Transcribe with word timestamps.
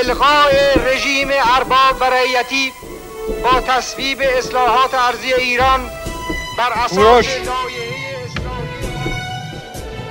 الغاء 0.00 0.50
رژیم 0.86 1.28
ارباب 1.56 2.00
و 2.00 2.04
رعیتی 2.04 2.72
با 3.42 3.60
تصویب 3.60 4.22
اصلاحات 4.38 4.94
ارزی 4.94 5.34
ایران 5.34 5.80
بر 6.58 6.72
اساس 6.84 6.96
لایحه 6.96 7.44
اسلامی 8.24 8.84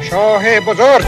شاه 0.09 0.59
بزرگ. 0.59 1.05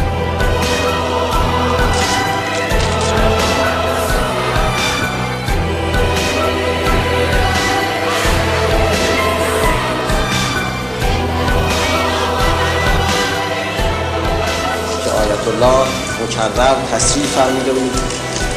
آیت 15.16 15.48
الله 15.48 15.88
مکرر 16.24 16.76
تصریح 16.92 17.26
فرموده 17.26 17.74
بود. 17.74 18.15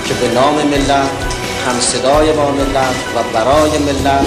که 0.08 0.14
به 0.14 0.34
نام 0.34 0.54
ملت 0.54 1.10
هم 1.66 1.80
صدای 1.80 2.32
با 2.32 2.50
ملت 2.50 2.94
و 3.16 3.34
برای 3.34 3.70
ملت 3.78 4.26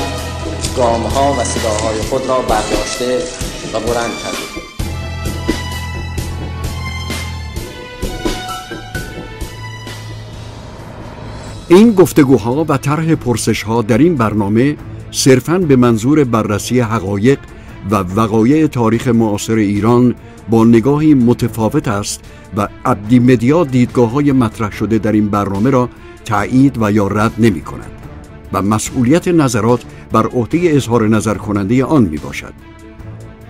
گام 0.78 1.02
ها 1.02 1.34
و 1.34 1.44
صداهای 1.44 2.02
خود 2.10 2.26
را 2.28 2.40
برداشته 2.40 3.18
و 3.74 3.80
بلند 3.80 4.12
کرده. 4.24 4.38
این 11.68 11.94
گفتگوها 11.94 12.66
و 12.70 12.78
طرح 12.78 13.16
پرسش 13.16 13.64
ها 13.64 13.82
در 13.82 13.98
این 13.98 14.16
برنامه 14.16 14.78
صرفاً 15.12 15.58
به 15.58 15.76
منظور 15.76 16.24
بررسی 16.24 16.80
حقایق 16.80 17.40
و 17.92 17.96
وقایع 17.96 18.68
تاریخ 18.68 19.08
معاصر 19.08 19.56
ایران 19.56 20.16
با 20.50 20.66
نگاهی 20.66 21.14
متفاوت 21.14 21.88
است 21.88 22.24
و 22.58 22.68
عبدی 22.86 23.20
مدیا 23.20 23.64
دیدگاه 23.64 24.12
های 24.12 24.32
مطرح 24.32 24.72
شده 24.72 24.98
در 24.98 25.12
این 25.12 25.30
برنامه 25.30 25.70
را 25.70 25.90
تایید 26.26 26.78
و 26.82 26.92
یا 26.92 27.08
رد 27.08 27.32
نمی 27.38 27.62
کند 27.62 27.92
و 28.54 28.62
مسئولیت 28.62 29.28
نظرات 29.28 29.84
بر 30.12 30.28
عهده 30.28 30.60
اظهار 30.64 31.08
نظر 31.08 31.34
کننده 31.34 31.86
آن 31.86 32.04
می 32.04 32.18
باشد. 32.18 32.54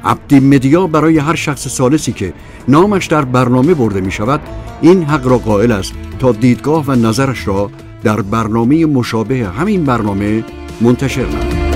عبدی 0.04 0.40
مدیا 0.40 0.88
برای 0.88 1.18
هر 1.18 1.36
شخص 1.36 1.68
سالسی 1.68 2.12
که 2.12 2.34
نامش 2.68 3.06
در 3.06 3.26
برنامه 3.26 3.74
برده 3.74 4.02
می 4.02 4.12
شود 4.12 4.42
این 4.82 5.04
حق 5.04 5.28
را 5.28 5.38
قائل 5.38 5.72
است 5.72 5.94
تا 6.20 6.32
دیدگاه 6.32 6.86
و 6.88 6.92
نظرش 6.92 7.48
را 7.48 7.72
در 8.04 8.22
برنامه 8.22 8.86
مشابه 8.86 9.48
همین 9.48 9.84
برنامه 9.84 10.44
منتشر 10.82 11.26
نماید. 11.26 11.71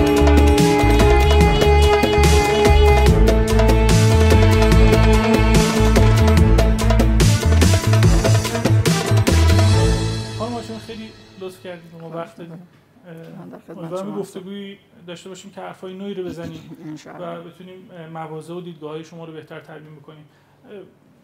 وقت 12.26 13.68
دادیم 13.68 14.16
گفتگوی 14.16 14.78
داشته 15.08 15.30
باشیم 15.30 15.52
که 15.52 15.62
حرفای 15.62 15.94
نوعی 15.94 16.14
رو 16.14 16.24
بزنیم 16.24 16.78
و 17.20 17.42
بتونیم 17.44 17.90
مواضع 18.14 18.54
و 18.54 18.62
دیدگاه 18.62 19.04
شما 19.04 19.26
رو 19.26 19.34
بهتر 19.34 19.60
ترمیم 19.60 19.96
بکنیم. 19.96 20.26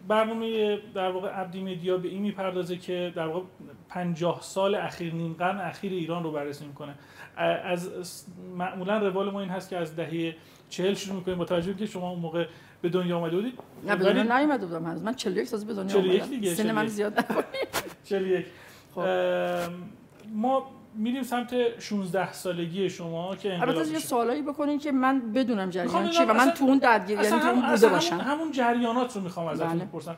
برنامه 0.08 0.80
در 0.94 1.12
واقع 1.12 1.30
عبدی 1.30 1.64
مدیا 1.64 1.98
به 1.98 2.08
این 2.08 2.22
می‌پردازه 2.22 2.78
که 2.78 3.14
در 3.16 3.28
واقع 3.28 3.46
50 3.90 4.42
سال 4.42 4.76
اخیر 4.76 5.14
نیم 5.14 5.34
قرن 5.34 5.60
اخیر 5.60 5.92
ایران 5.92 6.24
رو 6.24 6.32
بررسی 6.32 6.66
می‌کنه. 6.66 6.96
از 7.36 8.26
معمولا 8.58 8.98
روال 8.98 9.32
ما 9.32 9.42
این 9.42 9.50
هست 9.50 9.70
که 9.70 9.78
از 9.78 9.96
دهه 9.96 10.36
40 10.70 10.94
شروع 10.94 11.16
می‌کنیم 11.16 11.38
با 11.38 11.46
توجه 11.46 11.74
که 11.74 11.86
شما 11.86 12.10
اون 12.10 12.20
موقع 12.20 12.48
به 12.82 12.90
دنیا 12.90 13.18
آمده 13.18 13.36
بودید. 13.36 13.60
نه 13.88 13.96
به 13.96 14.04
دنیا 14.04 14.40
نیومده 14.40 14.66
بودم. 14.66 14.86
هنوز 14.86 15.04
من 15.04 15.16
41 15.16 15.48
سال 15.48 15.64
به 15.64 15.74
دنیا 15.74 15.98
اومدم 15.98 16.54
سن 16.54 16.72
من 16.72 16.88
زیاد 16.88 17.20
نکنید 17.20 17.46
41 18.04 18.46
خب. 18.96 19.02
ما 20.34 20.72
میریم 20.96 21.24
سمت 21.24 21.80
16 21.80 22.34
سالگی 22.34 22.90
شما 22.90 23.36
که 23.36 23.62
البته 23.62 23.92
یه 23.92 24.00
سوالایی 24.00 24.42
بکنین 24.42 24.80
که 24.80 24.92
من 24.92 25.32
بدونم 25.32 25.70
جریان 25.70 26.10
چی 26.10 26.24
و 26.24 26.34
من 26.34 26.52
تو 26.52 26.66
اون 26.66 26.78
درگیری 26.78 27.24
یعنی 27.24 27.40
تو 27.40 27.48
اون 27.48 27.72
بوده 27.72 27.90
باشم. 27.90 28.16
همون, 28.16 28.26
همون 28.26 28.52
جریانات 28.52 29.16
رو 29.16 29.22
می‌خوام 29.22 29.48
ازتون 29.48 29.68
بله. 29.68 29.86
بپرسم. 29.86 30.18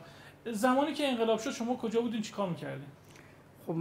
زمانی 0.52 0.92
که 0.92 1.08
انقلاب 1.08 1.38
شد 1.38 1.50
شما 1.50 1.76
کجا 1.76 2.00
بودین؟ 2.00 2.22
چیکار 2.22 2.48
می‌کردین؟ 2.48 2.86
خب 3.66 3.76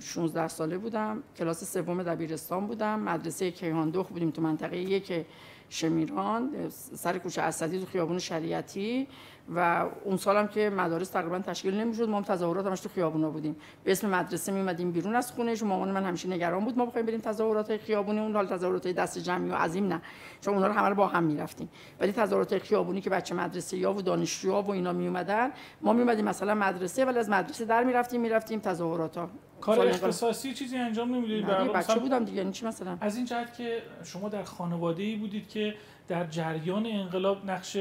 16 0.00 0.48
ساله 0.48 0.78
بودم. 0.78 1.22
کلاس 1.38 1.72
سوم 1.72 2.02
دبیرستان 2.02 2.66
بودم. 2.66 3.00
مدرسه 3.00 3.50
کیهاندوخ 3.50 4.06
بودیم 4.06 4.30
تو 4.30 4.42
منطقه 4.42 4.76
یک 4.76 5.26
شمیران. 5.68 6.50
سر 6.70 7.18
کوچه 7.18 7.42
اسدی 7.42 7.80
تو 7.80 7.86
خیابون 7.86 8.18
شریعتی. 8.18 9.06
و 9.54 9.84
اون 10.04 10.16
سالم 10.16 10.48
که 10.48 10.70
مدارس 10.70 11.08
تقریبا 11.08 11.38
تشکیل 11.38 11.74
نمی‌شد 11.74 12.08
ما 12.08 12.16
هم 12.16 12.22
تظاهرات 12.22 12.66
همش 12.66 12.80
تو 12.80 12.88
خیابونا 12.88 13.30
بودیم. 13.30 13.56
به 13.84 13.92
اسم 13.92 14.10
مدرسه 14.10 14.52
میمدیم 14.52 14.92
بیرون 14.92 15.16
از 15.16 15.32
خونه 15.32 15.62
مامان 15.64 15.90
من 15.90 16.04
همیشه 16.04 16.28
نگران 16.28 16.64
بود 16.64 16.78
ما 16.78 16.86
بخوایم 16.86 17.06
بریم 17.06 17.20
تظاهرات 17.20 17.76
خیابونی 17.76 18.20
اون 18.20 18.34
حال 18.34 18.46
تظاهرات 18.46 18.88
دست 18.88 19.18
جمعی 19.18 19.50
و 19.50 19.54
عظیم 19.54 19.86
نه. 19.86 20.00
چون 20.40 20.54
اونا 20.54 20.66
رو 20.66 20.72
همه 20.72 20.88
رو 20.88 20.94
با 20.94 21.06
هم 21.06 21.24
می‌رفتیم. 21.24 21.68
ولی 22.00 22.12
تظاهرات 22.12 22.58
خیابونی 22.58 23.00
که 23.00 23.10
بچه 23.10 23.34
مدرسه 23.34 23.76
یا 23.76 23.92
و 23.92 24.02
دانشجوها 24.02 24.62
و 24.62 24.70
اینا 24.70 24.92
می 24.92 25.06
اومدن 25.06 25.50
ما 25.80 25.92
میمدیم 25.92 26.24
مثلا 26.24 26.54
مدرسه 26.54 27.04
ولی 27.04 27.18
از 27.18 27.28
مدرسه 27.28 27.64
در 27.64 27.84
می‌رفتیم 27.84 28.20
می‌رفتیم 28.20 28.60
تظاهرات 28.60 29.16
ها 29.16 29.30
کار 29.60 29.88
اختصاصی 29.88 30.54
چیزی 30.54 30.76
انجام 30.76 31.14
نمی‌دید 31.14 31.46
بچه 31.46 31.98
بودم 31.98 32.24
دیگه. 32.24 32.38
یعنی 32.38 32.52
چی 32.52 32.66
مثلا؟ 32.66 32.96
از 33.00 33.16
این 33.16 33.24
جهت 33.24 33.54
که 33.54 33.82
شما 34.04 34.28
در 34.28 34.42
خانواده 34.42 35.02
ای 35.02 35.16
بودید 35.16 35.48
که 35.48 35.74
در 36.08 36.26
جریان 36.26 36.86
انقلاب 36.86 37.50
نقش 37.50 37.76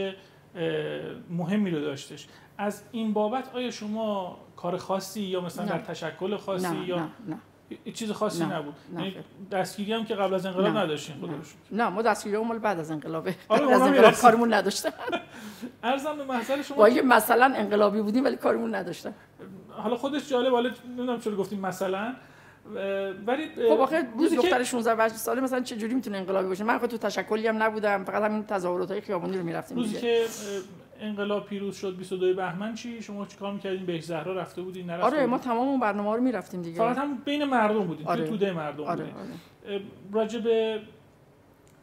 مهمی 1.29 1.71
رو 1.71 1.81
داشتش. 1.81 2.27
از 2.57 2.83
این 2.91 3.13
بابت 3.13 3.55
آیا 3.55 3.71
شما 3.71 4.37
کار 4.55 4.77
خاصی 4.77 5.21
یا 5.21 5.41
مثلا 5.41 5.65
در 5.65 5.79
تشکل 5.79 6.37
خاصی 6.37 6.67
نه، 6.67 6.87
یا 6.87 6.95
نه، 6.95 7.09
نه. 7.27 7.91
چیز 7.93 8.11
خاصی 8.11 8.45
نه، 8.45 8.55
نبود؟ 8.55 8.73
نه، 8.93 9.01
یعنی. 9.01 9.15
دستگیری 9.51 9.93
هم 9.93 10.05
که 10.05 10.15
قبل 10.15 10.33
از 10.33 10.45
انقلاب 10.45 10.73
نه، 10.73 10.79
نداشتین 10.79 11.15
خدا 11.15 11.33
نه. 11.71 11.89
ما 11.89 12.01
دستگیری 12.01 12.37
مال 12.37 12.59
بعد 12.59 12.79
از 12.79 12.91
انقلابه 12.91 13.35
آره، 13.49 13.71
از 13.75 13.81
انقلاب. 13.81 14.13
کارمون 14.13 14.53
نداشتن. 14.53 14.89
ارزم 15.83 16.17
به 16.17 16.25
محضر 16.25 16.61
شما 16.61 16.77
با 16.77 16.89
مثلا 17.05 17.53
انقلابی 17.55 18.01
بودیم 18.01 18.25
ولی 18.25 18.35
کارمون 18.35 18.75
نداشتن. 18.75 19.13
حالا 19.69 19.95
خودش 19.95 20.29
جالب 20.29 20.53
حالا 20.53 20.71
نمی‌دونم 20.87 21.19
چرا 21.19 21.35
گفتیم 21.35 21.59
مثلا. 21.59 22.15
ولی 23.27 23.47
خب 23.69 23.79
آخه 23.79 24.07
روزی 24.17 24.35
دختر 24.35 24.57
که 24.57 24.63
16 24.63 25.03
18 25.03 25.17
ساله 25.17 25.41
مثلا 25.41 25.59
چه 25.59 25.77
جوری 25.77 25.93
می‌تونه 25.93 26.17
انقلابی 26.17 26.47
باشه 26.47 26.63
من 26.63 26.77
خود 26.77 26.89
تو 26.89 26.97
تشکلی 26.97 27.47
هم 27.47 27.63
نبودم 27.63 28.03
فقط 28.03 28.23
همین 28.23 28.45
تظاهرات 28.45 28.91
های 28.91 29.01
خیابونی 29.01 29.37
رو 29.37 29.43
می‌رفتیم 29.43 29.77
روزی 29.77 29.95
که 29.95 30.25
انقلاب 30.99 31.45
پیروز 31.45 31.77
شد 31.77 31.97
22 31.97 32.33
بهمن 32.33 32.73
چی؟ 32.73 33.01
شما 33.01 33.25
چیکار 33.25 33.53
می‌کردین؟ 33.53 33.85
به 33.85 33.99
زهرا 33.99 34.33
رفته 34.33 34.61
بودین 34.61 34.85
نرفته 34.85 35.05
آره 35.05 35.25
ما؟ 35.25 35.37
تمام 35.37 35.67
اون 35.67 35.79
برنامه 35.79 36.09
ها 36.09 36.15
رو 36.15 36.21
می‌رفتیم 36.21 36.61
دیگه. 36.61 36.77
فقط 36.77 36.97
هم 36.97 37.17
بین 37.25 37.43
مردم 37.43 37.83
بودین 37.83 38.07
آره. 38.07 38.19
توی 38.19 38.29
توده 38.29 38.51
مردم 38.51 38.83
آره 38.83 39.03
بودین 39.03 40.15
آره. 40.15 40.39
به 40.39 40.81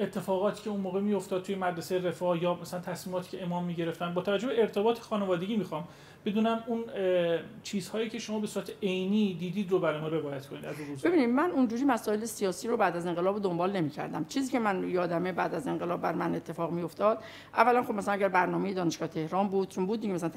اتفاقاتی 0.01 0.63
که 0.63 0.71
اون 0.71 0.81
موقع 0.81 1.01
میافتاد 1.01 1.43
توی 1.43 1.55
مدرسه 1.55 1.99
رفاه 1.99 2.43
یا 2.43 2.55
مثلا 2.55 2.81
تصمیماتی 2.81 3.37
که 3.37 3.43
امام 3.43 3.65
می‌گرفتن 3.65 4.15
با 4.15 4.23
توجه 4.23 4.49
به 4.49 4.61
ارتباط 4.61 4.99
خانوادگی 4.99 5.57
می‌خوام. 5.57 5.85
بدونم 6.25 6.65
اون 6.67 6.85
چیزهایی 7.63 8.09
که 8.09 8.19
شما 8.19 8.39
به 8.39 8.47
صورت 8.47 8.73
عینی 8.83 9.35
دیدید 9.35 9.71
رو 9.71 9.79
برای 9.79 10.01
ما 10.01 10.09
روایت 10.09 10.47
کنید 10.47 10.65
از 10.65 10.75
روزها. 10.89 11.11
ببینید 11.11 11.29
من 11.29 11.51
اونجوری 11.51 11.85
مسائل 11.85 12.25
سیاسی 12.25 12.69
رو 12.69 12.77
بعد 12.77 12.97
از 12.97 13.07
انقلاب 13.07 13.43
دنبال 13.43 13.77
نمی‌کردم. 13.77 14.25
چیزی 14.25 14.53
که 14.53 14.59
من 14.59 14.91
یادمه 14.91 15.33
بعد 15.33 15.55
از 15.55 15.67
انقلاب 15.67 16.01
بر 16.01 16.13
من 16.13 16.35
اتفاق 16.35 16.73
میافتاد 16.73 17.19
اولا 17.55 17.83
خب 17.83 17.95
مثلا 17.95 18.15
اگر 18.15 18.29
برنامه 18.29 18.75
دانشگاه 18.75 19.09
تهران 19.09 19.49
بود 19.49 19.69
چون 19.69 19.87
بود 19.87 20.01
دیگه 20.01 20.15
مثلا 20.15 20.31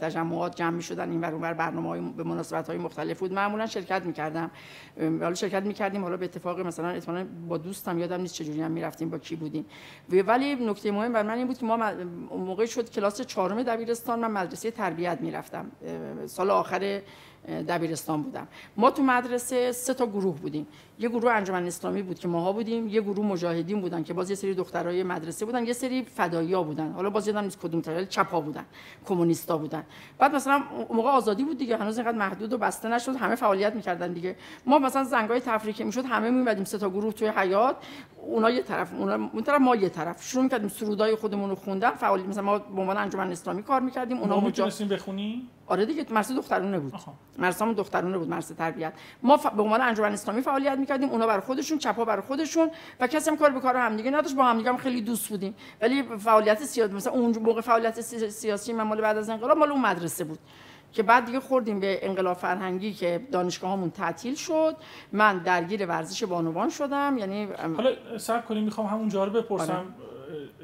تجمعات 0.00 0.56
جمع 0.56 0.70
می‌شدن 0.70 1.10
این 1.10 1.20
ور 1.20 1.32
اون 1.32 1.42
ور 1.42 1.52
برنامه‌های 1.52 2.00
به 2.00 2.22
مناسبت‌های 2.22 2.78
مختلف 2.78 3.18
بود. 3.18 3.32
معمولا 3.32 3.66
شرکت 3.66 4.02
می‌کردم. 4.02 4.50
ام، 4.96 5.22
حالا 5.22 5.34
شرکت 5.34 5.62
می‌کردیم 5.62 6.02
حالا 6.02 6.16
به 6.16 6.24
اتفاق 6.24 6.60
مثلا 6.60 6.88
احتمالاً 6.88 7.26
با 7.48 7.58
دوستم 7.58 7.98
یادم 7.98 8.20
نیست 8.20 8.34
چجوری 8.34 8.60
هم 8.60 8.70
می‌رفتیم 8.70 9.10
با 9.10 9.18
کی 9.18 9.36
بودیم. 9.36 9.66
ولی 10.10 10.54
نکته 10.54 10.92
مهم 10.92 11.12
بر 11.12 11.22
من 11.22 11.38
این 11.38 11.46
بود 11.46 11.58
که 11.58 11.66
ما 11.66 11.76
م- 11.76 11.82
اون 12.30 12.40
موقع 12.40 12.66
شد 12.66 12.90
کلاس 12.90 13.20
چهارم 13.20 13.62
دبیرستان 13.62 14.20
من 14.20 14.30
مدرسه 14.30 14.70
تربیت 14.70 15.07
می‌رفتم. 15.20 15.70
اه، 15.86 16.26
سال 16.26 16.50
آخر 16.50 17.02
دبیرستان 17.68 18.22
بودم. 18.22 18.48
ما 18.76 18.90
تو 18.90 19.02
مدرسه 19.02 19.72
سه 19.72 19.94
تا 19.94 20.06
گروه 20.06 20.36
بودیم. 20.36 20.66
یه 20.98 21.08
گروه 21.08 21.32
انجمن 21.32 21.66
اسلامی 21.66 22.02
بود 22.02 22.18
که 22.18 22.28
ماها 22.28 22.52
بودیم 22.52 22.88
یه 22.88 23.00
گروه 23.00 23.26
مجاهدین 23.26 23.80
بودن 23.80 24.02
که 24.02 24.14
باز 24.14 24.30
یه 24.30 24.36
سری 24.36 24.54
دخترای 24.54 25.02
مدرسه 25.02 25.46
بودن 25.46 25.66
یه 25.66 25.72
سری 25.72 26.02
فدایی‌ها 26.02 26.62
بودن. 26.62 26.92
حالا 26.92 27.10
باز 27.10 27.26
یادم 27.26 27.40
نیست 27.40 27.58
کدوم 27.58 27.80
طرف 27.80 28.08
چپا 28.08 28.40
بودن 28.40 28.64
کمونیستا 29.06 29.58
بودن. 29.58 29.84
بعد 30.18 30.34
مثلا 30.34 30.62
موقع 30.90 31.10
آزادی 31.10 31.44
بود 31.44 31.58
دیگه 31.58 31.76
هنوز 31.76 31.98
اینقدر 31.98 32.18
محدود 32.18 32.52
و 32.52 32.58
بسته 32.58 32.88
نشد. 32.88 33.16
همه 33.16 33.34
فعالیت 33.34 33.74
می‌کردن 33.74 34.12
دیگه. 34.12 34.36
ما 34.66 34.78
مثلا 34.78 35.04
زنگای 35.04 35.40
تفریح 35.40 35.74
که 35.74 35.84
می‌شد 35.84 36.04
همه 36.04 36.30
میومدیم 36.30 36.64
سه 36.64 36.78
تا 36.78 36.90
گروه 36.90 37.12
توی 37.12 37.28
حیات 37.28 37.76
اونا 38.22 38.50
یه 38.50 38.62
طرف 38.62 38.92
اونا 38.94 39.14
اون 39.32 39.42
طرف 39.42 39.60
ما 39.60 39.76
یه 39.76 39.88
طرف. 39.88 40.22
شروع 40.22 40.42
می‌کردیم 40.42 40.68
سرودای 40.68 41.14
خودمون 41.14 41.50
رو 41.50 41.56
خوندن. 41.56 41.90
فعالیت 41.90 42.26
مثلا 42.26 42.42
ما 42.42 42.58
به 42.58 42.80
عنوان 42.80 42.96
انجمن 42.96 43.30
اسلامی 43.30 43.62
کار 43.62 43.80
می‌کردیم. 43.80 44.18
اونا 44.18 44.40
مجا... 44.40 44.66
بخونی 44.90 45.48
آره 45.66 45.86
دیگه 45.86 46.06
مدرسه 46.10 46.34
دخترونه 46.34 46.78
بود. 46.78 46.94
آها. 46.94 47.14
مدرسه‌مون 47.38 47.74
دخترونه 47.74 48.18
بود 48.18 48.28
مدرسه 48.28 48.54
تربیت 48.54 48.92
ما 49.22 49.36
ف... 49.36 49.46
به 49.46 49.62
عنوان 49.62 49.80
انجمن 49.80 50.12
اسلامی 50.12 50.42
فعالیت 50.42 50.78
می‌کردیم 50.78 51.08
اونا 51.08 51.26
برای 51.26 51.40
خودشون 51.40 51.78
چپا 51.78 52.04
برای 52.04 52.22
خودشون 52.22 52.70
و 53.00 53.06
کسی 53.06 53.30
هم 53.30 53.36
کار 53.36 53.50
به 53.50 53.60
کار 53.60 53.76
همدیگه 53.76 54.10
نداشت 54.10 54.36
با 54.36 54.44
همدیگه 54.44 54.68
هم 54.70 54.76
خیلی 54.76 55.00
دوست 55.00 55.28
بودیم. 55.28 55.54
ولی 55.80 56.02
فعالیت 56.02 56.64
سیاسی 56.64 56.94
مثلا 56.94 57.12
اون 57.12 57.38
موقع 57.38 57.60
فعالیت 57.60 58.00
سی- 58.00 58.30
سیاسی 58.30 58.72
من 58.72 58.82
مال 58.82 59.00
بعد 59.00 59.16
از 59.18 59.30
انقلاب 59.30 59.58
مال 59.58 59.70
اون 59.70 59.80
مدرسه 59.80 60.24
بود. 60.24 60.38
که 60.92 61.02
بعد 61.02 61.24
دیگه 61.24 61.40
خوردیم 61.40 61.80
به 61.80 61.98
انقلاب 62.02 62.36
فرهنگی 62.36 62.92
که 62.92 63.20
دانشگاهمون 63.32 63.90
تعطیل 63.90 64.34
شد. 64.34 64.76
من 65.12 65.38
درگیر 65.38 65.86
ورزش 65.86 66.24
بانوان 66.24 66.70
شدم 66.70 67.18
یعنی 67.18 67.48
حالا 67.76 68.18
صبر 68.18 68.40
کنیم 68.40 68.64
می‌خوام 68.64 68.86
همون 68.86 69.10
رو 69.10 69.30
بپرسم. 69.30 69.72
آره. 69.72 69.84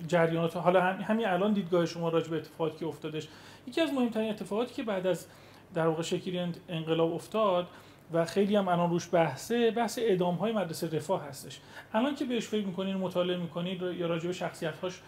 جریانات 0.07 0.57
حالا 0.57 0.81
همین 0.81 1.27
الان 1.27 1.53
دیدگاه 1.53 1.87
شما 1.87 2.09
راجع 2.09 2.31
به 2.31 2.37
اتفاقاتی 2.37 2.79
که 2.79 2.87
افتادش 2.87 3.29
یکی 3.67 3.81
از 3.81 3.93
مهمترین 3.93 4.31
اتفاقاتی 4.31 4.75
که 4.75 4.83
بعد 4.83 5.07
از 5.07 5.27
در 5.75 5.87
واقع 5.87 6.03
شکلی 6.03 6.53
انقلاب 6.69 7.15
افتاد 7.15 7.67
و 8.13 8.25
خیلی 8.25 8.57
هم 8.57 8.69
الان 8.69 8.91
روش 8.91 9.09
بحثه 9.13 9.71
بحث 9.71 9.99
اعدام 9.99 10.35
های 10.35 10.53
مدرسه 10.53 10.97
رفاه 10.97 11.25
هستش. 11.25 11.61
الان 11.93 12.15
که 12.15 12.25
بهش 12.25 12.47
فکر 12.47 12.67
می‌کنین 12.67 12.97
مطالعه 12.97 13.37
می‌کنین 13.37 13.81
یا 13.99 14.07
راجع 14.07 14.27
به 14.27 14.33
شخصیت 14.33 14.77
هاش 14.77 15.01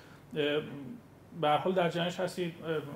به 1.41 1.49
حال 1.49 1.73
در 1.73 1.89
جنش 1.89 2.21
هستید 2.21 2.55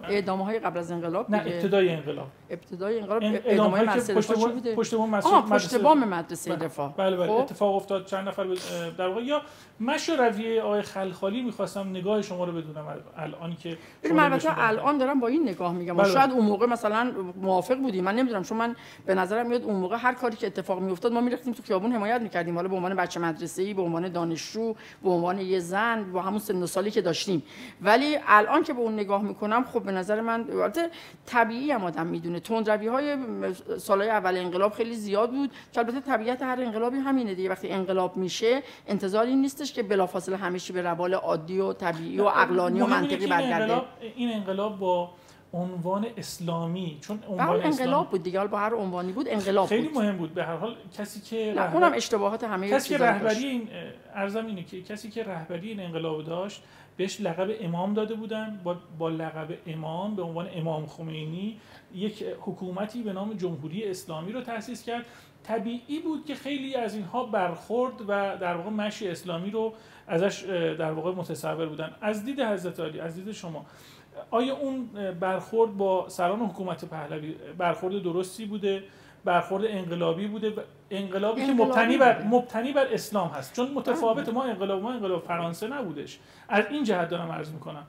اعدام 0.08 0.40
های 0.40 0.58
قبل 0.58 0.78
از 0.78 0.90
انقلاب 0.90 1.30
نه 1.30 1.38
ابتدای 1.38 1.88
انقلاب. 1.88 2.26
ابتدای 2.50 3.00
انقلاب 3.00 3.22
اعدام 3.22 3.70
های 3.70 3.86
مدرسه 3.86 4.14
پشت 4.14 4.32
بام 4.34 4.60
پشت 4.60 4.94
بام 4.94 5.10
مدرسه. 5.10 5.78
بام 5.78 6.08
مدرسه 6.08 6.56
دفاع. 6.56 6.94
بله 6.96 7.16
بله, 7.16 7.16
بله. 7.16 7.26
خب. 7.26 7.42
اتفاق 7.42 7.74
افتاد 7.74 8.06
چند 8.06 8.28
نفر 8.28 8.56
در 8.98 9.08
واقع. 9.08 9.22
یا 9.22 9.42
مش 9.80 10.08
رویه 10.08 10.62
آقای 10.62 10.82
خلخالی 10.82 11.42
می‌خواستم 11.42 11.90
نگاه 11.90 12.22
شما 12.22 12.44
رو 12.44 12.52
بدونم 12.52 12.86
الان 13.16 13.56
که 13.56 13.78
ببین 14.02 14.18
البته 14.18 14.58
الان 14.68 14.98
دارم 14.98 15.20
با 15.20 15.26
این 15.26 15.48
نگاه 15.48 15.72
میگم. 15.72 15.96
بله. 15.96 16.12
شاید 16.12 16.30
اون 16.30 16.44
موقع 16.44 16.66
مثلا 16.66 17.12
موافق 17.36 17.76
بودیم 17.76 18.04
من 18.04 18.14
نمی‌دونم 18.14 18.42
چون 18.42 18.58
من 18.58 18.76
به 19.06 19.14
نظرم 19.14 19.46
میاد 19.46 19.62
اون 19.62 19.76
موقع 19.76 19.96
هر 20.00 20.14
کاری 20.14 20.36
که 20.36 20.46
اتفاق 20.46 20.80
میافتاد 20.80 21.12
ما 21.12 21.20
می‌رفتیم 21.20 21.52
تو 21.52 21.62
خیابون 21.62 21.92
حمایت 21.92 22.20
می‌کردیم. 22.20 22.54
حالا 22.54 22.68
به 22.68 22.76
عنوان 22.76 22.94
بچه 22.94 23.20
مدرسه 23.20 23.62
ای 23.62 23.74
به 23.74 23.82
عنوان 23.82 24.08
دانشجو 24.08 24.74
به 25.02 25.10
عنوان 25.10 25.38
یه 25.38 25.58
زن 25.58 26.12
با 26.12 26.22
همون 26.22 26.38
سن 26.38 26.66
سالی 26.66 26.90
که 26.90 27.02
داشتیم. 27.02 27.42
ولی 27.82 28.18
الان 28.32 28.62
که 28.62 28.72
به 28.72 28.80
اون 28.80 28.94
نگاه 28.94 29.22
می‌کنم 29.22 29.64
خب 29.64 29.82
به 29.82 29.92
نظر 29.92 30.20
من 30.20 30.46
البته 30.50 30.90
طبیعی 31.26 31.70
هم 31.70 31.84
آدم 31.84 32.06
می‌دونه. 32.06 32.40
تندروی 32.40 32.86
های 32.86 33.16
سالهای 33.78 34.10
اول 34.10 34.36
انقلاب 34.36 34.72
خیلی 34.72 34.94
زیاد 34.94 35.30
بود 35.30 35.50
که 35.72 35.80
البته 35.80 36.00
طبیعت 36.00 36.42
هر 36.42 36.62
انقلابی 36.62 36.96
همینه 36.96 37.34
دیگه. 37.34 37.50
وقتی 37.50 37.68
انقلاب 37.68 38.16
میشه 38.16 38.62
انتظاری 38.88 39.36
نیستش 39.36 39.72
که 39.72 39.82
بلافاصله 39.82 40.36
همیشه 40.36 40.72
به 40.72 40.82
روال 40.82 41.14
عادی 41.14 41.60
و 41.60 41.72
طبیعی 41.72 42.20
و 42.20 42.28
عقلانی 42.28 42.80
و 42.80 42.86
منطقی 42.86 43.26
برگرده. 43.26 43.82
این 44.16 44.32
انقلاب 44.32 44.78
با 44.78 45.10
عنوان 45.52 46.06
اسلامی 46.16 46.98
چون 47.00 47.22
عنوان 47.28 47.62
انقلاب 47.62 48.10
بود 48.10 48.22
دیگه. 48.22 48.44
با 48.44 48.58
هر 48.58 48.74
عنوانی 48.74 49.12
بود 49.12 49.28
انقلاب 49.28 49.68
خیلی 49.68 49.88
مهم 49.88 50.16
بود. 50.16 50.34
به 50.34 50.44
هر 50.44 50.56
حال 50.56 50.76
کسی 50.98 51.20
که 51.20 51.54
نه 51.56 51.74
اونم 51.74 51.92
اشتباهات 51.94 52.44
همه 52.44 52.70
کسی 52.70 52.88
که 52.88 52.98
رهبری 52.98 53.46
این 53.46 53.68
ارزم 54.14 54.46
اینه 54.46 54.62
که 54.62 54.82
کسی 54.82 55.10
که 55.10 55.24
رهبری 55.24 55.68
این 55.68 55.80
انقلاب 55.80 56.24
داشت 56.24 56.62
بهش 56.96 57.20
لقب 57.20 57.50
امام 57.60 57.94
داده 57.94 58.14
بودن. 58.14 58.60
با, 58.64 58.76
با 58.98 59.08
لقب 59.08 59.48
امام 59.66 60.16
به 60.16 60.22
عنوان 60.22 60.48
امام 60.54 60.86
خمینی 60.86 61.60
یک 61.94 62.24
حکومتی 62.40 63.02
به 63.02 63.12
نام 63.12 63.34
جمهوری 63.34 63.84
اسلامی 63.84 64.32
رو 64.32 64.40
تأسیس 64.40 64.84
کرد. 64.84 65.06
طبیعی 65.42 65.98
بود 65.98 66.26
که 66.26 66.34
خیلی 66.34 66.74
از 66.74 66.94
اینها 66.94 67.24
برخورد 67.24 67.94
و 68.08 68.36
در 68.40 68.56
واقع 68.56 68.70
مشی 68.70 69.08
اسلامی 69.08 69.50
رو 69.50 69.72
ازش 70.06 70.42
در 70.78 70.92
واقع 70.92 71.10
متصور 71.10 71.66
بودن. 71.66 71.90
از 72.00 72.24
دید 72.24 72.40
حضرت 72.40 72.80
علی 72.80 73.00
از 73.00 73.14
دید 73.14 73.32
شما 73.32 73.66
آیا 74.30 74.56
اون 74.56 74.86
برخورد 75.20 75.76
با 75.76 76.08
سران 76.08 76.40
حکومت 76.40 76.84
پهلوی 76.84 77.34
برخورد 77.58 78.02
درستی 78.02 78.44
بوده؟ 78.44 78.82
برخورد 79.24 79.64
انقلابی 79.68 80.26
بوده 80.26 80.52
انقلابی, 80.90 81.46
که 81.46 81.52
مبتنی 81.52 81.96
بر 81.96 82.22
مبتنی 82.22 82.72
بر 82.72 82.86
اسلام 82.86 83.28
هست. 83.28 83.56
چون 83.56 83.70
متفاوت 83.74 84.28
ما 84.28 84.44
انقلاب 84.44 84.82
ما 84.82 84.92
انقلاب 84.92 85.22
فرانسه 85.22 85.68
نبودش. 85.68 86.18
از 86.48 86.64
این 86.70 86.84
جهت 86.84 87.08
دارم 87.08 87.32
عرض 87.32 87.52
می‌کنم. 87.52 87.86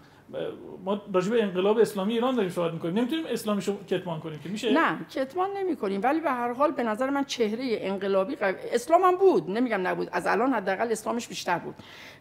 ما 0.86 1.01
راجع 1.13 1.31
به 1.31 1.44
انقلاب 1.44 1.78
اسلامی 1.78 2.13
ایران 2.13 2.36
داریم 2.36 2.51
صحبت 2.51 2.74
می‌کنیم. 2.74 2.98
نمی‌تونیم 2.98 3.25
اسلامی 3.30 3.62
رو 3.62 3.74
کتمان 3.89 4.19
کنیم 4.19 4.39
که 4.39 4.50
میشه؟ 4.50 4.74
نه 4.74 5.06
کتمان 5.10 5.50
نمی‌کنیم. 5.57 6.01
ولی 6.04 6.19
به 6.19 6.31
هر 6.31 6.54
حال 6.54 6.72
به 6.72 6.83
نظر 6.83 7.10
من 7.10 7.24
چهره 7.24 7.78
انقلابی 7.81 8.36
قو... 8.36 8.54
اسلام 8.74 9.01
هم 9.01 9.16
بود 9.16 9.50
نمیگم 9.50 9.88
نبود. 9.88 10.10
از 10.12 10.28
الان 10.28 10.54
حداقل 10.54 10.92
اسلامش 10.92 11.28
بیشتر 11.28 11.60
بود. 11.60 11.75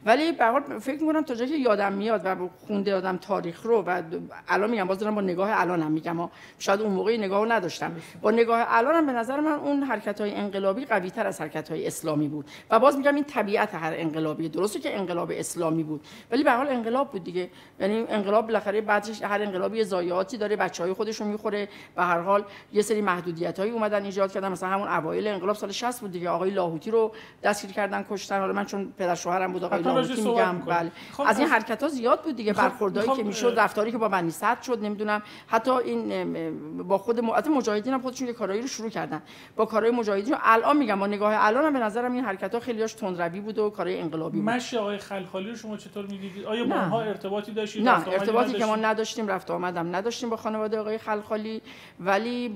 ولی 0.04 0.32
به 0.32 0.44
هر 0.44 0.50
حال 0.50 0.78
فکر 0.78 1.00
می‌کنم 1.00 1.22
تا 1.22 1.34
جایی 1.34 1.50
که 1.50 1.56
یادم 1.56 1.92
میاد 1.92 2.22
و 2.24 2.36
خونده 2.66 2.94
آدم 2.94 3.16
تاریخ 3.16 3.62
رو 3.62 3.82
و 3.82 4.02
الان 4.48 4.70
میگم 4.70 4.86
باز 4.86 4.98
دارم 4.98 5.14
با 5.14 5.20
نگاه 5.20 5.50
الان 5.52 5.92
میگم 5.92 6.30
شاید 6.58 6.80
اون 6.80 6.92
موقع 6.92 7.16
نگاه 7.16 7.44
رو 7.44 7.52
نداشتم. 7.52 7.96
با 8.22 8.30
نگاه 8.30 8.64
الان 8.68 9.06
به 9.06 9.12
نظر 9.12 9.40
من 9.40 9.52
اون 9.52 9.82
حرکت 9.82 10.20
های 10.20 10.34
انقلابی 10.34 10.84
قوی 10.84 11.10
تر 11.10 11.26
از 11.26 11.40
حرکت 11.40 11.70
های 11.70 11.86
اسلامی 11.86 12.28
بود. 12.28 12.44
و 12.70 12.78
باز 12.78 12.96
میگم 12.96 13.14
این 13.14 13.24
طبیعت 13.24 13.74
هر 13.74 13.92
انقلابی. 13.96 14.48
درسته 14.48 14.80
که 14.80 14.98
انقلاب 14.98 15.32
اسلامی 15.34 15.82
بود 15.82 16.00
ولی 16.30 16.42
به 16.42 16.50
هر 16.50 16.56
حال 16.56 16.68
انقلاب 16.68 17.10
بود 17.10 17.24
دیگه. 17.24 17.50
یعنی 17.80 17.99
انقلاب 18.08 18.46
بالاخره 18.46 18.80
بعدش 18.80 19.22
هر 19.22 19.42
انقلابی 19.42 19.84
ضایعاتی 19.84 20.38
داره 20.38 20.56
بچهای 20.56 20.92
خودش 20.92 21.20
رو 21.20 21.26
می‌خوره. 21.26 21.68
به 21.96 22.02
هر 22.02 22.20
حال 22.20 22.44
یه 22.72 22.82
سری 22.82 23.00
محدودیت 23.00 23.58
هایی 23.58 23.72
اومدن 23.72 24.04
ایجاد 24.04 24.32
کردن. 24.32 24.52
مثلا 24.52 24.68
همون 24.68 24.88
اوایل 24.88 25.28
انقلاب 25.28 25.56
سال 25.56 25.70
60 25.72 26.00
بود 26.00 26.12
دیگه. 26.12 26.28
آقای 26.30 26.50
لاهوتی 26.50 26.90
رو 26.90 27.12
دستگیر 27.42 27.72
کردن 27.72 28.04
کشتن. 28.10 28.40
حالا 28.40 28.52
من 28.52 28.64
چون 28.64 28.92
پدر 28.98 29.14
شوهرم 29.14 29.52
بود 29.52 29.64
آقای 29.64 29.82
لاهوتی 29.82 30.22
میگم. 30.22 30.58
بله. 30.58 30.92
خب 31.12 31.24
از 31.26 31.38
این 31.38 31.48
خب. 31.48 31.54
حرکت 31.54 31.82
ها 31.82 31.88
زیاد 31.88 32.22
بود 32.22 32.36
دیگه. 32.36 32.52
خب، 32.52 32.62
برخوردایی 32.62 33.16
که 33.16 33.22
می‌شد 33.22 33.54
رفتاری 33.56 33.92
که 33.92 33.98
با 33.98 34.08
بنی 34.08 34.32
شد 34.62 34.78
نمی‌دونم. 34.82 35.22
حتی 35.46 35.70
این 35.70 36.82
با 36.88 36.98
خود 36.98 37.20
م... 37.20 37.30
مجاهدین 37.56 37.94
هم 37.94 38.00
خودشون 38.00 38.26
یه 38.26 38.32
کارایی 38.32 38.60
رو 38.60 38.66
شروع 38.66 38.90
کردن. 38.90 39.22
با 39.56 39.64
کارهای 39.66 39.92
مجاهدین 39.92 40.34
الان 40.42 40.76
میگم. 40.76 41.00
با 41.00 41.06
نگاه 41.06 41.34
الان 41.36 41.64
هم 41.64 41.72
به 41.72 41.78
نظرم 41.78 42.12
این 42.12 42.24
حرکت 42.24 42.54
ها 42.54 42.60
خیلیاش 42.60 42.94
تندروی 42.94 43.40
بود 43.40 43.58
و 43.58 43.70
کارهای 43.70 44.00
انقلابی 44.00 44.38
بود. 44.38 44.50
مشی 44.50 44.76
آقای 44.76 44.98
خلخالی 44.98 45.50
رو 45.50 45.56
شما 45.56 45.76
چطور 45.76 46.06
می‌دیدید؟ 46.06 46.44
آیا 46.44 46.64
با 46.64 47.02
ارتباطی 47.02 47.52
داشتید؟ 47.52 47.84
نه 47.98 48.08
ارتباطی 48.08 48.52
که 48.52 48.64
ما 48.64 48.76
نداشتیم. 48.76 49.28
رفت 49.28 49.50
آمدم 49.50 49.96
نداشتیم 49.96 50.30
با 50.30 50.36
خانواده 50.36 50.80
آقای 50.80 50.98
خلخالی 50.98 51.62
ولی 52.00 52.48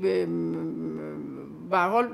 به 1.71 1.79
حال 1.79 2.09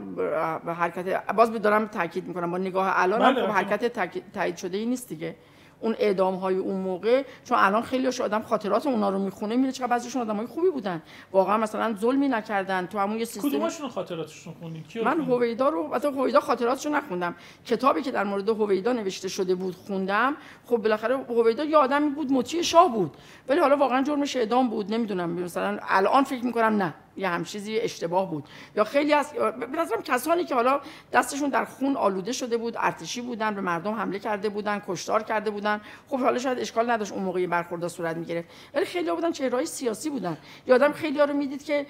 حرکت 0.67 1.33
باز 1.33 1.53
دارم 1.53 1.87
تاکید 1.87 2.29
می‌کنم 2.29 2.51
با 2.51 2.59
نگاه 2.59 2.93
الان 2.97 3.35
بله، 3.35 3.47
خب 3.47 3.53
حرکت 3.53 3.93
تایید 4.33 4.57
شده 4.57 4.79
ای 4.79 4.87
نیست 4.87 5.09
دیگه. 5.09 5.37
اون 5.81 5.97
اعدام 5.99 6.35
های 6.35 6.56
اون 6.56 6.77
موقع 6.77 7.25
چون 7.44 7.59
الان 7.61 7.82
خیلی 7.82 8.06
آدم 8.06 8.43
خاطرات 8.43 8.87
اونا 8.87 9.11
رو 9.11 9.19
می‌خونه 9.19 9.56
میره 9.56 9.73
چقدر 9.73 9.87
بعضیشون 9.87 10.23
آدمای 10.23 10.47
خوبی 10.47 10.71
بودن. 10.71 11.03
واقعا 11.32 11.56
مثلا 11.56 11.94
ظلمی 12.00 12.29
نکردن 12.29 12.87
تو 12.87 12.99
همون 12.99 13.19
یه 13.19 13.25
سیستم 13.25 13.49
کدومشون 13.49 13.88
خاطراتشون 13.88 14.55
خوندین؟ 14.61 14.85
من 15.05 15.21
هویدا 15.21 15.69
رو 15.69 15.79
البته 15.79 16.11
هویدا 16.11 16.41
خاطراتشو 16.41 16.88
نخوندم. 16.88 17.35
کتابی 17.67 18.03
که 18.03 18.11
در 18.11 18.25
مورد 18.25 18.49
هویدا 18.49 18.93
نوشته 18.93 19.29
شده 19.29 19.55
بود 19.55 19.75
خوندم. 19.75 20.37
خب 20.67 20.77
بالاخره 20.77 21.17
هویدا 21.17 21.65
یه 21.65 21.77
آدمی 21.77 22.11
بود 22.11 22.33
مطیع 22.33 22.62
شاه 22.62 22.93
بود. 22.93 23.17
ولی 23.49 23.61
حالا 23.61 23.76
واقعا 23.76 24.03
جرمش 24.03 24.37
اعدام 24.37 24.71
بود. 24.71 24.93
نمی‌دونم 24.93 25.31
مثلا 25.31 25.79
الان 25.83 26.25
فکر 26.25 26.44
می‌کنم 26.44 26.83
نه. 26.83 26.94
یه 27.17 27.29
هم 27.29 27.45
چیزی 27.45 27.79
اشتباه 27.79 28.31
بود. 28.31 28.45
یا 28.77 28.85
خیلی 28.85 29.12
از 29.12 29.33
به 29.33 29.79
نظرم 29.79 30.02
کسانی 30.02 30.45
که 30.45 30.55
حالا 30.55 30.81
دستشون 31.12 31.50
در 31.50 31.64
خون 31.64 31.97
آلوده 31.97 32.33
شده 32.33 32.57
بود 32.57 32.76
ارتشی 32.79 33.21
بودن 33.21 33.55
به 33.55 33.61
مردم 33.61 33.93
حمله 33.93 34.19
کرده 34.19 34.49
بودن 34.49 34.83
کشتار 34.88 35.23
کرده 35.23 35.50
بودن. 35.50 35.81
خب 36.09 36.19
حالا 36.19 36.38
شاید 36.38 36.59
اشکال 36.59 36.90
نداشت 36.90 37.12
اون 37.12 37.23
موقع 37.23 37.47
برخورد 37.47 37.88
صورت 37.88 38.17
می‌گرفت. 38.17 38.49
ولی 38.75 38.85
خیلی 38.85 39.11
بودن 39.11 39.33
چهرهای 39.33 39.67
سیاسی 39.67 40.11
بودن. 40.11 40.37
یادم 40.67 40.93
خیلی 40.93 41.19
ها 41.19 41.25
رو 41.25 41.35
می‌دید 41.35 41.64
که 41.64 41.87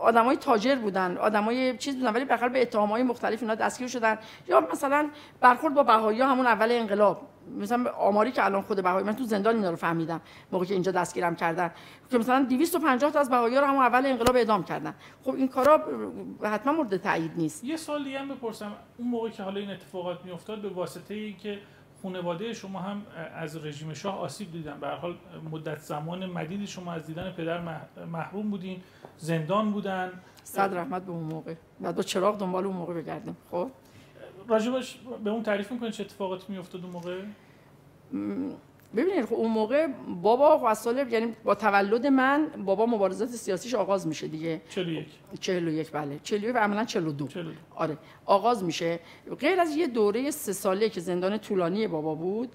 آدمای 0.00 0.36
تاجر 0.36 0.74
بودن 0.74 1.16
آدمای 1.16 1.76
چیز 1.78 1.96
بودن 1.96 2.12
ولی 2.12 2.24
به 2.24 2.48
به 2.48 2.62
اتهامهای 2.62 3.02
مختلف 3.02 3.42
اینا 3.42 3.54
دستگیر 3.54 3.88
شدن. 3.88 4.18
یا 4.48 4.60
مثلا 4.72 5.10
برخورد 5.40 5.74
با 5.74 5.82
بهایی 5.82 6.20
همون 6.20 6.46
اول 6.46 6.72
انقلاب. 6.72 7.35
مثلا 7.58 7.90
آماری 7.90 8.32
که 8.32 8.44
الان 8.44 8.62
خود 8.62 8.82
بهایی 8.82 9.06
من 9.06 9.16
تو 9.16 9.24
زندان 9.24 9.54
اینا 9.56 9.70
رو 9.70 9.76
فهمیدم 9.76 10.20
موقعی 10.52 10.68
که 10.68 10.74
اینجا 10.74 10.92
دستگیرم 10.92 11.36
کردن. 11.36 11.70
که 12.10 12.18
مثلا 12.18 12.46
250 12.50 13.10
تا 13.10 13.20
از 13.20 13.30
بهایی 13.30 13.56
رو 13.56 13.64
همون 13.64 13.82
اول 13.82 14.06
انقلاب 14.06 14.36
اعدام 14.36 14.64
کردن. 14.64 14.94
خب 15.22 15.34
این 15.34 15.48
کارا 15.48 15.80
حتما 16.42 16.72
مورد 16.72 16.96
تایید 16.96 17.32
نیست. 17.36 17.64
یه 17.64 17.76
سال 17.76 18.04
دیگه 18.04 18.18
هم 18.18 18.28
بپرسم. 18.28 18.72
اون 18.98 19.08
موقعی 19.08 19.32
که 19.32 19.42
حالا 19.42 19.60
این 19.60 19.70
اتفاقات 19.70 20.24
میافتاد 20.24 20.62
به 20.62 20.68
واسطه 20.68 21.14
ای 21.14 21.32
که 21.32 21.58
خانواده 22.02 22.52
شما 22.52 22.78
هم 22.78 23.02
از 23.34 23.64
رژیم 23.64 23.94
شاه 23.94 24.18
آسیب 24.18 24.52
دیدن. 24.52 24.80
به 24.80 24.88
حال 24.88 25.16
مدت 25.50 25.78
زمان 25.78 26.26
مدیدی 26.26 26.66
شما 26.66 26.92
از 26.92 27.06
دیدن 27.06 27.30
پدر 27.30 27.60
محروم 28.06 28.50
بودین 28.50 28.82
زندان 29.18 29.72
بودن. 29.72 30.12
صد 30.44 30.74
رحمت 30.74 31.02
به 31.02 31.10
اون 31.10 31.22
موقع. 31.22 31.54
بعد 31.80 31.94
با 31.96 32.02
چراغ 32.02 32.38
دنبال 32.38 32.64
اون 32.64 32.76
موقع 32.76 32.94
بگردیم. 32.94 33.36
خب؟ 33.50 33.70
راجبش 34.48 34.98
به 35.24 35.30
اون 35.30 35.42
تعریف 35.42 35.72
می‌کنید 35.72 35.92
چه 35.92 36.02
اتفاقاتی 36.02 36.52
میافتاد 36.52 36.82
اون 36.84 36.92
موقع؟ 36.92 37.22
ببینید 38.96 39.24
خب 39.24 39.34
اون 39.34 39.50
موقع 39.50 39.86
بابا 40.22 40.58
خب 40.58 40.64
از 40.64 40.78
سال 40.78 41.12
یعنی 41.12 41.32
با 41.44 41.54
تولد 41.54 42.06
من 42.06 42.46
بابا 42.64 42.86
مبارزات 42.86 43.28
سیاسیش 43.28 43.74
آغاز 43.74 44.06
میشه 44.06 44.28
دیگه. 44.28 44.60
41 44.68 45.06
41 45.40 45.90
بله. 45.90 46.20
41 46.22 46.54
و 46.54 46.58
عملا 46.58 46.84
42 46.84 47.28
آره. 47.74 47.98
آغاز 48.26 48.64
میشه. 48.64 49.00
غیر 49.40 49.60
از 49.60 49.76
یه 49.76 49.86
دوره 49.86 50.30
سه 50.30 50.52
ساله 50.52 50.88
که 50.88 51.00
زندان 51.00 51.38
طولانی 51.38 51.86
بابا 51.86 52.14
بود 52.14 52.48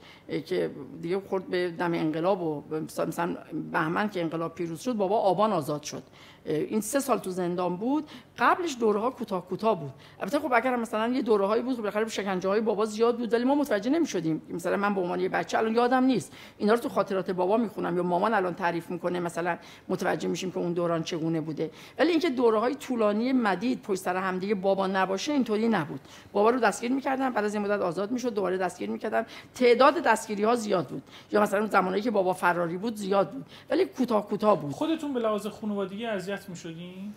که 0.45 0.71
دیگه 1.01 1.19
خورد 1.19 1.47
به 1.47 1.71
دم 1.71 1.93
انقلاب 1.93 2.41
و 2.41 2.63
مثلا 3.07 3.37
بهمن 3.71 4.09
که 4.09 4.21
انقلاب 4.21 4.55
پیروز 4.55 4.79
شد 4.79 4.93
بابا 4.93 5.19
آبان 5.19 5.51
آزاد 5.51 5.83
شد. 5.83 6.03
این 6.45 6.81
سه 6.81 6.99
سال 6.99 7.17
تو 7.17 7.29
زندان 7.29 7.75
بود. 7.75 8.09
قبلش 8.37 8.77
دوره 8.79 8.99
ها 8.99 9.09
کوتاه 9.09 9.45
کوتاه 9.45 9.79
بود. 9.79 9.91
البته 10.19 10.39
خب 10.39 10.53
اگر 10.53 10.75
مثلا 10.75 11.07
یه 11.07 11.21
دوره 11.21 11.45
هایی 11.45 11.63
بود 11.63 11.75
خب 11.75 11.81
بالاخره 11.81 12.07
شکنجه 12.07 12.49
های 12.49 12.61
بابا 12.61 12.85
زیاد 12.85 13.17
بود 13.17 13.33
ولی 13.33 13.43
ما 13.43 13.55
متوجه 13.55 13.89
نمی‌شدیم. 13.89 14.41
مثلا 14.49 14.77
من 14.77 14.95
به 14.95 15.01
عنوان 15.01 15.19
یه 15.19 15.29
بچه 15.29 15.57
الان 15.57 15.75
یادم 15.75 16.03
نیست. 16.03 16.33
اینا 16.57 16.73
رو 16.73 16.79
تو 16.79 16.89
خاطرات 16.89 17.31
بابا 17.31 17.57
می‌خونم 17.57 17.97
یا 17.97 18.03
مامان 18.03 18.33
الان 18.33 18.53
تعریف 18.53 18.91
می‌کنه 18.91 19.19
مثلا 19.19 19.57
متوجه 19.89 20.29
میشیم 20.29 20.51
که 20.51 20.57
اون 20.57 20.73
دوران 20.73 21.03
چگونه 21.03 21.41
بوده. 21.41 21.71
ولی 21.99 22.11
اینکه 22.11 22.29
دوره 22.29 22.59
های 22.59 22.75
طولانی 22.75 23.33
مدید 23.33 23.81
پشت 23.81 24.01
سر 24.01 24.15
همدیگه 24.17 24.55
بابا 24.55 24.87
نباشه 24.87 25.33
اینطوری 25.33 25.67
نبود. 25.67 25.99
بابا 26.33 26.49
رو 26.49 26.59
دستگیر 26.59 26.91
می‌کردن 26.91 27.29
بعد 27.29 27.45
از 27.45 27.53
این 27.53 27.63
مدت 27.63 27.81
آزاد 27.81 28.11
می‌شد 28.11 28.33
دوباره 28.33 28.57
دستگیر 28.57 28.89
می‌کردن 28.89 29.25
تعداد 29.55 29.93
دستگیری 29.93 30.43
ها 30.43 30.55
زیاد 30.55 30.87
بود. 30.87 31.03
یا 31.31 31.41
مثلا 31.41 31.67
زمانی 31.67 32.01
که 32.01 32.11
بابا 32.11 32.33
فراری 32.33 32.77
بود 32.77 32.95
زیاد 32.95 33.31
بود. 33.31 33.45
ولی 33.69 33.85
کوتاه 33.85 34.27
کوتاه 34.27 34.61
بود. 34.61 34.71
خودتون 34.71 35.13
به 35.13 35.19
لحاظ 35.19 35.47
خانوادگی 35.47 36.05
اذیت 36.31 36.49
می‌شدین؟ 36.49 37.13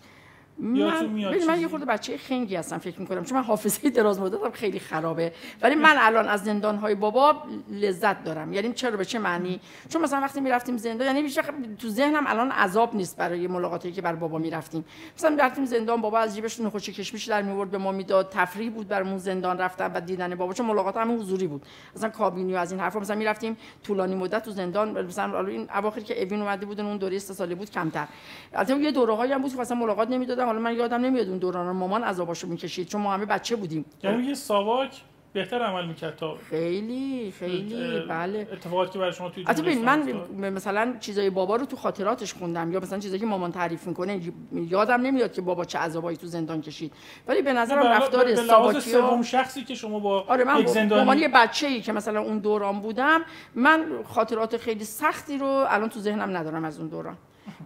من 0.59 1.05
من 1.47 1.61
یه 1.61 1.67
خورده 1.67 1.85
بچه 1.85 2.17
خنگی 2.17 2.55
هستم 2.55 2.77
فکر 2.77 2.99
می‌کنم. 2.99 3.23
چون 3.23 3.37
من 3.37 3.43
حافظه 3.43 3.89
دراز 3.89 4.19
مدتم 4.19 4.51
خیلی 4.51 4.79
خرابه. 4.79 5.33
ولی 5.61 5.75
من 5.75 5.95
الان 5.99 6.27
از 6.27 6.43
زندان 6.43 6.75
های 6.75 6.95
بابا 6.95 7.43
لذت 7.69 8.23
دارم. 8.23 8.53
یعنی 8.53 8.73
چرا؟ 8.73 8.97
به 8.97 9.05
چه 9.05 9.19
معنی؟ 9.19 9.59
چون 9.89 10.01
مثلا 10.01 10.19
وقتی 10.19 10.41
می‌رفتیم 10.41 10.77
زندان 10.77 11.07
یعنی 11.07 11.21
بیشتر 11.21 11.43
تو 11.79 11.89
ذهنم 11.89 12.23
الان 12.27 12.51
عذاب 12.51 12.95
نیست 12.95 13.17
برای 13.17 13.47
ملاقاتی 13.47 13.91
که 13.91 14.01
بر 14.01 14.15
بابا 14.15 14.37
می‌رفتیم. 14.37 14.85
مثلا 15.17 15.29
می‌رفتیم 15.29 15.65
زندان 15.65 16.01
بابا 16.01 16.19
از 16.19 16.35
جیبش 16.35 16.59
نخوش 16.59 16.89
کشمیش 16.89 17.25
در 17.25 17.41
میورد 17.41 17.71
به 17.71 17.77
ما 17.77 17.91
می‌داد. 17.91 18.29
تفریح 18.29 18.71
بود 18.71 18.87
برامون 18.87 19.17
زندان 19.17 19.57
رفتن 19.57 19.91
و 19.93 20.01
دیدن 20.01 20.35
بابا. 20.35 20.53
چون 20.53 20.65
ملاقات 20.65 20.97
هم 20.97 21.19
حضوری 21.19 21.47
بود. 21.47 21.65
مثلا 21.95 22.09
کابینی 22.09 22.53
و 22.53 22.57
از 22.57 22.71
این 22.71 22.81
حرفا 22.81 22.99
مثلا 22.99 23.15
می‌رفتیم 23.15 23.57
طولانی 23.83 24.15
مدت 24.15 24.43
تو 24.43 24.51
زندان. 24.51 25.05
مثلا 25.05 25.47
این 25.47 25.69
اواخر 25.75 26.01
که 26.01 26.23
اوین 26.23 26.41
اومده 26.41 26.65
بودن 26.65 26.85
اون 26.85 26.97
دوره 26.97 27.19
3 27.19 27.33
ساله 27.33 27.55
بود 27.55 27.71
کمتر. 27.71 28.07
البته 28.53 28.79
یه 28.79 28.91
دوره 28.91 29.33
هم 29.33 29.41
بود 29.41 29.51
که 29.51 29.59
مثلا 29.59 29.77
ملاقات 29.77 30.09
نمی‌دادن 30.09 30.44
حالا 30.45 30.59
من 30.59 30.75
یادم 30.75 31.01
نمیاد 31.01 31.29
اون 31.29 31.37
دوران 31.37 31.75
مامان 31.75 32.03
عذاباشو 32.03 32.47
می‌کشید 32.47 32.87
چون 32.87 33.01
ما 33.01 33.13
همه 33.13 33.25
بچه 33.25 33.55
بودیم. 33.55 33.85
یعنی 34.03 34.23
یه 34.23 34.33
ساواک 34.33 35.01
بهتر 35.33 35.61
عمل 35.61 35.85
می‌کرد 35.85 36.15
تا 36.15 36.35
خیلی 36.49 37.33
خیلی 37.39 37.99
بله. 38.09 38.47
اتفاقاتی 38.51 38.91
که 38.91 38.99
برای 38.99 39.13
شما 39.13 39.29
توی 39.29 39.43
حتی 39.47 39.75
من 39.75 40.49
مثلا 40.49 40.95
چیزای 40.99 41.29
بابا 41.29 41.55
رو 41.55 41.65
تو 41.65 41.75
خاطراتش 41.75 42.33
خوندم 42.33 42.71
یا 42.71 42.79
مثلا 42.79 42.99
چیزایی 42.99 43.19
که 43.19 43.25
مامان 43.25 43.51
تعریف 43.51 43.87
می‌کنه 43.87 44.21
یادم 44.51 45.01
نمیاد 45.01 45.33
که 45.33 45.41
بابا 45.41 45.65
چه 45.65 45.79
عذابایی 45.79 46.17
تو 46.17 46.27
زندان 46.27 46.61
کشید. 46.61 46.93
ولی 47.27 47.41
به 47.41 47.53
نظرم 47.53 47.87
رفتار 47.87 48.35
ساواکی 48.35 48.79
سوم 48.79 49.21
شخصی 49.21 49.63
که 49.63 49.75
شما 49.75 49.99
با 49.99 50.25
آره 50.27 50.43
من 50.43 50.65
زندانی 50.65 51.21
یه 51.21 51.27
بچه‌ای 51.27 51.81
که 51.81 51.91
مثلا 51.91 52.21
اون 52.21 52.39
دوران 52.39 52.79
بودم 52.79 53.21
من 53.55 53.85
خاطرات 54.03 54.57
خیلی 54.57 54.83
سختی 54.83 55.37
رو 55.37 55.47
الان 55.47 55.89
تو 55.89 55.99
ذهنم 55.99 56.37
ندارم 56.37 56.65
از 56.65 56.79
اون 56.79 56.87
دوران. 56.87 57.17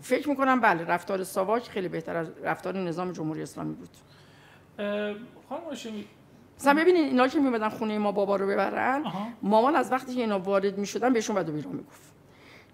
فکر 0.01 0.29
می‌کنم 0.29 0.61
بله 0.61 0.85
رفتار 0.85 1.23
ساواک 1.23 1.69
خیلی 1.69 1.87
بهتر 1.87 2.17
از 2.17 2.27
رفتار 2.43 2.77
نظام 2.77 3.11
جمهوری 3.11 3.41
اسلامی 3.41 3.73
بود. 3.73 3.89
خانم 5.49 5.63
هاشمی. 5.69 6.05
مثلا 6.59 6.81
ببینید 6.81 7.03
اینا 7.03 7.27
که 7.27 7.39
میمدن 7.39 7.69
خونه 7.69 7.97
ما 7.97 8.11
بابا 8.11 8.35
رو 8.35 8.47
ببرن 8.47 9.03
مامان 9.41 9.75
از 9.75 9.91
وقتی 9.91 10.15
که 10.15 10.21
اینا 10.21 10.39
وارد 10.39 10.77
می‌شدن 10.77 11.13
بهشون 11.13 11.35
بد 11.35 11.49
و 11.49 11.51
بیرا 11.51 11.69
می‌گفت. 11.69 12.08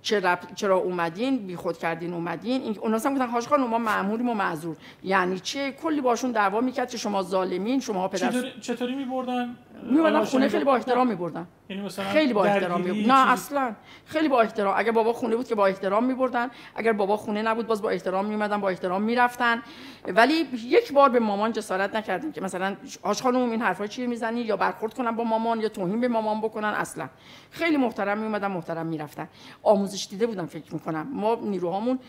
چرا 0.05 0.37
چرا 0.55 0.77
اومدین؟ 0.77 1.37
بی 1.37 1.55
خود 1.55 1.77
کردین 1.77 2.13
اومدین؟ 2.13 2.61
این 2.61 2.77
اونا 2.79 2.97
هم 2.97 3.13
گفتن 3.13 3.27
حاج 3.27 3.47
خانم 3.47 3.67
ما 3.67 3.77
مأموریم 3.77 4.29
و 4.29 4.33
معذور. 4.33 4.75
یعنی 5.03 5.39
چه 5.39 5.71
کلی 5.71 6.01
باشون 6.01 6.31
دعوا 6.31 6.61
می‌کرد 6.61 6.89
که 6.89 6.97
شما 6.97 7.23
ظالمین 7.23 7.79
شما 7.79 8.07
پدر 8.07 8.29
چطوری, 8.29 8.51
چطوری 8.61 8.95
میبردن؟ 8.95 9.57
میبردن 9.83 10.23
خونه 10.23 10.49
خیلی 10.49 10.63
با 10.63 10.75
احترام 10.75 11.07
میبردن. 11.07 11.47
یعنی 11.69 11.81
مثلا 11.81 12.05
خیلی 12.05 12.33
با 12.33 12.45
احترام 12.45 12.81
میبردن. 12.81 13.11
نه 13.11 13.31
اصلا. 13.31 13.75
خیلی 14.05 14.27
با 14.27 14.41
احترام. 14.41 14.73
اگر 14.77 14.91
بابا 14.91 15.13
خونه 15.13 15.35
بود 15.35 15.47
که 15.47 15.55
با 15.55 15.67
احترام 15.67 16.03
میبردن. 16.03 16.49
اگر 16.75 16.93
بابا 16.93 17.17
خونه 17.17 17.41
نبود 17.41 17.67
باز 17.67 17.81
با 17.81 17.89
احترام 17.89 18.25
میومدن 18.25 18.61
با 18.61 18.69
احترام 18.69 19.01
می‌رفتن. 19.01 19.61
ولی 20.07 20.33
یک 20.65 20.93
بار 20.93 21.09
به 21.09 21.19
مامان 21.19 21.51
جسارت 21.51 21.95
نکردیم 21.95 22.31
که 22.31 22.41
مثلا 22.41 22.75
آش 23.01 23.21
خانم 23.21 23.51
این 23.51 23.61
حرفا 23.61 23.87
چیه 23.87 24.07
می‌زنی؟ 24.07 24.41
یا 24.41 24.57
برخورد 24.57 24.93
کنن 24.93 25.11
با 25.11 25.23
مامان 25.23 25.61
یا 25.61 25.69
توهین 25.69 26.01
به 26.01 26.07
مامان 26.07 26.41
بکنن؟ 26.41 26.69
اصلا. 26.69 27.09
خیلی 27.51 27.77
محترم 27.77 28.17
میومدن 28.17 28.47
محترم 28.47 28.85
می‌رفتن. 28.85 29.27
آموزش 29.63 29.94
دیده 30.03 30.27
بودن 30.27 30.45
فکر 30.45 30.73
می‌کنم. 30.73 31.07
ما 31.13 31.35
نیروهامون 31.35 31.99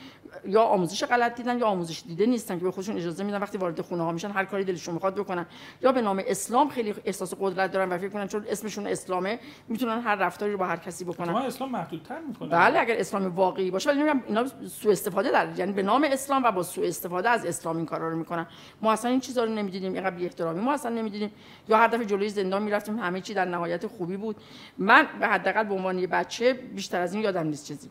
یا 0.44 0.62
آموزش 0.62 1.04
غلط 1.04 1.34
دیدن 1.34 1.58
یا 1.58 1.66
آموزش 1.66 2.02
دیده 2.06 2.26
نیستن 2.26 2.58
که 2.58 2.64
به 2.64 2.70
خودشون 2.70 2.96
اجازه 2.96 3.24
میدن 3.24 3.40
وقتی 3.42 3.58
وارد 3.58 3.80
خونه 3.80 4.02
ها 4.02 4.12
میشن 4.12 4.30
هر 4.30 4.44
کاری 4.44 4.64
دلشون 4.64 4.94
می‌خواد 4.94 5.14
بکنن. 5.14 5.46
یا 5.82 5.92
به 5.92 6.02
نام 6.02 6.22
اسلام 6.26 6.68
خیلی 6.68 6.94
احساس 7.04 7.34
قدرت 7.40 7.72
دارن 7.72 7.88
و 7.88 7.98
فکر 7.98 8.08
کنن 8.08 8.28
چون 8.28 8.44
اسمشون 8.48 8.86
اسلامه 8.86 9.38
می‌تونن 9.68 10.00
هر 10.00 10.14
رفتاری 10.14 10.52
رو 10.52 10.58
با 10.58 10.66
هر 10.66 10.76
کسی 10.76 11.04
بکنن. 11.04 11.32
ما 11.32 11.40
اسلام 11.40 11.70
محدودتر 11.70 12.18
می‌کنه 12.28 12.48
بله 12.48 12.78
اگر 12.78 12.94
اسلام 12.98 13.26
واقعی 13.26 13.70
باشه 13.70 13.90
ولی 13.90 14.02
اینا 14.26 14.46
سوء 14.68 14.92
استفاده 14.92 15.30
در 15.30 15.58
یعنی 15.58 15.72
به 15.72 15.82
نام 15.82 16.06
اسلام 16.10 16.44
و 16.44 16.50
با 16.52 16.62
سوء 16.62 16.86
استفاده 16.86 17.30
از 17.30 17.46
اسلام 17.46 17.76
این 17.76 17.86
کارا 17.86 18.08
رو 18.08 18.16
می‌کنن. 18.16 18.46
ما 18.82 18.92
اصلا 18.92 19.10
این 19.10 19.20
چیزا 19.20 19.44
رو 19.44 19.50
نمی‌دیدیم 19.50 19.92
اینقدر 19.92 20.16
بی 20.16 20.24
احترامی 20.24 20.60
ما 20.60 20.72
اصلا 20.72 20.90
نمی‌دیدیم. 20.90 21.30
یا 21.68 21.76
هر 21.76 21.86
دفعه 21.86 22.04
جلوی 22.04 22.28
زندان 22.28 22.62
می‌رفتیم 22.62 22.98
همه 22.98 23.20
چی 23.20 23.34
در 23.34 23.44
نهایت 23.44 23.86
خوبی 23.86 24.16
بود. 24.16 24.36
من 24.78 25.06
به 25.20 25.26
حداقل 25.26 25.64
به 25.64 25.74
عنوان 25.74 26.06
بچه 26.06 26.52
بیشتر 26.52 27.00
از 27.00 27.14
این 27.14 27.22
یادم 27.22 27.46
نیست. 27.46 27.65
چیزی. 27.66 27.90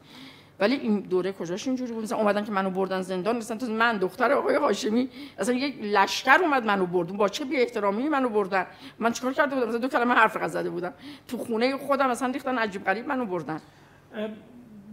ولی 0.59 0.75
این 0.75 0.99
دوره 0.99 1.31
کجاش 1.31 1.67
اینجوری 1.67 1.93
بود؟ 1.93 2.03
مثلا 2.03 2.17
اومدن 2.17 2.43
که 2.43 2.51
منو 2.51 2.69
بردن 2.69 3.01
زندان 3.01 3.37
مثلا 3.37 3.57
تو 3.57 3.65
من 3.65 3.97
دختر 3.97 4.31
آقای 4.31 4.55
هاشمی. 4.55 5.09
اصلا 5.39 5.55
یک 5.55 5.75
لشکر 5.83 6.37
اومد 6.41 6.65
منو 6.65 6.85
برد. 6.85 7.07
با 7.07 7.27
چه 7.27 7.45
بی 7.45 7.57
احترامی 7.57 8.09
منو 8.09 8.29
بردن؟ 8.29 8.65
من 8.99 9.11
چیکار 9.11 9.33
کرده 9.33 9.55
بودم؟ 9.55 9.67
مثلا 9.67 9.79
دو 9.79 9.87
کلمه 9.87 10.13
حرف 10.13 10.47
زده 10.47 10.69
بودم. 10.69 10.93
تو 11.27 11.37
خونه 11.37 11.77
خودم 11.77 12.09
مثلا 12.09 12.31
ریختن 12.31 12.57
عجیب 12.57 12.83
غریب 12.83 13.07
منو 13.07 13.25
بردن. 13.25 13.61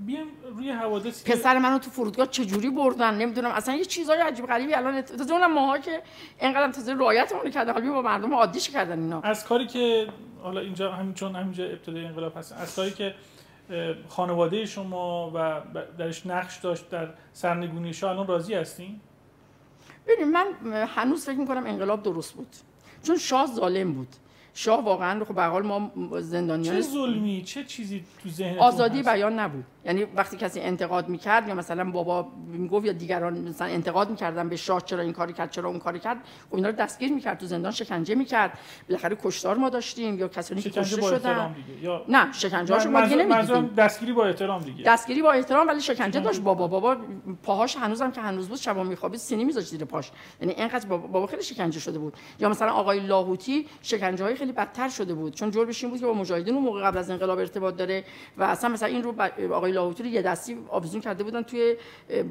بیام 0.07 0.27
روی 0.57 0.71
حوادث 0.71 1.25
پسر 1.31 1.59
منو 1.59 1.79
تو 1.79 1.91
فرودگاه 1.91 2.27
چجوری 2.27 2.71
بردن؟ 2.71 3.15
نمی‌دونم. 3.15 3.51
اصلا 3.51 3.75
یه 3.75 3.85
چیزای 3.85 4.21
عجیب 4.21 4.47
غریبی 4.47 4.75
الان 4.75 5.03
تازه 5.03 5.33
اونم 5.33 5.53
ماها 5.53 5.79
که 5.79 6.03
اینقدر 6.41 6.73
تازه 6.73 6.95
رعایتمون 6.95 7.51
کردن 7.51 7.73
حالا 7.73 7.93
با 7.93 8.03
مردم 8.03 8.35
عادیش 8.35 8.71
کردن 8.71 9.03
اینا. 9.03 9.21
از 9.21 9.45
کاری 9.45 9.67
که 9.67 10.07
حالا 10.43 10.61
اینجا 10.61 10.93
همین 10.93 11.15
چون 11.15 11.37
همینجا 11.37 11.65
ابتدای 11.65 12.05
انقلاب 12.07 12.37
هست. 12.37 12.53
از 12.53 12.77
کاری 12.77 12.91
که 12.91 13.15
خانواده 14.09 14.67
شما 14.67 15.31
و 15.35 15.63
درش 15.99 16.27
نقش 16.27 16.59
داشت 16.59 16.91
در 16.91 17.09
سرنگونی 17.33 17.93
شاه 17.93 18.11
الان 18.11 18.27
راضی 18.27 18.55
هستین؟ 18.55 19.01
ببینید 20.07 20.35
من 20.35 20.47
هنوز 20.87 21.25
فکر 21.25 21.37
می‌کنم 21.37 21.67
انقلاب 21.67 22.03
درست 22.03 22.35
بود. 22.35 22.57
چون 23.03 23.19
شاه 23.19 23.47
ظالم 23.47 23.93
بود. 23.93 24.09
شاه 24.55 24.85
واقعا 24.85 25.25
خب 25.25 25.35
به 25.35 25.45
حال 25.45 25.63
ما 25.63 25.91
زندانیان 26.21 26.75
چه 26.75 26.81
ظلمی؟ 26.81 27.43
چه 27.43 27.65
چیزی 27.65 28.05
تو 28.23 28.29
ذهن 28.29 28.59
آزادی 28.59 29.03
بیان 29.03 29.39
نبود. 29.39 29.65
یعنی 29.85 30.05
وقتی 30.05 30.37
کسی 30.37 30.61
انتقاد 30.61 31.09
می‌کرد 31.09 31.49
یا 31.49 31.55
مثلا 31.55 31.91
بابا 31.91 32.29
می‌گفت 32.47 32.87
یا 32.87 32.93
دیگران 32.93 33.39
مثلا 33.39 33.67
انتقاد 33.67 34.11
می‌کردن 34.11 34.49
به 34.49 34.57
شاه 34.57 34.81
چرا 34.81 35.03
این 35.03 35.13
کاری 35.13 35.33
کرد 35.33 35.51
چرا 35.51 35.69
اون 35.69 35.79
کاری 35.79 35.99
کرد 35.99 36.19
خب 36.51 36.55
اینا 36.55 36.69
رو 36.69 36.75
دستگیر 36.75 37.13
می‌کرد 37.13 37.39
تو 37.39 37.47
زندان 37.47 37.73
شکنجه 37.73 38.15
می‌کرد. 38.15 38.59
بالاخره 38.89 39.17
کشتار 39.25 39.57
ما 39.57 39.69
داشتیم 39.69 40.19
یا 40.19 40.29
کسانی 40.29 40.63
که 40.63 40.71
کشته 40.71 41.03
شدن. 41.03 41.55
یا... 41.83 42.05
نه 42.09 42.33
شکنجه 42.33 42.75
هاشو 42.75 42.91
ما 42.91 43.01
دیگه 43.01 43.17
نمی‌دیدیم. 43.17 43.67
دستگیری 43.67 44.13
با 44.13 44.25
احترام 44.25 44.63
دیگه. 44.63 44.85
دستگیری 44.85 45.23
با 45.23 45.33
احترام 45.33 45.69
ولی 45.69 45.81
شکنجه 45.81 46.21
داشت. 46.21 46.41
بابا 46.41 46.67
بابا 46.67 46.97
پاهاش 47.43 47.77
هنوزم 47.77 48.11
که 48.11 48.21
هنوز 48.21 48.49
بود 48.49 48.59
شبا 48.59 48.83
میخوابید 48.83 49.21
سینی 49.21 49.45
میذاشت 49.45 49.67
زیر 49.67 49.85
پاش. 49.85 50.11
یعنی 50.41 50.55
اینقدر 50.55 50.87
بابا, 50.89 51.07
بابا 51.07 51.27
خیلی 51.27 51.43
شکنجه 51.43 51.81
شده 51.81 51.99
بود. 51.99 52.17
یا 52.41 52.49
مثلا 52.49 52.73
آقای 52.73 53.01
لاهوتی 53.01 53.67
شکنجه 53.83 54.25
های 54.25 54.35
خیلی 54.35 54.53
بدتر 54.53 54.89
شده 54.89 55.15
بود. 55.15 55.35
چون 55.35 55.51
جور 55.51 55.67
بشین 55.67 55.91
بود 55.91 56.01
که 56.01 56.07
با 56.07 56.15
مجاهدین 56.15 56.55
اون 56.55 56.65
موقع 56.65 56.83
قبل 56.83 56.99
از 56.99 57.11
انقلاب 57.11 57.39
ارتباط 57.39 57.77
داره 57.77 58.05
و 58.37 58.43
اصلا 58.43 58.71
مثلا 58.71 58.89
این 58.89 59.03
رو 59.03 59.15
آقای 59.53 59.72
لاهوتی 59.73 60.03
رو 60.03 60.09
یه 60.09 60.23
دستی 60.23 60.59
آویزون 60.69 61.01
کرده 61.01 61.25
بودن 61.25 61.43
توی 61.43 61.77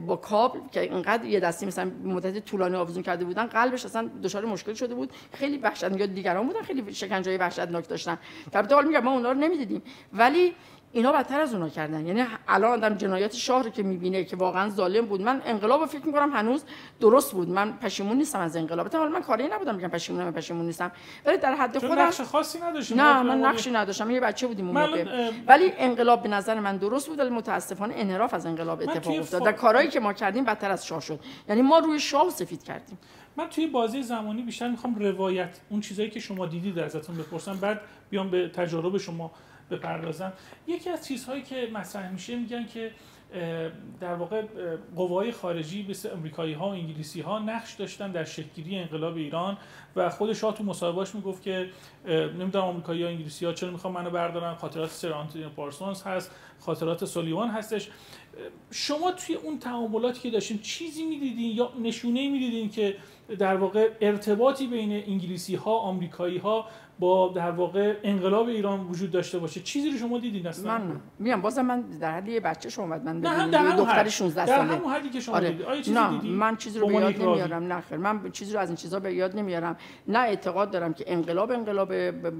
با 0.07 0.15
کابل 0.15 0.59
که 0.71 0.79
اینقدر 0.79 1.25
یه 1.25 1.39
دستی 1.39 1.65
مثلا 1.65 1.91
مدت 2.03 2.45
طولانی 2.45 2.75
آویزون 2.75 3.03
کرده 3.03 3.25
بودن 3.25 3.45
قلبش 3.45 3.85
اصلا 3.85 4.09
دچار 4.23 4.45
مشکل 4.45 4.73
شده 4.73 4.95
بود. 4.95 5.11
خیلی 5.33 5.57
وحشتناک 5.57 6.01
دیگران 6.01 6.47
بودن 6.47 6.61
خیلی 6.61 6.93
شکنجه 6.93 7.37
وحشتناک 7.37 7.87
داشتن. 7.87 8.17
البته 8.53 8.75
حال 8.75 8.87
میگم 8.87 8.99
ما 8.99 9.11
اونا 9.11 9.31
رو 9.31 9.37
نمی‌دیدیم. 9.37 9.81
ولی 10.13 10.53
اینا 10.93 11.11
بدتر 11.11 11.41
از 11.41 11.53
اونا 11.53 11.69
کردن. 11.69 12.05
یعنی 12.05 12.23
الان 12.47 12.71
آدم 12.71 12.95
جنایات 12.95 13.35
شاه 13.35 13.63
رو 13.63 13.69
که 13.69 13.83
می‌بینه 13.83 14.23
که 14.23 14.35
واقعا 14.35 14.69
ظالم 14.69 15.05
بود 15.05 15.21
من 15.21 15.41
انقلاب 15.45 15.85
فکر 15.85 16.05
می‌کنم 16.05 16.31
هنوز 16.31 16.63
درست 16.99 17.31
بود. 17.31 17.49
من 17.49 17.77
پشیمون 17.77 18.17
نیستم 18.17 18.39
از 18.39 18.55
انقلاب. 18.55 18.95
حالا 18.95 19.09
من 19.09 19.21
کاری 19.21 19.47
نبودم 19.47 19.75
میگم 19.75 19.87
پشیمونم 19.87 20.25
من 20.25 20.31
پشیمون 20.31 20.65
نیستم. 20.65 20.91
ولی 21.25 21.37
در 21.37 21.55
حد 21.55 21.77
خودم 21.77 21.99
نقش 21.99 22.21
خاصی 22.21 22.59
نداشتم 22.59 23.01
نه 23.01 23.21
من 23.21 23.41
نقشی 23.41 23.71
نداشتم. 23.71 24.11
یه 24.11 24.19
بچه 24.19 24.47
بودیم 24.47 24.67
اون 24.67 24.77
موقع. 24.77 25.31
ولی 25.47 25.73
انقلاب 25.77 26.23
به 26.23 26.29
نظر 26.29 26.59
من 26.59 26.77
درست 26.77 27.07
بود 27.07 27.19
ولی 27.19 27.29
متاسفانه 27.29 27.93
انحراف 27.97 28.33
از 28.33 28.45
انقلاب 28.45 28.81
اتفاق 28.81 29.19
افتاد. 29.19 29.43
در 29.45 29.51
کارهایی 29.51 29.89
که 29.89 29.99
ما 29.99 30.13
کردیم 30.13 30.43
بدتر 30.43 30.71
از 30.71 30.85
شاه 30.85 31.01
شد. 31.01 31.19
یعنی 31.49 31.61
ما 31.61 31.79
روی 31.79 31.99
شاه 31.99 32.29
سفید 32.29 32.63
کردیم. 32.63 32.97
من 33.37 33.49
توی 33.49 33.67
بازی 33.67 34.03
زمانی 34.03 34.41
بیشتر 34.41 34.67
می‌خوام 34.67 34.95
روایت 34.95 35.59
اون 35.69 35.81
چیزایی 35.81 36.09
که 36.09 36.19
شما 36.19 36.45
دیدید 36.45 36.79
ازتون 36.79 37.15
بپرسم. 37.15 37.57
بعد 37.61 37.81
بیام 38.09 38.29
به 38.29 38.47
تجارب 38.47 38.97
شما. 38.97 39.31
بپردازم. 39.71 40.33
یکی 40.67 40.89
از 40.89 41.07
چیزهایی 41.07 41.41
که 41.41 41.69
مطرح 41.73 42.11
میشه 42.11 42.35
میگن 42.35 42.65
که 42.65 42.91
در 43.99 44.13
واقع 44.13 44.41
قوای 44.95 45.31
خارجی 45.31 45.85
مثل 45.89 46.09
امریکایی 46.13 46.53
ها 46.53 46.65
و 46.65 46.71
انگلیسی 46.71 47.21
ها 47.21 47.39
نقش 47.39 47.73
داشتن 47.73 48.11
در 48.11 48.23
شکلگیری 48.23 48.77
انقلاب 48.77 49.15
ایران 49.15 49.57
و 49.95 50.09
خود 50.09 50.33
شاه 50.33 50.55
تو 50.55 50.63
مصاحبهاش 50.63 51.15
می‌گفت 51.15 51.43
که 51.43 51.69
نمی‌دونم 52.05 52.65
آمریکایی 52.65 53.03
ها 53.03 53.09
انگلیسی 53.09 53.45
ها 53.45 53.53
چرا 53.53 53.71
می‌خوان 53.71 53.93
منو 53.93 54.09
بردارن 54.09 54.55
خاطرات 54.55 54.89
سر 54.89 55.13
پارسونز 55.55 56.03
هست 56.03 56.31
خاطرات 56.59 57.05
سلیمان 57.05 57.49
هستش. 57.49 57.89
شما 58.71 59.11
توی 59.11 59.35
اون 59.35 59.59
تعاملاتی 59.59 60.19
که 60.19 60.29
داشتین 60.29 60.59
چیزی 60.59 61.05
می‌دیدین 61.05 61.57
یا 61.57 61.71
نشونه 61.83 62.29
می‌دیدین 62.29 62.69
که 62.69 62.97
در 63.39 63.55
واقع 63.55 63.89
ارتباطی 64.01 64.67
بین 64.67 64.91
انگلیسی 64.91 65.55
ها 65.55 65.71
آمریکایی 65.71 66.37
ها 66.37 66.65
با 66.99 67.27
در 67.35 67.51
واقع 67.51 67.95
انقلاب 68.03 68.47
ایران 68.47 68.79
وجود 68.87 69.11
داشته 69.11 69.39
باشه. 69.39 69.61
چیزی 69.61 69.89
رو 69.89 69.97
شما 69.97 70.19
دیدین 70.19 70.47
اصلا؟ 70.47 70.77
من 70.77 71.01
میام 71.19 71.41
بازم 71.41 71.65
من 71.65 71.81
در 71.81 72.11
حد 72.11 72.27
یه 72.27 72.39
بچه 72.39 72.69
شما 72.69 72.85
اومد. 72.85 73.03
من 73.03 73.19
نه 73.19 73.47
در 73.51 73.75
دختر 73.75 74.09
16 74.09 74.45
ساله 74.45 74.67
در 74.67 74.75
همون 74.75 74.93
حدی 74.93 75.09
که 75.09 75.19
شما 75.19 75.35
آره. 75.35 75.51
دیدید 75.51 75.65
آیا 75.65 75.81
چیزی 75.81 75.99
نه 75.99 76.09
دیدی 76.11 76.33
من 76.33 76.55
چیزی 76.55 76.79
رو 76.79 76.87
به 76.87 76.93
یاد 76.93 77.21
نمیارم 77.21 77.63
نه 77.73 77.81
خیر. 77.81 77.97
من 77.97 78.31
چیزی 78.31 78.53
رو 78.53 78.59
از 78.59 78.69
این 78.69 78.75
چیزا 78.75 78.99
به 78.99 79.13
یاد 79.13 79.35
نمیارم. 79.35 79.77
نه 80.07 80.19
اعتقاد 80.19 80.71
دارم 80.71 80.93
که 80.93 81.03
انقلاب 81.07 81.51
انقلاب 81.51 81.93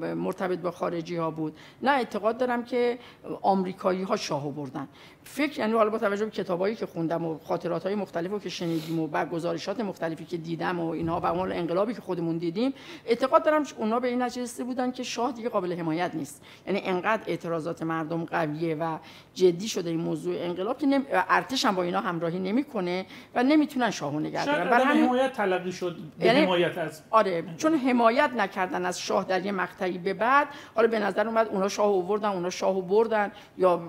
مرتبط 0.04 0.60
با 0.60 0.72
خارجی 0.72 1.16
ها 1.16 1.32
بود. 1.32 1.58
نه 1.82 1.92
اعتقاد 1.92 2.38
دارم 2.38 2.64
که 2.64 3.00
آمریکایی 3.42 4.04
ها 4.04 4.16
شاه 4.16 4.52
بردن 4.52 4.88
فکر 5.24 5.60
یعنی 5.60 5.74
حالا 5.74 5.90
با 5.90 5.98
توجه 5.98 6.26
به 6.26 6.32
کتابایی 6.32 6.76
که 6.76 6.86
خوندم 6.86 7.26
و 7.26 7.38
خاطرات 7.38 7.84
های 7.84 7.96
مختلفی 7.96 8.40
که 8.40 8.50
شنیدیم 8.50 9.00
و 9.00 9.08
بعد 9.08 9.30
گزارشات 9.30 9.80
مختلفی 9.80 10.26
که 10.26 10.38
دیدم 10.38 10.80
و 10.80 10.90
اینها 10.90 11.20
و 11.20 11.26
اون 11.26 11.52
انقلابی 11.52 11.94
که 11.94 12.02
خودمون 12.02 12.38
دیدیم 12.38 12.74
اعتقاد 13.06 13.46
دارم 13.46 13.64
اونا 13.78 14.00
به 14.00 14.08
این 14.08 14.22
نتیجه 14.22 14.64
بودن 14.64 14.92
که 14.92 15.04
شاه 15.04 15.32
دیگه 15.32 15.50
قابل 15.50 15.74
حمایت 15.74 16.16
نیست. 16.16 16.44
یعنی 16.68 16.82
انقدر 16.86 17.22
اعتراضات 17.28 17.84
مردم 17.84 18.26
قویه 18.26 18.76
و 18.76 18.98
جدی 19.34 19.68
شده 19.68 19.90
این 19.90 20.00
موضوع 20.00 20.36
انقلاب 20.38 20.78
که 20.78 20.88
نمی... 20.88 21.06
ارتش 21.12 21.66
هم 21.66 21.76
با 21.76 21.84
اینا 21.84 22.00
همراهی 22.00 22.40
نمی‌کنه 22.40 23.06
و 23.36 23.44
نمی‌تونن 23.44 23.92
شاهو 23.92 24.20
نگه 24.20 24.46
دارن. 24.46 24.70
برای 24.70 24.86
همین 24.86 25.04
حمایت 25.04 25.34
تلقی 25.34 25.72
شد 25.72 25.96
به 26.20 26.26
یعنی... 26.26 26.40
حمایت 26.40 26.78
از 26.78 27.02
آره 27.10 27.44
چون 27.58 27.74
حمایت 27.74 28.30
نکردن 28.38 28.86
از 28.86 29.00
شاه 29.00 29.24
در 29.24 29.46
یه 29.46 29.52
مقطعی 29.52 29.98
به 29.98 30.14
بعد 30.14 30.48
حالا 30.76 30.88
به 30.88 31.00
نظر 31.00 31.28
اومد 31.28 31.48
اونا 31.48 31.68
شاه 31.68 31.86
آوردن 31.86 32.30
اونا 32.30 32.50
شاهو 32.50 32.82
بردن 32.82 33.32
یا 33.58 33.82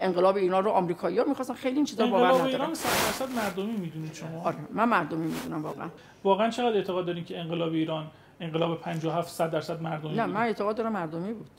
انقلاب 0.00 0.25
اینا 0.34 0.60
رو 0.60 0.70
آمریکایی‌ها 0.70 1.24
می‌خواستن. 1.24 1.54
خیلی 1.54 1.76
این 1.76 1.84
چیزا 1.84 2.06
باور 2.06 2.26
ندارن 2.26 2.46
ایران 2.46 2.74
100 2.74 2.88
درصد 2.88 3.34
مردمی 3.36 3.76
می‌دونید 3.76 4.14
شما. 4.14 4.42
آره 4.42 4.56
من 4.72 4.88
مردمی 4.88 5.26
می‌دونم 5.26 5.62
واقعا. 5.62 5.88
واقعا 6.24 6.50
چقدر 6.50 6.76
اعتقاد 6.76 7.06
دارین 7.06 7.24
که 7.24 7.40
انقلاب 7.40 7.72
ایران 7.72 8.06
انقلاب 8.40 8.80
57 8.80 9.30
100 9.30 9.50
درصد 9.50 9.82
مردمی 9.82 10.14
نه 10.14 10.26
من 10.26 10.40
اعتقاد 10.40 10.76
دارم 10.76 10.92
مردمی 10.92 11.32
بود. 11.32 11.50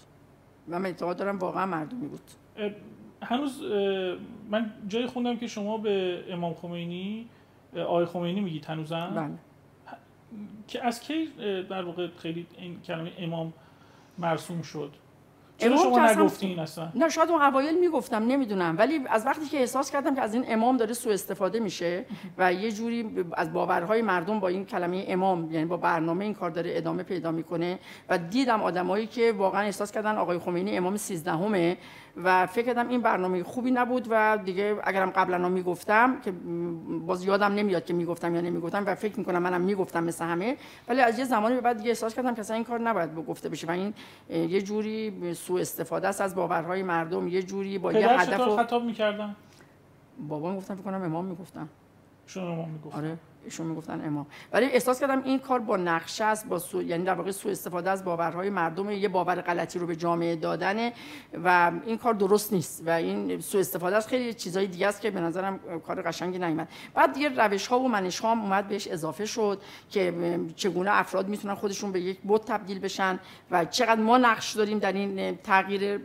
من 0.67 0.85
اعتقاد 0.85 1.17
دارم 1.17 1.39
واقعا 1.39 1.65
مردمی 1.65 2.07
بود. 2.07 2.21
هنوز 3.23 3.61
من 4.49 4.73
جای 4.87 5.05
خوندم 5.05 5.37
که 5.37 5.47
شما 5.47 5.77
به 5.77 6.23
امام 6.29 6.53
خمینی 6.53 7.29
آقای 7.75 8.05
خمینی 8.05 8.41
میگید 8.41 8.65
هنوزم؟ 8.65 9.11
بله. 9.15 9.29
که 10.67 10.85
از 10.85 10.99
کی 10.99 11.25
در 11.69 11.83
واقع 11.83 12.07
خیلی 12.17 12.47
این 12.57 12.81
کلمه 12.81 13.11
امام 13.17 13.53
مرسوم 14.17 14.61
شد؟ 14.61 14.91
چرا 15.57 15.77
شما 15.77 16.09
نگفتین 16.11 16.59
اصلا 16.59 16.91
نه 16.95 17.09
شاید 17.09 17.29
اون 17.29 17.41
اوایل 17.41 17.79
می‌گفتم 17.79 18.23
نمی‌دونم. 18.27 18.75
ولی 18.77 19.01
از 19.09 19.25
وقتی 19.25 19.45
که 19.45 19.59
احساس 19.59 19.91
کردم 19.91 20.15
که 20.15 20.21
از 20.21 20.33
این 20.33 20.45
امام 20.47 20.77
داره 20.77 20.93
سوء 20.93 21.13
استفاده 21.13 21.59
میشه 21.59 22.05
و 22.37 22.53
یه 22.53 22.71
جوری 22.71 23.25
از 23.33 23.53
باورهای 23.53 24.01
مردم 24.01 24.39
با 24.39 24.47
این 24.47 24.65
کلمه 24.65 25.05
امام 25.07 25.51
یعنی 25.51 25.65
با 25.65 25.77
برنامه 25.77 26.25
این 26.25 26.33
کار 26.33 26.49
داره 26.49 26.71
ادامه 26.73 27.03
پیدا 27.03 27.31
می‌کنه 27.31 27.79
و 28.09 28.17
دیدم 28.17 28.63
آدمایی 28.63 29.07
که 29.07 29.31
واقعا 29.37 29.61
احساس 29.61 29.91
کردن 29.91 30.17
آقای 30.17 30.37
خمینی 30.39 30.77
امام 30.77 30.97
13 30.97 31.31
همه 31.31 31.77
و 32.23 32.45
فکر 32.45 32.65
کردم 32.65 32.89
این 32.89 33.01
برنامه 33.01 33.43
خوبی 33.43 33.71
نبود 33.71 34.07
و 34.09 34.37
دیگه 34.45 34.75
اگرم 34.83 35.09
قبلا 35.09 35.49
می‌گفتم 35.49 36.21
که 36.21 36.31
باز 37.05 37.25
یادم 37.25 37.53
نمیاد 37.53 37.85
که 37.85 37.93
می‌گفتم 37.93 38.35
یا 38.35 38.41
نمی‌گفتم 38.41 38.83
و 38.85 38.95
فکر 38.95 39.19
می‌کنم 39.19 39.41
منم 39.41 39.61
می‌گفتم 39.61 40.03
مثل 40.03 40.25
همه 40.25 40.57
ولی 40.87 41.01
از 41.01 41.19
یه 41.19 41.25
زمانی 41.25 41.55
به 41.55 41.61
بعد 41.61 41.77
دیگه 41.77 41.89
احساس 41.89 42.15
کردم 42.15 42.35
که 42.35 42.53
این 42.53 42.63
کار 42.63 42.81
نباید 42.81 43.15
گفته 43.15 43.49
بشه 43.49 43.67
و 43.67 43.71
این 43.71 43.93
یه 44.29 44.61
جوری 44.61 45.33
سوء 45.33 45.61
استفاده 45.61 46.07
است 46.07 46.21
از 46.21 46.35
باورهای 46.35 46.83
مردم 46.83 47.27
یه 47.27 47.43
جوری 47.43 47.77
با 47.77 47.93
یه 47.93 48.09
هدف 48.09 48.47
و... 48.47 48.55
خطاب 48.55 48.83
می‌کردن 48.83 49.35
بابا 50.27 50.55
گفتم 50.55 50.75
فکر 50.75 50.83
کنم 50.83 51.01
امام 51.01 51.25
می‌گفتن 51.25 51.69
شما 52.25 52.51
امام 52.51 52.69
می‌گفتن 52.69 52.97
آره. 52.97 53.17
ایشون 53.45 53.67
می‌گفتن 53.67 54.05
امام. 54.05 54.27
ولی 54.53 54.65
احساس 54.65 54.99
کردم 54.99 55.23
این 55.23 55.39
کار 55.39 55.59
با 55.59 55.77
نقشه 55.77 56.23
است 56.23 56.47
با 56.47 56.59
سو... 56.59 56.81
یعنی 56.81 57.03
در 57.03 57.13
واقع 57.13 57.31
سوء 57.31 57.51
استفاده 57.51 57.89
از 57.89 58.05
باورهای 58.05 58.49
مردم 58.49 58.91
یه 58.91 59.07
باور 59.07 59.41
غلطی 59.41 59.79
رو 59.79 59.87
به 59.87 59.95
جامعه 59.95 60.35
دادن 60.35 60.91
و 61.43 61.71
این 61.85 61.97
کار 61.97 62.13
درست 62.13 62.53
نیست 62.53 62.83
و 62.85 62.89
این 62.89 63.41
سوء 63.41 63.61
استفاده 63.61 63.95
از 63.95 64.07
خیلی 64.07 64.33
چیزای 64.33 64.67
دیگه 64.67 64.87
است 64.87 65.01
که 65.01 65.11
به 65.11 65.19
نظرم 65.19 65.59
کار 65.87 66.01
قشنگی 66.01 66.39
نیومد. 66.39 66.69
بعد 66.93 67.13
دیگه 67.13 67.29
روش 67.29 67.67
ها 67.67 67.79
و 67.79 67.87
منش 67.87 68.19
ها 68.19 68.31
اومد 68.31 68.67
بهش 68.67 68.87
اضافه 68.87 69.25
شد 69.25 69.61
که 69.89 70.39
چگونه 70.55 70.91
افراد 70.93 71.27
می‌تونن 71.27 71.55
خودشون 71.55 71.91
به 71.91 72.01
یک 72.01 72.17
بت 72.27 72.45
تبدیل 72.45 72.79
بشن 72.79 73.19
و 73.51 73.65
چقدر 73.65 74.01
ما 74.01 74.17
نقش 74.17 74.53
داریم 74.53 74.79
در 74.79 74.91
این 74.91 75.37
تغییر 75.37 75.97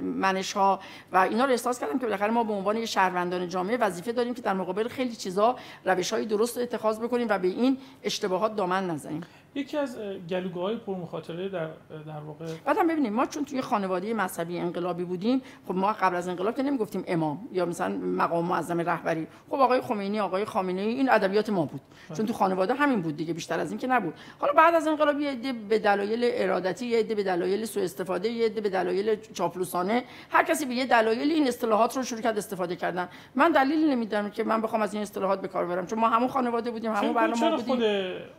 منش 0.00 0.52
ها 0.52 0.80
و 1.12 1.16
اینا 1.16 1.44
رو 1.44 1.50
احساس 1.50 1.80
کردم 1.80 1.98
که 1.98 2.06
بالاخره 2.06 2.30
ما 2.30 2.44
به 2.44 2.52
عنوان 2.52 2.86
شهروندان 2.86 3.48
جامعه 3.48 3.76
وظیفه 3.76 4.12
داریم 4.12 4.34
که 4.34 4.42
در 4.42 4.54
مقابل 4.54 4.88
خیلی 4.88 5.16
چیزا 5.16 5.56
روش 5.84 6.12
های 6.12 6.24
درست 6.24 6.64
اتخاذ 6.76 6.98
بکنیم 6.98 7.26
و 7.30 7.38
به 7.38 7.48
این 7.48 7.78
اشتباهات 8.04 8.56
دامن 8.56 8.90
نزنیم. 8.90 9.22
یکی 9.56 9.76
از 9.76 9.98
گلوگاهای 10.30 10.76
پرمخاطره 10.76 11.48
در 11.48 11.66
در 12.06 12.20
واقع 12.26 12.46
بعدم 12.64 12.86
ببینیم. 12.86 13.12
ما 13.12 13.26
چون 13.26 13.44
توی 13.44 13.60
خانواده 13.60 14.14
مذهبی 14.14 14.58
انقلابی 14.58 15.04
بودیم 15.04 15.42
خب 15.68 15.74
ما 15.74 15.92
قبل 15.92 16.16
از 16.16 16.28
انقلاب 16.28 16.56
که 16.56 16.62
نمی‌گفتیم 16.62 17.04
امام 17.06 17.48
یا 17.52 17.66
مثلا 17.66 17.96
مقام 17.96 18.44
معظم 18.44 18.80
رهبری. 18.80 19.26
خب 19.50 19.54
آقای 19.54 19.80
خمینی 19.80 20.20
آقای 20.20 20.44
خامنه 20.44 20.80
ای 20.80 20.88
این 20.94 21.10
ادبیات 21.10 21.50
ما 21.50 21.64
بود. 21.64 21.80
چون 22.16 22.26
تو 22.26 22.32
خانواده 22.32 22.74
همین 22.74 23.02
بود 23.02 23.16
دیگه 23.16 23.32
بیشتر 23.32 23.60
از 23.60 23.70
این 23.70 23.78
که 23.78 23.86
نبود. 23.86 24.14
حالا 24.40 24.52
بعد 24.52 24.74
از 24.74 24.86
انقلاب 24.86 25.20
یه 25.20 25.30
عده 25.30 25.52
به 25.52 25.78
دلایل 25.78 26.20
ارادتی 26.32 26.86
یه 26.86 26.98
عده 26.98 27.14
به 27.14 27.22
دلایل 27.22 27.64
سوء 27.64 27.84
استفاده 27.84 28.28
یه 28.28 28.46
عده 28.46 28.60
به 28.60 28.68
دلایل 28.68 29.16
چاپلوسانه 29.32 30.04
هر 30.30 30.44
کسی 30.44 30.64
به 30.64 30.74
یه 30.74 30.86
دلایل 30.86 31.32
این 31.32 31.48
اصطلاحات 31.48 31.96
رو 31.96 32.02
شروع 32.02 32.20
کرد 32.20 32.38
استفاده 32.38 32.76
کردن. 32.76 33.08
من 33.34 33.52
دلیلی 33.52 33.90
نمی‌دونم 33.90 34.30
که 34.30 34.44
من 34.44 34.62
بخوام 34.62 34.82
از 34.82 34.94
این 34.94 35.02
اصطلاحات 35.02 35.40
به 35.40 35.48
کار 35.48 35.66
برم 35.66 35.86
چون 35.86 35.98
ما 35.98 36.08
همون 36.08 36.28
خانواده 36.28 36.70
بودیم 36.70 36.92
همون 36.92 37.12
برنامه 37.12 37.50
بودیم. 37.50 37.64
خود 37.66 37.82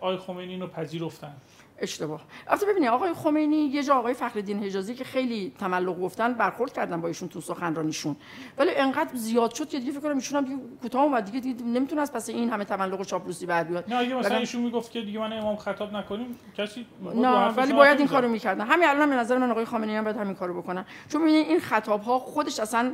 آقای 0.02 0.18
خمینی 0.18 0.58
رو 1.00 1.07
پذیرفتن 1.10 1.36
اشتباه. 1.80 2.22
البته 2.48 2.66
ببینید 2.66 2.90
آقای 2.90 3.14
خمینی 3.14 3.58
یه 3.58 3.84
جا 3.84 3.96
آقای 3.96 4.14
فخرالدین 4.14 4.64
حجازی 4.64 4.96
که 4.96 5.04
خیلی 5.04 5.54
تملق 5.60 6.02
گفتن 6.02 6.34
برخورد 6.34 6.74
کردن 6.74 7.02
با 7.02 7.08
ایشون 7.08 7.30
تو 7.30 7.42
سخنرانیشون. 7.42 8.16
ولی 8.58 8.72
انقدر 8.76 9.10
زیاد 9.14 9.54
شد 9.54 9.70
که 9.70 9.80
دیگه 9.80 9.92
فکر 9.92 10.02
کنم 10.02 10.16
ایشون 10.16 10.38
هم 10.38 10.50
دیگه 10.50 10.62
کوتاه 10.82 11.04
اومد. 11.04 11.26
دیگه, 11.26 11.40
دیگه 11.40 11.64
نمی‌تونه 11.64 12.02
از 12.02 12.14
پس 12.14 12.30
این 12.30 12.50
همه 12.50 12.66
تملق 12.66 13.00
و 13.00 13.04
چاپلوسی 13.04 13.46
بر 13.46 13.64
بیاد. 13.64 13.90
نه 13.90 13.96
اگه 13.96 14.16
مثلا 14.16 14.38
ایشون 14.38 14.62
می‌گفت 14.62 14.92
که 14.92 15.02
دیگه 15.02 15.20
من 15.20 15.34
امام 15.34 15.56
خطاب 15.56 15.94
نکنیم 15.94 16.40
کسی 16.58 16.86
نه 17.16 17.48
ولی 17.48 17.74
باید 17.74 18.00
این 18.00 18.08
کارو 18.08 18.28
می‌کردن. 18.28 18.66
همین 18.66 18.88
الان 18.88 19.10
به 19.10 19.16
نظر 19.16 19.38
من 19.38 19.52
آقای 19.52 19.66
خامنه‌ای 19.66 19.98
هم 19.98 20.04
باید 20.04 20.18
همین 20.18 20.36
کارو 20.36 20.62
بکنن. 20.62 20.86
چون 21.10 21.22
ببینید 21.22 21.48
این 21.48 21.60
خطاب 21.60 22.02
ها 22.02 22.20
خودش 22.20 22.60
اصلا 22.60 22.94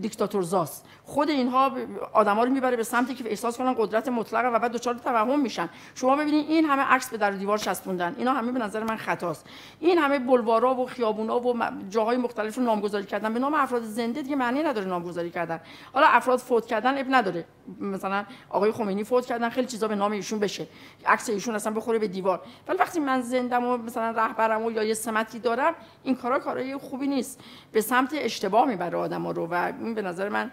دیکتاتورزاست 0.00 0.86
خود 1.04 1.30
اینها 1.30 1.72
آدما 2.12 2.44
رو 2.44 2.50
می‌بره 2.50 2.76
به 2.76 2.82
سمتی 2.82 3.14
که 3.14 3.30
احساس 3.30 3.58
کنن 3.58 3.74
قدرت 3.78 4.08
مطلقه 4.08 4.48
و 4.48 4.58
بعد 4.58 4.72
دچار 4.72 4.94
توهم 4.94 5.40
میشن. 5.40 5.68
شما 5.94 6.16
ببینید 6.16 6.50
این 6.50 6.64
همه 6.64 6.82
عکس 6.82 7.10
به 7.10 7.16
در 7.16 7.30
دیوار 7.30 7.58
چسبوندن 7.58 8.14
اینا 8.22 8.34
همه 8.34 8.52
به 8.52 8.58
نظر 8.58 8.82
من 8.82 8.96
خطاست. 8.96 9.46
این 9.80 9.98
همه 9.98 10.18
بلوارا 10.18 10.74
و 10.74 10.86
خیابونا 10.86 11.40
و 11.40 11.56
جاهای 11.90 12.16
مختلف 12.16 12.56
رو 12.56 12.62
نامگذاری 12.62 13.06
کردن. 13.06 13.34
به 13.34 13.40
نام 13.40 13.54
افراد 13.54 13.82
زنده 13.82 14.22
دیگه 14.22 14.36
معنی 14.36 14.62
نداره 14.62 14.86
نامگذاری 14.86 15.30
کردن. 15.30 15.60
حالا 15.92 16.06
افراد 16.06 16.38
فوت 16.38 16.66
کردن 16.66 16.98
اب 16.98 17.06
نداره. 17.10 17.44
مثلا 17.80 18.24
آقای 18.48 18.72
خمینی 18.72 19.04
فوت 19.04 19.26
کردن 19.26 19.48
خیلی 19.48 19.66
چیزا 19.66 19.88
به 19.88 19.94
نام 19.94 20.12
ایشون 20.12 20.38
بشه. 20.38 20.66
عکس 21.06 21.30
ایشون 21.30 21.54
اصلا 21.54 21.72
بخوره 21.72 21.98
به 21.98 22.08
دیوار. 22.08 22.40
ولی 22.68 22.78
وقتی 22.78 23.00
من 23.00 23.20
زندم 23.20 23.64
و 23.64 23.76
مثلا 23.76 24.10
رهبرم 24.10 24.64
و 24.64 24.70
یا 24.70 24.84
یه 24.84 24.94
سمتی 24.94 25.38
دارم 25.38 25.74
این 26.02 26.14
کارا 26.14 26.38
کارای 26.38 26.76
خوبی 26.76 27.06
نیست. 27.06 27.40
به 27.72 27.80
سمت 27.80 28.10
اشتباه 28.14 28.68
می‌بره 28.68 28.98
آدما 28.98 29.30
رو 29.30 29.46
و 29.46 29.72
این 29.80 29.94
به 29.94 30.02
نظر 30.02 30.28
من 30.28 30.50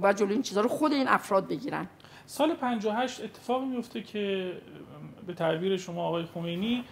باید 0.00 0.16
جلوی 0.16 0.32
این 0.32 0.42
چیزا 0.42 0.60
رو 0.60 0.68
خود 0.68 0.92
این 0.92 1.08
افراد 1.08 1.48
بگیرن. 1.48 1.86
سال 2.26 2.54
58 2.54 3.24
اتفاقی 3.24 3.66
میفته 3.66 4.02
که 4.02 4.52
به 5.26 5.34
تعبیر 5.34 5.76
شما 5.76 6.06
آقای 6.08 6.24
خمینی 6.24 6.84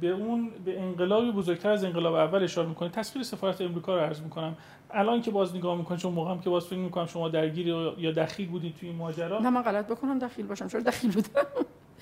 به 0.00 0.08
اون 0.08 0.50
به 0.64 0.80
انقلابی 0.80 1.30
بزرگتر 1.30 1.70
از 1.70 1.84
انقلاب 1.84 2.14
اول 2.14 2.42
اشاره 2.42 2.68
می‌کنه 2.68 2.88
تصویر 2.88 3.24
سفارت 3.24 3.60
امریکا 3.60 3.96
رو 3.96 4.00
عرض 4.00 4.20
می‌کنم. 4.20 4.56
الان 4.90 5.22
که 5.22 5.30
باز 5.30 5.56
نگاه 5.56 5.78
می‌کنم 5.78 5.98
چون 5.98 6.12
موقعم 6.12 6.40
که 6.40 6.50
باز 6.50 6.66
فکر 6.66 6.78
می‌کنم 6.78 7.06
شما 7.06 7.28
درگیر 7.28 7.66
یا 7.98 8.12
دخیل 8.12 8.48
بودید 8.48 8.76
توی 8.76 8.88
این 8.88 8.98
ماجرا. 8.98 9.38
نه 9.38 9.50
من 9.50 9.62
غلط 9.62 9.86
بکنم 9.86 10.18
دخیل 10.18 10.46
باشم. 10.46 10.68
چرا 10.68 10.80
دخیل 10.80 11.10
بودم؟ 11.10 11.46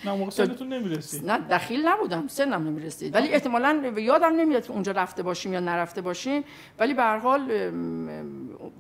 نه 0.05 0.14
موقع 0.14 0.31
سنتون 0.31 0.69
نمی‌رسید 0.69 1.31
نه 1.31 1.38
دخیل 1.38 1.88
نبودم. 1.88 2.29
سنم 2.29 2.66
نمی‌رسید. 2.69 3.14
ولی 3.14 3.29
احتمالاً 3.29 3.92
یادم 3.97 4.37
نمیاد 4.37 4.66
که 4.66 4.73
اونجا 4.73 4.92
رفته 4.92 5.23
باشیم 5.23 5.53
یا 5.53 5.61
نرفته 5.61 6.01
باشیم. 6.01 6.45
ولی 6.79 6.95
به 6.95 7.03
هر 7.03 7.19
حال 7.19 7.49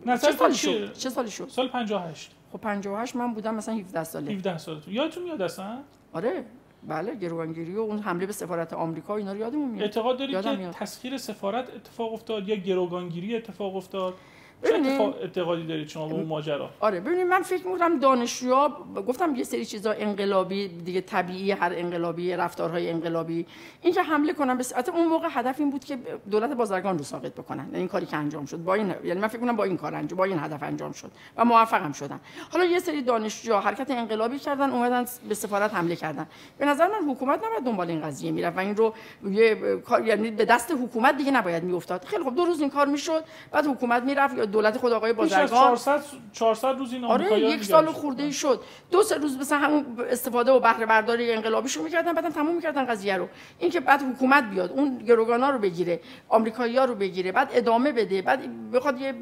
چه 0.06 0.32
سالی 0.32 0.54
شد؟ 0.54 0.92
چه 0.92 1.10
سالی 1.10 1.30
شد؟ 1.30 1.48
سال 1.48 1.68
58 1.68 2.30
خب 2.52 2.58
58 2.60 3.16
من 3.16 3.34
بودم 3.34 3.54
مثلا 3.54 3.74
17 3.74 4.04
ساله. 4.04 4.32
17 4.32 4.58
سالتون 4.58 4.94
یادتون 4.94 5.22
میاد 5.22 5.42
اصلا؟ 5.42 5.78
آره. 6.12 6.44
بله 6.86 7.14
گروگانگیری 7.14 7.74
و 7.74 7.80
اون 7.80 7.98
حمله 7.98 8.26
به 8.26 8.32
سفارت 8.32 8.72
آمریکا 8.72 9.16
اینا 9.16 9.32
رو 9.32 9.38
یادمون 9.38 9.68
میاد. 9.68 9.82
اعتقاد 9.82 10.18
دارید 10.18 10.40
که 10.40 10.70
تسخیر 10.72 11.18
سفارت 11.18 11.74
اتفاق 11.74 12.12
افتاد 12.12 12.48
یا 12.48 12.56
گروگانگیری 12.56 13.36
اتفاق 13.36 13.76
افتاد؟ 13.76 14.14
چه 14.62 15.14
اعتقادی 15.22 15.66
دارید 15.66 15.88
شما 15.88 16.08
به 16.08 16.14
اون 16.14 16.26
ماجرا؟ 16.26 16.70
آره 16.80 17.00
ببینید 17.00 17.26
من 17.26 17.42
فکر 17.42 17.66
می‌کنم 17.66 17.98
دانشجوها 17.98 18.86
گفتم 19.08 19.34
یه 19.34 19.44
سری 19.44 19.64
چیزا 19.64 19.92
انقلابی 19.92 20.68
دیگه 20.68 21.00
طبیعی 21.00 21.50
هر 21.50 21.72
انقلابی 21.76 22.32
رفتارهای 22.32 22.90
انقلابی. 22.90 23.46
اینکه 23.82 24.02
حمله 24.02 24.32
کنن 24.32 24.58
بس 24.58 24.88
اون 24.88 25.06
موقع 25.06 25.28
هدف 25.30 25.60
این 25.60 25.70
بود 25.70 25.84
که 25.84 25.98
دولت 26.30 26.50
بازرگان 26.50 26.98
رو 26.98 27.04
ساقط 27.04 27.32
بکنن. 27.32 27.64
یعنی 27.64 27.78
این 27.78 27.88
کاری 27.88 28.06
که 28.06 28.16
انجام 28.16 28.46
شد. 28.46 28.56
با 28.56 28.74
این 28.74 28.94
یعنی 29.04 29.20
من 29.20 29.28
فکر 29.28 29.40
کنم 29.40 29.56
با 29.56 29.64
این 29.64 29.76
کار 29.76 29.94
انجام 29.94 30.16
با 30.16 30.24
این 30.24 30.38
هدف 30.38 30.62
انجام 30.62 30.92
شد. 30.92 31.10
و 31.36 31.44
موفقم 31.44 31.92
شدن. 31.92 32.20
حالا 32.52 32.64
یه 32.64 32.78
سری 32.78 33.02
دانشجوها 33.02 33.60
حرکت 33.60 33.90
انقلابی 33.90 34.38
کردن 34.38 34.70
اومدن 34.70 35.04
به 35.28 35.34
سفارت 35.34 35.74
حمله 35.74 35.96
کردن. 35.96 36.26
به 36.58 36.66
نظر 36.66 36.88
من 36.88 37.10
حکومت 37.10 37.44
نباید 37.44 37.64
دنبال 37.64 37.90
این 37.90 38.00
قضیه 38.00 38.30
می‌رفت 38.30 38.56
و 38.56 38.60
این 38.60 38.76
رو 38.76 38.94
یه 39.30 39.56
یعنی 40.04 40.30
به 40.30 40.44
دست 40.44 40.72
حکومت 40.82 41.16
دیگه 41.16 41.30
نباید 41.30 41.64
میافتاد. 41.64 42.04
خیلی 42.04 42.24
خب 42.24 42.34
دو 42.34 42.44
روز 42.44 42.60
این 42.60 42.70
کار 42.70 42.86
می‌شد. 42.86 43.24
بعد 43.50 43.66
حکومت 43.66 44.02
می‌رفت 44.02 44.45
دولت 44.50 44.78
خود 44.78 44.92
آقای 44.92 45.12
بازرگان. 45.12 45.48
400 45.48 46.02
400 46.32 46.78
روز 46.78 46.92
این 46.92 47.04
آره 47.04 47.40
یک 47.40 47.64
سال 47.64 47.86
خورده 47.86 48.22
ای 48.22 48.32
شد. 48.32 48.60
دو 48.90 49.02
سه 49.02 49.16
روز 49.16 49.38
مثلا 49.38 49.58
همون 49.58 49.86
استفاده 50.10 50.52
و 50.52 50.60
بهره 50.60 50.86
برداری 50.86 51.32
انقلابیشو 51.32 51.82
می‌کردن 51.82 52.12
بعدم 52.12 52.30
تموم 52.30 52.54
می‌کردن 52.56 52.86
قضیه 52.86 53.16
رو. 53.16 53.28
اینکه 53.58 53.80
بعد 53.80 54.02
حکومت 54.02 54.44
بیاد 54.50 54.72
اون 54.72 54.98
گروگانا 54.98 55.50
رو 55.50 55.58
بگیره 55.58 56.00
آمریکایی‌ها 56.28 56.84
رو 56.84 56.94
بگیره 56.94 57.32
بعد 57.32 57.50
ادامه 57.52 57.92
بده 57.92 58.22
بعد 58.22 58.70
بخواد 58.72 59.00
یه 59.00 59.14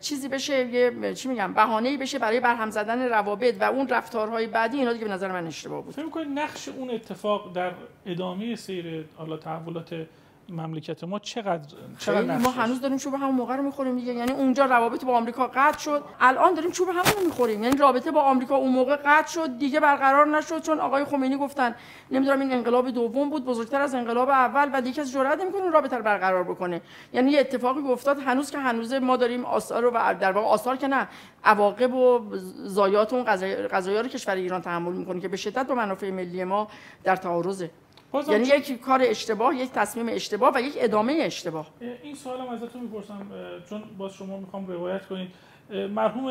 چیزی 0.00 0.28
بشه 0.28 0.66
یه 0.66 1.14
چی 1.14 1.28
میگم 1.28 1.52
بهانه‌ای 1.52 1.96
بشه 1.96 2.18
برای 2.18 2.40
برهم 2.40 2.70
زدن 2.70 3.08
روابط 3.08 3.54
و 3.60 3.64
اون 3.64 3.88
رفتارهای 3.88 4.46
بعدی 4.46 4.78
اینا 4.78 4.92
دیگه 4.92 5.04
به 5.04 5.10
نظر 5.10 5.32
من 5.32 5.46
اشتباه 5.46 5.82
بود. 5.82 5.94
فکر 5.94 6.24
نقش 6.24 6.68
اون 6.68 6.90
اتفاق 6.90 7.52
در 7.54 7.72
ادامه 8.06 8.56
سیر 8.56 9.04
حالا 9.16 9.36
تحولات 9.36 10.06
مملکت 10.50 11.04
ما 11.04 11.18
چقدر 11.18 11.76
چقدر 11.98 12.38
ما 12.38 12.50
هنوز 12.50 12.80
داریم 12.80 12.98
چوب 12.98 13.14
همون 13.14 13.34
موقع 13.34 13.56
رو 13.56 13.62
می‌خوریم 13.62 13.96
دیگه. 13.96 14.12
یعنی 14.12 14.32
اونجا 14.32 14.64
روابط 14.64 15.04
با 15.04 15.16
آمریکا 15.16 15.46
قطع 15.46 15.78
شد. 15.78 16.02
الان 16.20 16.54
داریم 16.54 16.70
چوب 16.70 16.88
همون 16.88 17.12
رو 17.18 17.24
می‌خوریم. 17.24 17.62
یعنی 17.64 17.76
رابطه 17.76 18.10
با 18.10 18.22
آمریکا 18.22 18.56
اون 18.56 18.72
موقع 18.72 18.96
قطع 18.96 19.28
شد. 19.28 19.58
دیگه 19.58 19.80
برقرار 19.80 20.26
نشد 20.26 20.62
چون 20.62 20.80
آقای 20.80 21.04
خمینی 21.04 21.36
گفتن 21.36 21.74
نمی‌دونم 22.10 22.40
این 22.40 22.52
انقلاب 22.52 22.90
دوم 22.90 23.30
بود 23.30 23.44
بزرگتر 23.44 23.80
از 23.80 23.94
انقلاب 23.94 24.28
اول 24.28 24.70
و 24.72 24.80
دیگه 24.82 25.02
کسی 25.02 25.12
جرئت 25.12 25.40
نمی‌کنه 25.40 25.70
رابطه 25.70 25.96
رو 25.96 26.02
برقرار 26.02 26.44
بکنه. 26.44 26.80
یعنی 27.12 27.30
یه 27.30 27.40
اتفاقی 27.40 27.80
افتاد 27.80 28.18
هنوز 28.18 28.50
که 28.50 28.58
هنوز 28.58 28.94
ما 28.94 29.16
داریم 29.16 29.44
آثار 29.44 29.82
رو 29.82 29.90
و 29.90 30.14
در 30.20 30.32
واقع 30.32 30.46
آثار 30.46 30.76
که 30.76 30.88
نه 30.88 31.08
عواقب 31.44 31.94
و 31.94 32.20
زایات 32.64 33.12
اون 33.12 33.24
قضایا 33.72 34.00
رو 34.00 34.08
کشور 34.08 34.34
ایران 34.34 34.60
تحمل 34.60 34.92
می‌کنه 34.92 35.20
که 35.20 35.28
به 35.28 35.36
شدت 35.36 35.66
با 35.66 35.74
منافع 35.74 36.10
ملی 36.10 36.44
ما 36.44 36.68
در 37.04 37.16
تعارضه. 37.16 37.70
یعنی 38.14 38.48
یک 38.48 38.80
کار 38.80 39.00
اشتباه 39.02 39.56
یک 39.56 39.70
تصمیم 39.70 40.08
اشتباه 40.08 40.52
و 40.54 40.60
یک 40.60 40.72
ادامه 40.76 41.12
اشتباه. 41.12 41.70
این 42.02 42.14
سوالم 42.14 42.48
ازتون 42.48 42.82
می‌پرسم 42.82 43.26
چون 43.68 43.82
باز 43.98 44.12
شما 44.14 44.40
می‌خوام 44.40 44.66
روایت 44.66 45.06
کنید 45.06 45.30
مرحوم 45.70 46.26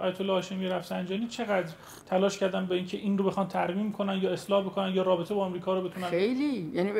آیت 0.00 0.20
الله 0.20 0.32
هاشمی 0.32 0.68
رفسنجانی 0.68 1.26
چقدر 1.26 1.72
تلاش 2.06 2.38
کردن 2.38 2.66
به 2.66 2.74
اینکه 2.74 2.96
این 2.96 3.18
رو 3.18 3.24
بخوان 3.24 3.48
ترمیم 3.48 3.92
کنن 3.92 4.18
یا 4.22 4.32
اصلاح 4.32 4.64
بکنن 4.64 4.94
یا 4.94 5.02
رابطه 5.02 5.34
با 5.34 5.44
آمریکا 5.44 5.78
رو 5.78 5.88
بتونن؟ 5.88 6.06
خیلی. 6.06 6.70
یعنی 6.74 6.90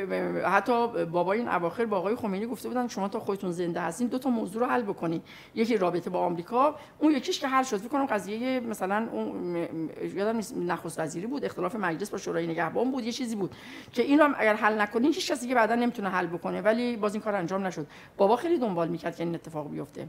حتی 0.41 0.89
بابای 1.05 1.39
این 1.39 1.49
اواخر 1.49 1.85
با 1.85 1.99
آقای 1.99 2.17
خمینی 2.17 2.47
گفته 2.47 2.69
بودن 2.69 2.89
شما 2.89 3.09
تا 3.09 3.21
خودتون 3.21 3.51
زنده 3.51 3.81
هستین 3.81 4.09
دو 4.09 4.19
تا 4.19 4.31
موضوع 4.31 4.63
رو 4.63 4.69
حل 4.69 4.83
بکنید 4.83 5.23
یکی 5.55 5.77
رابطه 5.77 6.11
با 6.11 6.19
آمریکا 6.19 6.75
اون 6.99 7.13
یکیش 7.13 7.41
که 7.41 7.49
حل 7.49 7.63
شد. 7.63 7.77
فکر 7.77 8.07
قضیه 8.07 8.61
مثلا 8.61 9.09
اون 9.13 9.57
یادم 10.15 10.37
نیست 10.37 10.57
نخست 10.57 11.01
وزیری 11.01 11.27
بود 11.27 11.45
اختلاف 11.45 11.77
مجلس 11.77 12.11
با 12.11 12.19
شورای 12.19 12.47
نگهبان 12.47 12.91
بود 12.91 13.05
یه 13.05 13.13
چیزی 13.13 13.37
بود 13.37 13.55
که 13.93 14.03
این 14.03 14.19
رو 14.19 14.35
اگر 14.39 14.55
حل 14.55 14.81
نکنین 14.81 15.13
هیچ 15.13 15.33
کسی 15.33 15.49
که 15.49 15.55
بعدا 15.55 15.75
نمی‌تونه 15.75 16.09
حل 16.09 16.27
بکنه 16.27 16.61
ولی 16.61 16.97
باز 16.97 17.15
این 17.15 17.23
کار 17.23 17.35
انجام 17.35 17.67
نشد. 17.67 17.87
بابا 18.17 18.37
خیلی 18.37 18.59
دنبال 18.59 18.89
می‌کرد 18.89 19.17
که 19.17 19.25
این 19.25 19.35
اتفاق 19.35 19.71
بیفته. 19.71 20.09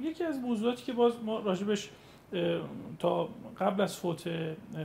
یکی 0.00 0.24
از 0.24 0.38
موضوعاتی 0.38 0.84
که 0.84 0.92
باز 0.92 1.12
ما 1.24 1.38
راجبش 1.38 1.90
تا 2.98 3.28
قبل 3.60 3.80
از 3.80 3.96
فوت 3.96 4.24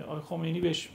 آقای 0.08 0.21
خمینی 0.21 0.62
بهش 0.62 0.89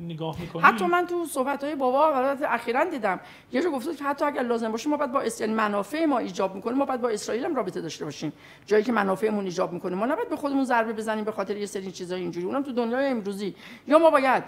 نگاه 0.00 0.40
می‌کنیم 0.40 0.66
حتی 0.66 0.86
من 0.86 1.06
تو 1.06 1.24
صحبت 1.24 1.64
های 1.64 1.74
بابا 1.74 2.08
اخیرا 2.48 2.84
دیدم. 2.84 3.20
یه 3.52 3.62
جا 3.62 3.70
گفته 3.70 3.94
که 3.94 4.04
حتی 4.04 4.24
اگر 4.24 4.42
لازم 4.42 4.72
باشه 4.72 4.88
ما 4.88 4.96
باید 4.96 5.12
با 5.12 5.20
اسرائیل 5.20 5.56
منافع 5.56 6.04
ما 6.04 6.18
ایجاب 6.18 6.54
می‌کنیم 6.54 6.78
ما 6.78 6.84
باید 6.84 7.00
با 7.00 7.08
اسرائیل 7.08 7.44
هم 7.44 7.54
رابطه 7.54 7.80
داشته 7.80 8.04
باشیم. 8.04 8.32
جایی 8.66 8.84
که 8.84 8.92
منافعمون 8.92 9.44
ایجاب 9.44 9.72
می‌کنیم 9.72 9.98
ما 9.98 10.06
نباید 10.06 10.28
به 10.28 10.36
خودمون 10.36 10.64
ضربه 10.64 10.92
بزنیم 10.92 11.24
به 11.24 11.32
خاطر 11.32 11.56
یه 11.56 11.66
سری 11.66 11.90
چیزای 11.90 12.20
اینجوری. 12.20 12.46
اونم 12.46 12.62
تو 12.62 12.72
دنیای 12.72 13.06
امروزی. 13.06 13.54
یا 13.86 13.98
ما 13.98 14.10
باید 14.10 14.44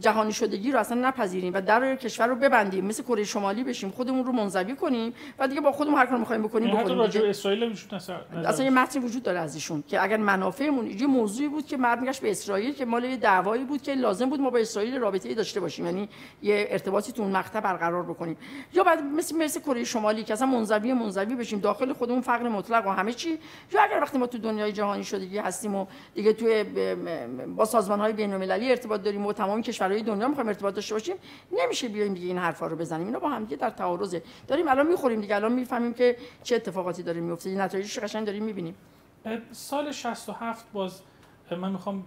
جهانی 0.00 0.32
شدگی 0.32 0.72
رو 0.72 0.78
اصلا 0.78 1.08
نپذیریم 1.08 1.54
و 1.54 1.60
در 1.60 1.96
کشور 1.96 2.26
رو 2.26 2.34
ببندیم 2.34 2.84
مثل 2.84 3.02
کره 3.02 3.24
شمالی 3.24 3.64
بشیم 3.64 3.90
خودمون 3.90 4.24
رو 4.24 4.32
منزوی 4.32 4.76
کنیم 4.76 5.14
و 5.38 5.48
دیگه 5.48 5.60
با 5.60 5.72
خودمون 5.72 5.98
هر 5.98 6.06
کار 6.06 6.18
می‌خوایم 6.18 6.42
بکنیم 6.42 6.68
یعنی 6.68 6.80
بکنیم. 6.80 7.02
حتی 7.02 7.18
اسرائیل 7.18 7.76
اصلا 8.44 8.64
یه 8.64 8.70
متن 8.70 9.02
وجود 9.02 9.22
داره 9.22 9.38
از 9.38 9.54
ایشون 9.54 9.84
که 9.88 10.02
اگر 10.02 10.16
منافعمون 10.74 11.00
یه 11.00 11.06
موضوعی 11.06 11.48
بود 11.48 11.66
که 11.66 11.76
مرد 11.76 12.20
به 12.20 12.30
اسرائیل 12.30 12.74
که 12.74 12.84
مال 12.84 13.04
یه 13.04 13.16
دعوایی 13.16 13.64
بود 13.64 13.82
که 13.82 13.94
لازم 13.94 14.30
بود 14.30 14.40
ما 14.40 14.50
با 14.50 14.58
اسرائیل 14.58 14.98
رابطه‌ای 14.98 15.34
داشته 15.34 15.60
باشیم 15.60 15.86
یعنی 15.86 16.08
یه 16.42 16.66
ارتباطی 16.70 17.12
تو 17.12 17.22
اون 17.22 17.36
مقطع 17.36 17.60
برقرار 17.60 18.02
بکنیم. 18.02 18.36
یا 18.74 18.84
بعد 18.84 19.02
مثل 19.02 19.36
مثل 19.36 19.60
کره 19.60 19.84
شمالی 19.84 20.24
که 20.24 20.32
اصلا 20.32 20.46
منزوی 20.46 20.92
منزوی 20.92 21.34
بشیم 21.34 21.58
داخل 21.58 21.92
خودمون 21.92 22.20
فقر 22.20 22.48
مطلق 22.48 22.86
و 22.86 22.90
همه 22.90 23.12
چی. 23.12 23.38
یا 23.72 23.82
اگر 23.82 24.00
وقتی 24.02 24.18
ما 24.18 24.26
تو 24.26 24.38
دنیای 24.38 24.72
جهانی 24.72 25.04
شدگی 25.04 25.38
هستیم 25.38 25.74
و 25.74 25.86
دیگه 26.14 26.32
توی 26.32 26.64
با 27.56 27.64
سازمان‌های 27.64 28.12
بین‌المللی 28.12 28.70
ارتباط 28.70 29.02
داریم 29.02 29.26
و 29.26 29.32
تمام 29.32 29.62
کشورهای 29.62 30.02
دنیا 30.02 30.28
می‌خوایم 30.28 30.48
ارتباط 30.48 30.74
داشته 30.74 30.94
باشیم 30.94 31.16
نمیشه 31.52 31.88
بیایم 31.88 32.14
دیگه 32.14 32.26
این 32.26 32.38
حرفا 32.38 32.66
رو 32.66 32.76
بزنیم. 32.76 33.06
اینا 33.06 33.18
با 33.18 33.28
هم 33.28 33.44
دیگه 33.44 33.56
در 33.56 33.70
تعارضه. 33.70 34.22
داریم 34.48 34.68
الان 34.68 34.86
می‌خوریم 34.86 35.20
دیگه 35.20 35.34
الان 35.34 35.52
می‌فهمیم 35.52 35.94
که 35.94 36.16
چه 36.42 36.56
اتفاقاتی 36.56 37.02
داره 37.02 37.20
میفته 37.20 37.50
نتایجش 37.50 37.98
قشنگ 37.98 38.26
داریم 38.26 38.44
می‌بینیم. 38.44 38.74
سال 39.52 39.92
67 39.92 40.72
باز 40.72 41.02
من 41.50 41.72
می‌خوام 41.72 42.04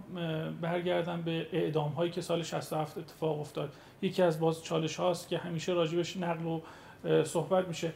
برگردم 0.60 1.22
به 1.22 1.46
اعدام 1.52 1.92
هایی 1.92 2.10
که 2.10 2.20
سال 2.20 2.42
67 2.42 2.98
اتفاق 2.98 3.40
افتاد. 3.40 3.72
یکی 4.02 4.22
از 4.22 4.40
باز 4.40 4.64
چالش 4.64 4.96
هاست 4.96 5.28
که 5.28 5.38
همیشه 5.38 5.72
راجبش 5.72 6.16
نقل 6.16 6.46
و 6.46 6.60
صحبت 7.24 7.68
میشه. 7.68 7.92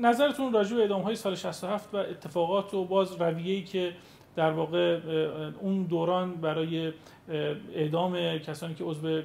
نظرتون 0.00 0.52
راجب 0.52 0.78
اعدام 0.78 1.02
های 1.02 1.16
سال 1.16 1.34
67 1.34 1.94
و 1.94 1.96
اتفاقات 1.96 2.74
و 2.74 2.84
باز 2.84 3.20
رویه‌ای 3.20 3.62
که 3.62 3.92
در 4.36 4.52
واقع 4.52 5.00
اون 5.60 5.82
دوران 5.82 6.34
برای 6.34 6.92
اعدام 7.74 8.38
کسانی 8.38 8.74
که 8.74 8.84
عضو 8.84 9.22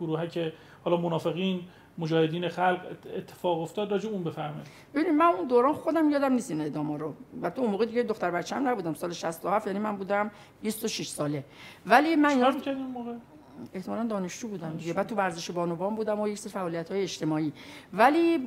گروه 0.00 0.26
که 0.26 0.52
حالا 0.84 0.96
منافقین 0.96 1.60
مجاهدین 1.98 2.48
خلق 2.48 2.80
اتفاق 3.16 3.60
افتاد 3.60 3.90
راجع 3.90 4.08
اون 4.08 4.24
بفرمایید. 4.24 4.66
ببینید 4.94 5.14
من 5.14 5.26
اون 5.26 5.46
دوران 5.46 5.72
خودم 5.74 6.10
یادم 6.10 6.32
نیست 6.32 6.50
این 6.50 6.60
ادامه 6.60 6.98
رو. 6.98 7.14
و 7.42 7.50
تو 7.50 7.62
اون 7.62 7.70
موقع 7.70 7.86
دیگه 7.86 8.02
دختر 8.02 8.30
بچه‌ام 8.30 8.68
نبودم 8.68 8.94
سال 8.94 9.12
67 9.12 9.66
یعنی 9.66 9.78
من 9.78 9.96
بودم 9.96 10.30
26 10.62 11.08
ساله. 11.08 11.44
ولی 11.86 12.16
من 12.16 12.38
یاد 12.38 12.68
اون 12.68 12.86
موقع؟ 12.86 13.14
احتمالا 13.74 14.04
دانشجو 14.04 14.48
بودم 14.48 14.76
دیگه 14.76 14.92
بعد 14.92 15.06
تو 15.06 15.14
ورزش 15.14 15.50
بانوان 15.50 15.94
بودم 15.94 16.20
و 16.20 16.28
یک 16.28 16.38
سری 16.38 16.52
فعالیت 16.52 16.92
های 16.92 17.02
اجتماعی. 17.02 17.52
ولی 17.92 18.38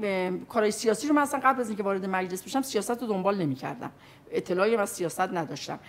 کارهای 0.49 0.71
سیاسی 0.71 1.07
رو 1.07 1.13
من 1.13 1.21
اصلا 1.21 1.39
قبل 1.43 1.61
از 1.61 1.67
اینکه 1.67 1.83
وارد 1.83 2.05
مجلس 2.05 2.43
بشم 2.43 2.61
سیاست 2.61 3.01
رو 3.01 3.07
دنبال 3.07 3.37
نمی‌کردم. 3.37 3.91
اطلاعی 4.31 4.75
از 4.75 4.89
سیاست 4.89 5.21
نداشتم. 5.21 5.79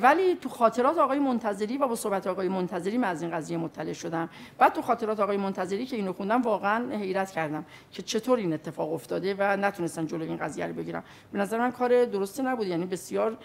ولی 0.00 0.34
تو 0.34 0.48
خاطرات 0.48 0.98
آقای 0.98 1.18
منتظری 1.18 1.78
و 1.78 1.88
با 1.88 1.96
صحبت 1.96 2.26
آقای 2.26 2.48
منتظری 2.48 2.98
من 2.98 3.08
از 3.08 3.22
این 3.22 3.30
قضیه 3.30 3.56
مطلع 3.56 3.92
شدم. 3.92 4.28
بعد 4.58 4.72
تو 4.72 4.82
خاطرات 4.82 5.20
آقای 5.20 5.36
منتظری 5.36 5.86
که 5.86 5.96
اینو 5.96 6.12
خوندم 6.12 6.42
واقعا 6.42 6.96
حیرت 6.96 7.30
کردم 7.30 7.64
که 7.92 8.02
چطور 8.02 8.38
این 8.38 8.52
اتفاق 8.52 8.92
افتاده 8.92 9.34
و 9.38 9.56
نتونستن 9.56 10.06
جلوی 10.06 10.28
این 10.28 10.36
قضیه 10.36 10.66
رو 10.66 10.72
بگیرم 10.72 11.02
به 11.32 11.38
نظر 11.38 11.58
من 11.58 11.70
کار 11.70 12.04
درستی 12.04 12.42
نبود 12.42 12.66
یعنی 12.66 12.86
بسیار 12.86 13.36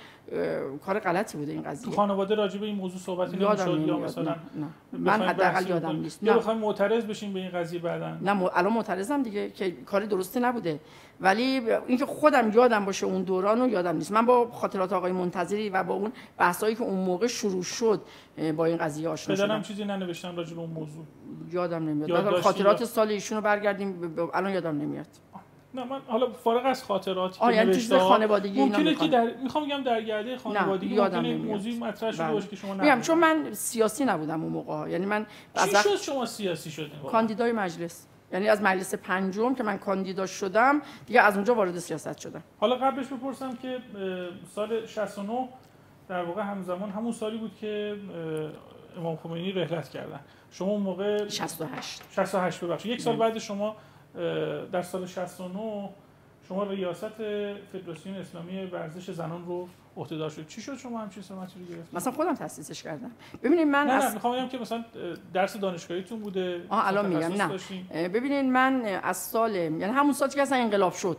کار 0.86 1.00
غلطی 1.00 1.38
بوده 1.38 1.52
این 1.52 1.64
قضیه. 1.64 1.86
تو 1.86 1.96
خانواده 1.96 2.36
راجع 2.36 2.60
به 2.60 2.66
این 2.66 2.76
موضوع 2.76 3.00
صحبتی 3.00 3.38
نمی‌شد 3.38 3.88
یا 3.88 3.98
مثلا 3.98 4.36
نه. 4.56 4.68
من 4.94 5.22
حداقل 5.22 5.68
یادم 5.68 5.96
نیست. 5.96 6.24
بخوایم 6.24 6.60
معترض 6.60 7.04
بشیم 7.04 7.34
به 7.34 7.40
این 7.40 7.50
قضیه 7.50 7.80
بعدا. 7.80 8.18
نه 8.22 8.50
الان 8.54 8.74
معترضم 8.74 9.24
دیگه 9.24 9.50
که 9.50 9.72
کار 9.72 10.06
درستی 10.06 10.40
نبوده. 10.40 10.80
ولی 11.24 11.62
اینکه 11.88 12.06
خودم 12.06 12.52
یادم 12.52 12.86
باشه 12.86 13.06
اون 13.06 13.24
دوران 13.24 13.60
رو 13.60 13.70
یادم 13.70 13.96
نیست. 13.96 14.12
من 14.12 14.26
با 14.26 14.52
خاطرات 14.52 14.94
آقای 14.94 15.12
منتظری 15.12 15.70
و 15.70 15.84
با 15.84 15.94
اون 15.94 16.12
بحثایی 16.38 16.76
که 16.76 16.84
اون 16.84 17.06
موقع 17.06 17.28
شروع 17.28 17.64
شد 17.64 18.02
با 18.58 18.66
این 18.66 18.78
قضیه 18.78 19.10
آشنا 19.10 19.36
شدم. 19.36 19.62
چیزی 19.62 19.86
ننوشتم 19.86 20.36
راجع 20.36 20.54
به 20.56 20.62
اون 20.62 20.70
موضوع. 20.70 21.06
یادم 21.52 21.90
نمیاد. 21.90 22.40
خاطرات 22.40 22.86
سال 22.86 23.10
ایشون 23.10 23.38
رو 23.38 23.44
برگردیم 23.44 24.16
الان 24.34 24.54
یادم 24.54 24.78
نمیاد. 24.78 25.08
نه 25.76 25.84
من 25.84 26.00
حالا 26.08 26.32
فارغ 26.32 26.66
از 26.66 26.84
خاطراتی 26.84 27.40
که 27.40 27.54
یعنی 27.54 27.72
نوشته 27.72 28.00
خانوادگی 28.00 28.62
ممکنه 28.62 28.96
که 28.96 29.08
در 29.08 29.34
می‌خوام 29.44 29.66
بگم 29.66 29.84
در 29.84 30.02
گرده 30.02 30.38
خانوادگی 30.38 31.00
ممکنه 31.00 31.38
موضوع 31.38 31.74
مطرح 31.74 32.12
شده 32.12 32.32
باشه 32.32 32.48
که 32.48 32.56
شما 32.56 32.74
میگم 32.74 33.02
چون 33.02 33.18
من 33.18 33.54
سیاسی 33.54 34.06
نبودم 34.06 34.44
اون 34.44 34.52
موقع. 34.52 34.90
یعنی 34.90 35.06
من 35.06 35.26
چی 35.56 35.70
شد 35.70 35.96
شما 35.96 36.26
سیاسی 36.26 36.72
شدین؟ 36.72 36.90
کاندیدای 37.12 37.52
مجلس. 37.52 38.08
یعنی 38.34 38.48
از 38.50 38.62
مجلس 38.62 38.96
پنجم 38.96 39.56
که 39.56 39.64
من 39.64 39.78
کاندیدا 39.78 40.26
شدم 40.26 40.82
دیگه 41.06 41.22
از 41.22 41.36
اونجا 41.36 41.56
وارد 41.56 41.80
سیاست 41.80 42.18
شدم. 42.18 42.44
حالا 42.60 42.76
قبلش 42.76 43.08
بپرسم 43.08 43.56
که 43.56 43.80
سال 44.56 44.86
69 44.86 45.50
در 46.08 46.24
واقع 46.24 46.42
همزمان 46.42 46.90
همون 46.90 47.12
سالی 47.12 47.38
بود 47.38 47.56
که 47.62 47.96
امام 48.98 49.16
خمینی 49.16 49.52
رحلت 49.52 49.90
کردن. 49.90 50.20
شما 50.52 50.72
اون 50.72 50.82
موقع 50.82 51.28
68 51.28 52.02
68 52.12 52.64
ببخشید. 52.64 52.92
یک 52.92 53.02
سال 53.02 53.16
بعد 53.16 53.38
شما 53.38 53.76
در 54.72 54.82
سال 54.82 55.06
69 55.06 55.90
شما 56.48 56.64
ریاست 56.64 57.08
فدراسیون 57.74 58.16
اسلامی 58.16 58.66
ورزش 58.66 59.12
زنان 59.12 59.46
رو 59.46 59.68
عهدهدار 59.98 60.30
شد. 60.30 60.48
چی 60.48 60.62
شد 60.62 60.78
شما 60.78 61.00
همچین 61.00 61.24
سمتی 61.24 61.60
رو 61.60 61.76
گرفتید؟ 61.76 61.96
مثلا 61.96 62.14
خودم 62.14 62.36
تاسیسش 62.36 62.84
کردم. 62.84 63.12
ببینید 63.44 63.68
من 63.68 63.88
نه 63.88 63.94
نه 63.94 64.14
می‌خوام 64.14 64.50
که 64.50 64.58
مثلا 64.58 64.86
درس 65.34 65.58
دانشگاهیتون 65.58 66.20
بوده. 66.20 66.66
آه 66.70 66.88
الان 66.88 67.06
میگم 67.06 67.34
نه. 67.92 68.10
ببینید 68.10 68.46
من 68.46 68.86
از 69.04 69.18
سال 69.18 69.56
یعنی 69.56 69.84
همون 69.84 70.14
سالی 70.14 70.34
که 70.34 70.42
اصلا 70.42 70.58
انقلاب 70.58 70.94
شد. 70.94 71.18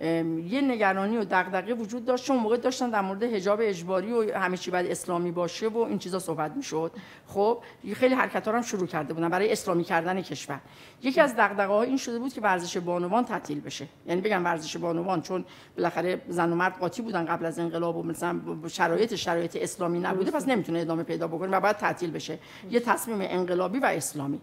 یه 0.00 0.60
نگرانی 0.60 1.16
و 1.16 1.24
دغدغه 1.24 1.74
وجود 1.74 2.04
داشت. 2.04 2.24
چون 2.24 2.36
موقع 2.36 2.56
داشتن 2.56 2.90
در 2.90 3.00
مورد 3.00 3.22
حجاب 3.22 3.58
اجباری 3.62 4.12
و 4.12 4.38
همه 4.38 4.56
چی 4.56 4.70
بعد 4.70 4.86
اسلامی 4.86 5.30
باشه 5.30 5.68
و 5.68 5.78
این 5.78 5.98
چیزا 5.98 6.18
صحبت 6.18 6.56
می‌شد. 6.56 6.92
خب 7.26 7.58
خیلی 7.94 8.14
حرکت 8.14 8.48
هم 8.48 8.62
شروع 8.62 8.86
کرده 8.86 9.14
بودن 9.14 9.28
برای 9.28 9.52
اسلامی 9.52 9.84
کردن 9.84 10.20
کشور. 10.20 10.60
یکی 11.02 11.20
از 11.20 11.34
دغدغه 11.36 11.66
ها 11.66 11.82
این 11.82 11.96
شده 11.96 12.18
بود 12.18 12.32
که 12.32 12.40
ورزش 12.40 12.76
بانوان 12.76 13.24
تعطیل 13.24 13.60
بشه. 13.60 13.86
یعنی 14.06 14.20
بگم 14.20 14.44
ورزش 14.44 14.76
بانوان 14.76 15.22
چون 15.22 15.44
بالاخره 15.76 16.22
زن 16.28 16.52
و 16.52 16.54
مرد 16.54 16.78
قاطی 16.78 17.02
بودن 17.02 17.24
قبل 17.24 17.46
از 17.46 17.58
انقلاب 17.58 17.96
و 17.96 18.02
مثلا 18.02 18.40
شرایط 18.68 19.14
شرایط 19.14 19.56
اسلامی 19.60 19.98
نبوده 19.98 20.30
پس 20.30 20.48
نمی‌تونه 20.48 20.80
ادامه 20.80 21.02
پیدا 21.02 21.28
بکنه 21.28 21.56
و 21.56 21.60
باید 21.60 21.76
تعطیل 21.76 22.10
بشه. 22.10 22.38
یه 22.70 22.80
تصمیم 22.80 23.18
انقلابی 23.20 23.78
و 23.78 23.84
اسلامی. 23.84 24.40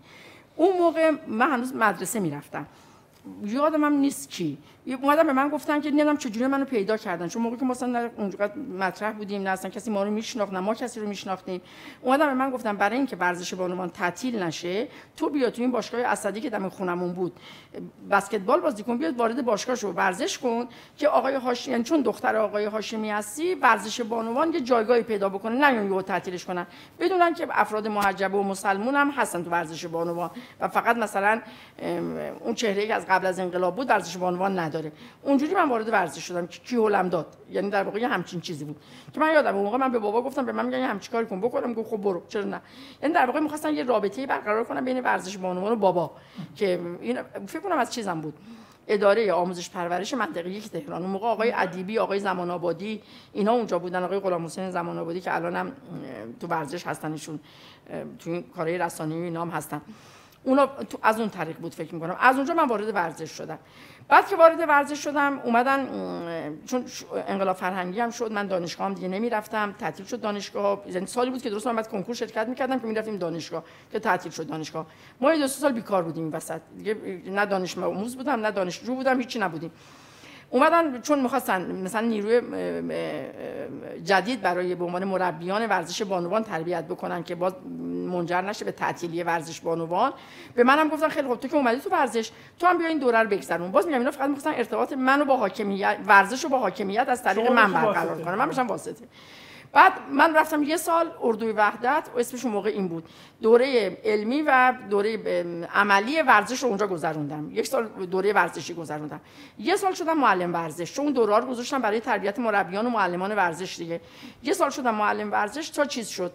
اون 0.56 0.78
موقع 0.78 1.12
من 1.28 1.52
هنوز 1.52 1.76
مدرسه 1.76 2.20
می‌رفتم. 2.20 2.66
یادم 3.44 3.84
هم 3.84 3.94
نیست 3.94 4.30
کی 4.30 4.58
اومدن 5.02 5.24
به 5.24 5.34
من 5.34 5.50
گفتن 5.50 5.82
که 5.82 5.92
نمی‌دونم 5.92 6.18
چجوری 6.18 6.48
منو 6.48 6.66
پیدا 6.66 6.98
کردن. 6.98 7.28
چون 7.28 7.42
موقعی 7.42 7.60
که 7.60 7.66
مثلا 7.66 8.10
اونجا 8.18 8.52
مطرح 8.80 9.12
بودیم 9.12 9.42
نه 9.42 9.50
اصلا 9.50 9.72
کسی 9.72 9.92
ما 9.92 10.04
رو 10.04 10.12
میشناخت 10.12 10.54
نه 10.54 10.60
ما 10.60 10.74
کسی 10.74 11.00
رو 11.00 11.08
میشناختیم. 11.08 11.62
اومدن 12.02 12.26
به 12.26 12.34
من 12.34 12.50
گفتن 12.52 12.78
برای 12.78 12.98
اینکه 12.98 13.16
ورزش 13.16 13.54
بانوان 13.54 13.90
تعطیل 13.90 14.44
نشه 14.44 14.88
تو 15.18 15.30
بیا 15.30 15.50
تو 15.50 15.62
این 15.62 15.72
باشگاه 15.72 16.02
اسدی 16.02 16.42
که 16.42 16.50
دم 16.50 16.70
خونمون 16.70 17.14
بود. 17.14 17.40
بسکتبال 18.12 18.60
بازی 18.60 18.84
کن 18.84 18.98
بیاد 18.98 19.18
وارد 19.18 19.46
باشگاه 19.46 19.76
شو 19.76 19.92
ورزش 19.92 20.38
کن 20.38 20.68
که 20.98 21.08
آقای 21.08 21.36
هاشمی 21.36 21.72
یعنی 21.72 21.84
چون 21.84 22.02
دختر 22.02 22.36
آقای 22.36 22.66
هاشمی 22.66 23.10
هستی 23.10 23.56
ورزش 23.56 24.02
بانوان 24.02 24.54
یه 24.54 24.62
جایگاهی 24.62 25.04
پیدا 25.04 25.30
بکنه 25.30 25.70
نه 25.70 25.86
یهو 25.86 26.02
تعطیلش 26.02 26.46
کنن. 26.46 26.68
بدونن 27.00 27.34
که 27.34 27.48
افراد 27.52 27.88
محجبه 27.88 28.38
و 28.38 28.44
مسلمون 28.44 28.96
هم 28.96 29.10
هستن 29.10 29.44
تو 29.44 29.50
ورزش 29.50 29.86
بانوان. 29.86 30.32
و 30.60 30.68
فقط 30.68 30.98
مثلا 30.98 31.42
اون 32.40 32.54
چهره 32.56 32.94
از 32.94 33.06
قبل 33.12 33.26
از 33.26 33.39
انقلاب 33.39 33.76
بود 33.76 33.89
ورزش 33.89 34.17
بانوان 34.17 34.60
نداره. 34.60 34.91
اونجوری 35.21 35.54
من 35.54 35.69
وارد 35.69 35.89
ورزش 35.89 36.28
شدم 36.28 36.47
که 36.47 36.60
کی 36.60 36.76
هولم 36.76 37.10
داد. 37.10 37.28
یعنی 37.50 37.69
در 37.69 37.84
واقع 37.84 38.04
همچین 38.04 38.41
چیزی 38.41 38.65
بود. 38.65 38.82
که 39.13 39.19
من 39.19 39.34
یادم 39.34 39.56
اون 39.56 39.63
موقع 39.63 39.78
من 39.78 39.91
به 39.91 40.00
بابا 40.00 40.21
گفتم 40.21 40.45
به 40.45 40.52
من 40.52 40.65
میگن 40.65 40.84
همچین 40.84 41.12
کاری 41.12 41.26
کن 41.26 41.41
بکنم. 41.41 41.74
گفت 41.74 41.89
خب 41.89 41.97
برو. 41.97 42.24
چرا 42.28 42.43
نه؟ 42.43 42.62
یعنی 43.02 43.13
در 43.13 43.26
واقع 43.26 43.39
می‌خواستن 43.39 43.74
یه 43.74 43.84
رابطه‌ای 43.84 44.28
برقرار 44.28 44.63
کنم 44.63 44.86
بین 44.86 45.00
ورزش 45.00 45.38
بانوان 45.38 45.71
و 45.71 45.76
بابا. 45.76 46.12
که 46.56 46.80
این 47.02 47.19
فکر 47.47 47.60
کنم 47.60 47.78
از 47.78 47.93
چیزم 47.93 48.21
بود. 48.21 48.34
اداره 48.88 49.34
آموزش 49.34 49.69
پرورش 49.69 50.13
منطقه 50.13 50.50
یک 50.50 50.69
تهران. 50.69 51.02
اون 51.02 51.12
موقع 51.12 51.28
آقای 51.28 51.54
ادیبی 51.56 52.00
آقای 52.00 52.19
زمان 52.19 52.52
آبادی 52.52 53.02
اینا 53.34 53.52
اونجا 53.52 53.80
بودن. 53.80 54.04
آقای 54.04 54.19
غلام 54.19 54.45
حسین 54.45 54.71
زمان 54.71 54.97
آبادی 54.97 55.21
که 55.21 55.36
الانم 55.36 55.71
تو 56.39 56.47
ورزش 56.47 56.88
هستنشون 56.88 57.39
تو 58.19 58.41
کارهای 58.41 58.78
رسانه‌ای 58.78 59.21
اینا 59.21 59.41
هم 59.41 59.50
هستن. 59.50 59.82
اونا 60.44 60.70
از 61.04 61.20
اون 61.20 61.30
طریق 61.30 61.58
بود 61.58 61.74
فکر 61.74 61.96
می‌کنم. 61.96 62.18
از 62.20 62.36
اونجا 62.36 62.54
من 62.54 62.68
وارد 62.68 62.96
ورزش 62.96 63.32
شدم. 63.32 63.60
بعد 64.08 64.28
که 64.28 64.36
وارد 64.36 64.60
ورزش 64.68 65.04
شدم 65.04 65.40
اومدن 65.40 65.88
چون 66.66 66.86
انقلاب 67.28 67.56
فرهنگی 67.56 68.00
هم 68.00 68.10
شد 68.10 68.32
من 68.32 68.48
دانشگاه 68.48 68.88
هم 68.88 68.94
دیگه 68.94 69.08
نمی‌رفتم. 69.08 69.76
تعطیل 69.80 70.06
شد 70.06 70.22
دانشگاه. 70.22 70.84
یعنی 70.88 71.06
سالی 71.06 71.32
بود 71.32 71.42
که 71.42 71.50
درست 71.50 71.68
من 71.68 71.76
بعد 71.76 71.88
کنکور 71.88 72.16
شرکت 72.16 72.48
می‌کردم 72.48 72.80
که 72.80 72.88
می‌رفتیم 72.88 73.18
دانشگاه 73.18 73.64
که 73.92 74.00
تعطیل 74.00 74.32
شد 74.32 74.48
دانشگاه. 74.48 74.86
ما 75.22 75.36
دو 75.36 75.48
سال 75.48 75.72
بیکار 75.72 76.04
بودیم 76.04 76.34
وسط. 76.34 76.62
دیگه 76.78 77.22
نه 77.26 77.46
دانش 77.46 77.78
آموز 77.78 78.16
بودم 78.16 78.40
نه 78.40 78.52
دانشجو 78.52 78.96
بودم 78.96 79.20
هیچی 79.20 79.40
نبودیم. 79.40 79.72
اومدن 80.52 81.02
چون 81.02 81.20
می‌خواستن 81.20 81.82
مثلا 81.82 82.08
نیروی 82.08 82.42
جدید 84.04 84.42
برای 84.42 84.76
به 84.76 84.86
عنوان 84.86 85.04
مربیان 85.04 85.66
ورزش 85.66 86.02
بانوان 86.02 86.44
تربیت 86.44 86.86
بکنن 86.86 87.24
که 87.24 87.36
باز 87.36 87.54
منجر 88.08 88.42
نشه 88.42 88.66
به 88.66 88.72
تعطیلی 88.72 89.24
ورزش 89.24 89.62
بانوان. 89.62 90.14
به 90.56 90.64
منم 90.64 90.90
گفتن 90.90 91.10
خیلی 91.10 91.28
خوب 91.28 91.40
تو 91.40 91.48
که 91.48 91.56
اومدی 91.56 91.82
تو 91.82 91.90
ورزش 91.90 92.32
تو 92.60 92.68
هم 92.68 92.78
بیا 92.78 92.88
این 92.88 93.00
دوره 93.00 93.20
رو 93.20 93.30
بگذرون. 93.30 93.72
باز 93.72 93.86
میگم 93.86 94.00
اینا 94.00 94.12
فقط 94.12 94.30
می‌خواستن 94.30 94.54
ارتباط 94.54 94.94
منو 94.94 95.26
با 95.26 95.38
حاکمیت 95.38 95.98
ورزش 96.06 96.44
رو 96.44 96.50
با 96.50 96.60
حاکمیت 96.60 97.10
از 97.10 97.24
طریق 97.24 97.52
من 97.52 97.74
برقرار 97.74 98.22
کنم 98.24 98.36
من 98.36 98.48
میشم 98.48 98.68
واسطه. 98.68 99.06
بعد 99.74 99.94
من 100.12 100.36
رفتم 100.36 100.64
یه 100.64 100.78
سال 100.78 101.12
اردوی 101.22 101.52
وحدت 101.52 102.10
و 102.16 102.20
اسمش 102.20 102.46
موقع 102.46 102.70
این 102.70 102.88
بود. 102.88 103.04
دوره 103.42 103.98
علمی 104.04 104.42
و 104.42 104.74
دوره 104.90 105.18
عملی 105.74 106.22
ورزش 106.22 106.64
رو 106.64 106.70
اونجا 106.70 106.88
گذروندم. 106.88 107.52
یک 107.52 107.68
سال 107.68 107.88
دوره 107.88 108.34
ورزشی 108.34 108.74
گذروندم. 108.74 109.22
یه 109.60 109.76
سال 109.76 109.94
شدم 109.94 110.18
معلم 110.18 110.54
ورزش. 110.54 110.94
چون 110.94 111.14
دوره 111.14 111.38
رو 111.38 111.46
گذاشتم 111.46 111.82
برای 111.82 112.00
تربیت 112.00 112.40
مربیان 112.40 112.86
و 112.86 112.90
معلمان 112.90 113.36
ورزش 113.36 113.78
دیگه. 113.78 114.02
یه 114.44 114.54
سال 114.54 114.70
شدم 114.70 114.96
معلم 114.96 115.32
ورزش 115.32 115.70
تا 115.70 115.86
چیز 115.86 116.08
شد؟ 116.08 116.34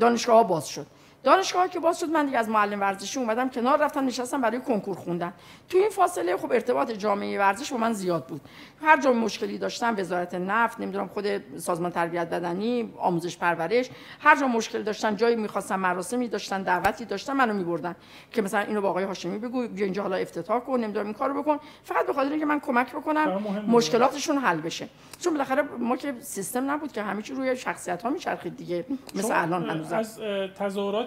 دانشگاه 0.00 0.48
باز 0.48 0.68
شد. 0.68 0.86
دانشگاه 1.22 1.68
که 1.68 1.80
باز 1.80 2.00
شد 2.00 2.08
من 2.08 2.26
دیگه 2.26 2.38
از 2.38 2.48
معلم 2.48 2.80
ورزشی 2.80 3.20
اومدم 3.20 3.50
کنار 3.50 3.78
رفتم 3.78 4.06
نشستم 4.06 4.40
برای 4.40 4.60
کنکور 4.60 4.96
خوندن. 4.96 5.32
تو 5.68 5.78
این 5.78 5.88
فاصله 5.88 6.36
خب 6.36 6.52
ارتباط 6.52 6.90
جامعه 6.90 7.38
ورزش 7.38 7.72
با 7.72 7.78
من 7.78 7.92
زیاد 7.92 8.26
بود. 8.26 8.40
هر 8.82 9.00
جا 9.00 9.12
مشکلی 9.12 9.58
داشتم 9.58 9.94
وزارت 9.98 10.34
نفت 10.34 10.80
نمی‌دونم 10.80 11.08
خود 11.08 11.58
سازمان 11.58 11.90
تربیت 11.90 12.30
بدنی 12.30 12.94
آموزش 12.98 13.38
پرورش 13.38 13.90
هر 14.20 14.40
جا 14.40 14.46
مشکل 14.46 14.82
داشتن 14.82 15.16
جایی 15.16 15.36
می‌خواستن 15.36 15.76
مراسمی 15.76 16.28
داشتن 16.28 16.62
دعوتی 16.62 17.04
داشتن 17.04 17.32
منو 17.32 17.54
میبردن. 17.54 17.96
که 18.32 18.42
مثلا 18.42 18.60
اینو 18.60 18.80
با 18.80 18.90
آقای 18.90 19.04
هاشمی 19.04 19.38
بگو 19.38 19.68
بیا 19.68 19.84
اینجا 19.84 20.02
حالا 20.02 20.16
افتتاح 20.16 20.60
کن 20.60 20.80
نمی‌دونم 20.80 21.06
این 21.06 21.14
کارو 21.14 21.42
بکن. 21.42 21.58
فقط 21.84 22.06
به 22.06 22.12
خاطر 22.12 22.30
اینکه 22.30 22.46
من 22.46 22.60
کمک 22.60 22.92
بکنم 22.92 23.42
مشکلاتشون 23.68 24.38
حل 24.38 24.60
بشه. 24.60 24.88
چون 25.20 25.32
بالاخره 25.32 25.62
ما 25.62 25.96
که 25.96 26.14
سیستم 26.20 26.70
نبود 26.70 26.92
که 26.92 27.02
همه 27.02 27.22
چی 27.22 27.34
روی 27.34 27.56
شخصیت 27.56 28.02
ها 28.02 28.10
میچرخید 28.10 28.56
دیگه 28.56 28.84
مثل 29.14 29.42
الان 29.42 29.70
هنوز 29.70 29.92
از 29.92 30.20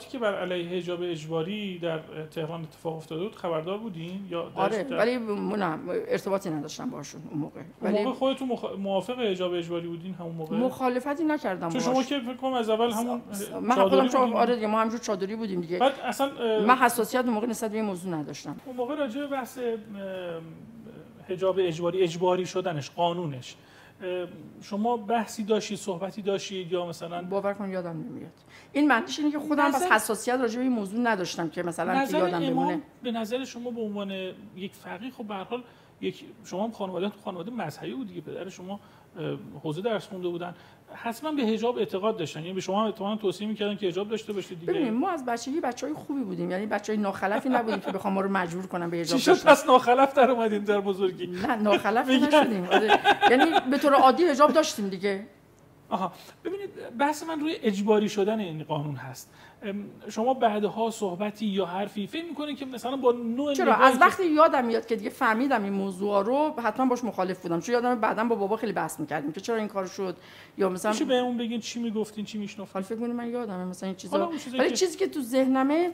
تظاهراتی 0.03 0.11
که 0.11 0.19
بر 0.19 0.35
علیه 0.35 0.77
حجاب 0.77 0.99
اجباری 1.01 1.79
در 1.79 1.99
تهران 2.31 2.61
اتفاق 2.61 2.95
افتاده 2.95 3.23
بود 3.23 3.35
خبردار 3.35 3.77
بودین؟ 3.77 4.27
یا 4.29 4.51
آره 4.55 4.83
ولی 4.89 5.17
نه 5.57 5.79
ارتباطی 6.07 6.49
نداشتم 6.49 6.89
باشون 6.89 7.21
اون 7.31 7.39
موقع. 7.39 7.61
ولی 7.81 8.03
موقع 8.03 8.15
خودتون 8.15 8.47
مخ... 8.47 8.65
موافق 8.77 9.19
حجاب 9.19 9.53
اجباری 9.53 9.87
بودین 9.87 10.13
همون 10.13 10.35
موقع؟ 10.35 10.55
مخالفتی 10.57 11.23
نکردم 11.23 11.69
چون 11.69 11.81
شما 11.81 12.03
که 12.03 12.19
فکر 12.19 12.33
کنم 12.33 12.53
از 12.53 12.69
اول 12.69 12.91
همون 12.91 13.21
من 13.61 13.75
خودم 13.75 14.07
چون 14.07 14.33
آره 14.33 14.55
دیگه 14.55 14.67
ما 14.67 14.81
همجور 14.81 14.99
چادری 14.99 15.35
بودیم 15.35 15.61
دیگه. 15.61 15.79
بعد 15.79 15.93
اصلا 16.03 16.31
من 16.67 16.75
حساسیت 16.75 17.25
اون 17.25 17.33
موقع 17.33 17.47
نسبت 17.47 17.71
به 17.71 17.77
این 17.77 17.85
موضوع 17.85 18.13
نداشتم. 18.13 18.55
اون 18.65 18.75
موقع 18.75 18.95
راجع 18.95 19.19
به 19.19 19.27
بحث 19.27 19.59
حجاب 21.29 21.55
اجباری 21.59 22.01
اجباری 22.01 22.45
شدنش 22.45 22.91
قانونش. 22.91 23.55
شما 24.61 24.97
بحثی 24.97 25.43
داشتید 25.43 25.77
صحبتی 25.77 26.21
داشتید 26.21 26.71
یا 26.71 26.85
مثلا 26.85 27.21
باور 27.21 27.53
کن 27.53 27.69
یادم 27.69 27.89
نمیاد. 27.89 28.31
این 28.73 28.87
معنیش 28.87 29.19
اینه 29.19 29.31
که 29.31 29.39
خودم 29.39 29.71
بس 29.71 29.91
حساسیت 29.91 30.35
راجع 30.35 30.55
به 30.55 30.63
این 30.63 30.71
موضوع 30.71 30.99
نداشتم 30.99 31.49
که 31.49 31.63
مثلا 31.63 32.05
که 32.05 32.17
یادم 32.17 32.39
بمونه. 32.39 32.81
به 33.03 33.11
نظر 33.11 33.45
شما 33.45 33.71
به 33.71 33.81
عنوان 33.81 34.11
یک 34.55 34.73
فقیه 34.73 35.11
خب 35.11 35.23
به 35.23 35.35
حال 35.35 35.63
یک 36.01 36.25
شما 36.45 36.63
هم 36.63 36.71
خانواده 36.71 37.09
تو 37.09 37.19
خانواده 37.23 37.51
مذهبی 37.51 37.93
بود 37.93 38.07
دیگه 38.07 38.21
پدر 38.21 38.49
شما 38.49 38.79
حوزه 39.63 39.81
درس 39.81 40.07
خونده 40.07 40.27
بودن. 40.27 40.55
حتما 40.95 41.31
به 41.31 41.41
حجاب 41.41 41.77
اعتقاد 41.77 42.17
داشتن. 42.17 42.39
یعنی 42.39 42.53
به 42.53 42.61
شما 42.61 42.85
احتمالاً 42.85 43.15
توصیه 43.15 43.47
می‌کردن 43.47 43.75
که 43.75 43.87
حجاب 43.87 44.09
داشته 44.09 44.33
باشید 44.33 44.59
دیگه. 44.59 44.73
ببینید 44.73 44.93
ما 44.93 45.09
از 45.09 45.25
بچگی 45.25 45.61
بچهای 45.61 45.93
خوبی 45.93 46.23
بودیم. 46.23 46.51
یعنی 46.51 46.65
بچهای 46.65 46.97
ناخلفی 46.97 47.49
نبودیم 47.49 47.79
که 47.79 47.91
بخوام 47.91 48.13
ما 48.13 48.21
رو 48.21 48.29
مجبور 48.29 48.67
کنم 48.67 48.89
به 48.89 48.97
حجاب 48.97 49.19
چی 49.19 49.23
شد؟ 49.23 49.43
پس 49.43 49.65
ناخلف 49.65 50.13
در 50.13 50.31
اومدیم 50.31 50.63
در 50.63 50.79
بزرگی؟ 50.79 51.27
نه 51.27 51.55
ناخلف 51.55 52.09
نشدیم. 52.09 52.67
آره. 52.71 52.99
یعنی 53.29 53.45
به 53.71 53.77
طور 53.77 53.93
عادی 53.93 54.23
حجاب 54.23 54.53
داشتیم 54.53 54.89
دیگه. 54.89 55.25
آها. 55.89 56.13
ببینید 56.45 56.97
بحث 56.97 57.23
من 57.23 57.39
روی 57.39 57.55
اجباری 57.63 58.09
شدن 58.09 58.39
این 58.39 58.63
قانون 58.63 58.95
هست. 58.95 59.33
شما 60.09 60.33
بعدها 60.33 60.91
صحبتی 60.91 61.45
یا 61.45 61.65
حرفی 61.65 62.07
فکر 62.07 62.25
می‌کنید 62.25 62.57
که 62.57 62.65
مثلا 62.65 62.95
با 62.97 63.11
نوع 63.11 63.53
چرا؟ 63.53 63.75
از 63.75 64.01
وقتی 64.01 64.25
یادم 64.25 64.65
میاد 64.65 64.85
که 64.85 64.95
دیگه 64.95 65.09
فهمیدم 65.09 65.63
این 65.63 65.73
موضوع 65.73 66.23
رو 66.23 66.53
حتما 66.61 66.85
باش 66.85 67.03
مخالف 67.03 67.41
بودم. 67.41 67.59
چون 67.59 67.73
یادم 67.73 67.99
بعدا 67.99 68.23
با 68.23 68.35
بابا 68.35 68.57
خیلی 68.57 68.73
بحث 68.73 68.99
می‌کردیم 68.99 69.31
که 69.31 69.41
چرا 69.41 69.55
این 69.55 69.67
کار 69.67 69.85
شد؟ 69.85 70.17
یا 70.57 70.69
مثلا 70.69 70.91
چی 70.91 71.03
بهمون 71.03 71.37
بگین 71.37 71.59
چی 71.59 71.79
می‌گفتین 71.79 72.25
چی 72.25 72.37
میشناختین؟ 72.37 72.81
فکر 72.81 72.95
کنید 72.99 73.15
من 73.15 73.29
یادمه 73.29 73.65
مثلا 73.65 73.87
این 73.87 73.95
چیزا. 73.95 74.31
ولی 74.59 74.71
چیزی 74.71 74.97
که 74.97 75.07
تو 75.07 75.21
ذهنمه 75.21 75.91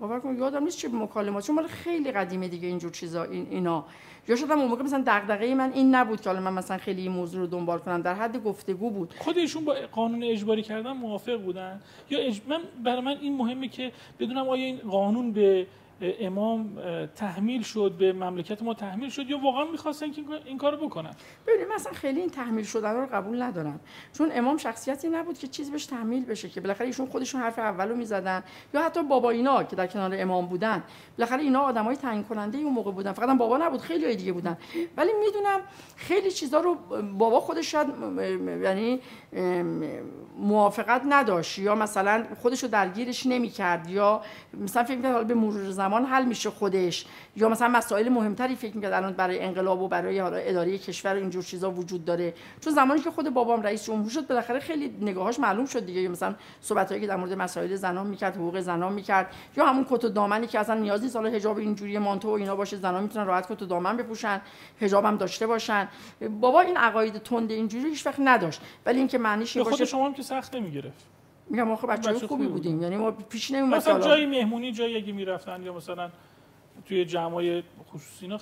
باور 0.00 0.20
کن 0.20 0.36
یادم 0.36 0.64
نیست 0.64 0.78
چه 0.78 0.88
مکالمات 0.88 1.46
چون 1.46 1.56
مال 1.56 1.66
خیلی 1.66 2.12
قدیمه 2.12 2.48
دیگه 2.48 2.68
اینجور 2.68 2.90
چیزا 2.90 3.24
این 3.24 3.46
اینا. 3.50 3.84
یا 4.28 4.36
شدم 4.36 4.58
اون 4.58 4.68
موقع 4.68 4.82
مثلا 4.82 5.02
دغدغه 5.06 5.54
من 5.54 5.72
این 5.72 5.94
نبود 5.94 6.20
که 6.20 6.30
حالا 6.30 6.40
من 6.40 6.52
مثلا 6.52 6.78
خیلی 6.78 7.02
این 7.02 7.12
موضوع 7.12 7.40
رو 7.40 7.46
دنبال 7.46 7.78
کنم. 7.78 8.02
در 8.02 8.14
حد 8.14 8.42
گفتگو 8.42 8.90
بود. 8.90 9.14
خود 9.18 9.38
ایشون 9.38 9.64
با 9.64 9.76
قانون 9.92 10.22
اجباری 10.22 10.62
کردن 10.62 10.92
موافق 10.92 11.36
بودن؟ 11.36 11.80
یا 12.10 12.18
اج... 12.18 12.40
من 12.48 12.60
برای 12.84 13.00
من 13.00 13.16
این 13.20 13.36
مهمه 13.36 13.68
که 13.68 13.92
بدونم 14.20 14.48
آیا 14.48 14.64
این 14.64 14.76
قانون 14.76 15.32
به 15.32 15.66
امام 16.02 16.78
تحمیل 17.16 17.62
شد 17.62 17.94
به 17.98 18.12
مملکت 18.12 18.62
ما 18.62 18.74
تحمیل 18.74 19.10
شد 19.10 19.30
یا 19.30 19.38
واقعا 19.38 19.64
می‌خواستن 19.64 20.12
که 20.12 20.22
این 20.44 20.58
کارو 20.58 20.86
بکنن؟ 20.86 21.10
ببینید 21.46 21.66
مثلا 21.74 21.92
خیلی 21.92 22.20
این 22.20 22.30
تحمیل 22.30 22.64
شدن 22.64 22.94
رو 22.94 23.06
قبول 23.12 23.42
ندارم. 23.42 23.80
چون 24.12 24.30
امام 24.32 24.56
شخصیتی 24.56 25.08
نبود 25.08 25.38
که 25.38 25.46
چیز 25.46 25.70
بهش 25.70 25.86
تحمیل 25.86 26.24
بشه 26.24 26.48
که 26.48 26.60
بالاخره 26.60 26.86
ایشون 26.86 27.06
خودشون 27.06 27.40
حرف 27.40 27.58
اولو 27.58 27.96
می‌زدن 27.96 28.42
یا 28.74 28.82
حتی 28.82 29.02
بابا 29.02 29.30
اینا 29.30 29.64
که 29.64 29.76
در 29.76 29.86
کنار 29.86 30.10
امام 30.14 30.46
بودن. 30.46 30.82
بالاخره 31.18 31.42
اینا 31.42 31.60
آدمای 31.60 31.96
تعیین 31.96 32.24
کننده 32.24 32.58
اون 32.58 32.72
موقع 32.72 32.92
بودن. 32.92 33.12
فقط 33.12 33.38
بابا 33.38 33.58
نبود 33.58 33.80
خیلی 33.80 34.16
دیگه 34.16 34.32
بودن. 34.32 34.58
ولی 34.96 35.10
می‌دونم 35.26 35.60
خیلی 35.96 36.30
چیزا 36.30 36.60
رو 36.60 36.74
بابا 37.18 37.40
خودش 37.40 37.72
شاید 37.72 37.88
یعنی 38.62 39.00
موافقت 40.38 41.02
نداشت 41.08 41.58
یا 41.58 41.74
مثلا 41.74 42.26
خودش 42.42 42.62
رو 42.62 42.68
درگیرش 42.68 43.26
نمی‌کرد 43.26 43.90
یا 43.90 44.20
مثلا 44.60 44.84
فکر 44.84 44.96
می‌کرد 44.96 45.26
به 45.26 45.34
مرور 45.34 45.70
زمان 45.70 45.89
حل 45.98 46.24
میشه 46.24 46.50
خودش. 46.50 47.06
یا 47.36 47.48
مثلا 47.48 47.68
مسائل 47.68 48.08
مهمتری 48.08 48.56
فکر 48.56 48.76
می‌کرد 48.76 48.92
الان 48.92 49.12
برای 49.12 49.40
انقلاب 49.40 49.82
و 49.82 49.88
برای 49.88 50.18
حالا 50.18 50.36
اداره 50.36 50.78
کشور 50.78 51.14
اینجور 51.14 51.42
چیزا 51.42 51.70
وجود 51.70 52.04
داره. 52.04 52.34
چون 52.60 52.72
زمانی 52.72 53.00
که 53.00 53.10
خود 53.10 53.34
بابام 53.34 53.62
رئیس 53.62 53.84
جمهور 53.84 54.10
شد 54.10 54.26
بالاخره 54.26 54.60
خیلی 54.60 54.94
نگاهاش 55.00 55.38
معلوم 55.40 55.66
شد 55.66 55.86
دیگه. 55.86 56.08
مثلا 56.08 56.34
صحبتایی 56.60 57.00
که 57.00 57.06
در 57.06 57.16
مورد 57.16 57.32
مسائل 57.32 57.76
زنان 57.76 58.06
می‌کرد 58.06 58.36
حقوق 58.36 58.60
زنان 58.60 58.92
می‌کرد. 58.92 59.34
یا 59.56 59.66
همون 59.66 59.86
کت 59.90 60.04
و 60.04 60.08
دامنی 60.08 60.46
که 60.46 60.58
اصلا 60.58 60.74
نیازی 60.74 61.08
سال 61.08 61.26
حجاب 61.26 61.58
اینجوری 61.58 61.98
مانتو 61.98 62.28
و 62.28 62.32
اینا 62.32 62.56
باشه 62.56 62.76
زنان 62.76 63.02
می‌تونن 63.02 63.26
راحت 63.26 63.52
کت 63.52 63.62
و 63.62 63.66
دامن 63.66 63.96
بپوشن 63.96 64.40
حجاب 64.80 65.04
هم 65.04 65.16
داشته 65.16 65.46
باشن. 65.46 65.88
بابا 66.40 66.60
این 66.60 66.76
عقاید 66.76 67.18
تند 67.18 67.50
اینجوری 67.50 67.88
هیچ 67.88 68.06
وقت 68.06 68.20
نداشت. 68.20 68.60
ولی 68.86 68.98
اینکه 68.98 69.18
معنیش 69.18 69.56
این 69.56 69.64
باشه 69.64 69.84
شما 69.84 70.06
هم 70.06 70.14
که 70.14 70.22
سخت 70.22 70.54
نمی‌گرفت. 70.54 71.19
میگم 71.50 71.62
ما 71.62 71.76
خب 71.76 71.92
بچه‌های 71.92 72.18
خوبی 72.18 72.46
بودیم 72.46 72.82
یعنی 72.82 72.96
ما 72.96 73.10
پیش 73.10 73.50
نمیومد 73.50 73.76
مثلا 73.76 74.00
جای 74.00 74.26
مهمونی 74.26 74.72
جایی 74.72 74.96
اگه 74.96 75.12
می‌رفتن 75.12 75.62
یا 75.62 75.74
مثلا 75.74 76.10
توی 76.86 77.04
جمعای 77.04 77.62
خصوصی 77.88 78.24
اینا 78.24 78.38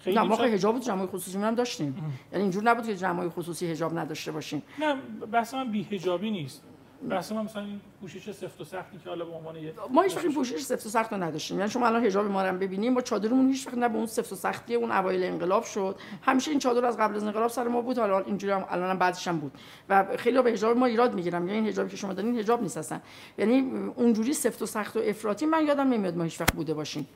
خیلی 0.00 0.16
نه 0.16 0.22
ما 0.22 0.36
خب 0.36 0.44
حجاب 0.44 0.78
جمعای 0.78 1.06
خصوصی 1.06 1.38
هم 1.38 1.54
داشتیم. 1.54 1.94
یعنی 2.32 2.42
اینجور 2.42 2.62
نبود 2.62 2.86
که 2.86 2.96
جمعای 2.96 3.28
خصوصی 3.28 3.70
حجاب 3.70 3.98
نداشته 3.98 4.32
باشیم. 4.32 4.62
نه 4.78 4.94
بحث 5.32 5.54
من 5.54 5.72
بی 5.72 5.82
حجابی 5.82 6.30
نیست. 6.30 6.62
من 7.02 7.16
مثلا 7.18 7.62
این 7.62 7.80
پوشش 8.00 8.30
سفت 8.30 8.60
و 8.60 8.64
سختی 8.64 8.98
که 8.98 9.08
حالا 9.08 9.24
به 9.24 9.32
عنوان 9.32 9.56
یه 9.56 9.74
ما 9.90 10.02
هیچ 10.02 10.16
وقت 10.16 10.24
این 10.24 10.34
پوشش 10.34 10.60
سفت 10.60 10.86
و 10.86 10.88
سخت 10.88 11.12
رو 11.12 11.22
نداشتیم. 11.22 11.58
یعنی 11.58 11.70
شما 11.70 11.86
الان 11.86 12.04
حجاب 12.04 12.26
ما 12.26 12.42
رو 12.42 12.58
ببینیم 12.58 12.94
با 12.94 13.00
چادرمون 13.00 13.48
هیچ 13.48 13.66
وقت 13.66 13.78
نه 13.78 13.88
به 13.88 13.96
اون 13.96 14.06
سفت 14.06 14.32
و 14.32 14.36
سختی 14.36 14.74
اون 14.74 14.92
اوایل 14.92 15.24
انقلاب 15.24 15.64
شد. 15.64 15.96
همیشه 16.22 16.50
این 16.50 16.60
چادر 16.60 16.84
از 16.84 16.96
قبل 16.96 17.16
از 17.16 17.24
انقلاب 17.24 17.50
سر 17.50 17.68
ما 17.68 17.80
بود 17.80 17.98
حالا 17.98 18.20
اینجوری 18.20 18.52
هم 18.52 18.64
الان 18.70 18.98
بعدش 18.98 19.28
هم 19.28 19.38
بود. 19.38 19.52
و 19.88 20.06
خیلی 20.16 20.42
به 20.42 20.52
حجاب 20.52 20.76
ما 20.76 20.86
ایراد 20.86 21.14
می‌گیرم 21.14 21.48
یعنی 21.48 21.58
این 21.58 21.68
حجابی 21.68 21.90
که 21.90 21.96
شما 21.96 22.12
دارین 22.12 22.38
حجاب 22.38 22.62
نیست 22.62 22.76
اصلا. 22.76 23.00
یعنی 23.38 23.72
اونجوری 23.96 24.32
سفت 24.32 24.62
و 24.62 24.66
سخت 24.66 24.96
و 24.96 25.00
افراطی 25.00 25.46
من 25.46 25.66
یادم 25.66 25.88
نمیاد 25.88 26.16
ما 26.16 26.24
هیچ 26.24 26.40
وقت 26.40 26.52
بوده 26.52 26.74
باشیم. 26.74 27.08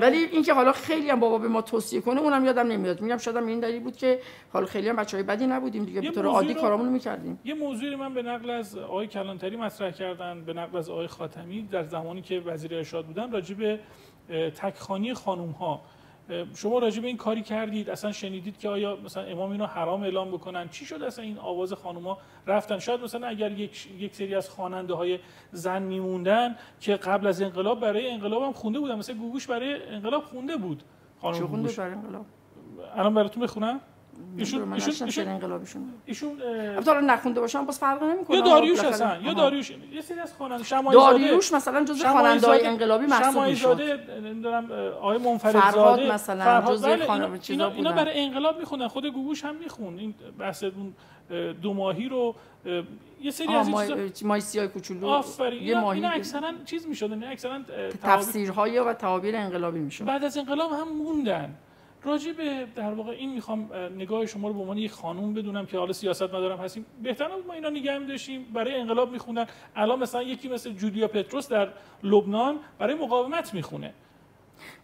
ولی 0.00 0.16
اینکه 0.16 0.54
حالا 0.54 0.72
خیلی 0.72 1.10
هم 1.10 1.20
بابا 1.20 1.38
به 1.38 1.48
ما 1.48 1.62
توصیه 1.62 2.00
کنه 2.00 2.20
اونم 2.20 2.44
یادم 2.44 2.66
نمیاد. 2.66 3.00
میگم 3.00 3.16
شاید 3.16 3.36
این 3.36 3.60
دلیل 3.60 3.82
بود 3.82 3.96
که 3.96 4.20
حالا 4.52 4.66
خیلی 4.66 4.88
هم 4.88 4.96
بچهای 4.96 5.22
بدی 5.22 5.46
نبودیم 5.46 5.84
دیگه 5.84 6.00
به 6.00 6.10
طور 6.10 6.26
عادی 6.26 6.54
کارامون 6.54 6.86
رو 6.86 6.92
می‌کردیم. 6.92 7.40
یه 7.44 7.54
موضوعی 7.54 7.96
من 7.96 8.14
به 8.14 8.22
نقل 8.22 8.50
از 8.50 8.78
آقای 8.78 9.06
کلانتری 9.06 9.56
مطرح 9.56 9.90
کردن 9.90 10.44
به 10.44 10.52
نقل 10.52 10.78
از 10.78 10.90
آقای 10.90 11.06
خاتمی 11.06 11.62
در 11.62 11.84
زمانی 11.84 12.22
که 12.22 12.40
وزیر 12.40 12.74
ارشاد 12.74 13.06
بودن 13.06 13.32
راجع 13.32 13.54
به 13.54 13.80
تکخانی 14.50 15.14
خانم 15.14 15.50
ها 15.50 15.82
شما 16.54 16.78
راجع 16.78 17.00
به 17.00 17.06
این 17.06 17.16
کاری 17.16 17.42
کردید 17.42 17.90
اصلا 17.90 18.12
شنیدید 18.12 18.58
که 18.58 18.68
آیا 18.68 18.96
مثلا 19.04 19.22
امام 19.22 19.50
اینو 19.50 19.66
حرام 19.66 20.02
اعلام 20.02 20.30
بکنن؟ 20.30 20.68
چی 20.68 20.84
شد 20.84 21.02
اصلا 21.02 21.24
این 21.24 21.38
آواز 21.38 21.72
خانوما 21.72 22.18
رفتن؟ 22.46 22.78
شاید 22.78 23.00
مثلا 23.00 23.26
اگر 23.26 23.52
یک, 23.52 23.88
یک 23.98 24.14
سری 24.14 24.34
از 24.34 24.50
خواننده 24.50 24.94
های 24.94 25.18
زن 25.52 25.82
میموندن 25.82 26.56
که 26.80 26.96
قبل 26.96 27.26
از 27.26 27.42
انقلاب 27.42 27.80
برای 27.80 28.10
انقلاب 28.10 28.42
هم 28.42 28.52
خونده 28.52 28.78
بودن 28.78 28.94
مثلا 28.94 29.16
گوگوش 29.16 29.46
برای 29.46 29.82
انقلاب 29.88 30.24
خونده 30.24 30.56
بود. 30.56 30.82
خانم 31.20 31.46
خونده 31.46 31.72
برای 31.72 31.92
انقلاب؟ 31.92 32.26
الان 32.96 33.14
براتون 33.14 33.42
بخونم؟ 33.42 33.80
ایشون 34.36 34.72
ایشون 34.72 35.06
ایشون 35.06 35.28
انقلابیشون. 35.28 35.92
ایشون 36.06 36.42
البته 36.42 37.00
نخونده 37.00 37.40
باشم 37.40 37.66
باز 37.66 37.78
فرق 37.78 38.02
نمی‌کنه. 38.02 38.36
یا 38.36 38.42
داریوش 38.42 38.84
هستن 38.84 39.20
یا 39.24 39.32
داریوش. 39.32 39.70
یه 39.70 40.00
سری 40.00 40.20
از 40.20 40.32
خواننده 40.32 40.64
شمای 40.64 40.94
داریوش 40.94 41.52
مثلا 41.52 41.84
جزء 41.84 42.08
خواننده 42.08 42.46
های 42.46 42.66
انقلابی 42.66 43.06
محسوب 43.06 43.42
می‌شد. 43.42 43.62
زاده 43.62 43.98
نمی‌دونم 44.24 44.70
آقای 45.00 45.18
منفرد 45.18 45.72
زاده 45.74 46.12
مثلا 46.12 46.62
جزء 46.68 46.96
خواننده 46.96 47.38
چیزا 47.38 47.68
بودن. 47.68 47.76
اینا 47.76 47.92
برای 47.92 48.20
انقلاب 48.20 48.58
می‌خونن 48.58 48.88
خود 48.88 49.06
گوگوش 49.06 49.44
هم 49.44 49.56
میخون 49.56 49.98
این 49.98 50.14
بحث 50.38 50.64
اون 50.64 50.94
دو 51.62 51.74
ماهی 51.74 52.08
رو 52.08 52.34
یه 53.22 53.30
سری 53.30 53.54
از 53.54 53.66
چیزا 53.66 54.28
مای 54.28 54.40
سیاه 54.40 54.66
کوچولو 54.66 55.06
آفرین 55.06 55.62
یه 55.62 55.80
ماهی 55.80 56.00
اینا 56.00 56.10
اکثرا 56.10 56.52
چیز 56.64 56.86
می‌شد 56.86 57.12
اینا 57.12 57.28
اکثرا 57.28 57.58
تفسیرهای 58.02 58.78
و 58.78 58.92
تعابیر 58.92 59.36
انقلابی 59.36 59.78
می‌شد. 59.78 60.04
بعد 60.04 60.24
از 60.24 60.36
انقلاب 60.36 60.72
هم 60.72 60.88
موندن. 60.88 61.54
راجع 62.04 62.32
به 62.32 62.66
در 62.74 62.92
واقع 62.92 63.10
این 63.10 63.32
می‌خوام 63.32 63.70
نگاه 63.96 64.26
شما 64.26 64.48
رو 64.48 64.54
به 64.54 64.60
عنوان 64.60 64.78
یک 64.78 64.90
خانوم 64.90 65.34
بدونم 65.34 65.66
که 65.66 65.78
حالا 65.78 65.92
سیاست 65.92 66.22
مدارم 66.22 66.58
هستیم. 66.58 66.86
بهتر 67.02 67.28
بود 67.28 67.46
ما 67.46 67.52
اینا 67.52 67.68
نگه 67.68 67.98
داشتیم 67.98 68.46
برای 68.54 68.74
انقلاب 68.74 69.12
میخوندن. 69.12 69.46
الان 69.76 69.98
مثلا 69.98 70.22
یکی 70.22 70.48
مثل 70.48 70.70
جولیا 70.70 71.08
پتروس 71.08 71.48
در 71.48 71.68
لبنان 72.02 72.58
برای 72.78 72.94
مقاومت 72.94 73.54
می‌خونه. 73.54 73.94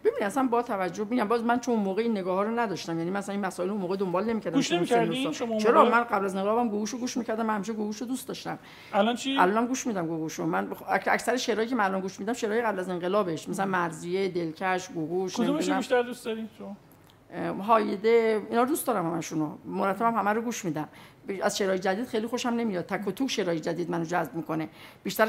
ببین 0.03 0.23
اصلا 0.23 0.43
با 0.43 0.61
توجه 0.61 1.03
ببینم 1.03 1.27
باز 1.27 1.43
من 1.43 1.59
چون 1.59 1.79
موقع 1.79 2.01
این 2.01 2.11
نگاه 2.11 2.35
ها 2.35 2.43
رو 2.43 2.59
نداشتم 2.59 2.97
یعنی 2.97 3.11
مثلا 3.11 3.33
این 3.33 3.45
مسائل 3.45 3.69
اون 3.69 3.81
موقع 3.81 3.95
دنبال 3.95 4.25
نمی‌کردم 4.25 4.55
گوش 4.55 4.71
نمی‌کردین 4.71 5.31
شما 5.31 5.57
چرا؟ 5.57 5.85
من 5.85 6.03
قبل 6.03 6.25
از 6.25 6.35
انقلابم 6.35 6.69
گوشو 6.69 6.97
گوش 6.97 7.17
می‌کردم 7.17 7.45
من 7.45 7.55
همیشه 7.55 7.73
گوشو 7.73 8.05
دوست 8.05 8.27
داشتم. 8.27 8.59
الان 8.93 9.15
چی؟ 9.15 9.37
الان 9.37 9.65
گوش 9.65 9.87
میدم 9.87 10.07
گوشو 10.07 10.45
من 10.45 10.67
اکثر 10.87 11.37
شعرهایی 11.37 11.69
که 11.69 11.75
من 11.75 11.85
الان 11.85 12.01
گوش 12.01 12.19
میدم 12.19 12.33
شعرهای 12.33 12.61
قبل 12.61 12.79
از 12.79 12.89
انقلابش. 12.89 13.49
مثلا 13.49 13.65
مرزیه 13.65 14.29
دلکش 14.29 14.89
گوگوش 14.89 15.35
کدومش 15.35 15.69
بیشتر 15.69 16.01
دوست 16.01 16.25
دارین 16.25 16.49
شما؟ 16.57 16.75
هایده 17.67 18.41
اینا 18.49 18.65
دوست 18.65 18.87
دارم 18.87 19.13
همشونو. 19.13 19.49
مرتبم 19.65 20.15
همه 20.15 20.33
رو 20.33 20.41
گوش 20.41 20.65
میدم. 20.65 20.89
از 21.43 21.57
شعرهای 21.57 21.79
جدید 21.79 22.05
خیلی 22.05 22.27
خوشم 22.27 22.49
نمیاد. 22.49 22.85
تک 22.85 23.07
و 23.07 23.11
توک 23.11 23.29
شعرهای 23.29 23.59
جدید 23.59 23.91
منو 23.91 24.03
جذب 24.03 24.35
می‌کنه. 24.35 24.69
بیشتر 25.03 25.27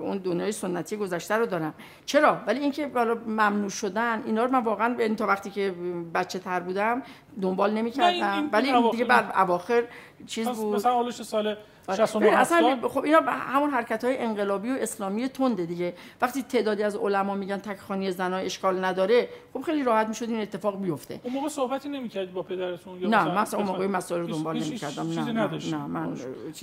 اون 0.00 0.18
دنیای 0.18 0.52
سنتی 0.52 0.96
گذشته 0.96 1.34
رو 1.34 1.46
دارم. 1.46 1.74
چرا؟ 2.06 2.38
ولی 2.46 2.60
اینکه 2.60 2.86
بالا 2.86 3.14
ممنوع 3.14 3.68
شدن 3.68 4.22
اینا 4.26 4.44
رو 4.44 4.52
من 4.52 4.64
واقعا 4.64 4.96
این 4.98 5.16
تا 5.16 5.26
وقتی 5.26 5.50
که 5.50 5.74
بچه 6.14 6.38
تر 6.38 6.60
بودم 6.60 7.02
دنبال 7.42 7.74
نمی‌کردم. 7.74 8.48
ولی 8.52 8.90
دیگه 8.90 9.04
بعد 9.04 9.32
اواخر 9.36 9.84
چیز 10.26 10.48
بود. 10.48 10.76
مثلا 10.76 11.10
سال 11.10 11.56
اصلا 11.88 12.88
خب 12.88 13.04
اینا 13.04 13.20
همون 13.20 13.70
حرکت 13.70 14.04
های 14.04 14.18
انقلابی 14.18 14.70
و 14.70 14.76
اسلامی 14.80 15.28
تنده 15.28 15.66
دیگه. 15.66 15.94
وقتی 16.22 16.42
تعدادی 16.42 16.82
از 16.82 16.96
علما 16.96 17.34
میگن 17.34 17.58
تکخانی 17.58 18.10
زنا 18.10 18.36
اشکال 18.36 18.84
نداره 18.84 19.28
خب 19.52 19.62
خیلی 19.62 19.82
راحت 19.82 20.08
می‌شد 20.08 20.28
این 20.28 20.40
اتفاق 20.40 20.80
بیفته. 20.80 21.20
اون 21.22 21.32
موقع 21.32 21.48
صحبتی 21.48 21.88
نمی‌کردید 21.88 22.34
با 22.34 22.42
پدرتون 22.42 23.00
یا 23.00 23.08
نه 23.08 23.40
مثلا 23.40 23.60
اون 23.60 23.68
موقع 23.68 23.86
مسائل 23.86 24.20
رو 24.20 24.26
دنبال 24.26 24.58
نمی‌کردم. 24.58 25.10
نه 25.10 25.32
نه, 25.32 25.70
نه 25.70 25.86
من 25.86 26.16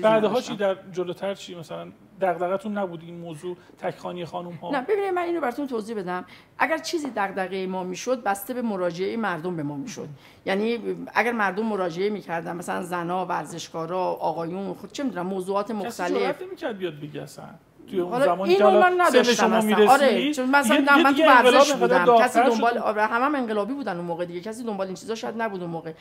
بعدها 0.04 0.42
چی 0.42 0.56
در 0.56 0.78
جلوتر 0.92 1.36
چی 1.36 1.56
مثلا 1.56 1.92
دغدغتون 2.24 2.78
نبود 2.78 3.02
این 3.04 3.20
موضوع 3.20 3.58
تکخانی 3.78 4.26
خانم 4.26 4.52
ها 4.52 4.72
نه 4.72 4.82
ببینید 4.82 5.14
من 5.14 5.22
اینو 5.22 5.42
براتون 5.42 5.68
توضیح 5.68 5.96
بدم. 5.98 6.26
اگر 6.58 6.78
چیزی 6.78 7.08
دغدغه 7.16 7.68
ما 7.68 7.84
می‌شد 7.84 8.24
بسته 8.24 8.54
به 8.54 8.62
مراجعه 8.62 9.18
مردم 9.18 9.56
به 9.56 9.64
ما 9.64 9.78
می‌شد. 9.78 10.08
یعنی 10.46 10.80
اگر 11.16 11.32
مردم 11.32 11.66
مراجعه 11.66 12.10
می‌کردن 12.10 12.56
مثلا 12.56 12.82
زنا 12.84 13.26
ورزشکارا 13.26 14.00
آقایون 14.00 14.74
خود 14.74 14.92
چه 14.92 15.04
می‌دونم 15.04 15.28
موضوعات 15.28 15.72
مختلف. 15.72 16.42
کسی 16.42 16.74
بیاد 16.74 17.24
اصلا. 17.24 17.46
توی 17.90 18.00
اون 18.00 18.22
زمانی 18.22 18.56
که 18.56 18.66
اصلا. 18.66 19.92
آره 19.92 20.34
چون 20.34 20.50
مثلا 20.50 20.98
من 21.04 21.16
تو 21.16 21.24
ورزش 21.24 21.74
بودم. 21.74 22.18
کسی 22.20 22.40
دنبال 22.44 22.78
آره 22.78 23.06
هم, 23.06 23.22
هم 23.24 23.36
انقلابی 23.36 23.74
بودن 23.74 23.96
اون 23.96 24.06
موقع 24.06 24.26
دیگه. 24.26 24.42
کسی 24.42 24.64
دنبال 24.64 24.88
این 24.88 24.96
چیزا 24.96 25.16
شاید 25.16 25.42
نبود 25.42 25.62
اون 25.62 25.70
موقع. 25.70 25.92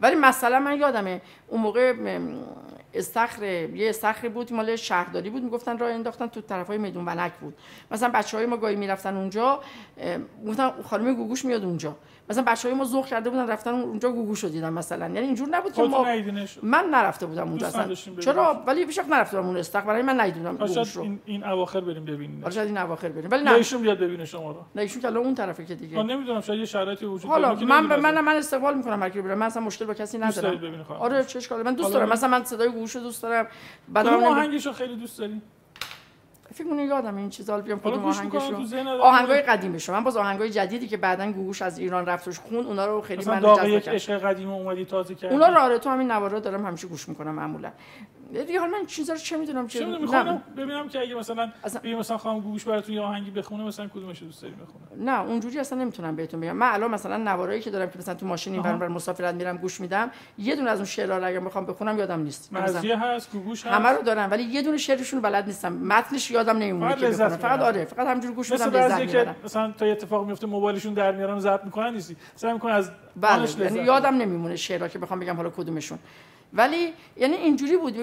ولی 0.00 0.16
مثلا 0.16 0.60
من 0.60 0.78
یادمه 0.78 1.20
اون 1.48 1.60
موقع 1.60 1.94
استخر 2.94 3.42
یه 3.42 3.88
استخری 3.88 4.28
بود 4.28 4.52
مال 4.52 4.76
شهرداری 4.76 5.30
بود 5.30 5.42
می‌گفتن 5.42 5.78
راه 5.78 5.90
انداختن 5.90 6.26
تو 6.26 6.40
طرفای 6.40 6.78
میدون 6.78 7.04
ونک 7.08 7.32
بود. 7.32 7.54
مثلا 7.90 8.08
بچهای 8.08 8.46
ما 8.46 8.56
گاهی 8.56 8.76
می‌رفتن 8.76 9.16
اونجا 9.16 9.60
گفتن 10.46 10.70
خانم 10.90 11.14
گوگوش 11.14 11.44
میاد 11.44 11.64
اونجا. 11.64 11.96
مثلا 12.30 12.44
بچهای 12.46 12.74
ما 12.74 12.84
ذوق 12.84 13.06
کرده 13.06 13.30
بودن 13.30 13.46
رفتن 13.46 13.70
اونجا 13.70 14.12
گوگوش 14.12 14.44
رو 14.44 14.50
دیدن 14.50 14.72
مثلا. 14.72 15.04
یعنی 15.06 15.18
اینجور 15.18 15.48
نبود 15.48 15.72
که 15.72 15.82
ما 15.82 16.06
من 16.62 16.84
نرفته 16.90 17.26
بودم 17.26 17.48
اونجا 17.48 17.66
اصلا. 17.66 17.94
چرا؟ 18.20 18.62
ولی 18.66 18.84
بیشتر 18.84 19.02
نرفته 19.02 19.36
بودم 19.36 19.48
اون 19.48 19.56
استخر 19.56 19.86
برای 19.86 20.02
من 20.02 20.20
ندیدم 20.20 20.56
گوگوش 20.56 20.96
رو 20.96 21.02
این, 21.02 21.20
این 21.24 21.44
اواخر 21.44 21.80
بریم 21.80 22.04
ببینیم. 22.04 22.44
آره 22.44 22.62
این 22.62 22.78
اواخر 22.78 23.08
بریم. 23.08 23.30
ولی 23.30 23.44
نه. 23.44 23.52
ایشون 23.52 23.82
بیاد 23.82 23.98
ببینه 23.98 24.24
شما 24.24 24.50
رو. 24.50 24.60
نه 24.74 24.82
ایشون 24.82 25.02
که 25.02 25.08
اون 25.08 25.34
طرفه 25.34 25.64
که 25.64 25.74
دیگه. 25.74 25.96
من 25.96 26.06
نمی‌دونم 26.06 26.40
شاید 26.40 26.58
یه 26.60 26.66
شرایطی 26.66 27.06
وجود 27.06 27.30
داره. 27.30 27.46
حالا 27.46 27.66
من 27.66 28.00
من 28.00 28.20
من 28.20 28.36
استقبال 28.36 28.76
می‌کنم 28.76 29.02
هر 29.02 29.08
کی 29.08 29.20
من 29.20 29.42
اصلا 29.42 29.62
مشکل 29.62 29.84
با 29.84 29.94
کسی 29.94 30.18
ندارم. 30.18 30.86
آره 31.00 31.24
چه 31.24 31.38
اشکالی 31.38 31.62
من 31.62 31.74
دوست 31.74 31.92
دارم. 31.92 32.08
مثلا 32.08 32.28
من 32.28 32.44
صدای 32.44 32.68
گوش 32.68 32.96
رو 32.96 33.02
دوست 33.02 33.22
دارم. 33.22 33.46
بعد 33.88 34.06
آهنگشو 34.06 34.72
خیلی 34.72 34.96
دوست 34.96 35.18
داری 35.18 35.42
فکر 36.54 36.68
کنم 36.68 36.80
یادم 36.80 37.16
این 37.16 37.30
چیزا 37.30 37.56
رو 37.56 37.62
بیام 37.62 37.80
کدوم 37.80 38.04
آهنگشو؟ 38.04 38.56
آهنگای 39.02 39.42
قدیمش 39.42 39.90
من 39.90 40.04
باز 40.04 40.16
آهنگای 40.16 40.50
جدیدی 40.50 40.88
که 40.88 40.96
بعدا 40.96 41.32
گوگوش 41.32 41.62
از 41.62 41.78
ایران 41.78 42.06
رفتش 42.06 42.38
خون 42.38 42.66
اونا 42.66 42.86
رو 42.86 43.00
خیلی 43.00 43.24
من 43.24 43.40
جذب 43.42 43.68
یک 43.68 43.88
عشق 43.88 44.18
قدیم 44.18 44.50
اومدی 44.50 44.84
تازه 44.84 45.14
کردی. 45.14 45.34
اونا 45.34 45.48
رو 45.48 45.58
آره 45.60 45.78
تو 45.78 45.90
همین 45.90 46.10
نوارا 46.10 46.40
دارم 46.40 46.66
همیشه 46.66 46.86
گوش 46.88 47.08
می‌کنم 47.08 47.34
معمولا. 47.34 47.72
دیگه 48.32 48.60
حالا 48.60 48.72
من 48.72 48.86
چیزا 48.86 49.12
رو 49.12 49.18
چه 49.18 49.36
می‌دونم 49.36 49.66
چه 49.66 49.84
می‌خوام 49.84 50.42
ببینم 50.56 50.88
که 50.88 51.00
اگه 51.00 51.14
مثلا 51.14 51.52
اصلا 51.64 51.98
مثلا 51.98 52.18
خانم 52.18 52.40
گوش 52.40 52.64
براتون 52.64 52.94
یه 52.94 53.00
آهنگی 53.00 53.30
بخونه 53.30 53.64
مثلا 53.64 53.88
کدومش 53.88 54.22
دوست 54.22 54.42
داری 54.42 54.54
بخونه؟ 54.54 55.04
نه 55.04 55.20
اونجوری 55.20 55.58
اصلا 55.58 55.78
نمی‌تونم 55.78 56.16
بهتون 56.16 56.40
بگم. 56.40 56.52
من 56.52 56.72
الان 56.72 56.90
مثلا 56.90 57.16
نوارایی 57.16 57.60
که 57.60 57.70
دارم 57.70 57.90
که 57.90 57.98
مثلا 57.98 58.14
تو 58.14 58.26
ماشین 58.26 58.52
این 58.52 58.62
بر 58.62 58.88
مسافرت 58.88 59.34
میرم 59.34 59.56
گوش 59.56 59.80
میدم 59.80 60.10
یه 60.38 60.56
دونه 60.56 60.70
از 60.70 60.78
اون 60.78 60.86
شعرها 60.86 61.18
رو 61.18 61.26
اگه 61.26 61.38
می‌خوام 61.38 61.66
بخونم 61.66 61.98
یادم 61.98 62.22
نیست. 62.22 62.52
مرزیه 62.52 62.98
هست 62.98 63.32
گوگوش 63.32 63.66
هست. 63.66 63.74
همه 63.74 63.88
رو 63.88 64.02
دارم 64.02 64.30
ولی 64.30 64.42
یه 64.42 64.62
دونه 64.62 64.76
شعرشون 64.76 65.20
بلد 65.20 65.46
نیستم. 65.46 65.72
متنش 65.72 66.30
یادم 66.30 66.58
نمیمونه 66.58 66.94
که 66.94 67.08
بخونم. 67.08 67.28
فقط 67.28 67.60
آره 67.60 67.84
فقط 67.84 68.06
همینجوری 68.06 68.34
گوش 68.34 68.52
میدم 68.52 68.70
لذت 68.70 69.08
که 69.08 69.34
مثلا 69.44 69.72
تا 69.78 69.86
اتفاق 69.86 70.26
میفته 70.26 70.46
موبایلشون 70.46 70.94
در 70.94 71.12
میارن 71.12 71.40
ضبط 71.40 71.64
می‌کنن 71.64 71.94
نیستی. 71.94 72.16
سعی 72.36 72.52
می‌کنن 72.52 72.72
از 72.72 72.90
بله 73.16 73.48
یعنی 73.60 73.78
یادم 73.78 74.14
نمیمونه 74.14 74.56
شعرها 74.56 74.88
که 74.88 74.98
بخوام 74.98 75.20
بگم 75.20 75.36
حالا 75.36 75.50
کدومشون. 75.50 75.98
ولی 76.52 76.92
یعنی 77.16 77.34
اینجوری 77.34 77.76
بود. 77.76 77.96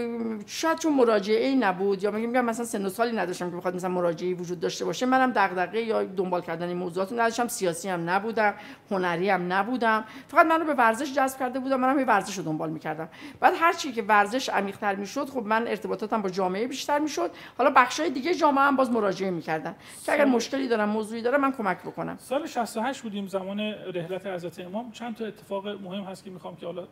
شاید 0.48 0.78
چون 0.78 0.94
مراجعه 0.94 1.48
ای 1.48 1.56
نبود 1.56 2.04
یا 2.04 2.12
میگم 2.12 2.46
مثلا 2.46 2.66
سن 2.66 2.86
و 2.86 2.90
سالی 2.90 3.18
نداشتم 3.18 3.50
که 3.50 3.58
بخواد 3.58 3.76
مثلا 3.76 3.90
مراجعه 3.90 4.34
وجود 4.34 4.60
داشته 4.60 4.86
باشه 4.86 5.06
منم 5.06 5.32
دغدغه 5.32 5.82
یا 5.82 6.04
دنبال 6.04 6.42
کردن 6.42 6.68
این 6.68 6.78
موضوعات 6.78 7.14
نداشتم 7.14 7.48
سیاسی 7.48 7.90
هم 7.90 8.10
نبودم 8.10 8.54
هنری 8.92 9.30
هم 9.30 9.54
نبودم. 9.54 10.04
فقط 10.28 10.46
منو 10.46 10.66
به 10.66 10.74
ورزش 10.74 11.14
جذب 11.14 11.40
کرده 11.40 11.60
بودم 11.60 11.80
منم 11.80 12.08
ورزش 12.08 12.38
رو 12.38 12.44
دنبال 12.44 12.70
می‌کردم. 12.70 13.10
بعد 13.40 13.54
هر 13.58 13.74
چی 13.74 13.92
که 13.92 14.02
ورزش 14.02 14.50
عمیق‌تر 14.50 14.96
می‌شد 14.96 15.30
خب 15.30 15.44
من 15.46 15.68
ارتباطاتم 15.68 16.22
با 16.22 16.30
جامعه 16.30 16.68
بیشتر 16.68 17.00
می‌شد. 17.00 17.32
حالا 17.58 17.70
بخشای 17.76 18.10
دیگه 18.10 18.36
جامعه 18.36 18.64
هم 18.64 18.76
باز 18.76 18.92
مراجعه 18.92 19.32
می‌کردن. 19.32 19.76
که 20.06 20.14
اگر 20.14 20.26
مشکلی 20.26 20.68
دارم 20.68 20.90
موضوعی 20.90 21.22
دارم 21.22 21.42
من 21.42 21.52
کمک 21.52 21.78
بکنم. 21.82 22.18
سال 22.20 22.46
68 22.46 23.02
بودیم 23.02 23.28
زمان 23.28 23.60
رحلت 23.94 24.28
حضرت 24.28 24.60
امام. 24.60 24.92
چند 24.92 25.16
تا 25.16 25.26
اتفاق 25.26 25.68
مهم 25.68 26.04
هست 26.04 26.24
که 26.24 26.30
می‌خوام 26.30 26.56
که 26.56 26.66
حالا 26.66 26.88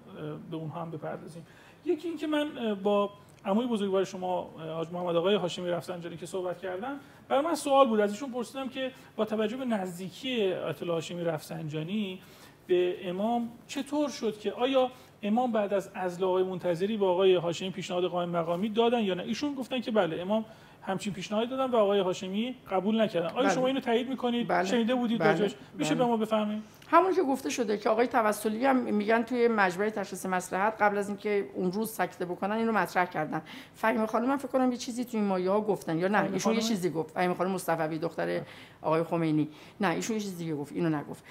به 0.52 0.58
اونها 0.58 0.82
هم 0.82 0.92
بپردازیم. 0.92 1.45
یکی 1.86 2.08
اینکه 2.08 2.28
من 2.28 2.76
با 2.84 3.10
عموی 3.46 3.66
بزرگوار 3.66 4.04
شما 4.04 4.50
حاج 4.58 4.88
محمد 4.92 5.16
آقای 5.16 5.36
هاشمی 5.36 5.70
رفسنجانی 5.70 6.18
که 6.18 6.26
صحبت 6.26 6.62
کردم 6.62 7.00
برای 7.30 7.44
من 7.44 7.56
سوال 7.56 7.88
بود 7.88 8.00
از 8.00 8.12
ایشون 8.12 8.32
پرسیدم 8.32 8.70
که 8.70 8.92
با 9.16 9.26
توجه 9.26 9.58
به 9.58 9.66
نزدیکی 9.66 10.54
آیت 10.54 10.82
الله 10.82 10.94
هاشمی 10.94 11.24
رفسنجانی 11.24 12.20
به 12.68 13.10
امام 13.10 13.50
چطور 13.68 14.10
شد 14.10 14.40
که 14.40 14.52
آیا 14.52 14.92
امام 15.24 15.52
بعد 15.52 15.74
از 15.74 15.88
عزل 15.96 16.24
آقای 16.24 16.44
منتظری 16.44 16.98
با 16.98 17.12
آقای 17.12 17.36
هاشمی 17.36 17.70
پیشنهاد 17.70 18.04
قائم 18.04 18.30
مقامی 18.30 18.70
دادن 18.70 19.04
یا 19.04 19.14
نه 19.14 19.24
ایشون 19.24 19.56
گفتن 19.56 19.82
که 19.82 19.92
بله 19.92 20.22
امام 20.22 20.46
همچین 20.82 21.14
پیشنهاد 21.14 21.50
دادن 21.50 21.72
و 21.72 21.76
آقای 21.76 22.00
هاشمی 22.00 22.56
قبول 22.72 23.02
نکردن 23.02 23.28
آیا 23.28 23.44
بله. 23.44 23.54
شما 23.54 23.68
اینو 23.68 23.80
تایید 23.80 24.10
می‌کنید 24.10 24.48
بله. 24.48 24.68
شنیده 24.68 24.96
بودید 24.96 25.20
بله. 25.20 25.52
میشه 25.74 25.90
بله. 25.90 25.96
به 25.96 26.06
ما 26.06 26.18
بفهمید 26.18 26.64
همون 26.96 27.14
که 27.14 27.24
گفته 27.24 27.50
شده 27.50 27.78
که 27.78 27.90
آقای 27.90 28.08
توسلی 28.08 28.66
هم 28.66 28.76
میگن 28.76 29.24
توی 29.24 29.48
مجمع 29.48 29.90
تشخیص 29.90 30.26
مصلحت 30.26 30.74
قبل 30.80 30.98
از 30.98 31.08
اینکه 31.08 31.50
اون 31.54 31.72
روز 31.72 31.92
سکته 31.92 32.26
بکنن 32.26 32.56
اینو 32.56 32.72
مطرح 32.72 33.06
کردن. 33.06 33.42
فهیم 33.76 34.06
خانم 34.06 34.30
من 34.30 34.38
فکر 34.38 34.48
کنم 34.48 34.72
یه 34.72 34.78
چیزی 34.78 35.06
توی 35.06 35.20
این 35.20 35.30
مایه 35.30 35.50
ها 35.50 35.62
گفتن. 35.62 35.98
یا 35.98 36.08
نه 36.08 36.30
ایشون 36.34 36.54
یه 36.54 36.62
چیزی 36.62 36.90
گفت. 36.90 37.14
فهیم 37.14 37.34
خانم 37.34 37.52
مصطفی 37.52 37.98
دختر 37.98 38.42
آقای 38.82 39.04
خمینی. 39.04 39.50
نه 39.82 39.90
ایشون 39.90 40.16
یه 40.16 40.22
چیزی 40.22 40.54
گفت. 40.54 40.72
اینو 40.72 40.98
نگفت. 40.98 41.24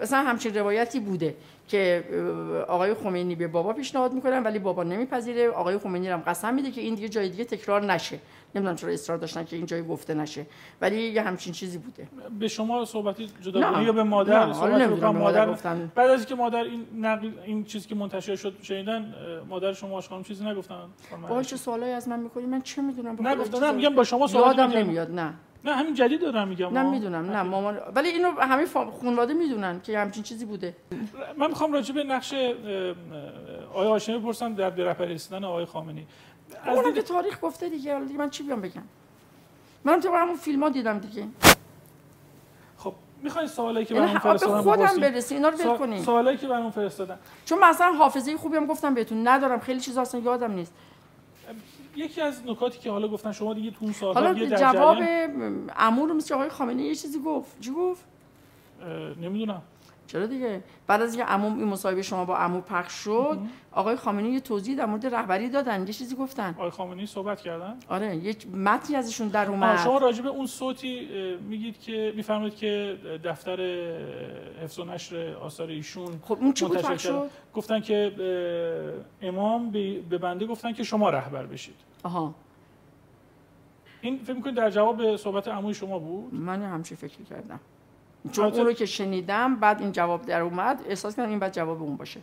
مثلا 0.00 0.18
همچین 0.18 0.54
روایتی 0.54 1.00
بوده. 1.00 1.34
که 1.68 2.04
آقای 2.68 2.94
خمینی 2.94 3.34
به 3.34 3.48
بابا 3.48 3.72
پیشنهاد 3.72 4.12
می‌کنن 4.12 4.42
ولی 4.42 4.58
بابا 4.58 4.82
نمیپذیره. 4.82 5.50
آقای 5.50 5.78
خمینی 5.78 6.08
هم 6.08 6.22
قسم 6.26 6.54
میده 6.54 6.70
که 6.70 6.80
این 6.80 6.94
دیگه 6.94 7.08
جای 7.08 7.28
دیگه 7.28 7.44
تکرار 7.44 7.84
نشه. 7.92 8.18
نمی‌دونم 8.54 8.76
چرا 8.76 8.90
اصرار 8.90 9.18
داشتن 9.18 9.44
که 9.44 9.56
این 9.56 9.66
جای 9.66 9.82
گفته 9.82 10.14
نشه. 10.14 10.46
ولی 10.80 11.02
یه 11.02 11.22
همچین 11.22 11.52
چیزی 11.52 11.78
بوده. 11.78 12.08
به 12.38 12.48
شما 12.48 12.84
صحبتی 12.84 13.28
جدا 13.42 13.82
یا 13.82 13.92
به 13.92 14.02
مادر 14.02 14.46
نه. 14.46 14.52
صحبت 14.52 14.80
مادر, 14.80 15.10
مادر 15.10 15.50
گفتن. 15.50 15.92
بعد 15.94 16.10
از 16.10 16.20
اینکه 16.20 16.34
مادر 16.34 16.62
این 16.62 16.86
نقل 17.00 17.30
این 17.44 17.64
چیزی 17.64 17.88
که 17.88 17.94
منتشر 17.94 18.36
شد 18.36 18.54
شنیدن 18.62 19.14
مادر 19.48 19.72
شما 19.72 19.96
آشکارم 19.96 20.22
چیزی 20.22 20.44
نگفتن؟ 20.44 20.84
با 21.28 21.42
چه 21.42 21.56
سوالایی 21.56 21.92
از 21.92 22.08
من 22.08 22.20
می‌کنی 22.20 22.46
من 22.46 22.62
چه 22.62 22.82
می‌دونم؟ 22.82 23.28
نگفتم 23.28 23.64
نه 23.64 23.72
میگم 23.72 23.94
با 23.94 24.04
شما 24.04 24.26
صحبت 24.26 24.58
یادم 24.58 24.78
نمیاد 24.78 25.10
نه. 25.10 25.34
نه 25.64 25.74
همین 25.74 25.94
جدید 25.94 26.20
دارم 26.20 26.48
میگم. 26.48 26.78
نه 26.78 26.90
می‌دونم 26.90 27.30
نه 27.30 27.42
مامان. 27.42 27.78
ولی 27.94 28.08
اینو 28.08 28.30
همه 28.30 28.66
خانواده 29.00 29.34
می‌دونن 29.34 29.80
که 29.80 29.98
همچین 29.98 30.22
چیزی 30.22 30.44
بوده. 30.44 30.76
من 31.36 31.46
می‌خوام 31.46 31.72
راجع 31.72 31.94
به 31.94 32.04
نقش 32.04 32.34
آقای 33.70 33.88
هاشمی 33.88 34.18
بپرسم 34.18 34.54
در 34.54 34.70
به 34.70 34.84
رهبری 34.84 35.14
رسیدن 35.14 35.44
آقای 35.44 35.64
خامنه‌ای. 35.64 36.06
از 36.64 36.78
اونم 36.78 36.94
که 36.94 37.02
تاریخ 37.02 37.38
گفته 37.42 37.68
دیگه 37.68 38.00
دیگه 38.00 38.18
من 38.18 38.30
چی 38.30 38.42
بیام 38.42 38.60
بگم؟ 38.60 38.82
من 39.84 40.00
تو 40.00 40.14
همون 40.14 40.36
فیلم 40.36 40.62
ها 40.62 40.68
دیدم 40.68 40.98
دیگه. 40.98 41.26
خب 42.76 42.94
می‌خواین 43.22 43.48
سوالایی 43.48 43.86
که 43.86 43.94
برام 43.94 44.18
فرستادن 44.18 44.62
خودم 44.62 45.00
برسی 45.00 45.34
اینا 45.34 45.48
رو 45.48 45.58
ول 45.58 45.76
کنیم 45.76 46.02
سوالایی 46.02 46.36
که 46.36 46.46
برام 46.46 46.70
فرستادن. 46.70 47.18
چون 47.44 47.58
مثلا 47.58 47.92
حافظه 47.92 48.36
خوبی 48.36 48.56
هم 48.56 48.66
گفتم 48.66 48.94
بهتون 48.94 49.28
ندارم 49.28 49.60
خیلی 49.60 49.80
چیزا 49.80 50.00
اصلا 50.00 50.20
یادم 50.20 50.52
نیست. 50.52 50.72
یکی 51.96 52.20
از 52.20 52.46
نکاتی 52.46 52.78
که 52.78 52.90
حالا 52.90 53.08
گفتن 53.08 53.32
شما 53.32 53.54
دیگه 53.54 53.70
تو 53.70 53.76
اون 53.80 53.92
سالها 53.92 54.20
حالا 54.20 54.32
در 54.32 54.56
جواب 54.56 54.98
عمو 55.76 56.06
رو 56.06 56.14
مثل 56.14 56.34
آقای 56.34 56.48
خامنه‌ای 56.48 56.88
یه 56.88 56.94
چیزی 56.94 57.18
گفت. 57.20 57.60
چی 57.60 57.70
گفت؟ 57.70 58.04
نمی‌دونم. 59.20 59.62
چرا 60.06 60.26
دیگه؟ 60.26 60.62
بعد 60.86 61.02
از 61.02 61.14
اینکه 61.14 61.32
عمو 61.32 61.46
این 61.46 61.68
مصاحبه 61.68 62.02
شما 62.02 62.24
با 62.24 62.36
عمو 62.36 62.60
پخش 62.60 62.92
شد 62.92 63.38
آقای 63.72 63.96
خامنه‌ای 63.96 64.32
یه 64.32 64.40
توضیح 64.40 64.76
در 64.78 64.86
مورد 64.86 65.06
رهبری 65.06 65.48
دادن 65.48 65.86
یه 65.86 65.92
چیزی 65.92 66.14
گفتن. 66.14 66.54
آقای 66.58 66.70
خامنه‌ای 66.70 67.06
صحبت 67.06 67.40
کردن؟ 67.40 67.76
آره 67.88 68.16
یک 68.16 68.46
متنی 68.54 68.96
ازشون 68.96 69.28
در 69.28 69.48
اومد. 69.48 69.78
شما 69.78 69.98
راجع 69.98 70.22
به 70.22 70.28
اون 70.28 70.46
صوتی 70.46 71.08
میگید 71.48 71.80
که 71.80 72.12
میفرمایید 72.16 72.56
که 72.56 72.98
دفتر 73.24 73.60
حفظ 74.62 74.78
و 74.78 74.84
نشر 74.84 75.34
آثار 75.34 75.68
ایشون 75.68 76.20
خب 76.22 76.38
اون 76.40 76.52
چی 76.52 76.64
بود 76.64 76.98
شد؟ 76.98 77.30
گفتن 77.54 77.80
که 77.80 78.12
امام 79.22 79.70
به 80.10 80.18
بنده 80.18 80.46
گفتن 80.46 80.72
که 80.72 80.82
شما 80.82 81.10
رهبر 81.10 81.46
بشید. 81.46 81.76
آها. 82.02 82.34
این 84.00 84.18
فکر 84.18 84.32
می‌کنید 84.32 84.56
در 84.56 84.70
جواب 84.70 85.16
صحبت 85.16 85.48
عموی 85.48 85.74
شما 85.74 85.98
بود؟ 85.98 86.34
من 86.34 86.62
همچی 86.62 86.96
فکر 86.96 87.22
کردم. 87.22 87.60
چون 88.32 88.44
اون 88.44 88.66
رو 88.66 88.72
که 88.72 88.86
شنیدم 88.86 89.56
بعد 89.56 89.80
این 89.80 89.92
جواب 89.92 90.26
در 90.26 90.40
اومد 90.40 90.80
احساس 90.88 91.16
کردم 91.16 91.28
این 91.28 91.38
بعد 91.38 91.52
جواب 91.52 91.82
اون 91.82 91.96
باشه. 91.96 92.20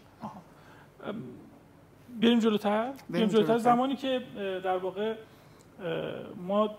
بریم 2.22 2.40
جلوتر؟ 2.40 2.92
بریم 3.10 3.28
جلوتر. 3.28 3.58
زمانی 3.58 3.96
که 3.96 4.22
در 4.64 4.78
واقع 4.78 5.16
ما 6.48 6.70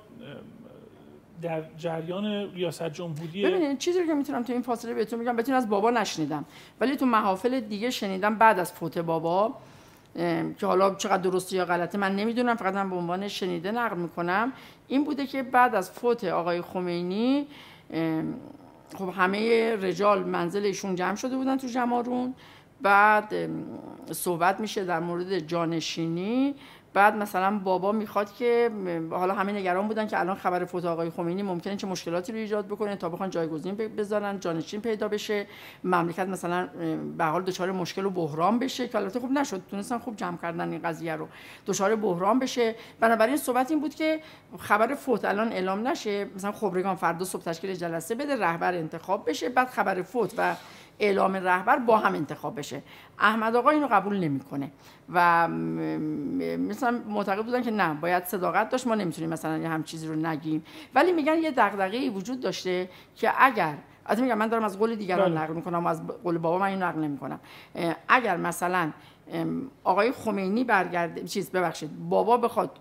در 1.43 1.62
جریان 1.79 2.55
ریاست 2.55 2.89
جمهوری 2.89 3.43
ببینید 3.43 3.79
چیزی 3.79 4.01
رو 4.01 4.07
که 4.07 4.14
می‌تونم 4.14 4.43
تو 4.43 4.53
این 4.53 4.62
فاصله 4.62 4.95
بهتون 4.95 5.18
میگم 5.18 5.37
بتون 5.37 5.55
از 5.55 5.68
بابا 5.68 5.91
نشنیدم. 5.91 6.45
ولی 6.81 6.97
تو 6.97 7.07
محافل 7.07 7.61
دیگه 7.61 7.91
شنیدم 7.91 8.35
بعد 8.35 8.59
از 8.59 8.73
فوت 8.73 8.99
بابا 8.99 9.55
که 10.59 10.66
حالا 10.66 10.95
چقدر 10.95 11.23
درسته 11.23 11.57
یا 11.57 11.64
غلطه 11.64 11.99
من 11.99 12.16
نمی‌دونم 12.16 12.55
فقط 12.55 12.75
من 12.75 12.91
به 12.91 12.97
عنوان 12.97 13.29
شنیده 13.29 13.73
نقل 13.73 13.97
می‌کنم. 13.97 14.53
این 14.89 15.05
بوده 15.05 15.27
که 15.27 15.43
بعد 15.43 15.75
از 15.75 15.91
فوت 15.91 16.25
آقای 16.25 16.62
خمینی 16.62 17.47
خب 18.99 19.09
همه 19.16 19.76
رجال 19.76 20.24
منزل 20.24 20.64
ایشون 20.64 20.95
جمع 20.95 21.14
شده 21.14 21.36
بودن 21.36 21.57
تو 21.57 21.66
جمارون. 21.66 22.34
بعد 22.82 23.34
صحبت 24.12 24.61
میشه 24.61 24.84
در 24.84 25.01
مورد 25.01 25.38
جانشینی. 25.38 26.55
بعد 26.95 27.16
مثلا 27.16 27.59
بابا 27.59 27.93
می‌خواد 27.93 28.32
که 28.32 28.70
حالا 29.11 29.34
همه 29.34 29.53
نگران 29.53 29.88
بودن 29.88 30.07
که 30.07 30.20
الان 30.20 30.36
خبر 30.36 30.64
فوت 30.64 30.84
آقای 30.84 31.11
خمینی 31.11 31.43
ممکنه 31.43 31.76
چه 31.76 31.86
مشکلاتی 31.86 32.32
رو 32.32 32.38
ایجاد 32.38 32.66
بکنه 32.66 32.97
تا 32.97 33.09
بخوان 33.09 33.30
جایگزین 33.30 33.74
بذارن 33.74 34.41
جانشین 34.41 34.80
پیدا 34.80 35.09
بشه. 35.09 35.47
مملکت 35.84 36.28
مثلا 36.28 36.68
به 37.18 37.24
حال 37.24 37.43
دچار 37.43 37.72
مشکل 37.72 38.05
و 38.05 38.11
بحران 38.11 38.59
بشه 38.59 38.88
که 38.88 38.99
البته 38.99 39.20
خوب 39.20 39.30
نشد 39.30 39.62
تونستن 39.70 39.99
خوب 39.99 40.16
جمع 40.16 40.36
کردن 40.36 40.72
این 40.72 40.82
قضیه 40.82 41.16
رو. 41.16 41.28
دچار 41.66 41.97
بحران 41.97 42.38
بشه. 42.38 42.74
بنابراین 43.01 43.36
صحبت 43.36 43.70
این 43.70 43.80
بود 43.80 43.95
که 43.95 44.20
خبر 44.59 44.95
فوت 44.95 45.24
الان 45.24 45.53
اعلام 45.53 45.88
نشه. 45.88 46.26
مثلا 46.34 46.53
خبرگان 46.53 46.97
فردا 46.97 47.24
صبح 47.24 47.43
تشکیل 47.43 47.74
جلسه 47.74 48.14
بده 48.14 48.36
رهبر 48.36 48.74
انتخاب 48.74 49.28
بشه 49.28 49.49
بعد 49.49 49.68
خبر 49.68 50.03
فوت 50.03 50.34
و 50.38 50.55
اعلام 51.01 51.36
رهبر 51.36 51.78
با 51.78 51.96
هم 51.96 52.14
انتخاب 52.14 52.59
بشه. 52.59 52.82
احمد 53.18 53.57
آقا 53.57 53.70
اینو 53.70 53.88
قبول 53.90 54.16
نمی‌کنه. 54.16 54.70
و 55.12 55.48
مثلا 55.48 57.01
معتقد 57.09 57.44
بودن 57.44 57.62
که 57.62 57.70
نه 57.70 57.94
باید 57.94 58.24
صداقت 58.24 58.68
داشت 58.68 58.86
ما 58.86 58.94
نمی‌تونیم 58.94 59.30
مثلا 59.30 59.59
یه 59.59 59.68
هم 59.68 59.82
چیزی 59.82 60.07
رو 60.07 60.14
نگیم. 60.14 60.64
ولی 60.94 61.12
میگن 61.12 61.38
یه 61.38 61.51
دغدغه‌ای 61.51 62.09
وجود 62.09 62.40
داشته 62.40 62.88
که 63.16 63.32
اگر 63.38 63.74
از 64.07 64.20
میگم 64.20 64.38
من 64.38 64.46
دارم 64.46 64.64
از 64.64 64.78
قول 64.78 64.94
دیگران 64.94 65.34
بله. 65.34 65.42
نقل 65.42 65.55
می‌کنم 65.55 65.84
و 65.84 65.88
از 65.88 66.07
قول 66.07 66.38
بابا 66.38 66.59
من 66.59 66.66
این 66.66 66.82
نقل 66.82 67.01
نمی‌کنم. 67.01 67.40
اگر 68.09 68.36
مثلا 68.36 68.90
آقای 69.85 70.12
خمینی 70.12 70.64
برگرده 70.64 71.24
چیز 71.24 71.51
ببخشید. 71.51 71.91
بابا 72.09 72.37
بخواد 72.37 72.78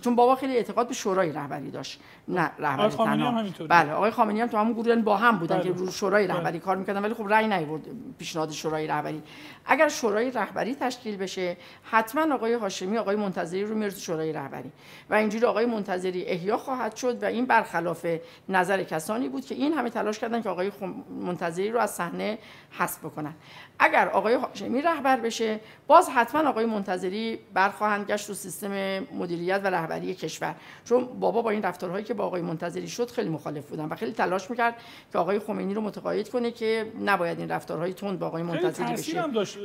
چون 0.00 0.16
بابا 0.16 0.36
خیلی 0.36 0.56
اعتقاد 0.56 0.88
به 0.88 0.94
شورای 0.94 1.32
رهبری 1.32 1.70
داشت. 1.70 2.00
نه 2.28 2.50
رهبری 2.58 2.88
تنها. 2.88 3.44
بله 3.68 3.92
آقای 3.92 4.10
خامنه‌ای 4.10 4.40
هم 4.40 4.48
تو 4.48 4.56
همون 4.56 4.72
گروه 4.72 4.96
با 4.96 5.16
هم 5.16 5.38
بودن 5.38 5.60
که 5.60 5.72
بله. 5.72 5.78
رو 5.78 5.90
شورای 5.90 6.26
بله. 6.26 6.36
رهبری 6.36 6.58
کار 6.58 6.76
می‌کردن 6.76 7.02
ولی 7.02 7.14
خب 7.14 7.28
رأی 7.28 7.48
نیورد 7.48 7.82
پیشنهاد 8.18 8.50
شورای 8.50 8.86
رهبری. 8.86 9.22
اگر 9.66 9.88
شورای 9.88 10.30
رهبری 10.30 10.74
تشکیل 10.74 11.16
بشه 11.16 11.56
حتما 11.82 12.34
آقای 12.34 12.54
هاشمی 12.54 12.98
آقای 12.98 13.16
منتظری 13.16 13.64
رو 13.64 13.74
میره 13.74 13.90
شورای 13.90 14.32
رهبری. 14.32 14.72
و 15.10 15.14
اینجوری 15.14 15.44
آقای 15.44 15.66
منتظری 15.66 16.24
احیا 16.24 16.56
خواهد 16.56 16.96
شد 16.96 17.22
و 17.22 17.26
این 17.26 17.46
برخلاف 17.46 18.06
نظر 18.48 18.82
کسانی 18.82 19.28
بود 19.28 19.44
که 19.44 19.54
این 19.54 19.72
همه 19.72 19.90
تلاش 19.90 20.18
کردن 20.18 20.42
که 20.42 20.48
آقای 20.48 20.72
منتظری 21.20 21.70
رو 21.70 21.80
از 21.80 21.90
صحنه 21.90 22.38
حذف 22.70 22.98
بکنن. 22.98 23.34
اگر 23.78 24.08
آقای 24.08 24.34
هاشمی 24.34 24.82
رهبر 24.82 25.16
بشه 25.16 25.60
باز 25.86 26.08
حتما 26.08 26.48
آقای 26.48 26.66
منتظری 26.66 27.38
برخواهند 27.54 28.06
گشت 28.06 28.28
رو 28.28 28.34
سیستم 28.34 28.98
مدیریت 28.98 29.60
و 29.64 29.66
رهبری 29.66 30.14
کشور. 30.14 30.54
چون 30.84 31.04
بابا 31.04 31.42
با 31.42 31.50
این 31.50 31.62
رفتارهایی 31.62 32.04
که 32.04 32.14
با 32.14 32.24
آقای 32.24 32.42
منتظری 32.42 32.88
شد 32.88 33.10
خیلی 33.10 33.28
مخالف 33.28 33.66
بودن 33.66 33.84
و 33.84 33.96
خیلی 33.96 34.12
تلاش 34.12 34.50
می‌کرد 34.50 34.74
که 35.12 35.18
آقای 35.18 35.38
خمینی 35.38 35.74
رو 35.74 35.80
متقاعد 35.80 36.28
کنه 36.28 36.50
که 36.50 36.92
نباید 37.04 37.38
این 37.38 37.48
رفتارهای 37.48 37.94
تند 37.94 38.18
با 38.18 38.26
آقای 38.26 38.42
منتظری 38.42 38.92
بشه. 38.92 39.22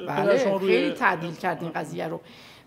بله 0.07 0.57
خیلی 0.59 0.91
تعدیل 0.91 1.35
کرد 1.35 1.61
این 1.61 1.71
قضیه 1.71 2.07
رو. 2.07 2.21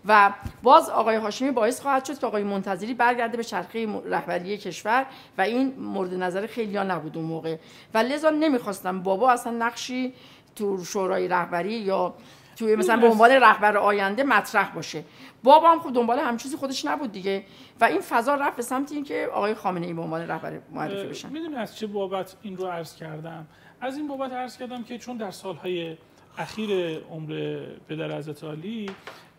و 0.07 0.33
باز 0.63 0.89
آقای 0.89 1.15
هاشمی 1.15 1.51
باعث 1.51 1.81
خواهد 1.81 2.05
شد 2.05 2.19
که 2.19 2.27
آقای 2.27 2.43
منتظری 2.43 2.93
برگرده 2.93 3.37
به 3.37 3.43
چرخه 3.43 3.87
رهبری 4.05 4.57
کشور 4.57 5.05
و 5.37 5.41
این 5.41 5.73
مورد 5.79 6.13
نظر 6.13 6.47
خیلی 6.47 6.77
ها 6.77 6.83
نبود 6.83 7.17
اون 7.17 7.25
موقع. 7.25 7.55
و 7.93 7.97
لذا 7.97 8.29
نمی‌خواستم 8.29 9.03
بابا 9.03 9.31
اصلا 9.31 9.51
نقشی 9.51 10.13
تو 10.55 10.83
شورای 10.83 11.27
رهبری 11.27 11.73
یا 11.73 12.13
توی 12.55 12.75
مثلا 12.75 12.97
به 12.97 13.07
عنوان 13.07 13.31
رهبر 13.31 13.77
آینده 13.77 14.23
مطرح 14.23 14.75
باشه. 14.75 15.03
بابا 15.43 15.71
هم 15.71 15.79
خب 15.79 15.93
دنبال 15.93 16.19
هم 16.19 16.37
چیزی 16.37 16.57
خودش 16.57 16.85
نبود 16.85 17.11
دیگه. 17.11 17.43
و 17.81 17.85
این 17.85 18.01
فضا 18.01 18.35
رفت 18.35 18.55
به 18.55 18.61
سمت 18.61 18.91
اینکه 18.91 19.29
آقای 19.33 19.53
خامنه 19.53 19.87
ای 19.87 19.93
به 19.93 20.01
عنوان 20.01 20.21
رهبر 20.21 20.59
معرفی 20.71 21.07
بشن. 21.07 21.29
می‌دونی 21.29 21.55
از 21.55 21.77
چه 21.77 21.87
بابت 21.87 22.35
این 22.41 22.57
رو 22.57 22.65
عرض 22.65 22.95
کردم؟ 22.95 23.47
از 23.81 23.97
این 23.97 24.07
بابت 24.07 24.31
عرض 24.31 24.57
کردم 24.57 24.83
که 24.83 24.97
چون 24.97 25.17
در 25.17 25.31
سالهای 25.31 25.97
اخیر 26.37 26.99
عمر 26.99 27.61
پدر 27.89 28.17
حضرت 28.17 28.43
علی 28.43 28.89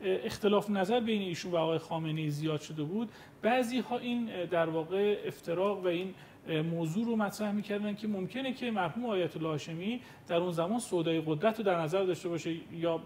اختلاف 0.05 0.71
نظر 0.71 1.01
بین 1.01 1.23
ایشون 1.23 1.53
و 1.53 1.57
آقای 1.57 1.79
خامنه 1.79 2.29
زیاد 2.29 2.61
شده 2.61 2.83
بود. 2.83 3.09
بعضی 3.43 3.79
ها 3.79 3.99
این 3.99 4.45
در 4.51 4.69
واقع 4.69 5.17
افتراق 5.27 5.85
و 5.85 5.87
این 5.87 6.14
موضوع 6.49 7.05
رو 7.07 7.17
مطرح 7.17 7.53
می‌کردن 7.53 7.95
که 7.95 8.09
ممکنه 8.09 8.53
که 8.53 8.71
مرحوم 8.71 9.07
آیت 9.07 9.37
الله 9.37 9.49
هاشمی 9.49 10.01
در 10.29 10.37
اون 10.37 10.53
زمان 10.53 10.79
سودای 10.79 11.23
قدرت 11.27 11.59
رو 11.59 11.65
در 11.65 11.81
نظر 11.81 12.05
داشته 12.05 12.29
باشه 12.29 12.55
یا 12.73 13.01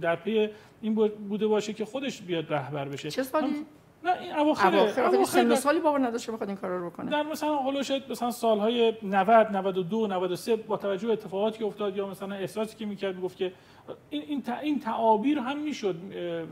در 0.00 0.16
پی 0.16 0.48
این 0.80 0.94
بوده 1.28 1.46
باشه 1.46 1.72
که 1.72 1.84
خودش 1.84 2.22
بیاد 2.22 2.52
رهبر 2.52 2.88
بشه. 2.88 3.10
چه 3.10 3.22
سالی؟ 3.22 3.66
نه 4.04 4.20
این 4.20 4.36
اواخر 4.36 4.76
اواخر 4.76 5.24
سن 5.24 5.54
سالی 5.54 5.80
بابا 5.80 5.98
نداشته 5.98 6.32
بخواد 6.32 6.48
این 6.48 6.58
کارا 6.58 6.78
رو 6.78 6.90
بکنه. 6.90 7.10
در 7.10 7.22
مثلا 7.22 7.56
هولوش 7.56 7.90
مثلا 8.10 8.30
سالهای 8.30 8.94
90 9.02 9.46
92 9.56 10.06
93 10.06 10.56
با 10.56 10.76
توجه 10.76 11.06
به 11.06 11.12
اتفاقاتی 11.12 11.58
که 11.58 11.64
افتاد 11.64 11.96
یا 11.96 12.06
مثلا 12.06 12.34
احساسی 12.34 12.76
که 12.76 12.86
می‌کرد 12.86 13.16
می‌گفت 13.16 13.36
که 13.36 13.52
این 14.10 14.22
این, 14.22 14.42
این 14.62 14.80
تعابیر 14.80 15.38
هم 15.38 15.58
می‌شد 15.58 15.96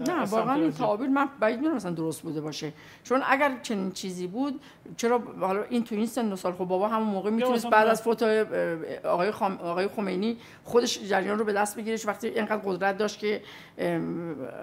نه 0.09 0.25
واقعا 0.25 0.55
این 0.55 0.73
تعابیر 0.73 1.09
من 1.09 1.29
بعید 1.41 1.57
می‌دونم 1.57 1.77
مثلا 1.77 1.93
درست 1.93 2.23
بوده 2.23 2.41
باشه. 2.41 2.73
چون 3.05 3.21
اگر 3.29 3.59
چنین 3.63 3.93
چیزی 3.93 4.27
بود 4.27 4.61
چرا 4.97 5.23
حالا 5.41 5.63
این 5.63 5.85
تو 5.85 5.95
این 5.95 6.07
سن 6.07 6.33
و 6.33 6.37
سال 6.37 6.53
خب 6.53 6.65
بابا 6.65 6.89
همون 6.89 7.09
موقع 7.09 7.31
می‌تونست 7.31 7.71
بعد 7.71 7.87
از 7.87 8.03
فوت 8.03 8.23
آقای 9.05 9.31
خام... 9.31 9.53
آقای 9.53 9.89
خمینی 9.89 10.37
خودش 10.65 11.01
جریان 11.09 11.39
رو 11.39 11.45
به 11.45 11.53
دست 11.53 11.77
بگیرش 11.77 12.07
وقتی 12.07 12.29
اینقدر 12.29 12.63
قدرت 12.65 12.99
داشت 12.99 13.19
که 13.19 13.43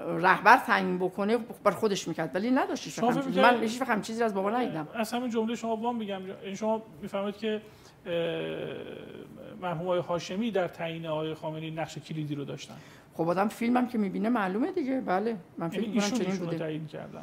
رهبر 0.07 0.57
تعیین 0.57 0.97
بکنه 0.97 1.37
بر 1.63 1.71
خودش 1.71 2.07
می‌کرد. 2.07 2.35
ولی 2.35 2.51
نداشت 2.51 3.03
من 3.03 3.61
هیچ 3.61 3.81
وقت 3.81 4.01
چیزی 4.01 4.23
از 4.23 4.33
بابا 4.33 4.51
ندیدم. 4.51 4.87
از 4.93 5.13
همین 5.13 5.29
جمله 5.29 5.55
شما 5.55 5.75
وام 5.75 5.95
میگم 5.95 6.21
شما 6.55 6.81
می‌فهمید 7.01 7.37
که 7.37 7.61
مرحوم 9.61 9.81
آقای 9.81 9.99
هاشمی 9.99 10.51
در 10.51 10.67
تعیین 10.67 11.05
آقای 11.05 11.33
خامنه‌ای 11.33 11.71
نقش 11.71 11.97
کلیدی 11.97 12.35
رو 12.35 12.45
داشتن. 12.45 12.75
خب 13.13 13.29
آدم 13.29 13.47
فیلمم 13.47 13.87
که 13.87 13.97
می‌بینه 13.97 14.29
معلومه 14.29 14.71
دیگه. 14.71 15.01
بله. 15.01 15.37
من 15.57 15.69
فیلم 15.69 15.83
یعنی 15.83 15.95
ایشون 15.95 16.19
چنین 16.19 16.35
بوده. 16.35 16.57
تعیین 16.57 16.87
کردن. 16.87 17.21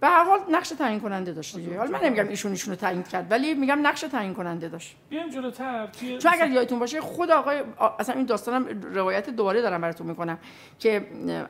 به 0.00 0.08
هر 0.08 0.24
حال 0.24 0.38
نقش 0.50 0.68
تعیین 0.68 1.00
کننده 1.00 1.32
داشت 1.32 1.56
دیگه. 1.56 1.78
حالا 1.78 1.90
من 1.90 2.04
نمیگم 2.04 2.28
ایشون 2.28 2.50
ایشونو 2.50 2.76
تعیین 2.76 3.02
کرد 3.02 3.30
ولی 3.30 3.54
میگم 3.54 3.86
نقش 3.86 4.00
تعیین 4.00 4.34
کننده 4.34 4.68
داشت. 4.68 4.96
بیایم 5.10 5.30
جلوتر. 5.30 5.88
چون 6.18 6.32
اگر 6.32 6.50
یادتون 6.50 6.78
باشه 6.78 7.00
خود 7.00 7.30
آقای 7.30 7.62
اصلا 7.98 8.14
این 8.14 8.26
داستانم 8.26 8.82
روایت 8.94 9.30
دوباره 9.30 9.62
دارم 9.62 9.80
براتون 9.80 10.06
می‌کنم 10.06 10.38
که 10.78 11.06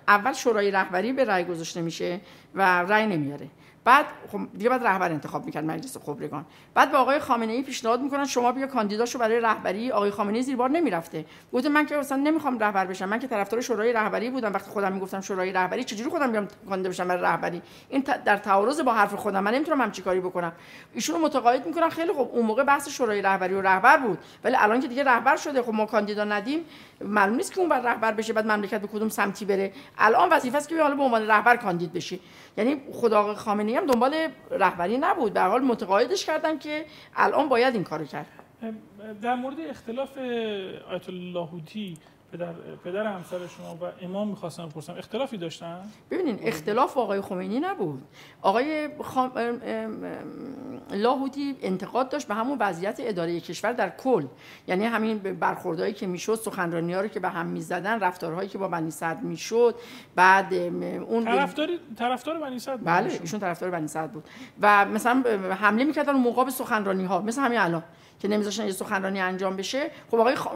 اول 0.08 0.32
شورای 0.32 0.70
رهبری 0.70 1.12
به 1.12 1.24
رأی 1.24 1.44
گذاشته 1.44 1.80
میشه 1.82 2.20
و 2.54 2.82
رأی 2.82 3.06
نمیاره. 3.06 3.48
بعد 3.84 4.06
خب 4.32 4.40
دیگه 4.58 4.70
بعد 4.70 4.86
رهبر 4.86 5.10
انتخاب 5.10 5.44
می‌کرد 5.44 5.64
مجلس 5.64 5.96
خبرگان. 5.96 6.44
بعد 6.74 6.90
به 6.90 6.96
آقای 6.96 7.18
خامنه 7.18 7.52
ای 7.52 7.62
پیشنهاد 7.62 8.00
می‌کنن 8.00 8.24
شما 8.24 8.52
بیا 8.52 8.66
کاندیداشو 8.66 9.18
برای 9.18 9.40
رهبری 9.40 9.90
آقای 9.90 10.10
خامنه 10.10 10.36
ای 10.36 10.42
زیر 10.42 10.56
بار 10.56 10.70
نمی‌رفته. 10.70 11.24
گفت 11.52 11.66
من 11.66 11.86
که 11.86 11.96
اصلا 11.96 12.18
نمی‌خوام 12.18 12.58
رهبر 12.58 12.86
بشم. 12.86 13.08
من 13.08 13.18
که 13.18 13.26
طرفدار 13.26 13.60
شورای 13.60 13.92
رهبری 13.92 14.30
بودم. 14.30 14.52
وقتی 14.52 14.70
خودم 14.70 14.92
می‌گفتم 14.92 15.20
شورای 15.20 15.52
رهبری 15.52 15.84
چجوری 15.84 16.10
خودم 16.10 16.32
بیام 16.32 16.48
کاندید 16.68 16.92
بشم 16.92 17.08
برای 17.08 17.22
رهبری؟ 17.22 17.62
این 17.88 18.04
در 18.24 18.36
تعارض 18.36 18.80
با 18.80 18.92
حرف 18.92 19.14
خودم 19.14 19.42
من 19.42 19.54
نمی‌تونم 19.54 19.80
همچی 19.80 20.02
کاری 20.02 20.20
بکنم. 20.20 20.52
ایشونو 20.92 21.18
متقاعد 21.18 21.66
می‌کنن. 21.66 21.88
خیلی 21.88 22.12
خب 22.12 22.28
اون 22.32 22.46
موقع 22.46 22.64
بحث 22.64 22.88
شورای 22.88 23.22
رهبری 23.22 23.54
و 23.54 23.60
رهبر 23.60 23.96
بود. 23.96 24.18
ولی 24.44 24.56
الان 24.58 24.80
که 24.80 24.88
دیگه 24.88 25.04
رهبر 25.04 25.36
شده 25.36 25.62
خب 25.62 25.74
ما 25.74 25.86
کاندیدا 25.86 26.24
ندیم. 26.24 26.64
معلوم 27.00 27.36
نیست 27.36 27.52
که 27.52 27.60
اون 27.60 27.68
بر 27.68 27.80
رهبر 27.80 28.12
بشه 28.12 28.32
بعد 28.32 28.46
مملکت 28.46 28.80
به 28.80 28.86
کدوم 28.86 29.08
سمتی 29.08 29.44
بره. 29.44 29.72
الان 29.98 30.28
وظیفه 30.32 30.56
است 30.56 30.68
که 30.68 30.82
حالا 30.82 30.94
به 30.94 31.02
عنوان 31.02 31.26
رهبر 31.26 31.56
کاندید 31.56 31.92
بشه. 31.92 32.18
یعنی 32.56 32.82
خدا 32.92 33.34
هم 33.76 33.86
دنبال 33.86 34.28
رهبری 34.50 34.98
نبود. 34.98 35.32
در 35.32 35.48
حال 35.48 35.62
متقاعدش 35.62 36.26
کردن 36.26 36.58
که 36.58 36.84
الان 37.16 37.48
باید 37.48 37.74
این 37.74 37.84
کارو 37.84 38.04
کرد. 38.04 38.26
در 39.22 39.34
مورد 39.34 39.60
اختلاف 39.60 40.18
آیت 40.88 41.08
الله 41.08 41.48
پدر 42.32 42.52
پدر 42.84 43.06
همسر 43.06 43.38
شما 43.46 43.74
و 43.74 44.04
امام 44.04 44.28
می‌خواستم 44.28 44.66
بپرسم 44.66 44.94
اختلافی 44.98 45.36
داشتن؟ 45.36 45.80
ببینین 46.10 46.38
اختلاف 46.42 46.98
آقای 46.98 47.20
خمینی 47.20 47.60
نبود. 47.60 48.02
آقای 48.42 48.88
خام... 49.02 49.32
لاهوتی 50.90 51.56
انتقاد 51.62 52.08
داشت 52.08 52.28
به 52.28 52.34
همون 52.34 52.58
وضعیت 52.60 52.96
اداره 53.00 53.40
کشور 53.40 53.72
در 53.72 53.88
کل. 53.88 54.26
یعنی 54.68 54.84
همین 54.84 55.18
برخوردهایی 55.18 55.92
که 55.92 56.06
می‌شد 56.06 56.34
سخنرانی 56.34 56.92
ها 56.92 57.00
رو 57.00 57.08
که 57.08 57.20
به 57.20 57.28
هم 57.28 57.46
می‌زدن 57.46 58.00
رفتارهایی 58.00 58.48
که 58.48 58.58
با 58.58 58.68
بنی 58.68 58.90
صدر 58.90 59.20
می‌شد 59.20 59.74
بعد 60.14 60.54
اون 60.54 61.24
طرفدار 61.24 61.68
طرفدار 61.98 62.38
بنی 62.38 62.58
صدر 62.58 62.76
بله 62.76 63.18
ایشون 63.20 63.40
طرفدار 63.40 63.70
بنی 63.70 63.88
صدر 63.88 64.06
بود. 64.06 64.24
و 64.60 64.84
مثلا 64.84 65.24
حمله 65.60 65.84
می‌کردن 65.84 66.12
مقابل 66.12 66.50
سخنرانی 66.50 67.04
ها 67.04 67.20
مثل 67.20 67.40
همین 67.40 67.58
الان. 67.58 67.82
که 68.22 68.28
نمیذاشتن 68.28 68.66
یه 68.66 68.72
سخنرانی 68.72 69.20
انجام 69.20 69.56
بشه. 69.56 69.90
خب 70.10 70.20
آقای 70.20 70.34
خ... 70.34 70.46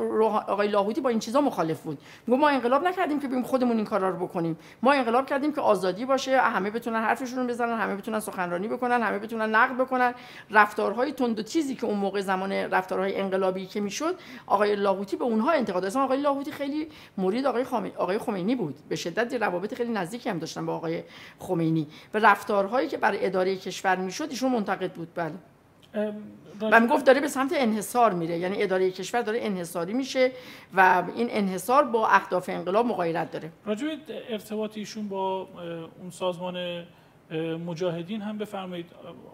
آقای 0.48 0.68
لاهوتی 0.68 1.00
با 1.00 1.08
این 1.08 1.18
چیزا 1.18 1.40
مخالف 1.40 1.80
بود. 1.80 1.98
میگه 2.26 2.40
ما 2.40 2.48
انقلاب 2.48 2.84
نکردیم 2.84 3.20
که 3.20 3.28
بیم 3.28 3.42
خودمون 3.42 3.76
این 3.76 3.84
کارا 3.84 4.10
رو 4.10 4.26
بکنیم. 4.26 4.58
ما 4.82 4.92
انقلاب 4.92 5.26
کردیم 5.26 5.52
که 5.52 5.60
آزادی 5.60 6.04
باشه 6.04 6.40
همه 6.40 6.70
بتونن 6.70 7.02
حرفشون 7.02 7.38
رو 7.38 7.46
بزنن 7.46 7.78
همه 7.78 7.96
بتونن 7.96 8.20
سخنرانی 8.20 8.68
بکنن 8.68 9.02
همه 9.02 9.18
بتونن 9.18 9.54
نقد 9.54 9.76
بکنن. 9.76 10.14
رفتارهای 10.50 11.12
تند 11.12 11.38
و 11.38 11.42
تیزی 11.42 11.74
که 11.74 11.86
اون 11.86 11.98
موقع 11.98 12.20
زمان 12.20 12.52
رفتارهای 12.52 13.20
انقلابی 13.20 13.66
که 13.66 13.80
می‌شد 13.80 14.14
آقای 14.46 14.76
لاهوتی 14.76 15.16
به 15.16 15.24
اونها 15.24 15.50
انتقاد 15.50 15.84
اصلا 15.84 16.04
آقای 16.04 16.20
لاهوتی 16.20 16.52
خیلی 16.52 16.88
مرید 17.18 17.46
آقای 17.46 17.64
خامنه‌ای 17.64 17.96
آقای 17.96 18.18
خمینی 18.18 18.54
بود. 18.54 18.74
به 18.88 18.96
شدت 18.96 19.34
روابط 19.34 19.74
خیلی 19.74 19.92
نزدیکی 19.92 20.30
هم 20.30 20.38
داشتن 20.38 20.66
با 20.66 20.74
آقای 20.74 21.02
خمینی. 21.38 21.86
و 22.14 22.18
رفتارهایی 22.18 22.88
که 22.88 22.96
برای 22.96 23.26
اداره 23.26 23.56
کشور 23.56 23.96
می‌شد 23.96 24.26
ایشون 24.30 24.52
منتقد 24.52 24.92
بود. 24.92 25.08
بله. 25.14 25.32
و 26.60 26.80
می‌گفت 26.80 27.04
داره 27.04 27.20
به 27.20 27.28
سمت 27.28 27.52
انحصار 27.56 28.12
میره. 28.12 28.38
یعنی 28.38 28.62
اداره 28.62 28.90
کشور 28.90 29.22
داره 29.22 29.38
انحصاری 29.42 29.92
میشه 29.92 30.32
و 30.74 31.04
این 31.16 31.28
انحصار 31.30 31.84
با 31.84 32.08
اهداف 32.08 32.48
انقلاب 32.48 32.86
مغایرت 32.86 33.30
داره. 33.30 33.50
راجع 33.64 33.96
ارتباط 34.30 34.78
ایشون 34.78 35.08
با 35.08 35.48
اون 36.00 36.10
سازمان 36.10 36.84
مجاهدین 37.66 38.22
هم 38.22 38.38
بفرمایید. 38.38 38.86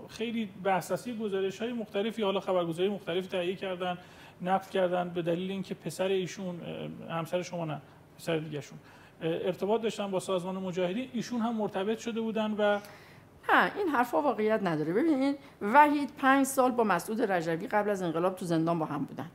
خیلی 0.09 0.49
بحث 0.65 1.09
گزارش 1.09 1.59
های 1.59 1.73
مختلفی 1.73 2.23
حالا 2.23 2.41
خبرگزاری 2.41 2.89
مختلفی 2.89 3.29
تهیه 3.29 3.57
کردن 3.57 3.99
نقد 4.43 4.71
کردن 4.71 5.09
به 5.09 5.23
دلیل 5.23 5.51
اینکه 5.51 5.75
پسر 5.75 6.09
ایشون 6.09 6.61
همسر 7.11 7.43
شما 7.43 7.65
نه 7.65 7.81
پسر 8.19 8.37
دیگهشون 8.37 8.79
ارتباط 9.23 9.83
داشتن 9.83 10.11
با 10.11 10.21
سازمان 10.21 10.57
مجاهدین 10.57 11.09
ایشون 11.13 11.41
هم 11.41 11.57
مرتبط 11.57 11.99
شده 11.99 12.21
بودن 12.21 12.55
و 12.59 12.79
نه 13.49 13.73
این 13.77 13.89
حرفا 13.89 14.23
واقعیت 14.23 14.61
نداره. 14.63 14.93
ببینید 14.93 15.39
وحید 15.63 16.11
پنج 16.19 16.47
سال 16.47 16.71
با 16.71 16.85
مسعود 16.85 17.23
رجبی 17.23 17.67
قبل 17.67 17.91
از 17.91 18.03
انقلاب 18.03 18.37
تو 18.37 18.45
زندان 18.45 18.79
با 18.79 18.85
هم 18.85 19.05
بودن. 19.05 19.31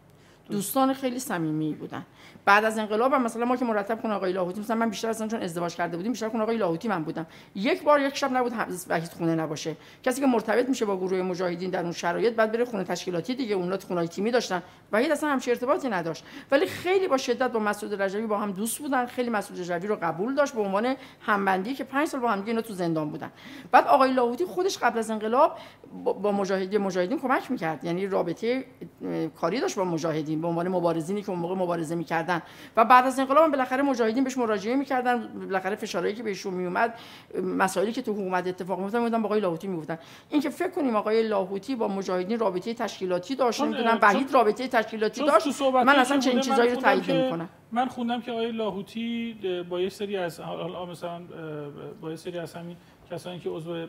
دوستان 0.50 0.93
خیلی 0.93 1.20
صمیمی 1.20 1.74
بودن. 1.74 2.06
بعد 2.45 2.66
از 2.66 2.78
انقلاب 2.78 3.14
هم 3.14 3.24
مثلا 3.24 3.45
ما 3.45 3.56
که 3.58 3.66
مرتب 3.66 4.02
کن 4.02 4.12
آقای 4.12 4.34
لاهوتی 4.34 4.60
مثلا 4.60 4.76
من 4.76 4.89
بیشتر 4.89 5.10
اصلا 5.10 5.28
چون 5.28 5.41
ازدواج 5.41 5.76
کرده 5.76 5.98
بودیم 5.98 6.12
بیشتر 6.12 6.30
کن 6.30 6.41
آقای 6.41 6.58
لاهوتی 6.58 6.88
من 6.88 7.04
بودم. 7.04 7.28
یک 7.56 7.84
بار 7.84 8.02
یک 8.02 8.18
شب 8.18 8.38
نبود 8.38 8.54
وحید 8.89 9.10
خونه 9.10 9.36
نباشه. 9.36 9.76
کسی 10.04 10.22
که 10.22 10.28
مرتبط 10.28 10.70
میشه 10.70 10.86
با 10.86 10.98
گروه 10.98 11.22
مجاهدین 11.22 11.70
در 11.70 11.84
اون 11.84 11.91
شرایط 11.91 12.34
بعد 12.34 12.52
بره 12.52 12.66
خونه 12.66 12.84
تشکیلاتی 12.84 13.36
دیگه 13.36 13.56
اونها 13.56 13.78
خونه 13.78 14.08
تیمی 14.08 14.32
داشتن. 14.32 14.64
وحید 14.91 15.12
اصلا 15.12 15.30
همچین 15.30 15.54
ارتباطی 15.54 15.89
نداشت. 15.89 16.24
ولی 16.52 16.66
خیلی 16.66 17.08
با 17.08 17.18
شدت 17.18 17.52
با 17.52 17.60
مسعود 17.60 18.02
رجبی 18.02 18.26
با 18.26 18.38
هم 18.38 18.52
دوست 18.52 18.80
بودن. 18.80 19.06
خیلی 19.06 19.30
مسعود 19.30 19.60
رجبی 19.60 19.88
رو 19.88 19.95
قبول 20.02 20.36
داشت 20.36 20.54
به 20.54 20.62
عنوان 20.62 20.95
همبندی 21.22 21.74
که 21.74 21.84
پنج 21.84 22.08
سال 22.08 22.22
با 22.22 22.32
هم 22.32 22.43
اینا 22.45 22.62
تو 22.62 22.74
زندان 22.74 23.10
بودن. 23.10 23.32
بعد 23.72 23.88
آقای 23.88 24.14
لاهوتی 24.14 24.45
خودش 24.45 24.78
قبل 24.78 25.00
از 25.00 25.12
انقلاب 25.12 25.58
با 26.04 26.32
مجاهدین 26.32 26.82
مجاهدین 26.82 27.20
کمک 27.20 27.52
می‌کرد. 27.52 27.84
یعنی 27.84 28.08
رابطه 28.08 28.66
کاری 29.41 29.60
داشت 29.60 29.76
با 29.76 29.84
مجاهدین. 29.86 30.36
مجاهدین 30.38 30.41
به 30.41 30.47
عنوان 30.47 30.67
مبارزینی 30.67 31.21
که 31.21 31.29
اون 31.29 31.39
موقع 31.39 31.55
مبارزه 31.55 31.95
می‌کردن. 31.95 32.41
و 32.77 32.85
بعد 32.85 33.05
از 33.05 33.19
انقلاب 33.19 33.51
بالاخره 33.51 33.81
مجاهدین 33.83 34.23
بهش 34.23 34.38
مراجعه 34.38 34.75
می‌کردن. 34.75 35.27
بالاخره 35.27 35.75
فشارهایی 35.75 36.15
که 36.15 36.23
بهشون 36.23 36.53
میومد 36.53 36.93
مسائلی 37.43 37.91
که 37.91 38.01
تو 38.01 38.13
حکومت 38.13 38.47
اتفاق 38.47 38.79
میافتاد 38.79 39.01
می‌گفتن 39.01 39.21
با 39.21 39.27
آقای 39.27 39.39
لاهوتی 39.39 39.67
می‌گفتن. 39.67 39.97
این 40.29 40.41
که 40.41 40.49
فکر 40.49 40.69
کنیم 40.69 40.95
آقای 40.95 41.27
لاهوتی 41.27 41.75
با 41.75 41.88
مجاهدین 41.88 42.39
رابطه 42.39 42.73
تشکیلاتی 42.73 43.35
داشت 43.35 43.61
نمی‌دونم 43.61 43.99
وحید 44.01 44.33
رابطه 44.33 44.67
تشکیلاتی 44.67 45.25
داشت 45.25 45.61
من 45.61 45.95
اصلا 45.99 46.19
چنین 46.19 46.39
چیزایی 46.41 46.69
رو 46.69 46.81
تایید 46.81 47.11
نمی‌کنم. 47.11 47.49
من 47.72 47.88
خوندم 47.88 48.22
که 48.22 48.32
آقای 48.32 48.51
لاهوتی 48.51 49.38
با 49.70 49.82
یه 49.82 49.89
سری 49.89 50.18
از 50.18 50.41
مثلا 50.91 51.22
با 52.01 52.09
یه 52.09 52.15
سری 52.15 52.39
از 52.39 52.53
همین 52.53 52.78
کسانی 53.11 53.39
که 53.39 53.49
عضو 53.49 53.88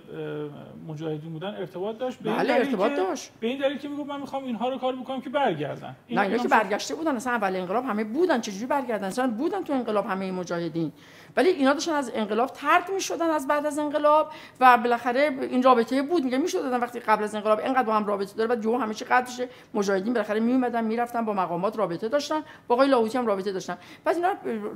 مجاهدین 0.89 1.33
بودن 1.33 1.55
ارتباط 1.55 1.99
داشت. 1.99 2.18
به 2.18 2.31
بله 2.35 2.53
ارتباط 2.53 2.93
داشت. 2.93 3.33
به 3.41 3.47
این 3.47 3.59
دلیل 3.59 3.79
که 3.79 3.89
می‌گفت 3.89 4.11
من 4.11 4.20
می‌خوام 4.20 4.45
اینها 4.45 4.68
رو 4.68 4.79
کار 4.79 4.97
بکنم 4.97 5.20
که 5.20 5.31
برگردن. 5.31 5.97
نه 6.11 6.20
اینا 6.20 6.39
که 6.39 6.49
برگشته 6.49 6.95
بودن 6.95 7.16
اصلا 7.16 7.33
اول 7.33 7.57
انقلاب 7.57 7.85
همه 7.85 8.05
بودن 8.05 8.41
چجوری 8.41 8.66
برگردن؟ 8.66 9.09
اصلا 9.09 9.31
بودن 9.31 9.64
تو 9.64 9.72
انقلاب 9.72 10.07
همه 10.07 10.33
مجاهدین. 10.33 10.93
ولی 11.39 11.49
اینا 11.49 11.72
داشتن 11.72 11.93
از 11.93 12.11
انقلاب 12.14 12.51
ترد 12.51 12.91
می‌شدن 12.95 13.30
از 13.30 13.47
بعد 13.47 13.66
از 13.66 13.78
انقلاب 13.78 14.30
و 14.61 14.78
بالاخره 14.78 15.39
این 15.41 15.62
رابطه 15.62 16.03
بود 16.03 16.24
میگه 16.24 16.39
می‌شد 16.39 16.72
وقتی 16.82 17.01
قبل 17.01 17.24
از 17.24 17.34
انقلاب 17.34 17.59
اینقدر 17.59 17.82
با 17.82 17.95
هم 17.95 18.07
رابطه 18.07 18.34
داره 18.36 18.49
بعد 18.49 18.61
جو 18.61 18.78
همیشه 18.78 19.05
قدرش 19.05 19.41
مجاهدین 19.74 20.12
بالاخره 20.12 20.41
می 20.41 20.53
اومدن 20.53 20.84
می‌رفتن 20.84 21.24
با 21.24 21.32
مقامات 21.32 21.78
رابطه 21.78 22.09
داشتن 22.09 22.41
با 22.68 22.74
آقای 22.74 22.89
لاهوتی 22.89 23.18
هم 23.18 23.26
رابطه 23.26 23.53
داشتن. 23.53 23.78
بعد 24.05 24.16
اینا 24.16 24.28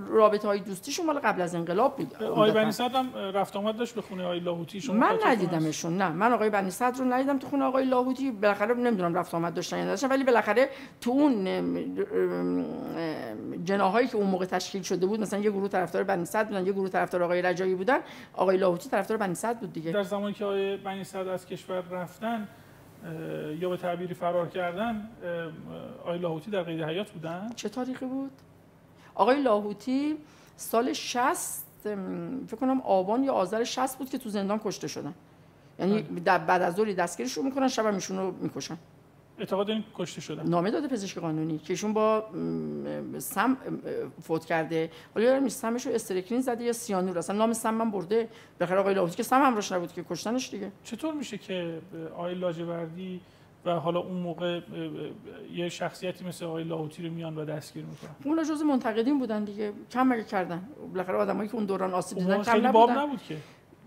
رابطه 0.09 0.49
های 0.49 0.59
دوستیشون 0.59 1.07
مال 1.07 1.19
قبل 1.19 1.43
از 1.43 1.55
انقلاب 1.55 1.97
بود. 1.97 2.23
آقای 2.23 2.51
بنی 2.51 2.73
صدر 2.73 2.97
هم 2.97 3.17
رفت 3.17 3.57
آمد 3.57 3.77
داشت 3.77 3.95
به 3.95 4.03
خونه 4.03 4.25
آقای 4.25 4.41
لاهوتی. 4.41 4.81
شما 4.81 4.97
من 4.97 5.19
ندیدمشون 5.27 5.97
نه. 5.97 6.09
من 6.09 6.33
آقای 6.33 6.51
بنی 6.51 6.71
صدر 6.71 6.99
رو 6.99 7.13
ندیدم 7.13 7.39
تو 7.39 7.49
خونه 7.49 7.65
آقای 7.65 7.85
لاهوتی. 7.85 8.31
بالاخره 8.31 8.75
نمی‌دونم 8.75 9.15
رفت 9.15 9.35
آمد 9.35 9.55
داشتن 9.55 9.79
یا 9.79 9.85
نداشتن 9.85 10.09
ولی 10.09 10.25
بالاخره 10.25 10.69
تو 11.01 11.11
اون 11.11 11.45
جناهایی 13.65 14.09
که 14.09 14.17
اون 14.17 14.27
موقع 14.27 14.45
تشکیل 14.45 14.83
شده 14.83 15.07
بود 15.07 15.21
مثلا 15.21 15.39
یه 15.39 15.51
گروه 15.51 15.69
طرفدار 15.69 16.03
بنی 16.03 16.25
صدر 16.25 16.52
بودن 16.53 16.67
یه 16.67 16.73
گروه 16.73 16.89
طرفدار 16.89 17.23
آقای 17.23 17.43
رجایی 17.43 17.75
بودن 17.75 17.99
آقای 18.35 18.57
لاهوتی 18.57 18.89
طرفدار 18.89 19.19
بنی 19.19 19.35
صدر 19.35 19.59
بود 19.59 19.73
دیگه. 19.73 19.93
در 19.93 20.03
زمانی 20.03 20.35
که 20.35 20.45
آقای 20.45 20.77
بنی 20.77 21.05
صدر 21.05 21.31
از 21.31 21.47
کشور 21.47 21.81
رفتن 21.81 22.49
یا 23.59 23.69
به 23.69 23.77
تعبیری 23.77 24.15
فرار 24.15 24.49
کردن 24.49 25.09
آقای 26.01 26.19
لاهوتی 26.19 26.51
در 26.51 26.63
قید 26.63 26.83
حیات 26.83 27.11
بودن؟ 27.11 27.51
چه 27.57 27.69
تاریخی 27.69 28.07
بود؟ 28.07 28.31
آقای 29.15 29.43
لاهوتی 29.43 30.17
سال 30.57 30.93
60 30.93 31.65
فکر 32.47 32.57
کنم 32.61 32.81
آبان 32.81 33.25
یا 33.25 33.33
آذر 33.33 33.65
60 33.65 33.99
بود 33.99 34.11
که 34.11 34.19
تو 34.19 34.29
زندان 34.29 34.61
کشته 34.65 34.89
شدن. 34.89 35.15
یعنی 35.79 36.03
بله. 36.03 36.39
بعد 36.39 36.63
از 36.63 36.75
ظهر 36.75 36.93
دستگیرشون 36.93 37.45
می‌کنن 37.45 37.69
شب 37.69 37.87
رو 37.87 38.35
می‌کشن. 38.41 38.77
اعتقاد 39.43 39.71
این 39.71 39.85
کشته 39.95 40.21
شدن 40.21 40.49
نامه 40.49 40.71
داده 40.71 40.89
پزشک 40.89 41.19
قانونی 41.19 41.59
که 41.59 41.73
ایشون 41.73 41.93
با 41.93 42.25
سم 43.19 43.57
فوت 44.23 44.45
کرده. 44.45 44.91
ولی 45.17 45.25
یارم 45.25 45.49
سمش 45.49 45.87
رو 45.87 45.93
استرکلین 45.93 46.41
زده 46.41 46.65
یا 46.65 46.73
سیانور؟ 46.73 47.19
اصلا 47.19 47.37
نام 47.37 47.53
سم 47.53 47.75
من 47.75 47.91
برده. 47.91 48.29
بخیر 48.61 48.77
آقای 48.77 48.95
لاهوتی 48.95 49.17
که 49.17 49.23
سم 49.23 49.43
همراش 49.43 49.73
نبود 49.73 49.93
که 49.93 50.05
کشتنش 50.11 50.51
دیگه. 50.51 50.73
چطور 50.85 51.15
میشه 51.15 51.39
که 51.39 51.81
آقای 52.15 52.35
لاجوردی 52.35 53.21
و 53.65 53.71
حالا 53.71 54.01
اون 54.01 54.17
موقع 54.17 54.61
یه 55.53 55.69
شخصیتی 55.69 56.25
مثل 56.25 56.45
آقای 56.45 56.65
لاهوتی 56.65 57.03
رو 57.09 57.15
میان 57.15 57.39
و 57.39 57.45
دستگیر 57.45 57.85
می‌کنن؟ 57.85 58.11
اون 58.25 58.45
جزء 58.45 58.65
منتقدین 58.65 59.19
بودن 59.19 59.45
دیگه. 59.45 59.73
کم 59.91 60.07
مگه 60.07 60.25
کردن. 60.25 60.69
بالاخره 60.93 61.17
آدمایی 61.17 61.49
که 61.49 61.55
اون 61.55 61.65
دوران 61.65 61.95
آسیب 61.95 62.19
دیدن 62.19 62.43
کم 62.43 62.53
نبودن. 62.53 62.73
باب 62.73 62.91
نبود 62.91 63.23
که. 63.23 63.37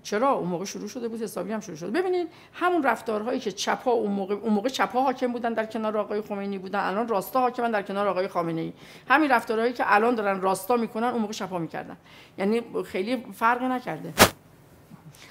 چرا 0.06 0.32
اون 0.32 0.48
موقع 0.48 0.66
شروع 0.66 0.88
شده 0.88 1.08
بود 1.08 1.22
حسابی 1.22 1.52
هم 1.52 1.60
شروع 1.60 1.78
شده. 1.78 2.02
ببینید 2.02 2.28
همون 2.54 2.84
رفتارهایی 2.84 3.40
که 3.40 3.52
چپا 3.52 3.92
اون 3.92 4.12
موقع 4.12 4.36
اون 4.36 4.54
موقع 4.54 4.70
چپا 4.70 5.02
حاکم 5.02 5.32
بودن 5.32 5.54
در 5.54 5.66
کنار 5.66 5.98
آقای 5.98 6.22
خمینی 6.22 6.58
بودن 6.58 6.80
الان 6.80 7.08
راستا 7.08 7.40
حاکمن 7.40 7.72
در 7.72 7.82
کنار 7.82 8.08
آقای 8.08 8.28
خامنه 8.28 8.62
ای 8.62 8.74
همین 9.10 9.32
رفتارهایی 9.32 9.74
که 9.74 9.84
الان 9.88 10.16
دارن 10.16 10.42
راستا 10.42 10.76
می‌کنن 10.78 11.08
اون 11.08 11.22
موقع 11.22 11.34
چپا 11.34 11.60
می‌کردن. 11.60 11.98
یعنی 12.38 12.62
خیلی 12.86 13.26
فرق 13.34 13.64
نکرده. 13.64 14.14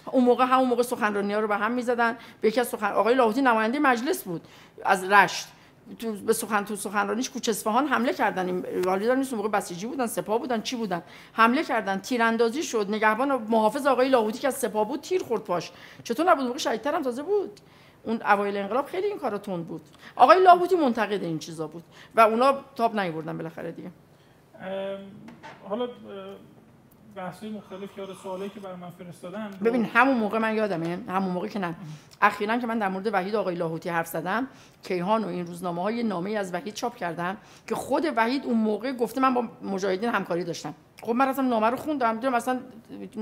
اون 0.07 0.25
موقع 0.25 0.45
همون 0.45 0.69
موقع 0.69 0.83
سخنرانی 0.83 1.33
ها 1.33 1.41
رو 1.41 1.49
به 1.49 1.57
هم 1.57 1.73
می‌زدن. 1.73 2.17
به 2.41 2.49
یکی 2.49 2.61
از 2.61 2.69
سخن 2.69 2.93
آقای 2.93 3.15
لاهوتی 3.15 3.43
نماینده 3.43 3.79
مجلس 3.79 4.23
بود 4.23 4.43
از 4.85 5.05
رشت. 5.05 5.49
تو 5.99 6.13
به 6.13 6.33
سخن 6.33 6.65
تو 6.65 6.77
سخنرانیش 6.77 7.31
کوچه 7.31 7.51
اصفهان 7.51 7.87
حمله 7.87 8.13
کردن. 8.13 8.47
این 8.47 8.83
والیدار 8.85 9.17
نیست 9.17 9.35
موقع 9.35 9.49
بسیجی 9.49 9.87
بودن 9.87 10.07
سپاه 10.07 10.39
بودن 10.39 10.63
چی 10.63 10.77
بودن؟ 10.77 11.03
حمله 11.33 11.65
کردن 11.65 11.99
تیراندازی 11.99 12.63
شد. 12.63 12.87
نگهبان 12.89 13.43
محافظ 13.43 13.87
آقای 13.87 14.09
لاهوتی 14.09 14.39
که 14.39 14.49
از 14.49 14.55
سپاه 14.55 14.89
بود 14.89 15.01
تیر 15.01 15.23
خورد 15.23 15.45
پاش. 15.45 15.73
چطور 16.05 16.31
نبود؟ 16.31 16.45
موقع 16.45 16.59
شهیدتر 16.59 16.95
هم 16.95 17.03
تازه 17.03 17.23
بود. 17.23 17.61
اون 18.03 18.23
اوایل 18.23 18.57
انقلاب 18.57 18.87
خیلی 18.87 19.07
این 19.07 19.19
کارا 19.19 19.39
تند 19.39 19.67
بود. 19.67 19.83
آقای 20.17 20.43
لاهوتی 20.43 20.77
منتقد 20.77 21.23
این 21.23 21.39
چیزا 21.39 21.67
بود. 21.67 21.85
و 22.15 22.21
اونا 22.21 22.55
تاب 22.77 23.01
نیوردن 23.01 23.39
بالاخره 23.39 23.73
دیگه. 23.73 23.91
حالا 25.69 25.89
بحثی 27.17 27.51
مختلف 27.51 27.99
یا 27.99 28.15
سوالی 28.23 28.49
که 28.49 28.61
برای 28.61 28.77
من 28.77 28.91
فرستادن 28.91 29.51
ببین 29.65 29.85
همون 29.85 30.17
موقع 30.17 30.39
من 30.39 30.55
یادمه. 30.55 30.99
همون 31.09 31.31
موقع 31.31 31.49
که 31.49 31.59
نه. 31.59 31.75
اخیرا 32.23 32.59
که 32.59 32.67
من 32.67 32.79
در 32.79 32.89
مورد 32.89 33.15
وحید 33.15 33.35
آقای 33.35 33.55
لاهوتی 33.55 33.89
حرف 33.89 34.07
زدم 34.07 34.49
کیهان 34.83 35.25
و 35.25 35.29
این 35.29 35.47
روزنامه 35.47 35.83
های 35.83 36.03
نامه 36.03 36.31
از 36.31 36.55
وحید 36.55 36.75
چاپ 36.75 36.97
کردم 36.97 37.37
که 37.67 37.75
خود 37.75 38.13
وحید 38.17 38.45
اون 38.45 38.59
موقع 38.59 38.93
گفته 38.93 39.21
من 39.21 39.35
با 39.35 39.49
مجاهدین 39.63 40.11
همکاری 40.11 40.45
داشتم. 40.45 40.75
خب 41.03 41.13
من 41.13 41.29
اصلا 41.29 41.49
نامه 41.49 41.67
رو 41.67 41.77
خوندم. 41.77 42.15
دیدم 42.15 42.35
اصلا 42.35 42.61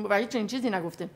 وحید 0.05 0.29
چنین 0.29 0.47
چیزی 0.47 0.71
نگفته. 0.71 1.09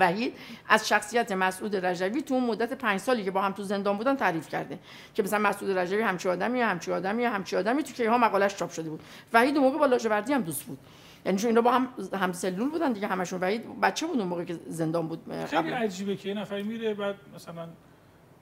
وحید 0.00 0.34
از 0.68 0.88
شخصیت 0.88 1.32
مسعود 1.32 1.76
رجوی 1.86 2.22
تو 2.22 2.34
اون 2.34 2.44
مدت 2.44 2.72
پنج 2.72 3.00
سالی 3.00 3.24
که 3.24 3.30
با 3.30 3.42
هم 3.42 3.52
تو 3.52 3.62
زندان 3.62 3.96
بودن 3.96 4.16
تعریف 4.16 4.48
کرده 4.48 4.78
که 5.14 5.22
مثلا 5.22 5.38
مسعود 5.38 5.78
رجوی 5.78 6.02
همچی 6.02 6.28
آدمی 6.28 6.60
همچی 6.60 6.92
آدمی 6.92 7.24
همچی 7.24 7.56
آدمی 7.56 7.82
تو 7.82 7.92
کیهان 7.92 8.20
مقالش 8.20 8.56
چاپ 8.56 8.70
شده 8.70 8.90
بود. 8.90 9.00
وحید 9.32 9.56
اون 9.56 9.66
موقع 9.66 9.78
با 9.78 9.86
لاجوردی 9.86 10.32
هم 10.32 10.42
دوست 10.42 10.62
بود. 10.62 10.78
یعنی 11.26 11.38
چون 11.38 11.48
اینا 11.48 11.60
با 11.60 11.70
هم 11.70 11.88
هم 12.12 12.32
سلول 12.32 12.70
بودن 12.70 12.92
دیگه 12.92 13.06
همشون 13.06 13.40
وحید 13.40 13.80
بچه 13.80 14.06
بود 14.06 14.18
اون 14.18 14.28
موقع 14.28 14.44
که 14.44 14.58
زندان 14.66 15.08
بود 15.08 15.46
خیلی 15.46 15.70
عجیبه 15.70 16.16
که 16.16 16.28
یه 16.28 16.34
نفر 16.34 16.62
میره 16.62 16.94
بعد 16.94 17.14
مثلا 17.34 17.68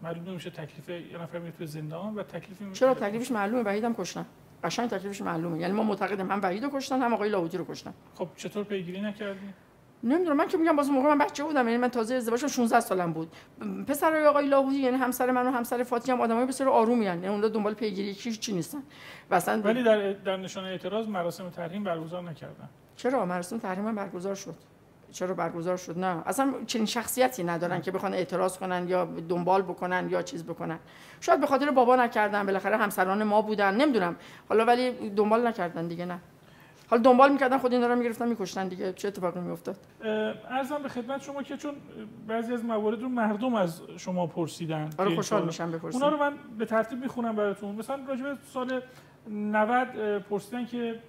معلوم 0.03 0.29
نمیشه 0.29 0.51
تکلیف 0.51 0.89
یه 0.89 1.19
نفر 1.23 1.39
میره 1.39 1.53
تو 1.59 1.67
زندان 1.67 2.15
و 2.15 2.23
تکلیف 2.23 2.73
چرا 2.73 2.95
تکلیفش 2.95 3.31
معلومه؟ 3.31 3.63
وحید 3.63 3.85
هم 3.85 3.95
کشتن. 3.95 4.27
قشنگ 4.65 4.91
تکلیفش 4.91 5.23
معلومه. 5.23 5.59
یعنی 5.59 5.73
ما 5.73 5.83
معتقدیم 5.83 6.31
هم 6.31 6.41
وحید 6.43 6.65
رو 6.65 6.71
کشتن 6.75 7.03
هم 7.03 7.15
آقای 7.15 7.31
لاهوتی 7.31 7.59
رو 7.59 7.65
کشتن. 7.65 7.95
خب 8.15 8.29
چطور 8.37 8.65
پیگیری 8.65 9.01
نکردی؟ 9.01 9.49
نمی‌دونم 10.05 10.37
من 10.37 10.49
که 10.49 10.59
میگم 10.59 10.77
باز 10.77 10.91
موقع 10.91 11.09
من 11.09 11.19
بچه 11.19 11.45
بودم 11.45 11.69
یعنی 11.69 11.77
من 11.77 11.89
تازه 11.89 12.15
ازدواجم 12.15 12.47
16 12.47 12.81
سالم 12.81 13.13
بود. 13.13 13.33
پسرای 13.89 14.27
آقای 14.27 14.49
لاهوتی 14.49 14.77
یعنی 14.77 14.97
همسر 14.97 15.31
من 15.31 15.47
و 15.47 15.51
همسر 15.51 15.83
فاطی 15.83 16.13
هم 16.13 16.21
آدمای 16.21 16.47
بسیار 16.47 16.69
آرومی 16.69 17.05
یعنی 17.05 17.29
اونها 17.29 17.49
دنبال 17.49 17.75
پیگیری 17.75 18.15
چی 18.15 18.33
چی 18.33 18.53
نیستن. 18.53 18.83
مثلا 19.31 19.63
ولی 19.63 19.83
در 19.83 20.13
در 20.13 20.37
نشانه 20.37 20.69
اعتراض 20.69 21.09
مراسم 21.09 21.51
تحریم 21.51 21.85
برگزار 21.85 22.23
نکردن. 22.23 22.69
چرا؟ 22.97 23.25
مراسم 23.25 23.59
تحریم 23.59 23.95
برگزار 23.95 24.35
شد. 24.35 24.55
چرا 25.13 25.35
برگزار 25.35 25.77
شد؟ 25.77 25.99
نه. 25.99 26.23
اصلا 26.27 26.55
چنین 26.67 26.87
شخصیتی 26.87 27.45
ندارن 27.45 27.81
که 27.81 27.91
بخوان 27.91 28.15
اعتراض 28.15 28.59
کنن 28.59 28.89
یا 28.89 29.05
دنبال 29.05 29.63
بکنن 29.63 30.09
یا 30.11 30.23
چیز 30.23 30.45
بکنن. 30.45 30.79
شاید 31.21 31.41
به 31.41 31.47
خاطر 31.47 31.71
بابا 31.71 31.97
نکردن 31.97 32.47
بالاخره 32.47 32.77
همسران 32.77 33.23
ما 33.23 33.43
بودن 33.43 33.75
نمی‌دونم. 33.75 34.17
حالا 34.49 34.65
ولی 34.65 35.11
دنبال 35.11 35.47
نکردن 35.47 35.87
دیگه 35.87 36.05
نه. 36.05 36.19
حالا 36.91 37.03
دنبال 37.03 37.33
می‌کردن 37.33 37.59
خود 37.59 37.73
اینا 37.73 37.87
رو 37.87 37.97
می‌گرفتن 37.97 38.29
میکشتن 38.29 38.69
دیگه. 38.69 38.93
چه 38.93 39.09
اتفاقی 39.09 39.41
میافتاد؟ 39.41 39.77
ارزم 40.51 40.83
به 40.83 40.89
خدمت 40.89 41.23
شما 41.23 41.43
که 41.43 41.57
چون 41.57 41.75
بعضی 42.29 42.53
از 42.53 42.65
موارد 42.65 43.03
رو 43.03 43.09
مردم 43.09 43.55
از 43.55 43.83
شما 43.97 44.27
پرسیدن 44.27 44.91
آره 44.99 45.15
خوشحال 45.15 45.45
میشم 45.45 45.73
بپرسید 45.73 46.03
اونا 46.03 46.17
رو 46.17 46.23
من 46.23 46.33
به 46.59 46.65
ترتیب 46.67 46.99
می‌خونم 47.03 47.37
براتون. 47.37 47.75
مثلا 47.75 47.99
راجع 48.09 48.23
به 48.23 48.37
سال 48.53 48.81
90 49.31 49.89
پرسیدن 50.19 50.67
که 50.67 51.01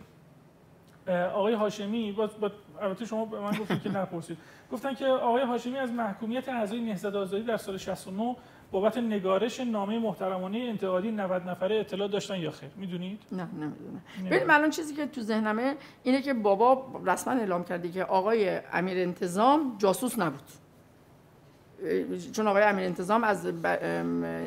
آقای 1.33 1.53
هاشمی 1.53 2.11
باز 2.11 2.29
با 2.39 2.51
البته 2.81 3.05
شما 3.05 3.25
به 3.25 3.39
من 3.39 3.51
گفتید 3.51 3.81
که 3.81 3.89
نپرسید. 3.99 4.37
گفتن 4.71 4.93
که 4.93 5.05
آقای 5.05 5.43
هاشمی 5.43 5.77
از 5.77 5.91
محکومیت 5.91 6.49
اعضای 6.49 6.81
نهضت 6.81 7.15
آزادی 7.15 7.43
در 7.43 7.57
سال 7.57 7.77
69 7.77 8.35
بابت 8.71 8.97
نگارش 8.97 9.59
نامه 9.59 9.99
محترمانه 9.99 10.57
انتقادی 10.57 11.11
90 11.11 11.49
نفره 11.49 11.75
اطلاع 11.75 12.07
داشتن 12.07 12.39
یا 12.39 12.51
خیر. 12.51 12.69
می‌دونید؟ 12.77 13.19
نه 13.31 13.47
نمی‌دونم. 13.53 14.01
ببین 14.31 14.49
الان 14.51 14.69
چیزی 14.69 14.93
که 14.93 15.05
تو 15.05 15.21
ذهنمه 15.21 15.75
اینه 16.03 16.21
که 16.21 16.33
بابا 16.33 16.85
رسما 17.05 17.33
اعلام 17.33 17.63
کرده 17.63 17.91
که 17.91 18.03
آقای 18.03 18.59
امیر 18.73 18.97
انتظام 18.97 19.75
جاسوس 19.77 20.19
نبود. 20.19 20.41
چون 22.31 22.47
آقای 22.47 22.63
امیر 22.63 22.85
انتظام 22.85 23.23
از 23.23 23.45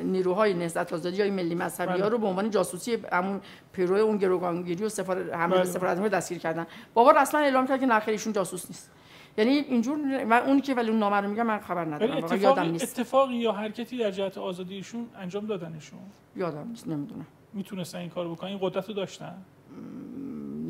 نیروهای 0.05 0.55
نهضت 0.55 0.93
آزادی 0.93 1.17
یا 1.17 1.33
ملی 1.33 1.55
مذهبی 1.55 2.01
ها 2.01 2.09
رو 2.09 2.19
به 2.19 2.27
عنوان 2.27 2.51
جاسوسی 2.51 2.99
همون 3.13 3.41
پیرو 3.73 3.97
اون 3.97 4.17
گروگانگیری 4.17 4.85
و 4.85 4.89
سفارت 4.89 5.35
حمله 5.35 5.57
بله. 5.57 5.65
سفارت 5.65 6.09
دستگیر 6.09 6.39
کردن. 6.39 6.67
بابا 6.95 7.11
رسما 7.11 7.41
اعلام 7.41 7.67
کرد 7.67 7.81
که 7.81 7.87
نه 7.87 8.09
ایشون 8.09 8.33
جاسوس 8.33 8.67
نیست. 8.71 8.91
یعنی 9.39 9.51
اینجور 9.51 10.25
من 10.25 10.43
اون 10.43 10.61
که 10.61 10.75
ولی 10.75 10.91
اون 10.91 10.99
نامه 10.99 11.17
رو 11.17 11.29
میگم 11.29 11.47
من 11.47 11.59
خبر 11.59 11.85
ندارم. 11.85 12.17
اتفاقی 12.17 12.41
یادم 12.41 12.63
نیست. 12.63 12.99
اتفاقی 12.99 13.35
یا 13.35 13.53
حرکتی 13.53 13.99
در 13.99 14.11
جهت 14.11 14.39
آزادیشون 14.39 15.07
انجام 15.19 15.47
دادنشون؟ 15.47 15.99
یادم 16.37 16.69
نیست 16.69 16.89
نمی‌دونم. 16.89 17.27
می‌تونستن 17.53 17.99
این 17.99 18.09
کارو 18.09 18.35
بکنن؟ 18.35 18.51
این 18.51 18.59
قدرت 18.63 18.89
رو 18.89 18.95
داشتن؟ 18.95 19.35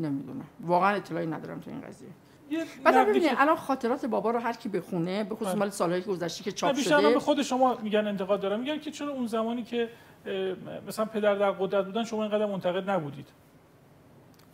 نمی‌دونم. 0.01 0.45
واقعا 0.61 0.95
اطلاعی 0.95 1.27
ندارم 1.27 1.59
تو 1.59 1.71
این 1.71 1.81
قضیه. 1.81 2.09
بعد 2.83 3.09
ببینید 3.09 3.31
الان 3.37 3.55
خاطرات 3.55 4.05
بابا 4.05 4.31
رو 4.31 4.39
هر 4.39 4.53
کی 4.53 4.69
بخونه 4.69 5.23
به 5.23 5.35
خصوص 5.35 5.47
بله. 5.47 5.59
مال 5.59 5.69
سالهای 5.69 6.01
گذشته 6.01 6.43
که 6.43 6.51
چاپ 6.51 6.75
شده. 6.75 7.13
به 7.13 7.19
خود 7.19 7.41
شما 7.41 7.77
میگن 7.81 8.07
انتقاد 8.07 8.41
دارم. 8.41 8.59
میگن 8.59 8.79
که 8.79 8.91
چرا 8.91 9.11
اون 9.11 9.27
زمانی 9.27 9.63
که 9.63 9.89
مثلا 10.87 11.05
پدر 11.05 11.35
در 11.35 11.51
قدرت 11.51 11.85
بودن 11.85 12.03
شما 12.03 12.23
اینقدر 12.23 12.45
منتقد 12.45 12.89
نبودید. 12.89 13.27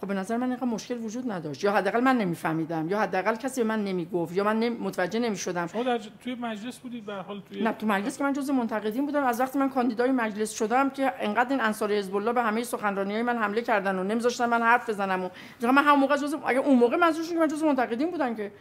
خب 0.01 0.07
به 0.07 0.13
نظر 0.13 0.37
من 0.37 0.47
اینقدر 0.47 0.65
مشکل 0.65 0.97
وجود 0.97 1.31
نداشت. 1.31 1.63
یا 1.63 1.71
حداقل 1.71 1.99
من 1.99 2.17
نمیفهمیدم 2.17 2.89
یا 2.89 2.99
حداقل 2.99 3.35
کسی 3.35 3.61
به 3.61 3.67
من 3.67 3.83
نمی‌گفت 3.83 4.35
یا 4.35 4.43
من 4.43 4.59
نمی... 4.59 4.77
متوجه 4.77 5.19
نمی‌شدم. 5.19 5.67
شما 5.67 5.83
در 5.83 5.99
توی 6.23 6.35
مجلس 6.35 6.77
بودید 6.77 7.05
به 7.05 7.13
حال 7.13 7.41
توی 7.49 7.63
نه 7.63 7.71
تو 7.71 7.87
مجلس 7.87 8.17
که 8.17 8.23
من 8.23 8.33
جزء 8.33 8.53
منتقدین 8.53 9.05
بودم. 9.05 9.23
از 9.23 9.39
وقتی 9.39 9.59
من 9.59 9.69
کاندیدای 9.69 10.11
مجلس 10.11 10.51
شدم 10.51 10.89
که 10.89 11.13
انقدر 11.19 11.49
این 11.49 11.61
انصار 11.61 11.91
حزب 11.91 12.15
الله 12.15 12.33
به 12.33 12.41
همه 12.41 12.63
سخنرانیای 12.63 13.21
من 13.21 13.37
حمله 13.37 13.61
کردن 13.61 13.99
و 13.99 14.03
نمیذاشتن 14.03 14.45
من 14.45 14.61
حرف 14.61 14.89
بزنم 14.89 15.23
و 15.23 15.29
من 15.71 15.83
همون 15.83 15.99
موقع 15.99 16.17
جزء 16.17 16.37
اگه 16.45 16.59
اون 16.59 16.79
موقع 16.79 16.97
منظورشون 16.97 17.33
که 17.33 17.39
من 17.39 17.47
جزء 17.47 17.65
منتقدین 17.65 18.11
بودن 18.11 18.35
که 18.35 18.51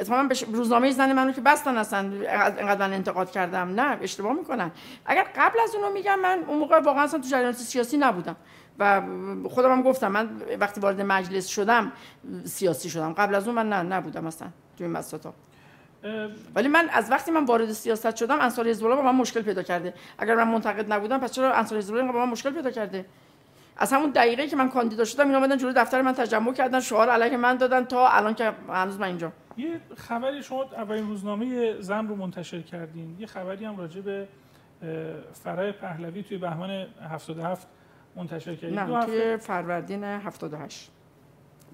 اتفاقا 0.00 0.22
به 0.22 0.34
روزنامه 0.52 0.90
زن 0.90 1.12
منو 1.12 1.32
که 1.32 1.40
بستن 1.40 1.76
اصلا 1.76 1.98
انقدر 1.98 2.86
من 2.86 2.92
انتقاد 2.92 3.30
کردم. 3.30 3.68
نه 3.68 3.98
اشتباه 4.02 4.32
می‌کنن. 4.32 4.70
اگر 5.06 5.26
قبل 5.36 5.58
از 5.64 5.74
اونو 5.74 5.92
میگم 5.92 6.20
من 6.20 6.38
اون 6.46 6.58
موقع 6.58 6.78
واقعا 6.78 7.02
اصلا 7.02 7.20
تو 7.20 7.28
جریان 7.28 7.52
سیاسی 7.52 7.96
نبودم. 7.96 8.36
و 8.78 9.02
خودم 9.50 9.72
هم 9.72 9.82
گفتم 9.82 10.08
من 10.08 10.30
وقتی 10.60 10.80
وارد 10.80 11.00
مجلس 11.00 11.46
شدم 11.46 11.92
سیاسی 12.44 12.90
شدم. 12.90 13.12
قبل 13.12 13.34
از 13.34 13.46
اون 13.46 13.56
من 13.56 13.68
نه 13.68 13.82
نبودم 13.82 14.26
اصلا 14.26 14.48
توی 14.78 14.86
این 14.86 15.04
ولی 16.54 16.68
من 16.68 16.88
از 16.92 17.10
وقتی 17.10 17.30
من 17.30 17.44
وارد 17.44 17.72
سیاست 17.72 18.16
شدم 18.16 18.40
انصار 18.40 18.68
حزب 18.68 18.88
با 18.88 19.02
من 19.02 19.14
مشکل 19.14 19.42
پیدا 19.42 19.62
کرده. 19.62 19.94
اگر 20.18 20.34
من 20.34 20.48
منتقد 20.48 20.92
نبودم 20.92 21.18
پس 21.18 21.32
چرا 21.32 21.54
انصار 21.54 21.78
حزب 21.78 22.02
با 22.02 22.12
من 22.12 22.28
مشکل 22.28 22.50
پیدا 22.50 22.70
کرده؟ 22.70 23.06
از 23.76 23.92
همون 23.92 24.10
دقیقه 24.10 24.46
که 24.46 24.56
من 24.56 24.68
کاندیدا 24.70 25.04
شدم 25.04 25.26
اینا 25.26 25.38
اومدن 25.38 25.56
جلوی 25.56 25.74
دفتر 25.76 26.02
من 26.02 26.12
تجمع 26.12 26.52
کردن 26.52 26.80
شعار 26.80 27.10
علیه 27.10 27.36
من 27.36 27.56
دادن 27.56 27.84
تا 27.84 28.08
الان 28.08 28.34
که 28.34 28.52
هنوز 28.68 28.98
من 28.98 29.06
اینجا. 29.06 29.32
یه 29.56 29.80
خبری 29.96 30.42
شما 30.42 30.62
اولین 30.62 31.08
روزنامه 31.08 31.80
زن 31.80 32.08
رو 32.08 32.16
منتشر 32.16 32.60
کردین. 32.60 33.16
یه 33.18 33.26
خبری 33.26 33.64
هم 33.64 33.76
راجع 33.76 34.00
به 34.00 34.28
فرای 35.44 35.72
پهلوی 35.72 36.22
توی 36.22 36.38
بهمن 36.38 36.86
77 37.10 37.66
منتشر 38.16 38.54
کردید 38.54 38.78
نه 38.78 39.06
توی 39.06 39.36
فروردین 39.36 40.04
78 40.04 40.90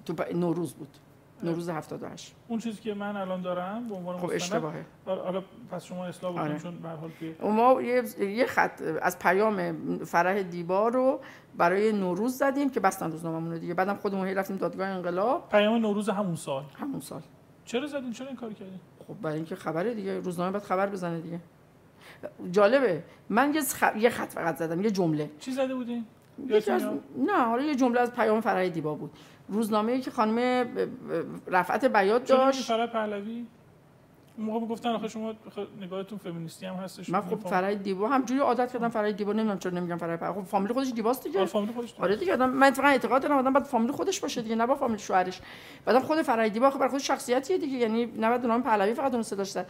تو 0.05 0.15
نوروز 0.33 0.73
بود. 0.73 0.97
نوروز 1.43 1.69
78 1.69 2.35
اون 2.47 2.59
چیزی 2.59 2.81
که 2.81 2.93
من 2.93 3.17
الان 3.17 3.41
دارم 3.41 3.87
به 3.87 3.95
عنوان 3.95 4.17
خب 4.17 4.29
اشتباهه. 4.33 4.85
حالا 5.05 5.43
پس 5.71 5.85
شما 5.85 6.05
اصلاح 6.05 6.33
بکنید 6.33 6.51
آره. 6.51 6.59
چون 6.59 6.79
به 6.79 6.89
حال 6.89 7.11
توی 7.19 7.35
ما 7.41 7.81
یه 7.81 8.45
خط 8.45 8.81
از 9.01 9.19
پیام 9.19 9.97
فرح 9.97 10.41
دیبا 10.41 10.87
رو 10.87 11.19
برای 11.57 11.91
نوروز 11.91 12.37
زدیم 12.37 12.69
که 12.69 12.79
بستن 12.79 13.11
روزنامه‌مون 13.11 13.51
رو 13.51 13.57
دیگه. 13.57 13.73
بعدم 13.73 13.93
خودمون 13.95 14.27
رفتیم 14.27 14.57
دادگاه 14.57 14.87
انقلاب. 14.87 15.49
پیام 15.49 15.81
نوروز 15.81 16.09
همون 16.09 16.35
سال. 16.35 16.63
همون 16.75 16.99
سال. 16.99 17.21
چرا 17.65 17.87
زدین؟ 17.87 18.11
چرا 18.11 18.27
این 18.27 18.35
کار 18.35 18.53
کردین؟ 18.53 18.79
خب 19.07 19.21
برای 19.21 19.35
اینکه 19.35 19.55
خبره 19.55 19.93
دیگه. 19.93 20.19
روزنامه 20.19 20.51
باید 20.51 20.63
خبر 20.63 20.87
بزنه 20.87 21.19
دیگه. 21.19 21.39
جالبه. 22.51 23.03
من. 23.29 23.53
یه 23.97 24.09
خط 24.09 24.29
فقط 24.29 24.57
زدم. 24.57 24.81
یه 24.81 24.91
جمله. 24.91 25.29
چی 25.39 25.51
زده 25.51 25.75
بودین؟ 25.75 26.05
یکی 26.49 26.71
از... 26.71 26.85
نه 27.17 27.45
حالا 27.45 27.63
یه 27.63 27.75
جمله 27.75 27.99
از 27.99 28.13
پیام 28.13 28.41
فرای 28.41 28.69
دیبا 28.69 28.95
بود. 28.95 29.11
روزنامه‌ای 29.47 30.01
که 30.01 30.11
خانم 30.11 30.67
رفعت 31.47 31.85
بیات 31.85 32.27
داشت. 32.29 32.67
فرای 32.67 32.87
پهلوی؟ 32.87 33.45
اون 34.41 34.53
موقع 34.53 34.65
گفتن 34.65 34.89
آخه 34.89 35.07
شما 35.07 35.33
نگاهتون 35.81 36.17
فمینیستی 36.17 36.65
هم 36.65 36.75
هستش 36.75 37.09
من 37.09 37.21
خب 37.21 37.39
فرای 37.39 37.75
دیبا 37.75 38.07
همجوری 38.07 38.39
عادت 38.39 38.73
کردم 38.73 38.89
فرای 38.89 39.13
دیبا 39.13 39.33
نمی‌دونم 39.33 39.59
چرا 39.59 39.71
نمیگم 39.71 39.97
فرای 39.97 40.17
خب 40.17 40.43
فامیل 40.43 40.73
خودش 40.73 40.91
دیباست 40.91 41.23
دیگه 41.23 41.39
آره 41.39 41.47
فامیل 41.47 41.71
خودش 41.71 41.95
آره 41.99 42.15
دیگه 42.15 42.33
آدم 42.33 42.49
من 42.49 42.71
فقط 42.71 42.85
اعتقاد 42.85 43.21
دارم 43.21 43.37
آدم 43.37 43.53
باید 43.53 43.65
فامیل 43.65 43.91
خودش 43.91 44.19
باشه 44.19 44.41
دیگه 44.41 44.55
نه 44.55 44.65
با 44.65 44.75
فامیل 44.75 44.97
شوهرش. 44.97 45.41
بعدم 45.85 45.99
خود 45.99 46.21
فرای 46.21 46.49
دیبا 46.49 46.69
خب 46.69 46.77
برای 46.77 46.91
خود 46.91 46.99
شخصیتیه 46.99 47.57
دیگه 47.57 47.77
یعنی 47.77 48.05
نباید 48.05 48.45
نام 48.45 48.63
پهلوی 48.63 48.93
فقط 48.93 49.13
اون 49.13 49.23
داشتن. 49.37 49.65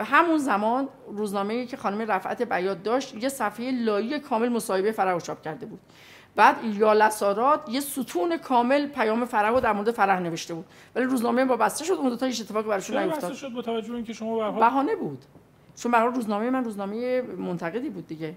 همون 0.00 0.38
زمان 0.38 0.88
روزنامه‌ای 1.08 1.66
که 1.66 1.76
خانم 1.76 2.10
رفعت 2.10 2.42
بیات 2.42 2.82
داشت 2.82 3.14
یه 3.14 3.28
صفحه 3.28 3.70
لایی 3.70 4.18
کامل 4.18 4.48
مصاحبه 4.48 4.92
فرح 4.92 5.18
چاپ 5.18 5.42
کرده 5.42 5.66
بود. 5.66 5.80
بعد 6.38 6.64
یا 6.64 6.92
لسارات 6.92 7.68
یه 7.68 7.80
ستون 7.80 8.36
کامل 8.36 8.86
پیام 8.86 9.24
فرح 9.24 9.48
رو 9.48 9.60
در 9.60 9.72
مورد 9.72 9.90
فرح 9.90 10.20
نوشته 10.20 10.54
بود. 10.54 10.64
ولی 10.94 11.04
روزنامه 11.04 11.44
با 11.44 11.56
بسته 11.56 11.84
شد 11.84 11.92
اون 11.92 12.08
دو 12.08 12.16
تا 12.16 12.26
هیچ 12.26 12.40
اتفاقی 12.40 12.68
براشون 12.68 12.98
نیفتاد. 12.98 13.32
شد 13.32 13.48
با 13.48 13.62
توجه 13.62 13.94
اینکه 13.94 14.12
شما 14.12 14.50
به 14.50 14.60
بهانه 14.60 14.96
بود. 14.96 15.24
چون 15.76 15.92
به 15.92 15.98
روزنامه 15.98 16.50
من 16.50 16.64
روزنامه 16.64 17.22
منتقدی 17.22 17.90
بود 17.90 18.06
دیگه. 18.06 18.34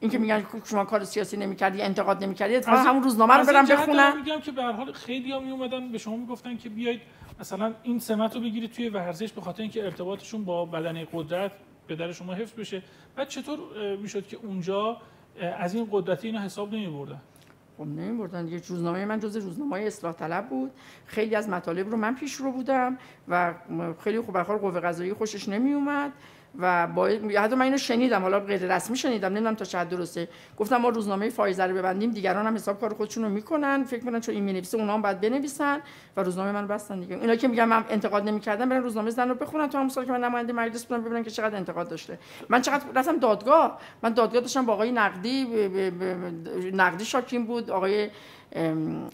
اینکه 0.00 0.18
میگن 0.18 0.46
شما 0.64 0.84
کار 0.84 1.04
سیاسی 1.04 1.36
نمی‌کردی 1.36 1.82
انتقاد 1.82 2.24
نمی‌کردی 2.24 2.56
اتفاقا 2.56 2.78
همون 2.78 3.02
روزنامه 3.02 3.34
رو 3.34 3.46
برم 3.46 3.66
بخونم. 3.66 4.16
میگم 4.16 4.40
که 4.40 4.52
به 4.52 4.62
هر 4.62 4.72
حال 4.72 4.92
خیلی 4.92 5.32
ها 5.32 5.40
می 5.40 5.50
اومدن 5.50 5.92
به 5.92 5.98
شما 5.98 6.16
می‌گفتن 6.16 6.56
که 6.56 6.68
بیاید 6.68 7.00
مثلا 7.40 7.74
این 7.82 7.98
سمت 7.98 8.34
رو 8.34 8.40
بگیرید 8.40 8.72
توی 8.72 8.88
ورزش 8.88 9.32
به 9.32 9.40
خاطر 9.40 9.62
اینکه 9.62 9.84
ارتباطشون 9.84 10.44
با 10.44 10.64
بدن 10.64 11.04
قدرت 11.12 11.52
پدر 11.88 12.12
شما 12.12 12.34
حفظ 12.34 12.52
بشه. 12.52 12.82
بعد 13.16 13.28
چطور 13.28 13.58
می‌شد 13.96 14.26
که 14.26 14.36
اونجا 14.42 14.96
از 15.58 15.74
این 15.74 15.88
قدرتی 15.90 16.26
اینا 16.26 16.40
حساب 16.40 16.74
نمی 16.74 16.86
بردن 16.86 17.20
خب 17.78 17.86
نمی 17.86 18.18
بردن 18.18 18.48
یه 18.48 18.62
روزنامه 18.68 19.04
من 19.04 19.20
جز 19.20 19.36
روزنامه 19.36 19.80
اصلاح 19.80 20.12
طلب 20.12 20.48
بود. 20.48 20.70
خیلی 21.06 21.34
از 21.34 21.48
مطالب 21.48 21.90
رو 21.90 21.96
من 21.96 22.14
پیش 22.14 22.34
رو 22.34 22.52
بودم 22.52 22.98
و 23.28 23.54
خیلی 24.04 24.20
خوب 24.20 24.38
بخار 24.38 24.58
قوه 24.58 24.80
قضایی 24.80 25.12
خوشش 25.12 25.48
نمی 25.48 25.72
اومد 25.72 26.12
و 26.58 26.86
با 26.86 27.06
حتی 27.38 27.54
من 27.54 27.62
اینو 27.62 27.78
شنیدم 27.78 28.22
حالا 28.22 28.40
غیر 28.40 28.76
رسمی 28.76 28.96
شنیدم 28.96 29.28
نمی‌دونم 29.28 29.54
تا 29.54 29.64
چقدر 29.64 29.90
درسته. 29.90 30.28
گفتم 30.56 30.76
ما 30.76 30.88
روزنامه 30.88 31.28
فایزه 31.28 31.64
رو 31.64 31.74
ببندیم 31.74 32.10
دیگران 32.10 32.46
هم 32.46 32.54
حساب 32.54 32.80
کار 32.80 32.94
خودشون 32.94 33.24
رو 33.24 33.30
می‌کنن. 33.30 33.84
فکر 33.84 34.04
می‌کنن 34.04 34.20
چون 34.20 34.34
این 34.34 34.44
می‌نویسه 34.44 34.78
اونها 34.78 34.94
هم 34.94 35.02
باید 35.02 35.20
بنویسن 35.20 35.78
و 36.16 36.22
روزنامه 36.22 36.52
من 36.52 36.66
بستن 36.66 37.00
دیگه. 37.00 37.16
اینا 37.16 37.36
که 37.36 37.48
میگم 37.48 37.68
من 37.68 37.84
انتقاد 37.90 38.28
نمی‌کردم 38.28 38.68
برن 38.68 38.82
روزنامه 38.82 39.10
زن 39.10 39.28
رو 39.28 39.34
بخونن 39.34 39.68
تو 39.68 39.78
همون 39.78 39.90
سال 39.90 40.04
که 40.04 40.12
من 40.12 40.24
نماینده 40.24 40.52
مجلس 40.52 40.84
بودم 40.86 41.02
ببینن 41.02 41.22
که 41.22 41.30
چقدر 41.30 41.56
انتقاد 41.56 41.88
داشته. 41.88 42.18
من 42.48 42.62
چقدر 42.62 42.84
رفتم 42.94 43.18
دادگاه. 43.18 43.78
من 44.02 44.12
دادگاه 44.12 44.40
داشتم 44.40 44.66
با 44.66 44.72
آقای 44.72 44.92
نقدی 44.92 45.46
نقدی 46.72 47.04
شاکین 47.04 47.46
بود 47.46 47.70
آقای 47.70 48.10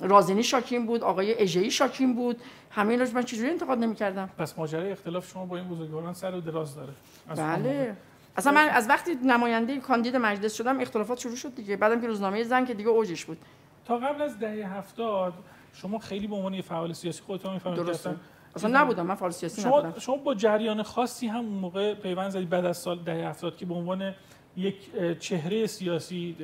رازنی 0.00 0.42
شاکین 0.42 0.86
بود 0.86 1.02
آقای 1.02 1.42
اژه‌ای 1.42 1.70
شاکین 1.70 2.14
بود. 2.14 2.36
همه 2.70 2.90
اینا 2.90 3.04
من 3.14 3.22
چجوری 3.22 3.50
انتقاد 3.50 3.78
نمی‌کردم؟ 3.78 4.30
پس 4.38 4.58
ماجرای 4.58 4.92
اختلاف 4.92 5.30
شما 5.30 5.46
با 5.46 5.56
این 5.56 5.68
بزرگواران 5.68 6.14
سر 6.14 6.34
و 6.34 6.40
دراز 6.40 6.76
داره. 6.76 6.92
بله. 7.36 7.96
اصلا 8.36 8.52
من 8.52 8.68
از 8.68 8.88
وقتی 8.88 9.14
نماینده 9.24 9.80
کاندید 9.80 10.16
مجلس 10.16 10.54
شدم 10.54 10.80
اختلافات 10.80 11.18
شروع 11.18 11.36
شد 11.36 11.54
دیگه. 11.54 11.76
بعدم 11.76 12.00
که 12.00 12.06
روزنامه 12.06 12.44
زن 12.44 12.64
که 12.64 12.74
دیگه 12.74 12.88
اوجش 12.88 13.24
بود. 13.24 13.38
تا 13.84 13.98
قبل 13.98 14.22
از 14.22 14.38
دهه 14.38 14.76
هفتاد 14.78 15.32
شما 15.72 15.98
خیلی 15.98 16.26
به 16.26 16.34
عنوان 16.34 16.60
فعال 16.60 16.92
سیاسی 16.92 17.22
خودتون 17.22 17.52
می‌فهمید 17.52 17.78
درسته. 17.78 18.14
اصلا 18.56 18.80
نبودم. 18.80 19.06
من 19.06 19.14
فعال 19.14 19.30
سیاسی 19.30 19.62
شما 19.62 19.80
نبودم. 19.80 19.98
شما 19.98 20.16
با 20.16 20.34
جریان 20.34 20.82
خاصی 20.82 21.26
هم 21.26 21.44
اون 21.44 21.58
موقع 21.58 21.94
پیوند 21.94 22.30
زدید 22.30 22.48
بعد 22.48 22.64
از 22.64 22.76
سال 22.76 22.98
دهه 22.98 23.28
هفتاد 23.28 23.56
که 23.56 23.66
به 23.66 23.74
عنوان 23.74 24.14
یک 24.56 24.76
چهره 25.18 25.66
سیاسی 25.66 26.36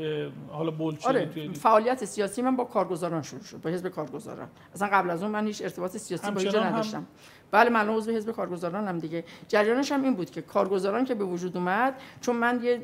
حالا 0.48 0.70
بولچه 0.70 1.08
آره 1.08 1.52
فعالیت 1.52 2.04
سیاسی 2.04 2.42
من 2.42 2.56
با 2.56 2.64
کارگزاران 2.64 3.22
شروع 3.22 3.42
شد 3.42 3.60
با 3.60 3.70
حزب 3.70 3.88
کارگزاران. 3.88 4.48
اصلا 4.74 4.88
قبل 4.88 5.10
از 5.10 5.22
اون 5.22 5.32
من 5.32 5.46
هیچ 5.46 5.62
ارتباط 5.62 5.96
سیاسی 5.96 6.30
با 6.30 6.40
اینجا 6.40 6.64
نداشتم. 6.64 7.06
بله 7.50 7.70
من 7.70 7.88
عضو 7.88 8.12
حزب 8.12 8.32
کارگزارانم 8.32 8.98
دیگه. 8.98 9.24
جریانش 9.48 9.92
هم 9.92 10.02
این 10.02 10.14
بود 10.14 10.30
که 10.30 10.42
کارگزاران 10.42 11.04
که 11.04 11.14
به 11.14 11.24
وجود 11.24 11.56
اومد 11.56 11.94
چون 12.20 12.36
من 12.36 12.60
یه 12.62 12.80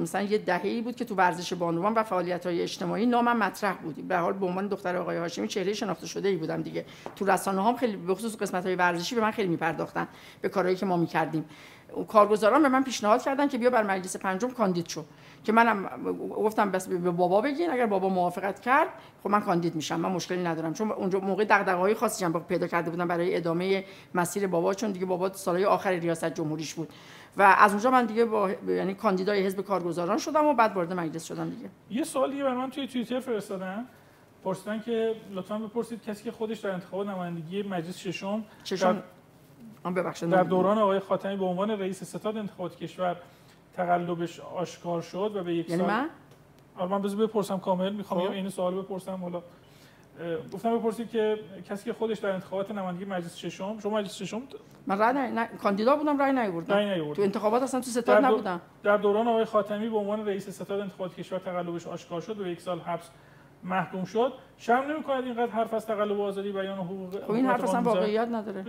مثلا 0.00 0.22
یه 0.22 0.38
دهه‌ای 0.38 0.82
بود 0.82 0.96
که 0.96 1.04
تو 1.04 1.14
ورزش 1.14 1.52
بانوان 1.52 1.94
و 1.94 2.02
فعالیت‌های 2.02 2.62
اجتماعی 2.62 3.06
نامم 3.06 3.36
مطرح 3.36 3.76
بود. 3.76 4.08
به 4.08 4.16
حال 4.16 4.32
به 4.32 4.46
عنوان 4.46 4.68
دختر 4.68 4.96
آقای 4.96 5.16
هاشمی 5.16 5.48
چهره 5.48 5.72
شناخته 5.72 6.06
شده 6.06 6.28
ای 6.28 6.36
بودم 6.36 6.62
دیگه. 6.62 6.84
تو 7.16 7.24
رسانه 7.24 7.64
هم 7.64 7.76
خیلی 7.76 7.96
به 7.96 8.14
خصوص 8.14 8.36
قسمت‌های 8.36 8.74
ورزشی 8.74 9.14
به 9.14 9.20
من 9.20 9.30
خیلی 9.30 9.48
میپرداختن 9.48 10.08
به 10.40 10.48
کارهایی 10.48 10.76
که 10.76 10.86
ما 10.86 10.96
می‌کردیم. 10.96 11.44
کارگزاران 12.08 12.62
به 12.62 12.68
من 12.68 12.84
پیشنهاد 12.84 13.22
کردن 13.22 13.48
که 13.48 13.58
بیا 13.58 13.70
بر 13.70 13.82
مجلس 13.82 14.16
پنجم 14.16 14.50
کاندید 14.50 14.88
شو. 14.88 15.04
که 15.44 15.52
منم 15.52 15.86
گفتم 16.30 16.70
بس 16.70 16.88
به 16.88 17.10
بابا 17.10 17.40
بگین 17.40 17.70
اگر 17.70 17.86
بابا 17.86 18.08
موافقت 18.08 18.60
کرد 18.60 18.88
خب 19.22 19.30
من 19.30 19.40
کاندید 19.40 19.74
میشم 19.74 20.00
من 20.00 20.12
مشکلی 20.12 20.42
ندارم. 20.42 20.74
چون 20.74 20.92
اونجا 20.92 21.20
موقع 21.20 21.44
دغدغه‌های 21.44 21.94
خاصی 21.94 22.24
هم 22.24 22.32
پیدا 22.32 22.66
کرده 22.66 22.90
بودم 22.90 23.08
برای 23.08 23.36
ادامه 23.36 23.84
مسیر 24.14 24.46
بابا 24.46 24.74
چون 24.74 24.90
دیگه 24.90 25.06
بابا 25.06 25.32
سالهای 25.32 25.64
آخر 25.64 25.90
ریاست 25.90 26.24
جمهوریش 26.34 26.74
بود. 26.74 26.88
و 27.36 27.42
از 27.58 27.72
اونجا 27.72 27.90
من 27.90 28.06
دیگه 28.06 28.24
با 28.24 28.50
یعنی 28.68 28.94
کاندیدای 28.94 29.46
حزب 29.46 29.60
کارگزاران 29.60 30.18
شدم 30.18 30.46
و 30.46 30.54
بعد 30.54 30.72
وارد 30.72 30.92
مجلس 30.92 31.24
شدم 31.24 31.50
دیگه. 31.50 31.70
یه 31.90 32.04
سوالی 32.04 32.42
برای 32.42 32.56
من 32.56 32.70
توی 32.70 32.86
توییتر 32.86 33.20
فرستادن. 33.20 33.86
پرسیدن 34.44 34.80
که 34.80 35.14
لطفا 35.30 35.58
بپرسید 35.58 36.02
کسی 36.02 36.24
که 36.24 36.32
خودش 36.32 36.58
در 36.58 36.70
انتخاب 36.70 37.06
نمایندگی 37.06 37.62
مجلس 37.62 37.98
ششم 37.98 38.44
ششم. 38.64 39.02
در 39.94 40.42
دوران 40.42 40.78
آقای 40.78 40.98
خاتمی 40.98 41.36
به 41.36 41.44
عنوان 41.44 41.70
رئیس 41.70 42.04
ستاد 42.04 42.36
انتخابات 42.36 42.76
کشور 42.76 43.16
تقلبش 43.76 44.40
آشکار 44.40 45.02
شد 45.02 45.32
و 45.36 45.44
به 45.44 45.54
یک 45.54 45.70
یعنی 45.70 45.82
سال 45.82 45.90
من؟ 45.90 46.08
آره 46.76 46.90
من 46.90 47.02
بذار 47.02 47.26
بپرسم 47.26 47.58
کامل 47.58 47.92
می‌خوام 47.92 48.26
خب. 48.26 48.32
این 48.32 48.48
سوال 48.48 48.74
بپرسم 48.74 49.22
حالا 49.22 49.42
گفتم 50.52 50.78
بپرسید 50.78 51.10
که 51.10 51.38
کسی 51.68 51.84
که 51.84 51.92
خودش 51.92 52.18
در 52.18 52.30
انتخابات 52.30 52.70
نمایندگی 52.70 53.04
مجلس 53.04 53.36
ششم 53.36 53.78
شما 53.78 53.98
مجلس 53.98 54.16
ششم؟ 54.16 54.42
من 54.86 54.98
رای 54.98 55.12
نه, 55.12 55.30
نه 55.30 55.46
کاندیدا 55.46 55.96
بودم 55.96 56.18
رای 56.18 56.32
نیاوردم. 56.32 56.74
رای 56.74 57.14
تو 57.14 57.22
انتخابات 57.22 57.62
اصلا 57.62 57.80
تو 57.80 57.90
ستاد 57.90 58.24
نبودم. 58.24 58.60
در 58.82 58.96
دوران 58.96 59.28
آقای 59.28 59.44
خاتمی 59.44 59.88
به 59.88 59.96
عنوان 59.96 60.26
رئیس 60.26 60.50
ستاد 60.50 60.80
انتخابات 60.80 61.14
کشور 61.14 61.38
تقلبش 61.38 61.86
آشکار 61.86 62.20
شد 62.20 62.40
و 62.40 62.46
یک 62.46 62.60
سال 62.60 62.80
حبس 62.80 63.10
محکوم 63.64 64.04
شد. 64.04 64.32
شرم 64.56 64.90
نمی‌کنید 64.90 65.24
اینقدر 65.24 65.52
حرف 65.52 65.74
از 65.74 65.86
تقلب 65.86 66.20
آزادی 66.20 66.52
بیان 66.52 66.78
حقوق 66.78 67.24
خب 67.24 67.30
این 67.30 67.46
حرف 67.46 67.64
اصلا 67.64 67.82
واقعیت 67.82 68.28
نداره. 68.28 68.64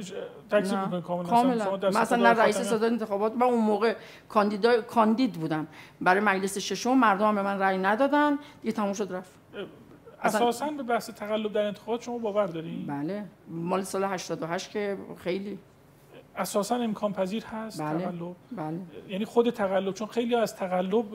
تکذیب 0.52 0.80
می‌کنید 0.80 1.04
کاملا 1.04 1.30
کاملا. 1.30 1.90
مثلا 1.90 2.34
نه 2.34 2.40
رئیس 2.40 2.58
صدر 2.58 2.86
انتخابات 2.86 3.36
من 3.36 3.44
اون 3.44 3.60
موقع 3.60 3.96
کاندید 4.30 4.66
کاندید 4.68 5.34
بودم. 5.34 5.68
برای 6.02 6.22
مجلس 6.22 6.58
ششم 6.58 6.98
مردم 6.98 7.36
به 7.36 7.42
من 7.42 7.60
رأی 7.60 7.78
ندادن. 7.78 8.38
دیگه 8.62 8.72
تموم 8.72 8.94
شد 8.94 9.14
رفت. 9.14 9.32
اساسا 10.24 10.70
به 10.70 10.84
بحث 10.84 11.10
تقلب 11.10 11.54
در 11.54 11.66
انتخابات 11.66 12.02
شما 12.02 12.18
باور 12.18 12.46
دارین؟ 12.46 12.88
بله. 12.88 13.26
مال 13.48 13.84
سال 13.84 14.04
88 14.04 14.72
که 14.72 14.98
خیلی 15.18 15.60
اساسا 16.40 16.76
امکان 16.76 17.14
پذیر 17.14 17.44
هست 17.46 17.82
بله. 17.82 18.06
تقلب. 18.06 18.36
بله. 18.52 18.80
یعنی 19.10 19.26
خود 19.26 19.50
تقلب 19.50 19.94
چون 19.94 20.08
خیلی 20.08 20.36
از 20.36 20.56
تقلب 20.56 21.14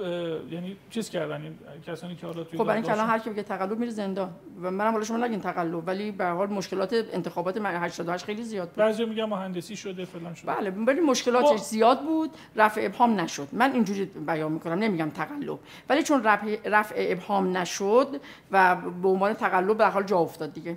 یعنی 0.50 0.76
چیز 0.90 1.10
کردن 1.10 1.42
این 1.42 1.54
کسانی 1.86 2.16
که 2.16 2.26
حالا 2.26 2.44
توی 2.44 2.58
خب 2.58 2.64
برای 2.64 2.76
اینکه 2.76 2.92
الان 2.92 3.06
هر 3.06 3.18
کی 3.18 3.30
بگه 3.30 3.42
تقلب 3.42 3.78
میره 3.78 3.90
زندان. 3.90 4.30
و 4.62 4.70
منم 4.70 4.92
حالا 4.92 5.04
شما 5.04 5.16
نگین 5.16 5.40
تقلب 5.40 5.88
ولی 5.88 6.10
به 6.12 6.26
حال 6.26 6.48
مشکلات 6.48 6.94
انتخابات 7.12 7.56
88 7.64 8.24
خیلی 8.24 8.42
زیاد 8.42 8.68
بود. 8.68 8.76
بعضی 8.76 9.04
میگن 9.04 9.24
مهندسی 9.24 9.76
شده 9.76 10.04
فلان 10.04 10.34
شده. 10.34 10.54
بله 10.54 10.70
ولی 10.70 11.00
مشکلاتش 11.00 11.48
با... 11.50 11.56
زیاد 11.56 12.00
بود 12.00 12.30
رفع 12.56 12.80
ابهام 12.84 13.20
نشد. 13.20 13.48
من 13.52 13.72
اینجوری 13.72 14.04
بیان 14.04 14.52
می‌کنم 14.52 14.78
نمیگم 14.78 15.10
تقلب. 15.10 15.58
ولی 15.88 16.02
چون 16.02 16.24
رفع, 16.24 16.56
رفع 16.64 16.94
ابهام 16.98 17.56
نشد 17.56 18.20
و 18.50 18.76
به 19.02 19.08
عنوان 19.08 19.34
تقلب 19.34 19.76
به 19.78 19.86
حال 19.86 20.02
جا 20.02 20.18
افتاد 20.18 20.52
دیگه. 20.52 20.76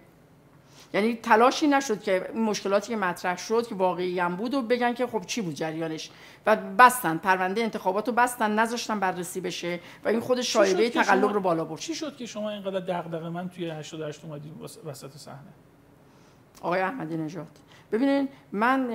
یعنی 0.94 1.16
تلاشی 1.16 1.68
نشد 1.68 2.02
که 2.02 2.30
این 2.34 2.44
مشکلاتی 2.44 2.88
که 2.88 2.96
مطرح 2.96 3.38
شد 3.38 3.68
که 3.68 3.76
واقعی 3.76 4.20
هم 4.20 4.36
بود 4.36 4.54
و 4.54 4.62
بگن 4.62 4.94
که 4.94 5.08
خب 5.08 5.26
چی 5.26 5.42
بود 5.42 5.54
جریانش. 5.54 6.10
و 6.46 6.56
بستن 6.56 7.18
پرونده 7.18 7.62
انتخابات 7.62 8.08
رو 8.08 8.14
بستن 8.14 8.60
نذاشتن 8.60 9.00
بررسی 9.00 9.42
بشه 9.42 9.80
و 10.04 10.10
این 10.10 10.20
خود 10.20 10.42
شایبه 10.42 10.90
تقلب 10.90 11.34
رو 11.34 11.40
بالا 11.40 11.66
برد. 11.66 11.80
چی 11.80 11.96
شد 11.96 12.18
که 12.18 12.26
شما 12.26 12.50
اینقدر 12.50 12.80
دغدغه 12.80 13.30
من 13.30 13.50
توی 13.50 13.70
88 13.70 14.26
اومدید 14.26 14.54
وسط 14.86 15.12
صحنه؟ 15.18 15.54
آقای 16.62 16.82
احمدی 16.82 17.18
نژاد. 17.18 17.60
ببینین 17.92 18.28
من 18.52 18.90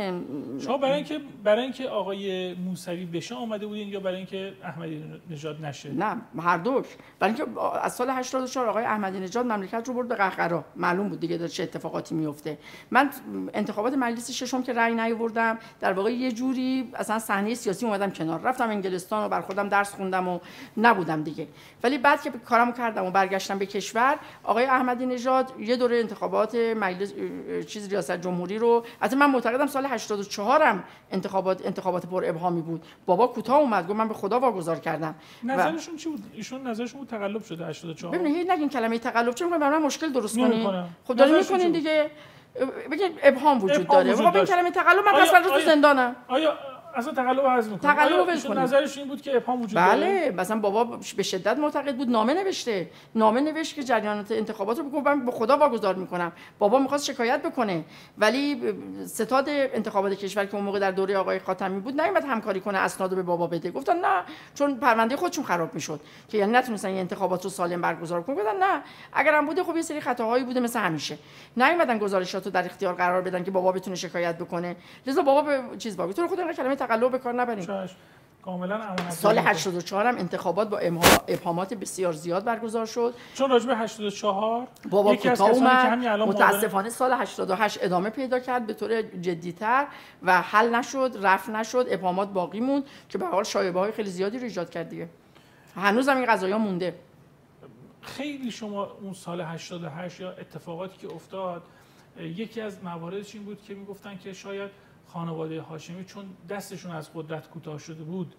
شما 0.65 0.79
برای 0.79 0.95
اینکه 0.95 1.21
برای 1.45 1.63
اینکه 1.63 1.89
آقای 1.89 2.55
موسوی 2.55 3.07
بشه 3.07 3.35
آمده 3.35 3.67
بودین 3.67 3.89
یا 3.89 4.01
برای 4.01 4.17
اینکه 4.17 4.53
احمدی 4.65 5.05
نژاد 5.31 5.65
نشه؟ 5.65 5.93
نه 5.93 6.17
هر 6.39 6.59
دوش. 6.59 6.87
برای 7.19 7.35
اینکه 7.35 7.61
از 7.83 7.95
سال 7.95 8.11
84 8.11 8.69
آقای 8.69 8.85
احمدی 8.85 9.21
نژاد 9.21 9.47
مملکت 9.47 9.89
رو 9.89 9.95
برد 9.95 10.09
به 10.09 10.15
قهقرا. 10.15 10.65
معلوم 10.77 11.09
بود 11.09 11.21
دیگه 11.21 11.49
چه 11.49 11.63
اتفاقاتی 11.63 12.15
میفته. 12.15 12.59
من 12.91 13.11
انتخابات 13.55 13.95
مجلس 13.95 14.31
ششم 14.31 14.63
که 14.63 14.73
رأی 14.73 14.95
نیاوردم 14.95 15.59
در 15.81 15.93
واقع 15.93 16.13
یه 16.13 16.33
جوری 16.33 16.91
اصلا 16.95 17.19
صحنه 17.19 17.55
سیاسی 17.55 17.87
اومدم 17.87 18.11
کنار. 18.11 18.41
رفتم 18.41 18.69
انگلستان 18.69 19.25
و 19.25 19.29
بر 19.29 19.41
خودم 19.41 19.69
درس 19.69 19.95
خوندم 19.95 20.29
و 20.29 20.39
نبودم 20.77 21.23
دیگه. 21.23 21.47
ولی 21.83 21.99
بعد 21.99 22.23
که 22.23 22.31
کارمو 22.31 22.73
کردم 22.73 23.05
و 23.05 23.11
برگشتم 23.11 23.59
به 23.59 23.67
کشور 23.67 24.19
آقای 24.45 24.65
احمدی 24.65 25.07
نژاد 25.07 25.53
یه 25.61 25.77
دوره 25.77 25.99
انتخابات 25.99 26.55
مجلس 26.55 27.13
چیز 27.67 27.89
ریاست 27.89 28.21
جمهوری 28.21 28.59
رو 28.59 28.82
البته 29.01 29.17
من 29.17 29.31
معتقدم 29.31 29.67
سال 29.67 29.87
84 29.87 30.63
هم 30.63 30.85
انتخابات 31.11 31.67
انتخابات 31.67 32.07
پر 32.07 32.25
ابهامی 32.25 32.63
بود. 32.63 32.85
بابا 33.07 33.27
کوتاه 33.27 33.59
اومد 33.59 33.85
گفت 33.85 33.97
من 33.97 34.09
به 34.09 34.15
خدا 34.15 34.41
واگذار 34.41 34.79
کردم. 34.79 35.15
نظرشون 35.43 35.95
و... 35.95 35.97
چی 35.97 36.09
بود؟ 36.09 36.25
ایشون 36.33 36.67
نظرشون 36.67 37.01
بود 37.01 37.09
تقلب 37.09 37.45
شده 37.45 37.67
84 37.67 38.19
ببینید 38.19 38.51
نگین 38.51 38.69
کلمه 38.69 38.99
تقلب 38.99 39.35
چه 39.35 39.47
برای 39.47 39.79
من 39.79 39.87
مشکل 39.87 40.13
درست 40.13 40.37
کنین 40.37 40.85
خب 41.05 41.15
دارین 41.15 41.37
می‌کنین 41.37 41.73
دیگه؟ 41.73 42.11
بگین 42.91 43.13
ابهام 43.23 43.65
وجود 43.65 43.89
داره. 43.89 44.15
خب 44.15 44.37
این 44.37 44.45
کلمه 44.45 44.71
تقلب 44.71 45.05
من 45.05 45.13
پس 45.13 45.31
تو 45.31 45.61
زندانم. 45.61 46.17
آیا 46.29 46.59
اصلا 46.95 47.13
تقلب 47.13 47.47
حذف 47.47 47.71
می‌کنه. 47.73 47.95
تقلب 47.95 48.29
ول 48.29 48.41
کنه. 48.41 48.61
نظرش 48.61 48.99
این 48.99 49.09
بود 49.09 49.23
که 49.23 49.37
ابهام 49.37 49.63
وجود 49.63 49.77
بله 49.77 50.07
داره؟ 50.07 50.31
بله 50.31 50.41
مثلا 50.41 50.61
بابا 50.61 50.99
به 51.17 51.23
شدت 51.23 51.59
معتقد 51.59 51.97
بود 51.97 52.11
نامه 52.11 52.35
نوشته. 52.35 52.91
نامه 53.15 53.41
نوشت 53.41 53.75
که 53.75 53.83
جریانات 53.83 54.33
انتخابات 54.33 54.79
رو 54.79 54.85
بگم 54.85 55.03
من 55.03 55.25
به 55.25 55.33
خدا 55.33 55.57
واگذار 55.57 55.95
می‌کنم. 55.95 56.33
بابا 56.59 56.79
می‌خواست 56.79 57.05
شکایت 57.05 57.43
بکنه. 57.43 57.85
ولی 58.19 58.75
ستاد 59.07 59.45
انتخابات 59.49 60.15
کشور 60.15 60.47
که 60.47 60.55
اون 60.55 60.65
موقع 60.65 60.79
در 60.79 60.91
دوره 60.91 61.17
آقای 61.17 61.39
خاتمی 61.39 61.81
بود 61.81 62.01
نیومد 62.01 62.25
همکاری 62.25 62.61
کنه 62.61 62.79
اسناد 62.79 63.15
به 63.15 63.23
بابا 63.23 63.47
بده. 63.47 63.71
گفتن 63.71 63.97
نه 63.97 64.23
چون 64.55 64.77
پرونده 64.77 65.17
خودشون 65.17 65.45
خراب 65.45 65.75
می‌شد. 65.75 66.01
که 66.29 66.39
یعنی 66.39 66.53
نتونستن 66.53 66.89
این 66.89 66.99
انتخابات 66.99 67.45
رو 67.45 67.51
سالم 67.51 67.81
برگزار 67.81 68.23
کنن. 68.23 68.37
گفتن 68.37 68.57
نه 68.57 68.83
اگر 69.13 69.35
هم 69.35 69.47
بوده 69.47 69.65
خب 69.65 69.77
یه 69.77 69.83
سری 69.83 70.01
خطاهایی 70.01 70.45
بوده 70.45 70.61
مثل 70.61 70.81
همیشه. 70.81 71.19
نیومدن 71.57 71.99
گزارشات 71.99 72.45
رو 72.47 72.53
در 72.53 72.65
اختیار 72.65 72.95
قرار 72.95 73.23
بدن 73.23 73.45
که 73.45 73.51
بابا 73.51 73.73
بتونه 73.73 73.97
شکایت 73.97 74.39
بکنه. 74.39 74.77
لذا 75.07 75.23
بابا 75.23 75.43
به 75.43 75.61
چیز 75.79 75.97
واگذار. 75.97 76.29
تو 76.29 76.37
خود 76.37 76.53
کلمه 76.53 76.75
تقلب 76.87 77.13
به 77.13 77.19
کار 77.19 77.35
نبرین 77.35 77.67
کاملا 78.45 78.81
سال 79.11 79.39
84 79.39 80.07
هم 80.07 80.17
انتخابات 80.17 80.69
با 80.69 80.79
ابهامات 81.29 81.75
بسیار 81.75 82.13
زیاد 82.13 82.45
برگزار 82.45 82.87
شد. 82.87 83.15
چون 83.35 83.51
راجب 83.51 83.71
84 83.71 84.67
بابا 84.91 85.17
کوتاه 85.17 85.51
اومد. 85.51 86.09
متاسفانه 86.19 86.91
سال 86.91 87.13
88 87.13 87.79
ادامه 87.83 88.11
پیدا 88.11 88.39
کرد 88.39 88.67
به 88.67 88.75
طور 88.75 89.03
جدیتر 89.03 89.87
و 90.23 90.43
حل 90.43 90.75
نشد 90.75 91.19
رفع 91.23 91.53
نشد 91.53 91.87
ابهامات 91.91 92.29
باقی 92.29 92.61
موند 92.61 92.85
که 93.09 93.19
به 93.19 93.27
حال 93.27 93.45
شایبه 93.45 93.81
های 93.81 93.93
خیلی 93.93 94.11
زیادی 94.11 94.39
رو 94.39 94.45
ایجاد 94.45 94.71
کرد 94.71 94.89
دیگه. 94.89 95.09
هنوز 95.77 96.09
هم 96.09 96.17
این 96.17 96.27
قضایا 96.27 96.59
مونده. 96.59 96.95
خیلی 98.01 98.51
شما 98.51 98.85
اون 99.01 99.13
سال 99.15 99.41
88 99.41 100.21
یا 100.21 100.31
اتفاقاتی 100.31 100.99
که 101.07 101.15
افتاد 101.15 101.63
یکی 102.21 102.61
از 102.61 102.85
مواردش 102.85 103.35
این 103.35 103.45
بود 103.45 103.63
که 103.63 103.75
می‌گفتن 103.75 104.19
که 104.19 104.33
شاید 104.33 104.71
خانواده 105.13 105.61
هاشمی 105.61 106.05
چون 106.05 106.25
دستشون 106.49 106.91
از 106.91 107.11
قدرت 107.15 107.51
کوتاه 107.51 107.79
شده 107.79 108.03
بود 108.05 108.35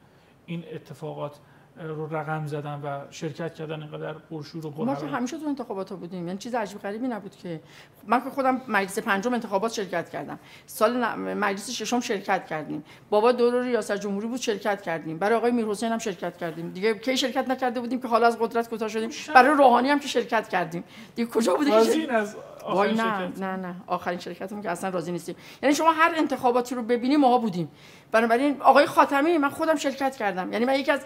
این 0.45 0.63
اتفاقات 0.74 1.36
رو 1.78 2.15
رقم 2.15 2.45
زدن 2.45 2.82
و 2.84 3.11
شرکت 3.11 3.53
کردن 3.53 3.82
اینقدر 3.84 4.13
پرشور 4.13 4.65
و 4.65 4.86
ما 4.86 4.95
که 4.95 5.05
همیشه 5.05 5.38
تو 5.38 5.47
انتخابات 5.47 5.89
ها 5.89 5.95
بودیم. 5.95 6.28
یعنی 6.28 6.39
چیز 6.39 6.55
عجیب 6.55 6.80
غریبی 6.80 7.07
نبود 7.07 7.36
که 7.36 7.61
من 8.07 8.24
که 8.24 8.30
خودم 8.30 8.61
مجلس 8.67 8.99
پنجم 8.99 9.34
انتخابات 9.34 9.74
شرکت 9.74 10.09
کردم. 10.09 10.39
سال 10.65 10.97
مجلس 11.15 11.69
ششم 11.71 11.99
شرکت 11.99 12.45
کردیم. 12.47 12.84
بابا 13.09 13.32
دور 13.32 13.63
ریاست 13.63 13.97
جمهوری 13.97 14.28
بود 14.28 14.39
شرکت 14.39 14.82
کردیم. 14.82 15.17
برای 15.17 15.38
آقای 15.38 15.51
میرحسین 15.51 15.91
هم 15.91 15.97
شرکت 15.97 16.38
کردیم. 16.38 16.69
دیگه 16.69 16.93
کی 16.93 17.17
شرکت 17.17 17.49
نکرده 17.49 17.80
بودیم 17.80 18.01
که 18.01 18.07
حالا 18.07 18.28
از 18.28 18.39
قدرت 18.39 18.69
کوتاه 18.69 18.89
شدیم؟ 18.89 19.09
برای 19.36 19.57
روحانی 19.57 19.89
هم 19.89 19.99
که 19.99 20.07
شرکت 20.07 20.49
کردیم. 20.49 20.84
دیگه 21.15 21.30
کجا 21.32 21.55
بوده 21.55 21.69
که 21.71 22.13
از 22.13 22.36
وای 22.70 22.93
نه 22.93 23.32
نه 23.39 23.55
نه. 23.55 23.76
آخرین 23.88 24.20
شرکتمون 24.20 24.61
که 24.61 24.70
اصلا 24.70 24.89
راضی 24.89 25.11
نیستیم. 25.11 25.36
یعنی 25.64 25.76
شما 25.76 25.91
هر 25.91 26.14
انتخاباتی 26.18 26.76
رو 26.76 26.84
ببینیم 26.84 27.20
ما 27.20 27.38
بودیم. 27.38 27.72
بنابراین 28.11 28.61
آقای 28.61 28.86
خاتمی 28.86 29.38
من 29.38 29.49
خودم 29.49 29.76
شرکت 29.76 30.16
کردم. 30.16 30.53
یعنی 30.53 30.66
من 30.66 30.80
یکی 30.80 30.91
از 30.91 31.01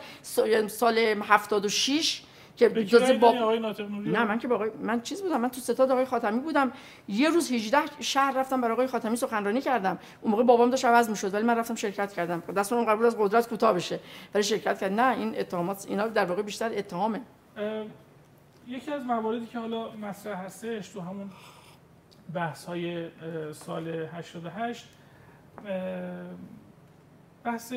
سال 0.68 0.98
76 1.22 2.24
که 2.56 2.70
جزء 2.70 3.18
با 3.18 3.32
نه 4.06 4.24
من 4.24 4.40
که 4.40 4.48
با 4.48 4.56
آقای 4.56 4.70
من 4.82 5.02
چیز 5.02 5.22
بودم 5.22 5.42
من 5.42 5.50
تو 5.50 5.62
ستاد 5.62 5.92
آقای 5.92 6.06
خاتمی 6.06 6.40
بودم. 6.40 6.72
یه 7.08 7.30
روز 7.30 7.52
18 7.52 7.78
شهر 8.00 8.34
رفتم 8.38 8.62
برای 8.62 8.74
آقای 8.74 8.88
خاتمی 8.88 9.16
سخنرانی 9.16 9.62
کردم. 9.62 10.00
اون 10.22 10.32
موقع 10.32 10.44
بابام 10.44 10.70
داشت 10.70 10.86
عوض 10.86 11.10
می‌شد 11.10 11.34
ولی 11.34 11.44
من 11.44 11.58
رفتم 11.58 11.76
شرکت 11.76 12.14
کردم. 12.14 12.44
دست 12.56 12.74
اون 12.74 12.86
قبول 12.86 13.06
از 13.06 13.18
قدرت 13.20 13.50
کوتاه 13.50 13.74
بشه. 13.74 14.00
ولی 14.34 14.44
شرکت 14.44 14.80
کرد. 14.80 14.94
نه 14.94 15.18
این 15.18 15.40
اتهامات 15.40 15.86
اینا 15.90 16.08
در 16.08 16.26
واقع 16.26 16.42
بیشتر 16.42 16.72
اتهامه. 16.78 17.22
یکی 18.68 18.92
از 18.92 19.06
مواردی 19.06 19.46
که 19.46 19.60
حالا 19.60 19.92
مطرح 19.92 20.40
هستش 20.40 20.90
تو 20.90 21.02
همون 21.02 21.30
بحث 22.34 22.66
های 22.66 23.10
سال 23.54 23.88
88 23.88 24.90
بحث 27.44 27.74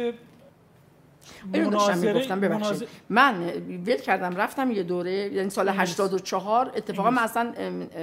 اینو 1.53 1.71
داشتم 1.71 1.99
می‌گفتم 1.99 2.41
ببخشید. 2.41 2.89
من 3.09 3.45
ول 3.87 3.97
کردم 3.97 4.37
رفتم 4.37 4.71
یه 4.71 4.83
دوره 4.83 5.13
یعنی 5.13 5.51
سال 5.51 5.69
84 5.69 6.73
اتفاقا 6.77 7.11
من 7.11 7.23
اصلا 7.23 7.53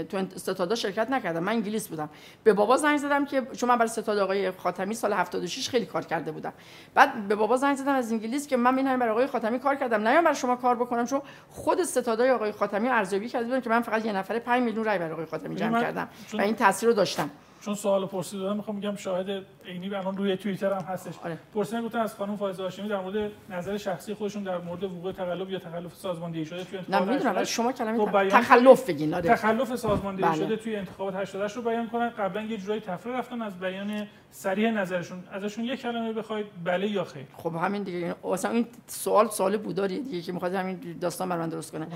تو 0.09 0.25
ستادا 0.35 0.75
شرکت 0.75 1.09
نکردم 1.09 1.43
من 1.43 1.51
انگلیس 1.51 1.87
بودم. 1.87 2.09
به 2.43 2.53
بابا 2.53 2.77
زنگ 2.77 2.97
زدم 2.97 3.25
که 3.25 3.41
چون 3.57 3.69
من 3.69 3.75
برای 3.75 3.89
ستاد 3.89 4.17
آقای 4.17 4.51
خاتمی 4.51 4.93
سال 4.93 5.13
76 5.13 5.69
خیلی 5.69 5.85
کار 5.85 6.05
کرده 6.05 6.31
بودم. 6.31 6.53
بعد 6.93 7.27
به 7.27 7.35
بابا 7.35 7.57
زنگ 7.57 7.75
زدم 7.75 7.95
از 7.95 8.11
انگلیس 8.11 8.47
که 8.47 8.57
من 8.57 8.75
می‌نم 8.75 8.99
برای 8.99 9.11
آقای 9.11 9.27
خاتمی 9.27 9.59
کار 9.59 9.75
کردم. 9.75 10.07
نه 10.07 10.21
برای 10.21 10.35
شما 10.35 10.55
کار 10.55 10.75
بکنم 10.75 11.05
چون 11.05 11.21
خود 11.49 11.83
ستادای 11.83 12.31
آقای 12.31 12.51
خاتمی 12.51 12.89
ارزیابی 12.89 13.29
کرده 13.29 13.45
بودن 13.45 13.61
که 13.61 13.69
من 13.69 13.81
فقط 13.81 14.05
یه 14.05 14.13
نفره 14.13 14.39
5 14.39 14.63
میلیون 14.63 14.85
رای 14.85 14.97
برای 14.97 15.11
آقای 15.11 15.25
خاتمی 15.25 15.55
جمع 15.55 15.81
کردم 15.81 16.07
و 16.33 16.41
این 16.41 16.55
تاثیر 16.55 16.89
رو 16.89 16.95
داشتم. 16.95 17.29
چون 17.61 17.75
سوال 17.75 18.05
پرسیدم 18.05 18.55
می‌خوام 18.55 18.75
میگم 18.75 18.95
شاهد 18.95 19.45
عینی 19.65 19.95
الان 19.95 20.17
روی 20.17 20.37
توییتر 20.37 20.73
هم 20.73 20.81
هستش. 20.81 21.13
آره. 21.23 21.37
پرسیدن 21.53 21.81
گفتن 21.81 21.99
از 21.99 22.15
خانم 22.15 22.37
فائزه 22.37 22.63
هاشمی 22.63 22.89
در 22.89 22.99
مورد 22.99 23.31
نظر 23.49 23.77
شخصی 23.77 24.13
خودشون 24.13 24.43
در 24.43 24.57
مورد 24.57 24.83
وقوع 24.83 25.11
تخلف 25.11 25.49
یا 25.49 25.59
تخلف 25.59 25.95
سازماندهی 25.95 26.45
شده 26.45 26.63
توی 26.63 26.77
انتخابات 26.77 27.07
نه 27.07 27.13
می‌دونم 27.13 27.43
شما 27.43 27.71
کلمه 27.71 28.29
تخلف 28.29 28.89
بگین 28.89 29.13
آره. 29.13 29.29
تخلف 29.29 29.75
سازماندهی 29.75 30.29
بله. 30.29 30.35
شده 30.35 30.55
توی 30.55 30.75
انتخابات 30.75 31.15
88 31.15 31.55
رو 31.55 31.61
بیان 31.61 31.87
کنن. 31.89 32.09
قبلا 32.09 32.41
یه 32.41 32.57
جورایی 32.57 32.81
تفره 32.81 33.17
رفتن 33.17 33.41
از 33.41 33.59
بیان 33.59 34.07
صریح 34.31 34.71
نظرشون. 34.71 35.23
ازشون 35.31 35.65
یک 35.65 35.81
کلمه 35.81 36.13
بخواید 36.13 36.45
بله 36.63 36.87
یا 36.87 37.03
خیر. 37.03 37.25
خب 37.37 37.55
همین 37.55 37.83
دیگه. 37.83 38.15
اصلا 38.33 38.51
این 38.51 38.67
سوال 38.87 39.27
سوال 39.29 39.57
بوداری 39.57 39.99
دیگه 39.99 40.21
که 40.21 40.31
می‌خواد 40.31 40.53
همین 40.53 40.97
داستان 41.01 41.29
بر 41.29 41.37
من 41.37 41.49
درست 41.49 41.71
کنه. 41.71 41.87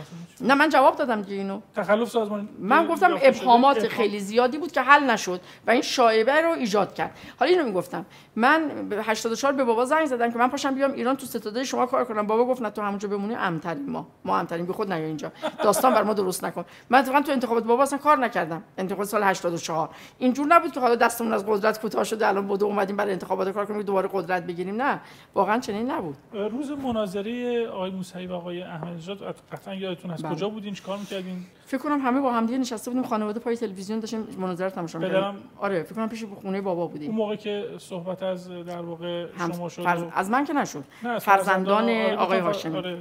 نه 0.41 0.55
من 0.55 0.69
جواب 0.69 0.95
دادم 0.95 1.21
دیگه 1.21 1.35
اینو. 1.35 1.61
تخلف 1.75 2.09
سازمان 2.09 2.49
من 2.59 2.87
گفتم 2.87 3.17
ابهامات 3.21 3.87
خیلی 3.87 4.19
زیادی 4.19 4.57
بود 4.57 4.71
که 4.71 4.81
حل 4.81 5.09
نشد. 5.09 5.41
و 5.67 5.71
این 5.71 5.81
شایبه 5.81 6.41
رو 6.41 6.49
ایجاد 6.49 6.93
کرد. 6.93 7.17
حالا 7.39 7.51
اینو 7.51 7.63
می‌گفتم. 7.63 8.05
من 8.35 8.71
84 9.03 9.53
به 9.53 9.63
بابا 9.63 9.85
زنگ 9.85 10.05
زدم 10.05 10.31
که 10.31 10.37
من 10.37 10.47
پاشم 10.47 10.75
بیام 10.75 10.91
ایران 10.91 11.15
تو 11.15 11.25
ستاده 11.25 11.63
شما 11.63 11.85
کار 11.85 12.05
کنم. 12.05 12.27
بابا 12.27 12.45
گفت 12.45 12.61
نه 12.61 12.69
تو 12.69 12.81
همونجا 12.81 13.07
بمونی 13.07 13.35
امتریم 13.35 13.85
ما. 13.85 14.07
ما 14.25 14.39
امتریم 14.39 14.65
به 14.65 14.73
خود 14.73 14.93
نیا 14.93 15.05
اینجا. 15.05 15.31
داستان 15.63 15.93
بر 15.93 16.03
ما 16.03 16.13
درست 16.13 16.45
نکن. 16.45 16.65
من 16.89 16.99
اتفاقا 16.99 17.21
تو 17.21 17.31
انتخابات 17.31 17.63
بابا 17.63 17.83
اصلا 17.83 17.99
کار 17.99 18.17
نکردم. 18.17 18.63
انتخابات 18.77 19.07
سال 19.07 19.23
84 19.23 19.89
اینجور 20.17 20.47
نبود 20.47 20.71
که 20.71 20.79
حالا 20.79 20.95
دستمون 20.95 21.33
از 21.33 21.45
قدرت 21.45 21.81
کوتاه 21.81 22.03
شده 22.03 22.27
الان 22.27 22.47
بودو 22.47 22.65
اومدیم 22.65 22.95
برای 22.95 23.11
انتخابات 23.11 23.49
کار 23.49 23.65
کنیم 23.65 23.81
دوباره 23.81 24.09
قدرت 24.13 24.43
بگیریم. 24.43 24.81
نه 24.81 24.99
واقعا 25.35 25.59
چنین 25.59 25.91
نبود. 25.91 26.15
روز 26.33 26.71
مناظره 26.71 27.67
آقای 27.67 27.91
موسوی 27.91 28.27
و 28.27 28.33
آقای 28.33 28.61
احمدی 28.61 28.95
نژاد 28.95 29.35
قطعا 29.51 29.75
یادتون 29.75 30.11
از 30.11 30.23
بله. 30.23 30.35
کجا 30.35 30.49
بودین؟ 30.49 30.73
چیکار 30.73 30.97
می‌کردین؟ 30.97 31.45
فکر 31.65 31.81
کنم 31.81 31.99
همه 31.99 32.21
با 32.21 32.33
هم 32.33 32.45
دیگه 32.45 32.57
نشسته 32.57 32.91
بودیم 32.91 33.09
خانواده 33.09 33.39
پای 33.39 33.57
تلویزیون 33.57 33.99
داشتیم 33.99 34.27
مناظره 34.37 34.69
تماشا 34.69 34.99
می‌کردیم. 34.99 35.40
آره 35.59 35.83
فکر 35.83 35.95
کنم 35.95 36.09
پیش 36.09 36.25
خونه 36.41 36.61
بابا 36.61 36.87
بودیم. 36.87 37.09
اون 37.09 37.17
موقع 37.17 37.35
که 37.35 37.65
صحبت 37.77 38.23
از 38.23 38.49
در 38.49 38.81
واقع 38.81 39.27
شما 39.37 39.69
شد 39.69 39.83
فرز... 39.83 40.03
از 40.15 40.29
من 40.29 40.45
که 40.45 40.53
نشد. 40.53 40.83
فرزندان 41.21 41.83
آره 41.83 42.15
آقای 42.15 42.39
هاشمی. 42.39 42.77
آره. 42.77 42.97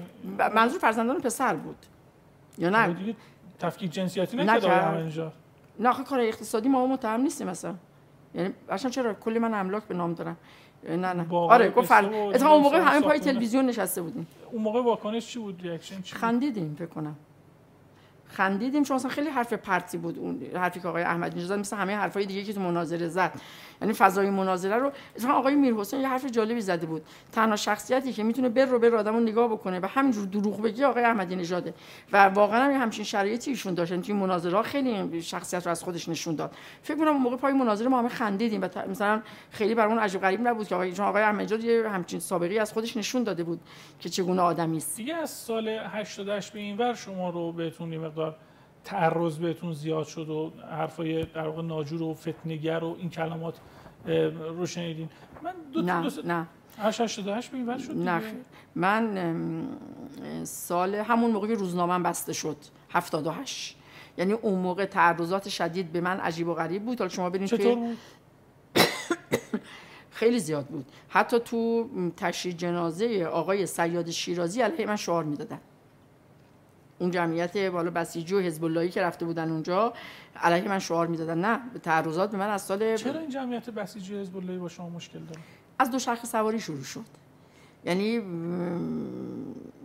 منظور 0.54 0.80
فرزندان 0.80 1.20
پسر 1.20 1.54
بود. 1.54 1.76
یا 2.58 2.70
نه؟ 2.70 2.96
تفکیک 3.58 3.90
جنسیتی 3.90 4.36
نکرد 4.36 5.22
نه. 5.80 5.88
آخه 5.88 6.04
کار 6.04 6.20
اقتصادی 6.20 6.68
ما 6.68 6.86
متهم 6.86 7.20
نیستیم 7.20 7.46
مثلا 7.46 7.74
یعنی 8.34 8.50
اصلا 8.68 8.90
چرا 8.90 9.14
کلی 9.14 9.38
من 9.38 9.54
املاک 9.54 9.84
به 9.84 9.94
نام 9.94 10.14
دارم؟ 10.14 10.36
نه 10.88 10.96
نه. 10.96 11.34
آره 11.34 11.70
گفت 11.70 11.88
فر... 11.88 12.04
اون 12.04 12.62
موقع 12.62 12.78
همه 12.78 13.00
پای 13.00 13.20
تلویزیون 13.20 13.66
نشسته 13.66 14.02
بودیم. 14.02 14.26
اون 14.50 14.62
موقع 14.62 14.82
واکنش 14.82 15.26
چی 15.26 15.38
بود؟ 15.38 15.62
reaction 15.62 16.02
چی 16.02 16.14
خندیدیم 16.14 16.76
فکر 16.78 16.86
کنم. 16.86 17.16
خندیدیم 18.32 18.82
چون 18.82 18.96
اصلا 18.96 19.10
خیلی 19.10 19.30
حرف 19.30 19.52
پرتی 19.52 19.98
بود 19.98 20.18
اون 20.18 20.42
حرفی 20.54 20.80
که 20.80 20.88
آقای 20.88 21.02
احمدی 21.02 21.40
نژاد 21.40 21.58
مثل 21.58 21.76
همه 21.76 21.96
حرفای 21.96 22.26
دیگه 22.26 22.42
که 22.42 22.52
تو 22.52 22.60
مناظره 22.60 23.08
زد. 23.08 23.32
یعنی 23.80 23.92
فضای 23.94 24.30
مناظره 24.30 24.76
رو. 24.76 24.92
اتفاقا 25.16 25.34
آقای 25.34 25.54
میرحسین 25.54 26.00
یه 26.00 26.08
حرف 26.08 26.26
جالبی 26.26 26.60
زده 26.60 26.86
بود. 26.86 27.02
تنها 27.32 27.56
شخصیتی 27.56 28.12
که 28.12 28.22
می‌تونه 28.22 28.48
بر 28.48 28.64
و 28.64 28.78
بر 28.78 28.94
آدمو 28.94 29.20
نگاه 29.20 29.48
بکنه 29.48 29.80
و 29.80 29.86
همینجور 29.86 30.26
دروغ 30.26 30.62
بگی 30.62 30.84
آقای 30.84 31.04
احمدی 31.04 31.36
نژاده 31.36 31.74
و 32.12 32.24
واقعا 32.24 32.64
هم 32.64 32.80
همچین 32.80 33.04
شرایطی 33.04 33.50
ایشون 33.50 33.74
داشت. 33.74 33.90
یعنی 33.90 34.02
توی 34.02 34.14
مناظره 34.14 34.62
خیلی 34.62 35.22
شخصیت 35.22 35.66
رو 35.66 35.70
از 35.70 35.82
خودش 35.82 36.08
نشون 36.08 36.34
داد. 36.34 36.54
فکر 36.82 36.96
کنم 36.96 37.16
موقع 37.16 37.36
پای 37.36 37.52
مناظره 37.52 37.88
ما 37.88 37.98
همه 37.98 38.08
خندیدیم 38.08 38.62
و 38.62 38.68
مثلا 38.90 39.22
خیلی 39.50 39.74
برامون 39.74 39.98
عجیب 39.98 40.20
غریب 40.20 40.48
نبود 40.48 40.68
که 40.68 40.74
آقای 40.74 40.92
آقای 41.00 41.22
احمدی 41.22 41.44
نژاد 41.44 41.64
یه 41.64 41.88
همچین 41.88 42.20
سابقه 42.20 42.60
از 42.60 42.72
خودش 42.72 42.96
نشون 42.96 43.22
داده 43.22 43.44
بود 43.44 43.60
که 44.00 44.08
چگونه 44.08 44.42
آدمی 44.42 44.76
است. 44.76 44.96
دیگه 44.96 45.14
از 45.14 45.30
سال 45.30 45.68
88 45.68 46.52
به 46.52 46.58
اینور 46.58 46.94
شما 46.94 47.30
رو 47.30 47.52
بهتون 47.52 47.96
مقدار 47.96 48.36
تعرض 48.84 49.38
بهتون 49.38 49.72
زیاد 49.72 50.06
شد 50.06 50.28
و 50.28 50.52
حرفای 50.70 51.24
در 51.24 51.48
واقع 51.48 51.62
ناجور 51.62 52.02
و 52.02 52.14
فتنگر 52.14 52.84
و 52.84 52.96
این 52.98 53.10
کلمات 53.10 53.54
رو 54.56 54.66
شنیدین. 54.66 55.08
من 55.42 55.52
دو 55.72 55.82
نه 55.82 56.10
دو 56.10 56.22
نه. 56.24 56.46
88 56.78 57.50
به 57.50 57.78
شد 57.78 57.96
نه. 57.96 58.22
من 58.74 59.66
سال 60.44 60.94
همون 60.94 61.30
موقع 61.30 61.54
روزنامه 61.54 61.98
بسته 61.98 62.32
شد 62.32 62.56
78 62.90 63.76
یعنی 64.18 64.32
اون 64.32 64.58
موقع 64.58 64.84
تعرضات 64.84 65.48
شدید 65.48 65.92
به 65.92 66.00
من 66.00 66.20
عجیب 66.20 66.48
و 66.48 66.54
غریب 66.54 66.84
بود. 66.84 66.98
حالا 66.98 67.08
شما 67.08 67.30
ببینید 67.30 67.50
که 67.50 67.96
خیلی 70.20 70.38
زیاد 70.38 70.66
بود. 70.66 70.86
حتی 71.08 71.38
تو 71.40 71.90
تشریح 72.16 72.54
جنازه 72.54 73.24
آقای 73.24 73.66
سیاد 73.66 74.10
شیرازی 74.10 74.62
علیه 74.62 74.86
من 74.86 74.96
شعار 74.96 75.24
می‌دادن. 75.24 75.60
اون 77.00 77.10
جمعیت 77.10 77.56
بالا 77.56 77.90
بسیجی 77.90 78.34
و 78.34 78.40
حزب 78.40 78.64
اللهی 78.64 78.88
که 78.88 79.02
رفته 79.02 79.24
بودن 79.24 79.50
اونجا 79.50 79.92
علیه 80.36 80.68
من 80.68 80.78
شعار 80.78 81.06
می‌دادن. 81.06 81.38
نه 81.38 81.60
تعرضات 81.82 82.30
به 82.30 82.36
من 82.36 82.48
از 82.48 82.62
سال 82.62 82.96
چرا 82.96 83.20
این 83.20 83.30
جمعیت 83.30 83.70
بسیجی 83.70 84.20
حزب 84.20 84.36
اللهی 84.36 84.58
با 84.58 84.68
شما 84.68 84.88
مشکل 84.88 85.18
داره؟ 85.18 85.40
از 85.78 85.90
دو 85.90 85.98
شرخ 85.98 86.26
سواری 86.26 86.60
شروع 86.60 86.82
شد. 86.82 87.04
یعنی 87.84 88.18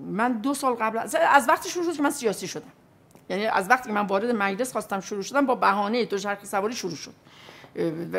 من 0.08 0.34
دو 0.34 0.54
سال 0.54 0.74
قبل 0.74 0.98
از 1.30 1.50
وقتی 1.50 1.70
شروع 1.70 1.86
شد 1.86 1.98
که 1.98 2.04
من 2.04 2.10
سیاسی 2.10 2.48
شدم. 2.48 2.72
یعنی 3.30 3.46
از 3.46 3.70
وقتی 3.70 3.88
که 3.88 3.94
من 3.94 4.06
وارد 4.08 4.36
مجلس 4.36 4.72
خواستم 4.72 5.00
شروع 5.00 5.22
شدم 5.22 5.46
با 5.46 5.56
بهانه 5.56 6.06
دو 6.06 6.18
شرخ 6.18 6.46
سواری 6.46 6.74
شروع 6.74 6.96
شد. 6.96 7.14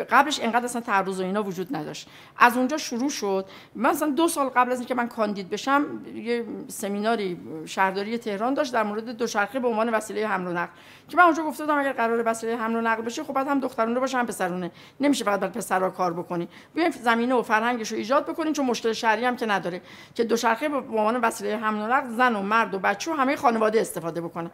قبلش 0.09 0.39
اینقدر 0.39 0.65
اصلا 0.65 0.81
تعرض 0.81 1.19
و 1.19 1.23
اینا 1.23 1.43
وجود 1.43 1.75
نداشت. 1.75 2.09
از 2.37 2.57
اونجا 2.57 2.77
شروع 2.77 3.09
شد. 3.09 3.45
من 3.75 3.89
مثلا 3.89 4.09
دو 4.09 4.27
سال 4.27 4.47
قبل 4.47 4.71
از 4.71 4.79
اینکه 4.79 4.95
من 4.95 5.07
کاندید 5.07 5.49
بشم 5.49 5.85
یه 6.15 6.45
سمیناری 6.67 7.39
شهرداری 7.65 8.17
تهران 8.17 8.53
داشت 8.53 8.73
در 8.73 8.83
مورد 8.83 9.09
دوچرخه 9.09 9.59
به 9.59 9.67
عنوان 9.67 9.89
وسیله 9.89 10.27
حمل 10.27 10.47
و 10.47 10.51
نقل. 10.51 10.71
که 11.09 11.17
من 11.17 11.23
اونجا 11.23 11.43
گفته 11.43 11.63
بودم 11.63 11.79
اگر 11.79 11.93
قرار 11.93 12.23
وسیله 12.25 12.57
حمل 12.57 12.75
و 12.75 12.81
نقل 12.81 13.01
بشه 13.01 13.23
خب 13.23 13.33
بعد 13.33 13.47
هم 13.47 13.59
دخترونه 13.59 13.99
باشه 13.99 14.17
هم 14.17 14.25
پسرونه. 14.25 14.71
نمیشه 14.99 15.25
فقط 15.25 15.39
بر 15.39 15.47
پسرا 15.47 15.89
کار 15.89 16.13
بکنی. 16.13 16.47
بیایم 16.73 16.91
زمینه 16.91 17.35
و 17.35 17.41
فرهنگش 17.41 17.91
رو 17.91 17.97
ایجاد 17.97 18.25
بکنیم 18.25 18.53
چون 18.53 18.65
مشکل 18.65 18.93
شهری 18.93 19.25
هم 19.25 19.35
که 19.35 19.45
نداره. 19.45 19.81
که 20.15 20.23
دوچرخه 20.23 20.69
به 20.69 20.77
عنوان 20.77 21.17
وسیله 21.17 21.57
حمل 21.57 21.81
و 21.81 21.87
نقل 21.93 22.09
زن 22.09 22.35
و 22.35 22.41
مرد 22.41 22.73
و 22.73 22.79
بچه 22.79 23.11
و 23.11 23.13
همه 23.13 23.35
خانواده 23.35 23.81
استفاده 23.81 24.21
بکنن 24.21 24.51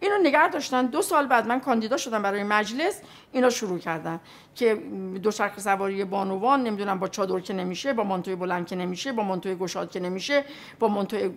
اینو 0.00 0.18
نگه 0.22 0.48
داشتن. 0.48 0.86
دو 0.86 1.02
سال 1.02 1.26
بعد 1.26 1.46
من 1.46 1.60
کاندیدا 1.60 1.96
شدم 1.96 2.22
برای 2.22 2.42
مجلس. 2.42 3.00
اینا 3.32 3.50
شروع 3.50 3.78
کردن. 3.78 4.20
که 4.56 4.74
دوچرخه 5.22 5.60
سواری 5.60 6.04
بانوان 6.04 6.62
نمی‌دونم 6.62 6.98
با 6.98 7.08
چادر 7.08 7.40
که 7.40 7.54
نمیشه 7.54 7.92
با 7.92 8.04
مانتوی 8.04 8.36
بلند 8.36 8.66
که 8.66 8.76
نمیشه 8.76 9.12
با 9.12 9.22
مانتوی 9.22 9.54
گشاد 9.54 9.90
که 9.90 10.00
نمیشه 10.00 10.44
با 10.78 10.88
مانتوی 10.88 11.30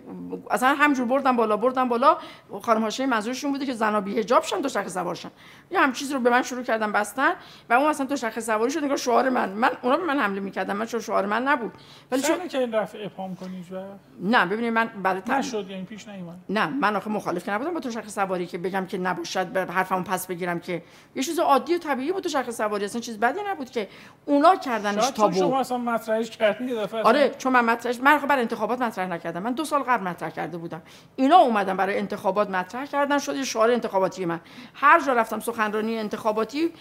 اصلا 0.50 0.74
همجور 0.74 1.06
بردن 1.06 1.36
بالا 1.36 1.56
بردن 1.56 1.88
بالا. 1.88 2.16
خانم 2.62 2.82
هاشمی 2.82 3.06
منظورشون 3.06 3.52
بوده 3.52 3.66
که 3.66 3.72
زنا 3.72 4.00
بی 4.00 4.18
حجاب 4.18 4.42
شن 4.42 4.60
دوچرخه 4.60 4.88
سوار 4.88 5.14
شن. 5.14 5.30
یه 5.70 5.80
هم 5.80 5.92
چیز 5.92 6.12
رو 6.12 6.20
به 6.20 6.30
من 6.30 6.42
شروع 6.42 6.62
کردن 6.62 6.92
بستن 6.92 7.32
و 7.70 7.72
اون 7.72 7.88
اصلا 7.88 8.06
دوچرخه 8.06 8.40
سواری 8.40 8.70
شد 8.70 8.84
نگاه 8.84 8.96
شعار 8.96 9.30
من 9.30 9.48
من 9.48 9.70
اونا 9.82 9.96
به 9.96 10.04
من 10.04 10.18
حمله 10.18 10.40
می‌کردن. 10.40 10.76
من 10.76 10.86
چون 10.86 11.00
شعار 11.00 11.26
من 11.26 11.42
نبود. 11.42 11.72
ولی 12.12 12.22
شو... 12.22 12.38
که 12.48 12.58
این 12.58 12.72
رفع 12.72 12.98
ابهام 13.04 13.36
کنید 13.36 13.72
و 13.72 13.76
نه 14.20 14.46
ببینید 14.46 14.72
من 14.72 14.90
برای 15.02 15.22
نشد 15.28 15.66
یعنی 15.70 15.84
پیش 15.84 16.08
نیومد. 16.08 16.36
نه 16.48 16.66
من 16.66 16.96
آخه 16.96 17.10
مخالف 17.10 17.48
نبودم 17.48 17.74
با 17.74 17.80
دوچرخه 17.80 18.08
سواری 18.08 18.46
که 18.46 18.58
بگم 18.58 18.86
که 18.86 18.98
نباشد 18.98 19.46
به 19.46 19.64
حرفمو 19.64 20.02
پس 20.02 20.26
بگیرم 20.26 20.60
که. 20.60 20.82
یه 21.14 21.22
چیز 21.22 21.38
عادی 21.38 21.74
و 21.74 21.78
طبیعی 21.78 22.12
بود 22.12 22.22
دوچرخه 22.22 22.52
سواری 22.52 22.84
اصلا 22.84 23.00
چیز 23.10 23.20
بدی 23.20 23.40
نبود 23.50 23.70
که 23.70 23.88
اونا 24.24 24.56
کردنش 24.56 25.10
تابو. 25.10 25.38
شما 25.38 25.60
اصلا 25.60 25.78
مطرحش 25.78 26.30
کردین 26.30 26.78
آره 27.04 27.34
چون 27.38 27.52
من 27.52 27.64
مطرحش 27.64 28.00
من 28.00 28.18
برای 28.18 28.42
انتخابات 28.42 28.82
مطرح 28.82 29.06
نکردم. 29.06 29.42
من 29.42 29.52
دو 29.52 29.64
سال 29.64 29.82
قبل 29.82 30.04
مطرح 30.04 30.30
کرده 30.30 30.58
بودم. 30.58 30.82
اینا 31.16 31.36
اومدن 31.36 31.76
برای 31.76 31.98
انتخابات 31.98 32.50
مطرح 32.50 32.86
کردن 32.86 33.18
شد 33.18 33.36
یه 33.36 33.44
شعار 33.44 33.70
انتخاباتی 33.70 34.24
من. 34.24 34.40
هر 34.74 35.00
جا 35.00 35.12
رفتم 35.12 35.40
سخنرانی 35.40 35.98
انتخاباتی 35.98 36.72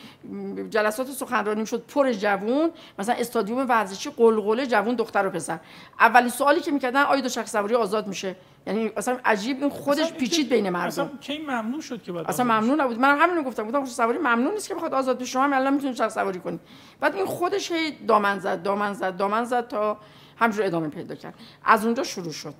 جلسات 0.70 1.08
سخنرانی 1.08 1.66
شد 1.66 1.86
پر 1.86 2.12
جوون. 2.12 2.72
مثلا 3.00 3.16
استادیوم 3.16 3.70
ورزشی 3.70 4.10
قلقله 4.10 4.68
جوون 4.68 4.96
دختر 4.96 5.28
و 5.28 5.30
پسر. 5.30 5.60
اولین 6.00 6.30
سوالی 6.30 6.60
که 6.60 6.72
می‌کردن 6.72 7.02
آیا 7.02 7.22
دو 7.22 7.30
شخص 7.30 7.52
سواری 7.52 7.76
آزاد 7.76 8.08
میشه؟ 8.08 8.36
یعنی 8.68 8.92
اصلا 8.98 9.18
عجیب 9.26 9.62
این 9.62 9.70
خودش 9.70 10.14
پیچید 10.14 10.50
بین 10.50 10.70
مردم. 10.70 10.88
اصلا 10.88 11.10
کی 11.22 11.38
ممنوع 11.38 11.82
شد 11.82 12.04
که 12.04 12.12
بعد 12.12 12.26
اصلا 12.28 12.46
ممنوع 12.46 12.76
نبود. 12.76 13.00
من 13.00 13.18
همین 13.18 13.36
رو 13.36 13.44
گفتم 13.44 13.66
گفتم 13.66 13.86
سواری 13.86 14.18
ممنوع 14.18 14.54
نیست 14.54 14.68
که 14.68 14.76
بخواد 14.76 14.94
آزاد 14.94 15.18
بشه. 15.18 15.26
شما 15.26 15.44
هم 15.44 15.54
الان 15.54 15.74
می‌تونید 15.74 15.96
شخص 15.96 16.14
سواری 16.14 16.40
کنید 16.40 16.60
بعد 17.00 17.16
این 17.16 17.26
خودش 17.26 17.72
هی 17.72 17.92
دامن 17.92 18.40
زد 18.40 18.64
دامن 18.64 18.94
زد 18.94 19.18
دامن 19.18 19.44
زد 19.44 19.68
تا 19.68 19.98
همجور 20.38 20.66
ادامه 20.66 20.88
پیدا 20.88 21.16
کرد. 21.16 21.34
از 21.66 21.86
اونجا 21.86 22.04
شروع 22.04 22.32
شد. 22.32 22.54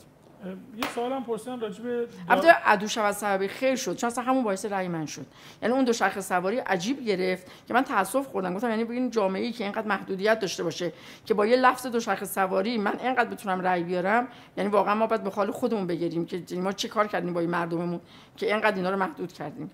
یه 0.46 0.90
سوالم 0.96 1.24
پرسیدم 1.24 1.60
راجع 1.60 1.84
به 1.84 2.08
البته 2.30 2.52
عدو 2.52 2.88
شود 2.88 3.12
سببی 3.12 3.48
خیر 3.48 3.76
شد 3.76 3.96
چون 3.96 4.08
اصلا 4.08 4.24
همون 4.24 4.44
باعث 4.44 4.66
رأی 4.66 4.88
من 4.88 5.06
شد. 5.06 5.26
یعنی 5.62 5.74
اون 5.74 5.86
دو 5.86 5.94
شرخ 5.94 6.20
سواری 6.20 6.58
عجیب 6.58 7.06
گرفت 7.06 7.48
که 7.68 7.74
من 7.74 7.82
تاسف 7.82 8.28
خوردم. 8.28 8.54
گفتم 8.54 8.70
یعنی 8.70 8.84
ببین 8.84 9.10
جامعه 9.10 9.42
ای 9.42 9.52
که 9.52 9.64
اینقدر 9.64 9.88
محدودیت 9.88 10.40
داشته 10.40 10.64
باشه 10.64 10.94
که 11.26 11.34
با 11.34 11.46
یه 11.46 11.56
لفظ 11.56 11.88
دو 11.88 12.00
شرخ 12.00 12.24
سواری 12.24 12.78
من 12.78 13.00
اینقدر 13.00 13.30
بتونم 13.30 13.62
رأی 13.62 13.84
بیارم 13.84 14.28
یعنی 14.58 14.70
واقعا 14.70 14.96
ما 14.96 15.08
باید 15.08 15.24
به 15.24 15.30
حال 15.30 15.52
خودمون 15.52 15.88
بگیریم 15.88 16.26
که 16.26 16.44
یعنی 16.50 16.64
ما 16.64 16.72
چه 16.72 16.88
کار 16.88 17.08
کردیم 17.08 17.34
با 17.34 17.40
این 17.40 17.50
مردممون 17.50 18.02
که 18.38 18.46
اینقدر 18.46 18.76
اینا 18.76 18.90
رو 18.90 18.98
محدود 18.98 19.34
کردیم؟ 19.34 19.72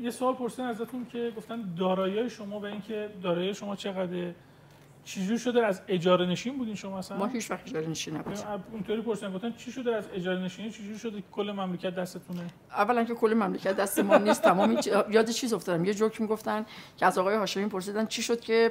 یه 0.00 0.10
سوال 0.10 0.34
پرسیدن 0.34 0.64
ازتون 0.64 1.06
که 1.12 1.32
گفتن 1.36 1.74
دارایی 1.78 2.30
شما 2.30 2.60
و 2.60 2.64
اینکه 2.64 3.10
دارایی 3.22 3.54
شما 3.54 3.76
چقدر 3.76 4.32
چجوری 5.08 5.38
شده 5.38 5.66
از 5.66 5.80
اجاره 5.88 6.26
نشین 6.26 6.58
بودین 6.58 6.74
شما 6.74 6.98
اصلا؟ 6.98 7.16
ما 7.16 7.26
هیچ 7.26 7.50
وقت 7.50 7.68
اجاره 7.68 7.88
نشین 7.88 8.16
نبودیم. 8.16 8.44
اونطوری 8.72 9.02
پرسیدن 9.02 9.32
گفتن 9.32 9.52
چی 9.52 9.72
شده 9.72 9.96
از 9.96 10.04
اجاره 10.14 10.40
نشینی 10.40 10.70
چجوری 10.70 10.98
شده 10.98 11.20
که 11.20 11.26
کل 11.32 11.52
مملکت 11.52 11.94
دستتونه؟ 11.94 12.40
اولا 12.70 13.04
که 13.04 13.14
کل 13.14 13.34
مملکت 13.34 13.76
دست 13.76 13.98
ما 13.98 14.16
نیست 14.16 14.42
تمام 14.42 14.78
یاد 15.10 15.30
چیز 15.30 15.52
افتادم. 15.52 15.84
یه 15.84 15.94
جوک 15.94 16.20
می‌گفتن 16.20 16.66
که 16.96 17.06
از 17.06 17.18
آقای 17.18 17.36
هاشمی 17.36 17.68
پرسیدن 17.68 18.06
چی 18.06 18.22
شد 18.22 18.40
که 18.40 18.70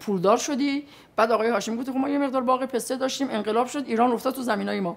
پولدار 0.00 0.36
شدی؟ 0.36 0.84
بعد 1.16 1.32
آقای 1.32 1.48
هاشمی 1.48 1.76
گفت 1.76 1.90
خب 1.90 1.96
ما 1.96 2.08
یه 2.08 2.18
مقدار 2.18 2.42
باغ 2.42 2.64
پسته 2.64 2.96
داشتیم 2.96 3.28
انقلاب 3.30 3.66
شد 3.66 3.84
ایران 3.86 4.10
افتاد 4.10 4.34
تو 4.34 4.42
زمینای 4.42 4.80
ما. 4.80 4.96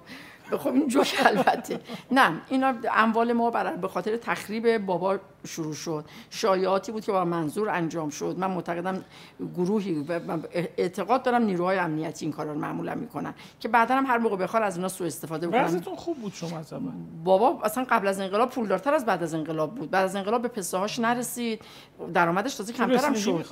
خب 0.51 0.73
این 0.73 0.87
جوک 0.87 1.15
البته. 1.25 1.79
نه 2.11 2.41
اینا 2.49 2.73
اموال 2.95 3.33
ما 3.33 3.49
برای 3.49 3.77
به 3.77 3.87
خاطر 3.87 4.17
تخریب 4.17 4.77
بابا 4.77 5.17
شروع 5.47 5.73
شد. 5.73 6.05
شایعاتی 6.29 6.91
بود 6.91 7.05
که 7.05 7.11
با 7.11 7.25
منظور 7.25 7.69
انجام 7.69 8.09
شد. 8.09 8.35
من 8.39 8.51
معتقدم 8.51 9.03
گروهی 9.55 10.05
و 10.09 10.37
اعتقاد 10.77 11.23
دارم 11.23 11.43
نیروهای 11.43 11.77
امنیتی 11.77 12.25
این 12.25 12.33
کارا 12.33 12.53
رو 12.53 12.59
معمولا 12.59 12.95
می‌کنن. 12.95 13.33
که 13.59 13.67
بعدا 13.67 13.95
هم 13.95 14.05
هر 14.05 14.17
موقع 14.17 14.35
بخواد 14.35 14.63
از 14.63 14.75
اینا 14.75 14.87
سوء 14.87 15.07
استفاده 15.07 15.47
بکنن. 15.47 15.63
وضعیتون 15.63 15.95
خوب 15.95 16.17
بود 16.17 16.33
شما 16.33 16.59
از 16.59 16.73
بابا 17.23 17.59
اصلا 17.63 17.85
قبل 17.89 18.07
از 18.07 18.19
انقلاب 18.19 18.49
پولدارتر 18.49 18.93
از 18.93 19.05
بعد 19.05 19.23
از 19.23 19.33
انقلاب 19.33 19.75
بود. 19.75 19.91
بعد 19.91 20.05
از 20.05 20.15
انقلاب 20.15 20.41
به 20.41 20.47
پسه 20.47 20.77
هاش 20.77 20.99
نرسید. 20.99 21.61
درآمدش 22.13 22.55
تازه 22.55 22.73
کمتر 22.73 23.05
هم 23.05 23.13
شد. 23.13 23.45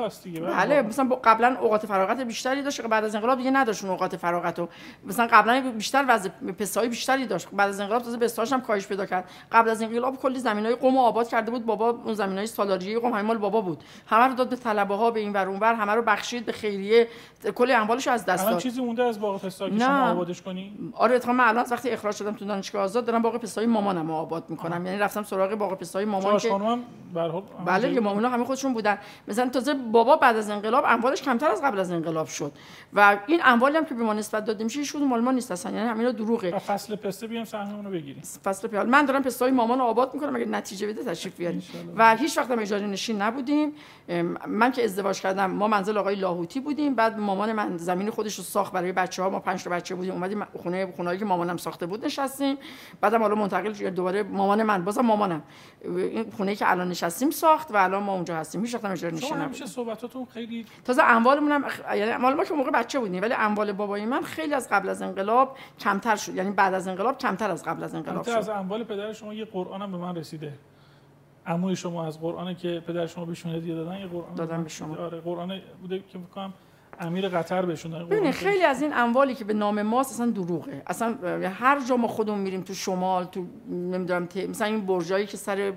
بله. 0.57 0.81
مثلا 0.81 1.09
قبلا 1.23 1.57
اوقات 1.61 1.85
فراغت 1.85 2.21
بیشتری 2.21 2.61
داشت 2.61 2.81
بعد 2.81 3.03
از 3.03 3.15
انقلاب 3.15 3.37
دیگه 3.37 3.51
نداشت 3.51 3.85
اوقات 3.85 4.15
فراغت 4.15 4.59
و 4.59 4.67
مثلا 5.05 5.27
قبلا 5.31 5.71
بیشتر 5.77 6.05
وضع 6.07 6.29
پسه 6.29 6.87
بیشتری 6.87 7.25
داشت. 7.25 7.47
بعد 7.53 7.69
از 7.69 7.79
انقلاب 7.79 8.01
تازه 8.01 8.17
بستاش 8.17 8.53
هم 8.53 8.61
کاهش 8.61 8.87
پیدا 8.87 9.05
کرد. 9.05 9.29
قبل 9.51 9.69
از 9.69 9.81
انقلاب 9.81 10.17
کلی 10.17 10.39
زمینای 10.39 10.75
قم 10.75 10.97
آباد 10.97 11.27
کرده 11.27 11.51
بود. 11.51 11.65
بابا 11.65 11.89
اون 11.89 12.13
زمینای 12.13 12.47
سالاریه 12.47 12.99
قم 12.99 13.11
همین 13.11 13.25
مال 13.25 13.37
بابا 13.37 13.61
بود. 13.61 13.83
همه 14.07 14.27
رو 14.27 14.33
داد 14.33 14.49
به 14.49 14.55
طلبه 14.55 14.95
ها 14.95 15.11
به 15.11 15.19
این 15.19 15.33
ور 15.33 15.47
اونور 15.47 15.73
همه 15.73 15.91
رو 15.91 16.01
بخشید 16.01 16.45
به 16.45 16.51
خیریه. 16.51 17.07
کلی 17.55 17.73
اموالش 17.73 18.07
از 18.07 18.25
دست 18.25 18.45
داد. 18.45 18.59
چیزی 18.59 18.81
مونده 18.81 19.03
از 19.03 19.19
باغ 19.19 19.41
پستا 19.41 19.69
که 19.69 19.79
شما 19.79 20.11
آبادش 20.11 20.41
کنی؟ 20.41 20.93
آره 20.93 21.15
اتفاقا 21.15 21.33
من 21.33 21.47
الان 21.47 21.65
وقتی 21.71 21.89
اخراج 21.89 22.15
شدم 22.15 22.33
تو 22.33 22.45
دانشگاه 22.45 22.83
آزاد 22.83 23.05
دارم 23.05 23.21
باغ 23.21 23.37
پستای 23.37 23.65
مامانم 23.65 24.11
آباد 24.11 24.49
می‌کنم. 24.49 24.85
یعنی 24.85 24.97
رفتم 24.97 25.23
سراغ 25.23 25.55
باغ 25.55 25.73
پستای 25.73 26.05
مامان 26.05 26.37
که 26.37 26.49
بله 27.65 27.99
مامانا 27.99 28.40
همه 28.41 28.47
خودشون 28.47 28.73
بودن. 28.73 28.97
مثلا 29.27 29.49
تازه 29.49 29.73
بابا 29.73 30.15
بعد 30.15 30.35
از 30.35 30.49
انقلاب 30.49 30.83
اموالش 30.87 31.21
کمتر 31.21 31.49
از 31.51 31.61
قبل 31.61 31.79
از 31.79 31.91
انقلاب 31.91 32.27
شد. 32.27 32.51
و 32.93 33.17
این 33.27 33.39
اموالی 33.43 33.77
هم 33.77 33.85
که 33.85 33.93
به 33.93 34.03
ما 34.03 34.13
نسبت 34.13 34.45
داده 34.45 34.63
میشه 34.63 34.79
هیچ 34.79 34.95
مال 34.95 35.21
ما 35.21 35.31
نیست 35.31 35.51
اصلا. 35.51 35.71
یعنی 35.71 35.89
همینا 35.89 36.11
دروغه. 36.11 36.59
فصل 36.59 36.95
پسته 36.95 37.27
بیام 37.27 37.45
سهممون 37.45 37.85
رو 37.85 37.91
بگیریم. 37.91 38.21
فصل 38.43 38.67
پیال 38.67 38.89
من 38.89 39.05
دارم 39.05 39.23
پستای 39.23 39.51
مامان 39.51 39.79
رو 39.79 39.85
آباد 39.85 40.13
می‌کنم 40.13 40.35
اگه 40.35 40.45
نتیجه 40.45 40.87
بده 40.87 41.03
تشریف 41.03 41.35
بیاریم 41.35 41.63
و 41.95 42.15
هیچ 42.15 42.37
وقت 42.37 42.51
هم 42.51 42.59
اجاره 42.59 42.87
نشین 42.87 43.21
نبودیم. 43.21 43.73
من 44.47 44.71
که 44.71 44.83
ازدواج 44.83 45.21
کردم 45.21 45.51
ما 45.51 45.67
منزل 45.67 45.97
آقای 45.97 46.15
لاهوتی 46.15 46.59
بودیم. 46.59 46.95
بعد 46.95 47.19
مامان 47.19 47.51
من 47.51 47.77
زمین 47.77 48.09
خودش 48.09 48.35
رو 48.35 48.43
ساخت 48.43 48.73
برای 48.73 48.91
بچه 48.91 49.23
ها 49.23 49.29
ما 49.29 49.39
پنج 49.39 49.63
تا 49.63 49.69
بچه 49.69 49.95
بودیم. 49.95 50.13
اومدیم 50.13 50.45
خونه 50.63 50.93
خونه‌ای 50.95 51.17
که 51.17 51.25
مامانم 51.25 51.57
ساخته 51.57 51.85
بود 51.85 52.05
نشستیم. 52.05 52.57
بعدم 53.01 53.21
حالا 53.21 53.35
منتقل 53.35 53.89
دوباره 53.89 54.23
مامان 54.23 54.63
من 54.63 54.85
بازم 54.85 55.01
مامانم. 55.01 55.43
این 55.85 56.31
خونه 56.37 56.55
که 56.55 56.71
الان 56.71 56.89
نشستیم 56.89 57.29
ساخت 57.29 57.71
و 57.71 57.77
الان 57.77 58.03
ما 58.03 58.13
اونجا 58.21 58.35
هستیم. 58.35 58.61
هیچ 58.61 58.75
وقت 58.75 58.85
هم 58.85 58.91
اجاره 58.91 59.15
نشین 59.15 59.37
نبود 59.37 59.65
صحبتاتون 59.65 60.25
خیلی 60.25 60.65
تازه 60.85 61.03
اموالمون 61.03 61.51
هم 61.51 61.65
یعنی 61.95 62.11
اموال 62.11 62.33
ما 62.33 62.43
که 62.43 62.53
موقع 62.53 62.71
بچه 62.71 62.99
بودیم 62.99 63.21
ولی 63.21 63.33
اموال 63.33 63.71
بابای 63.71 64.05
من 64.05 64.21
خیلی 64.21 64.53
از 64.53 64.69
قبل 64.69 64.89
از 64.89 65.01
انقلاب 65.01 65.57
کمتر 65.79 66.15
شد. 66.15 66.35
یعنی 66.35 66.51
بعد 66.51 66.73
از 66.73 66.87
انقلاب 66.87 67.17
کمتر 67.17 67.51
از 67.51 67.63
قبل 67.63 67.83
از 67.83 67.95
انقلاب 67.95 68.25
شد 68.25 68.31
از 68.31 68.49
اموال 68.49 68.83
پدر 68.83 69.13
شما 69.13 69.33
یه 69.33 69.45
قرآن 69.45 69.81
هم 69.81 69.91
به 69.91 69.97
من 69.97 70.15
رسیده. 70.15 70.53
عموی 71.45 71.75
شما 71.75 72.05
از 72.05 72.21
قرآن 72.21 72.55
که 72.55 72.83
پدر 72.87 73.07
شما 73.07 73.25
بهشون 73.25 73.55
هدیه 73.55 73.75
دادن 73.75 73.99
یه 73.99 74.07
قرآن 74.07 74.35
دادن 74.35 74.63
به 74.63 74.69
شما. 74.69 74.95
آره 74.95 75.19
قرآن 75.19 75.61
بوده 75.81 75.99
که 75.99 76.17
میگم 76.17 76.53
امیر 76.99 77.29
قطر 77.29 77.65
بهشون 77.65 78.05
ببینید 78.05 78.31
خیلی 78.31 78.63
از 78.63 78.81
این 78.81 78.93
اموالی 78.93 79.35
که 79.35 79.45
به 79.45 79.53
نام 79.53 79.81
ماست 79.81 80.11
اصلا 80.11 80.31
دروغه. 80.31 80.81
اصلا 80.87 81.17
هر 81.49 81.79
جا 81.79 81.97
ما 81.97 82.07
خودمون 82.07 82.39
میریم 82.39 82.61
تو 82.61 82.73
شمال 82.73 83.23
تو 83.23 83.45
نمی‌دونم 83.69 84.27
مثلا 84.49 84.67
این 84.67 84.85
برجایی 84.85 85.25
که 85.25 85.37
سر 85.37 85.73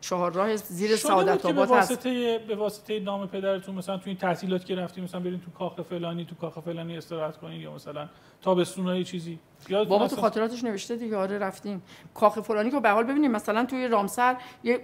چهار 0.00 0.32
راه 0.32 0.56
زیر 0.56 0.96
سعادت 0.96 1.46
آباد 1.46 1.70
هست. 1.70 2.04
به 2.04 2.38
به 2.48 2.56
واسطه 2.56 3.00
نام 3.00 3.26
پدرتون 3.26 3.74
مثلا 3.74 3.96
تو 3.96 4.02
این 4.06 4.16
تعطیلات 4.16 4.64
که 4.64 4.74
رفتیم 4.74 5.04
مثلا 5.04 5.20
بریم 5.20 5.42
تو 5.44 5.50
کاخ 5.50 5.80
فلانی 5.82 6.24
تو 6.24 6.34
کاخ 6.34 6.58
فلانی 6.58 6.96
استراحت 6.96 7.36
کنین 7.36 7.60
یا 7.60 7.74
مثلا 7.74 8.08
تابستونای 8.42 9.04
چیزی. 9.04 9.38
بابا 9.70 10.08
تو 10.08 10.16
خاطراتش 10.16 10.64
نوشته 10.64 10.96
دیگه 10.96 11.16
آره 11.16 11.38
رفتیم. 11.38 11.82
کاخ 12.14 12.40
فلانی 12.40 12.70
که 12.70 12.80
به 12.80 12.90
حال 12.90 13.04
ببینیم 13.04 13.30
مثلا 13.30 13.64
توی 13.64 13.88
رامسر 13.88 14.36
یه 14.64 14.80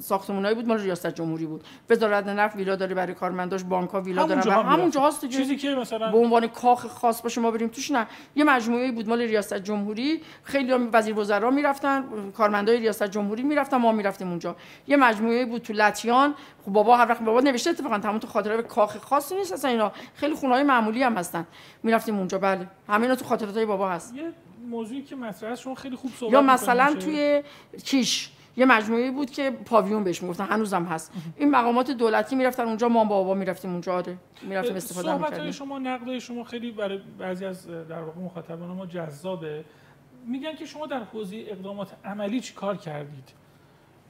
ساختمونایی 0.00 0.54
بود 0.54 0.68
مال 0.68 0.78
ریاست 0.78 1.06
جمهوری 1.06 1.46
بود. 1.46 1.64
وزارت 1.90 2.26
نفت 2.26 2.56
ویلا 2.56 2.76
داره 2.76 2.94
برای 2.94 3.14
کارمنداش 3.14 3.64
بانک‌ها 3.64 4.00
ویلا 4.00 4.26
دارن 4.26 4.40
و 4.40 4.50
همون 4.50 4.90
جاست 4.90 5.20
دیگه. 5.20 5.36
چیزی 5.36 5.56
که 5.56 5.74
مثلا 5.74 6.12
به 6.12 6.18
عنوان 6.18 6.46
کاخ 6.46 6.86
خاص 6.86 7.22
باشه 7.22 7.40
ما 7.40 7.50
بریم 7.50 7.68
توش 7.68 7.90
نه. 7.90 8.06
یه 8.36 8.44
مجموعه 8.44 8.92
بود 8.92 9.08
مال 9.08 9.20
ریاست 9.20 9.54
جمهوری. 9.54 10.22
خیلی 10.42 10.72
وزیر 10.72 11.18
وزرا 11.18 11.50
می‌رفتن 11.50 12.04
کارمندای 12.36 12.78
ریاست 12.78 13.04
جمهوری 13.04 13.42
می‌رفتن 13.42 13.76
ما 13.76 13.92
می‌رفتیم 13.92 14.28
اونجا. 14.28 14.56
یه 14.86 14.96
مجموعه 14.96 15.46
بود 15.46 15.62
تو 15.62 15.72
لتیان 15.72 16.34
خب 16.66 16.72
بابا 16.72 16.96
هر 16.96 17.08
وقت 17.08 17.22
بابا 17.22 17.40
نوشته 17.40 17.70
اتفاقا 17.70 17.98
تمام 17.98 18.18
تو 18.18 18.26
خاطرات 18.26 18.66
کاخ 18.66 18.96
خاصی 18.98 19.34
نیست 19.34 19.52
اصلا 19.52 19.70
اینا. 19.70 19.92
خیلی 20.14 20.34
خونه‌های 20.34 20.62
معمولی 20.62 21.02
هم 21.02 21.16
هستن. 21.16 21.46
می‌رفتیم 21.82 22.18
اونجا 22.18 22.38
بله. 22.38 22.66
همینا 22.88 23.14
تو 23.14 23.24
خاطرات 23.24 23.58
بابا 23.58 23.90
هست. 23.90 24.13
یه 24.14 24.32
موضوعی 24.70 25.02
که 25.02 25.16
مطرح 25.16 25.54
شما 25.54 25.74
خیلی 25.74 25.96
خوب 25.96 26.10
صحبت 26.10 26.32
یا 26.32 26.42
مثلا 26.42 26.94
توی 26.94 27.42
کیش 27.84 28.30
یه 28.56 28.66
مجموعه 28.66 29.10
بود 29.10 29.30
که 29.30 29.50
پاویون 29.50 30.04
بهش 30.04 30.22
می‌گفتن 30.22 30.44
هنوزم 30.44 30.84
هست. 30.84 31.12
این 31.36 31.50
مقامات 31.50 31.90
دولتی 31.90 32.36
می‌رفتن 32.36 32.64
اونجا 32.64 32.88
ما 32.88 33.04
بابا 33.04 33.34
می‌رفتیم 33.34 33.70
اونجا 33.70 33.94
آره 33.94 34.16
می‌رفتیم 34.42 34.76
استفاده 34.76 35.18
می‌کردیم. 35.18 35.50
شما 35.50 35.78
نقد 35.78 36.18
شما 36.18 36.44
خیلی 36.44 36.70
برای 36.70 37.00
بعضی 37.18 37.44
از 37.44 37.66
در 37.66 38.00
واقع 38.00 38.20
مخاطبان 38.20 38.68
ما 38.68 38.86
جذابه. 38.86 39.64
میگن 40.26 40.54
که 40.54 40.66
شما 40.66 40.86
در 40.86 41.02
حوزه 41.02 41.44
اقدامات 41.48 41.92
عملی 42.04 42.40
چی 42.40 42.54
کار 42.54 42.76
کردید؟ 42.76 43.28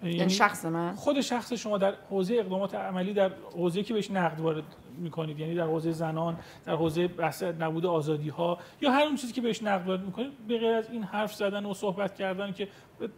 یعنی, 0.03 0.17
یعنی 0.17 0.31
شخص 0.31 0.65
من؟ 0.65 0.95
خود 0.95 1.21
شخص 1.21 1.53
شما 1.53 1.79
در 1.79 1.95
حوزه 2.11 2.35
اقدامات 2.35 2.75
عملی 2.75 3.13
در 3.13 3.31
حوزه 3.57 3.83
که 3.83 3.95
بهش 3.95 4.11
نقد 4.11 4.41
وارد 4.41 4.63
می‌کنید. 4.99 5.39
یعنی 5.39 5.55
در 5.55 5.67
حوزه 5.67 5.93
زنان 5.93 6.37
در 6.65 6.75
حوزه 6.75 7.09
بحث 7.09 7.43
نبود 7.43 7.87
آزادی 7.87 8.29
ها 8.29 8.59
یا 8.81 8.91
هر 8.91 9.03
اون 9.03 9.17
چیزی 9.17 9.33
که 9.33 9.41
بهش 9.41 9.63
نقد 9.63 10.01
می‌کنید 10.01 10.47
به 10.49 10.59
غیر 10.59 10.75
از 10.75 10.91
این 10.91 11.03
حرف 11.03 11.35
زدن 11.35 11.67
و 11.67 11.75
صحبت 11.75 12.15
کردن 12.15 12.53
که 12.53 12.69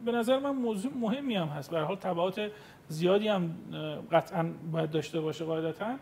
به 0.04 0.12
نظر 0.12 0.38
من 0.38 0.50
موضوع 0.50 0.92
مهمی 0.94 1.34
هم 1.34 1.48
هست. 1.48 1.70
به 1.70 1.80
حال 1.80 1.96
تبعات 1.96 2.50
زیادی 2.88 3.28
هم 3.28 3.56
قطعا 4.12 4.52
باید 4.72 4.90
داشته 4.90 5.20
باشه 5.20 5.44
قاعدتا. 5.44 5.96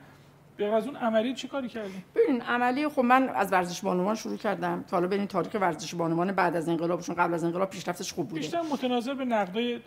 به 0.57 0.65
از 0.65 0.87
اون 0.87 0.97
عملی 0.97 1.35
چی 1.35 1.49
کاری 1.49 1.69
کردیم 1.69 2.05
ببین 2.15 2.43
عملی 2.43 2.89
خب 2.89 3.01
من 3.01 3.29
از 3.29 3.53
ورزش 3.53 3.81
بانوان 3.81 4.15
شروع 4.15 4.37
کردم. 4.37 4.83
که 4.83 4.91
حالا 4.91 5.07
ببین 5.07 5.27
تاریخ 5.27 5.55
ورزش 5.55 5.95
بانوان 5.95 6.33
بعد 6.33 6.57
از 6.57 6.69
انقلاب 6.69 7.01
چون 7.01 7.15
قبل 7.15 7.35
از 7.35 7.45
انقلاب 7.45 7.71
پیشرفتش 7.71 8.13
خوب 8.13 8.29
بوده. 8.29 8.41
بیشتر 8.41 8.63
متناظر 8.63 9.15
به 9.15 9.25
نقدای 9.25 9.81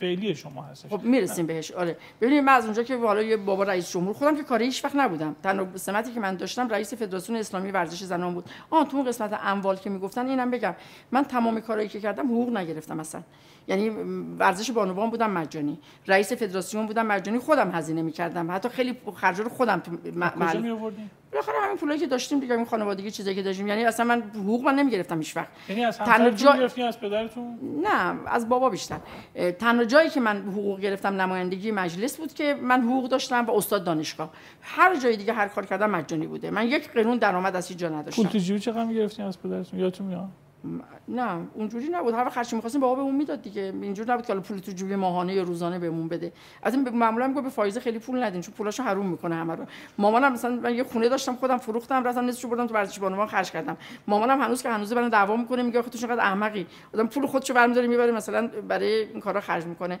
فعلی 0.00 0.34
شما 0.34 0.62
هست 0.62 0.88
خب 0.88 1.02
می‌رسیم 1.02 1.46
بهش. 1.46 1.70
آره. 1.70 1.96
ببینید 2.20 2.44
من 2.44 2.52
از 2.52 2.64
اونجا 2.64 2.82
که 2.82 2.96
حالا 2.96 3.22
یه 3.22 3.36
بابا 3.36 3.62
رئیس 3.62 3.90
جمهور 3.90 4.14
خودم 4.14 4.36
که 4.36 4.42
کاری 4.42 4.64
هیچ 4.64 4.84
وقت 4.84 4.96
نبودم. 4.96 5.36
تنها 5.42 5.66
سمتی 5.74 6.12
که 6.12 6.20
من 6.20 6.36
داشتم 6.36 6.68
رئیس 6.68 6.94
فدراسیون 6.94 7.38
اسلامی 7.38 7.70
ورزش 7.70 8.02
زنان 8.02 8.34
بود. 8.34 8.44
آن 8.70 8.86
تو 8.86 9.02
قسمت 9.02 9.38
اموال 9.42 9.76
که 9.76 9.90
می‌گفتن 9.90 10.26
اینم 10.26 10.50
بگم. 10.50 10.74
من 11.12 11.24
تمام 11.24 11.60
کارهایی 11.60 11.88
که 11.88 12.00
کردم 12.00 12.26
حقوق 12.26 12.56
نگرفتم 12.56 12.96
مثلا 12.96 13.22
یعنی 13.68 13.90
ورزش 14.38 14.70
بانوان 14.70 15.10
بودم 15.10 15.30
مجانی. 15.30 15.78
رئیس 16.06 16.32
فدراسیون 16.32 16.86
بودم 16.86 17.06
مجانی 17.06 17.38
خودم 17.38 17.70
هزینه 17.70 18.02
می‌کردم. 18.02 18.50
حتی 18.50 18.68
خیلی 18.68 18.96
خرج 19.16 19.40
رو 19.40 19.48
خودم 19.48 19.78
تو 19.78 19.92
محل 20.14 20.60
می 20.60 20.70
آوردین 20.70 21.10
بالاخره 21.32 21.54
همین 21.64 21.76
پولایی 21.76 22.00
که 22.00 22.06
داشتیم 22.06 22.40
دیگه 22.40 22.54
این 22.54 22.64
خانوادگی 22.64 23.10
چیزایی 23.10 23.36
که 23.36 23.42
داشتیم. 23.42 23.68
یعنی 23.68 23.84
اصلا 23.84 24.06
من 24.06 24.22
حقوق 24.34 24.64
من 24.64 24.74
نمی‌گرفتم 24.74 25.18
هیچ 25.18 25.36
وقت. 25.36 25.48
یعنی 25.68 25.84
از 25.84 25.98
جا... 26.36 26.52
از 26.52 27.00
پدرتون؟ 27.00 27.58
نه 27.82 28.18
از 28.26 28.48
بابا 28.48 28.70
بیشتر. 28.70 28.98
تنها 29.58 29.84
جایی 29.84 30.10
که 30.10 30.20
من 30.20 30.36
حقوق 30.36 30.80
گرفتم 30.80 31.20
نمایندگی 31.20 31.70
مجلس 31.70 32.16
بود 32.16 32.32
که 32.32 32.54
من 32.62 32.82
حقوق 32.82 33.08
داشتم 33.08 33.44
و 33.44 33.50
استاد 33.50 33.84
دانشگاه. 33.84 34.30
هر 34.62 34.96
جای 34.96 35.16
دیگه 35.16 35.32
هر 35.32 35.48
کار 35.48 35.66
کردم 35.66 35.90
مجانی 35.90 36.26
بوده. 36.26 36.50
من 36.50 36.66
یک 36.66 36.92
قانون 36.92 37.18
درآمد 37.18 37.56
از 37.56 37.68
هیچ 37.68 37.78
جا 37.78 37.88
نداشتم. 37.88 38.22
پول 38.22 38.30
تو 38.30 38.38
جیب 38.38 38.58
چقدر 38.58 38.84
می‌گرفتین 38.84 39.24
از 39.24 39.42
پدرتون؟ 39.42 39.80
یادتون 39.80 40.06
میاد؟ 40.06 40.28
نه 41.08 41.38
اونجوری 41.54 41.88
نبود. 41.88 42.14
هر 42.14 42.28
هرچی 42.28 42.56
می‌خواستیم 42.56 42.80
بابا 42.80 42.94
بهمون 42.94 43.14
می‌داد 43.14 43.42
دیگه. 43.42 43.62
اینجوری 43.82 44.12
نبود 44.12 44.26
که 44.26 44.32
حالا 44.32 44.42
پول 44.42 44.58
تو 44.58 44.72
جیب 44.72 44.92
ماهانه 44.92 45.34
یا 45.34 45.42
روزانه 45.42 45.78
بهمون 45.78 46.08
بده. 46.08 46.32
از 46.62 46.74
این 46.74 46.88
معمولا 46.88 47.28
میگه 47.28 47.40
به 47.40 47.48
فایزه 47.48 47.80
خیلی 47.80 47.98
پول 47.98 48.22
ندین 48.22 48.40
چون 48.40 48.54
پولاشو 48.54 48.82
حروم 48.82 49.06
می‌کنه 49.06 49.34
همه 49.34 49.54
رو. 49.54 49.64
مامانم 49.98 50.32
مثلا 50.32 50.56
من 50.56 50.74
یه 50.74 50.84
خونه 50.84 51.08
داشتم 51.08 51.34
خودم 51.34 51.56
فروختم 51.56 52.04
رفتم 52.04 52.26
نصفش 52.26 52.46
بردم 52.46 52.66
تو 52.66 52.74
ورزش 52.74 52.98
بانوان 52.98 53.26
خرج 53.26 53.50
کردم. 53.50 53.76
مامانم 54.06 54.40
هنوز 54.40 54.62
که 54.62 54.68
هنوز 54.68 54.92
برام 54.92 55.08
دعوا 55.08 55.36
می‌کنه 55.36 55.62
میگه 55.62 55.78
آخه 55.78 55.90
تو 55.90 55.98
چقدر 55.98 56.20
احمقی. 56.20 56.66
آدم 56.94 57.06
پول 57.06 57.26
خودشو 57.26 57.54
برمی‌داره 57.54 57.86
می‌بره 57.86 58.12
مثلا 58.12 58.50
برای 58.68 58.94
این 58.94 59.20
کارا 59.20 59.40
خرج 59.40 59.64
می‌کنه. 59.64 59.98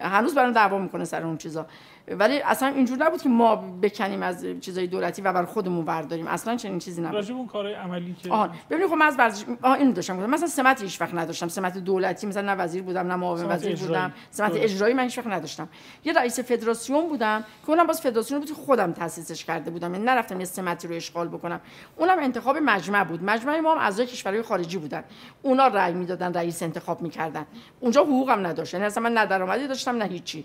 هنوز 0.00 0.34
برام 0.34 0.52
دعوا 0.52 0.78
می‌کنه 0.78 1.04
سر 1.04 1.22
اون 1.22 1.36
چیزا. 1.36 1.66
ولی 2.10 2.40
اصلا 2.40 2.68
اینجور 2.68 2.98
نبود 2.98 3.22
که 3.22 3.28
ما 3.28 3.56
بکنیم 3.56 4.22
از 4.22 4.46
چیزای 4.60 4.86
دولتی 4.86 5.22
و 5.22 5.32
بر 5.32 5.44
خودمون 5.44 5.84
برداریم 5.84 6.26
اصلا 6.26 6.56
چنین 6.56 6.78
چیزی 6.78 7.02
نبود. 7.02 7.14
راجب 7.14 7.36
اون 7.36 7.46
کارهای 7.46 7.74
عملی 7.74 8.16
که 8.22 8.32
آها. 8.32 8.50
ببینید 8.70 8.88
خب 8.88 8.94
من 8.94 9.06
از 9.06 9.18
ورزش 9.18 9.44
آها 9.62 9.74
اینو 9.74 9.92
داشتم 9.92 10.16
گفتم. 10.16 10.30
مثلا 10.30 10.48
سمت 10.48 10.82
هیچ 10.82 11.00
وقت 11.00 11.14
نداشتم. 11.14 11.48
سمت 11.48 11.78
دولتی 11.78 12.26
مثلا 12.26 12.54
نه 12.54 12.62
وزیر 12.62 12.82
بودم 12.82 13.06
نه 13.06 13.16
معاون 13.16 13.44
وزیر 13.44 13.72
اجرایی. 13.72 13.86
بودم. 13.86 14.12
سمت 14.30 14.52
اجرایی 14.54 14.94
من 14.94 15.02
هیچ 15.02 15.18
وقت 15.18 15.26
نداشتم. 15.26 15.68
یه 16.04 16.12
رئیس 16.12 16.40
فدراسیون 16.40 17.08
بودم 17.08 17.44
که 17.62 17.70
اونم 17.70 17.86
باز 17.86 18.00
فدراسیون 18.00 18.40
بود 18.40 18.48
که 18.48 18.54
خودم 18.54 18.92
تاسیسش 18.92 19.44
کرده 19.44 19.70
بودم. 19.70 19.94
یعنی 19.94 20.04
نرفتم 20.04 20.40
یه 20.40 20.46
سمتی 20.46 20.88
رو 20.88 20.94
اشغال 20.94 21.28
بکنم. 21.28 21.60
اونم 21.96 22.18
انتخاب 22.18 22.56
مجمع 22.56 23.04
بود. 23.04 23.24
مجمع 23.24 23.60
ما 23.60 23.72
هم 23.72 23.78
اعضای 23.78 24.06
کشورهای 24.06 24.42
خارجی 24.42 24.78
بودن. 24.78 25.04
اونا 25.42 25.66
رأی 25.66 25.92
می‌دادن 25.92 26.34
رئیس 26.34 26.62
انتخاب 26.62 27.02
می‌کردن. 27.02 27.46
اونجا 27.80 28.02
حقوقم 28.02 28.46
نداشت. 28.46 28.74
یعنی 28.74 28.86
اصلا 28.86 29.02
من 29.02 29.12
نه 29.12 29.26
درآمدی 29.26 29.66
داشتم 29.66 29.96
نه 29.96 30.04
هیچی. 30.04 30.44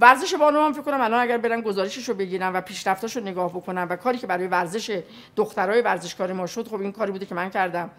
ورزش 0.00 0.34
بانو 0.34 0.60
هم 0.60 0.72
فکر 0.72 0.82
کنم 0.82 1.00
الان 1.00 1.20
اگر 1.20 1.38
برن 1.38 1.60
گزارشش 1.60 2.08
رو 2.08 2.14
بگیرم 2.14 2.54
و 2.54 2.60
پیشرفتاش 2.60 3.16
رو 3.16 3.22
نگاه 3.22 3.50
بکنم 3.50 3.86
و 3.90 3.96
کاری 3.96 4.18
که 4.18 4.26
برای 4.26 4.46
ورزش 4.46 5.02
دخترای 5.36 5.82
ورزشکار 5.82 6.32
ما 6.32 6.46
شد 6.46 6.68
خب 6.68 6.80
این 6.80 6.92
کاری 6.92 7.12
بوده 7.12 7.26
که 7.26 7.34
من 7.34 7.50
کردم. 7.50 7.90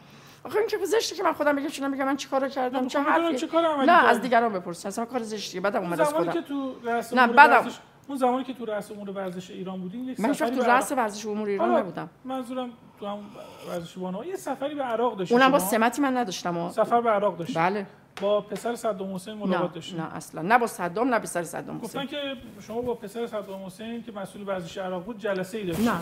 آخه 0.44 0.60
این 0.60 0.68
که 0.68 0.78
زشته 0.86 1.16
که 1.16 1.24
من 1.24 1.34
خودم 1.34 1.56
بگم 1.56 1.68
چون 1.68 1.92
میگم 1.92 2.06
من 2.06 2.18
چیکارو 2.18 2.48
کردم؟ 2.48 2.88
چه 2.88 3.00
حرفی؟ 3.00 3.36
چه 3.36 3.48
کار 3.48 3.84
نه 3.84 4.08
از 4.08 4.22
دیگران 4.22 4.54
بپرس 4.54 4.86
اصلا 4.86 5.06
کار 5.06 5.24
زشتیه 5.24 5.62
بعدم 5.62 5.82
اومد 5.82 6.02
از 6.02 6.14
خودم. 6.14 6.32
که 6.32 6.42
تو 6.42 6.76
نه 7.16 7.28
بعدم. 7.28 7.68
اون 8.08 8.18
زمانی 8.18 8.44
که 8.44 8.54
تو 8.54 8.66
رأس 8.66 8.92
امور 8.92 9.10
ورزش 9.10 9.52
ایران 9.52 9.82
بودین 9.82 10.06
یک 10.06 10.20
من 10.20 10.34
تو 10.34 10.62
رأس 10.64 10.92
ورزش 10.92 11.26
امور 11.26 11.48
ایران 11.48 11.78
نبودم. 11.78 12.10
منظورم 12.26 12.70
تو 13.00 13.06
هم 13.06 13.20
ورزش 13.70 13.98
بانوان. 13.98 14.28
یه 14.28 14.36
سفری 14.36 14.76
به 14.76 14.84
عراق 14.84 15.18
داشتم 15.18 15.36
اونم 15.36 15.52
با 15.52 15.60
سمتی 15.60 16.02
من 16.02 16.18
نداشتم. 16.18 16.70
سفر 16.70 17.02
به 17.02 17.10
عراق 17.10 17.38
داشتم 17.38 17.70
بله. 17.70 17.86
با 18.22 18.42
پسر 18.42 18.76
صدام 18.76 19.16
حسین 19.16 19.34
ملاقات 19.34 19.74
داشتیم 19.74 20.02
نه 20.02 20.16
اصلا. 20.16 20.42
نه 20.42 20.58
با 20.58 20.68
صدام 20.68 21.10
نه 21.10 21.20
پسر 21.20 21.44
صدام 21.44 21.78
حسین. 21.78 22.02
گفتن 22.02 22.06
که 22.06 22.18
شما 22.68 22.82
با 22.82 22.94
پسر 22.94 23.28
صدام 23.28 23.66
حسین 23.66 24.04
که 24.04 24.12
مسئول 24.12 24.48
ورزش 24.48 24.78
عراق 24.78 25.04
بود 25.04 25.18
جلسه 25.18 25.58
ای 25.58 25.66
داشتید. 25.66 25.90
نه 25.90 26.00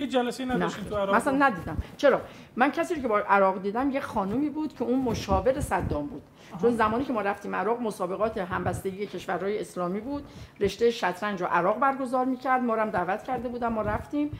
یه 0.00 0.06
جلسه 0.06 0.42
ای 0.42 0.48
نداشتین 0.48 0.84
تو 0.84 0.96
عراق؟ 0.96 1.14
مثلا 1.14 1.36
ندیدم. 1.36 1.76
چرا؟ 1.96 2.20
من 2.56 2.70
کسی 2.70 3.02
که 3.02 3.08
با 3.08 3.18
عراق 3.18 3.62
دیدم 3.62 3.90
یه 3.90 4.00
خانومی 4.00 4.50
بود 4.50 4.74
که 4.74 4.84
اون 4.84 4.98
مشاور 4.98 5.60
صدام 5.60 6.06
بود. 6.06 6.22
چون 6.62 6.70
زمانی 6.70 7.04
که 7.04 7.12
ما 7.12 7.20
رفتیم 7.20 7.54
عراق 7.56 7.80
مسابقات 7.80 8.38
همبستگی 8.38 9.06
کشورهای 9.06 9.60
اسلامی 9.60 10.00
بود. 10.00 10.24
رشته 10.60 10.90
شطرنج 10.90 11.40
رو 11.40 11.46
عراق 11.46 11.78
برگزار 11.78 12.24
می‌کرد. 12.24 12.62
ما 12.62 12.76
هم 12.76 12.90
دعوت 12.90 13.22
کرده 13.22 13.48
بودم 13.48 13.72
ما 13.72 13.82
رفتیم. 13.82 14.30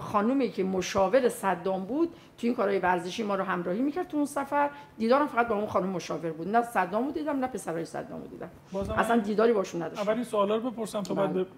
خانومی 0.00 0.50
که 0.50 0.64
مشاور 0.64 1.28
صدام 1.28 1.84
بود 1.84 2.08
تو 2.08 2.46
این 2.46 2.54
کارهای 2.56 2.78
ورزشی 2.78 3.22
ما 3.22 3.34
رو 3.34 3.44
همراهی 3.44 3.82
می‌کرد 3.82 4.08
تو 4.08 4.16
اون 4.16 4.26
سفر. 4.26 4.70
دیدارم 4.98 5.26
فقط 5.26 5.48
با 5.48 5.54
اون 5.54 5.66
خانم 5.66 5.88
مشاور 5.88 6.30
بود. 6.30 6.48
نه 6.48 6.62
صدام 6.62 7.04
بود 7.04 7.14
دیدم 7.14 7.38
نه 7.38 7.46
پسرای 7.46 7.84
صدام 7.84 8.20
بود 8.20 8.30
دیدم. 8.30 8.50
اصلا 8.98 9.18
دیداری 9.18 9.52
باشون 9.52 9.82
نداشتم. 9.82 10.02
اول 10.02 10.14
این 10.14 10.24
سوالا 10.24 10.56
رو 10.56 10.70
بپرسم 10.70 11.02
تا 11.02 11.14
بعد 11.14 11.32
بله. 11.32 11.42
به 11.42 11.48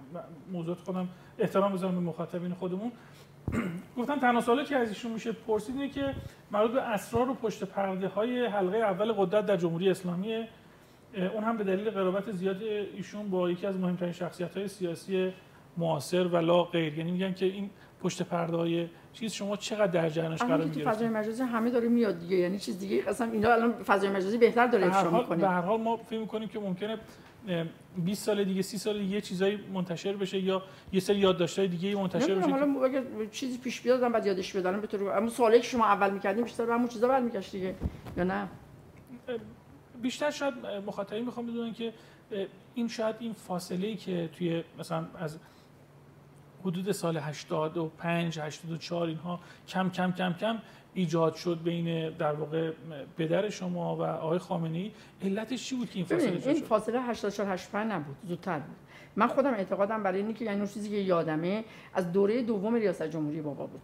موضوع 0.52 0.74
خودم 0.74 1.08
احترام 1.38 1.72
بذارم 1.72 1.94
به 1.94 2.00
مخاطبین 2.00 2.54
خودمون. 2.54 2.92
گفتن 3.98 4.18
تنها 4.18 4.40
سوالی 4.40 4.64
که 4.64 4.76
از 4.76 4.88
ایشون 4.88 5.12
میشه 5.12 5.32
پرسید 5.32 5.76
اینه 5.76 5.88
که 5.88 6.14
مربوط 6.50 6.70
به 6.70 6.82
اسرار 6.82 7.30
و 7.30 7.34
پشت 7.34 7.64
پرده 7.64 8.08
های 8.08 8.46
حلقه 8.46 8.76
اول 8.76 9.12
قدرت 9.12 9.46
در 9.46 9.56
جمهوری 9.56 9.90
اسلامی 9.90 10.44
اون 11.34 11.44
هم 11.44 11.56
به 11.56 11.64
دلیل 11.64 11.90
قرابت 11.90 12.30
زیاد 12.30 12.62
ایشون 12.96 13.30
با 13.30 13.50
یکی 13.50 13.66
از 13.66 13.78
مهمترین 13.78 14.12
شخصیت 14.12 14.56
های 14.56 14.68
سیاسی 14.68 15.32
معاصر 15.76 16.26
و 16.26 16.36
لا 16.36 16.64
غیر. 16.64 16.98
یعنی 16.98 17.10
میگن 17.10 17.34
که 17.34 17.46
این 17.46 17.70
پشت 18.02 18.22
پرده 18.22 18.56
های 18.56 18.86
چیز 19.12 19.32
شما 19.32 19.56
چقدر 19.56 19.86
در 19.86 20.08
جریانش 20.08 20.42
قرار 20.42 20.64
می‌گیرید 20.64 20.88
فضای 20.88 21.08
مجازی 21.08 21.42
همه 21.42 21.70
داره 21.70 21.88
میاد 21.88 22.18
دیگه. 22.18 22.36
یعنی 22.36 22.58
چیز 22.58 22.78
دیگه. 22.78 23.02
اصلا 23.08 23.32
اینا 23.32 23.52
الان 23.52 23.72
فضای 23.72 24.10
مجازی 24.10 24.38
بهتر 24.38 24.66
داره 24.66 24.86
افشا 24.86 25.10
می‌کنه. 25.18 25.40
به 25.40 25.48
هر 25.48 25.60
حال 25.60 25.80
ما 25.80 25.96
فکر 25.96 26.18
می‌کنیم 26.18 26.48
که 26.48 26.60
ممکنه 26.60 26.98
20 27.96 28.24
سال 28.24 28.44
دیگه 28.44 28.62
30 28.62 28.78
سال 28.78 28.98
دیگه 28.98 29.14
یه 29.14 29.20
چیزایی 29.20 29.56
منتشر 29.72 30.16
بشه 30.16 30.38
یا 30.38 30.62
یه 30.92 31.00
سری 31.00 31.18
یادداشت‌های 31.18 31.68
دیگه 31.68 31.94
منتشر 31.94 32.34
بشه 32.34 32.50
حالا 32.50 32.84
اگه 32.84 33.02
چیزی 33.32 33.58
پیش 33.58 33.80
بیاد 33.80 34.12
بعد 34.12 34.26
یادش 34.26 34.56
بدارم 34.56 34.80
به 34.80 34.86
طور 34.86 35.18
اما 35.18 35.30
سوالی 35.30 35.60
که 35.60 35.66
شما 35.66 35.86
اول 35.86 36.10
می‌کردیم 36.10 36.44
بیشتر 36.44 36.70
همون 36.70 36.88
چیزا 36.88 37.08
برمیگشت 37.08 37.52
دیگه 37.52 37.74
یا 38.16 38.24
نه؟ 38.24 38.48
بیشتر 40.02 40.30
شاید 40.30 40.54
مخاطبین 40.86 41.24
می‌خوام 41.24 41.46
بدونن 41.46 41.72
که 41.72 41.92
این 42.74 42.88
شاید 42.88 43.16
این 43.18 43.32
فاصله 43.32 43.86
ای 43.86 43.96
که 43.96 44.30
توی 44.38 44.64
مثلا 44.78 45.06
از 45.18 45.38
حدود 46.64 46.92
سال 46.92 47.16
85 47.16 48.38
84 48.38 49.08
اینها 49.08 49.40
کم 49.68 49.90
کم 49.90 50.12
کم 50.12 50.32
کم 50.32 50.58
ایجاد 50.94 51.34
شد 51.34 51.58
بین 51.64 52.10
در 52.10 52.32
واقع 52.32 52.72
پدر 53.18 53.48
شما 53.48 53.96
و 53.96 54.02
آقای 54.02 54.38
خامنه 54.38 54.78
ای 54.78 54.90
علتش 55.22 55.68
چی 55.68 55.76
بود 55.76 55.90
که 55.90 55.96
این 55.96 56.04
فاصله 56.04 56.46
این 56.46 56.62
فاصله 56.62 57.00
84 57.00 57.52
85 57.52 57.92
نبود 57.92 58.16
زودتر 58.28 58.58
بود. 58.58 58.76
من 59.16 59.26
خودم 59.26 59.54
اعتقادم 59.54 60.02
برای 60.02 60.20
اینه 60.20 60.32
که 60.32 60.44
یعنی 60.44 60.58
اون 60.58 60.68
چیزی 60.68 60.90
که 60.90 60.96
یادمه 60.96 61.64
از 61.94 62.12
دوره 62.12 62.42
دوم 62.42 62.74
ریاست 62.74 63.02
جمهوری 63.02 63.40
بابا 63.40 63.66
بود. 63.66 63.82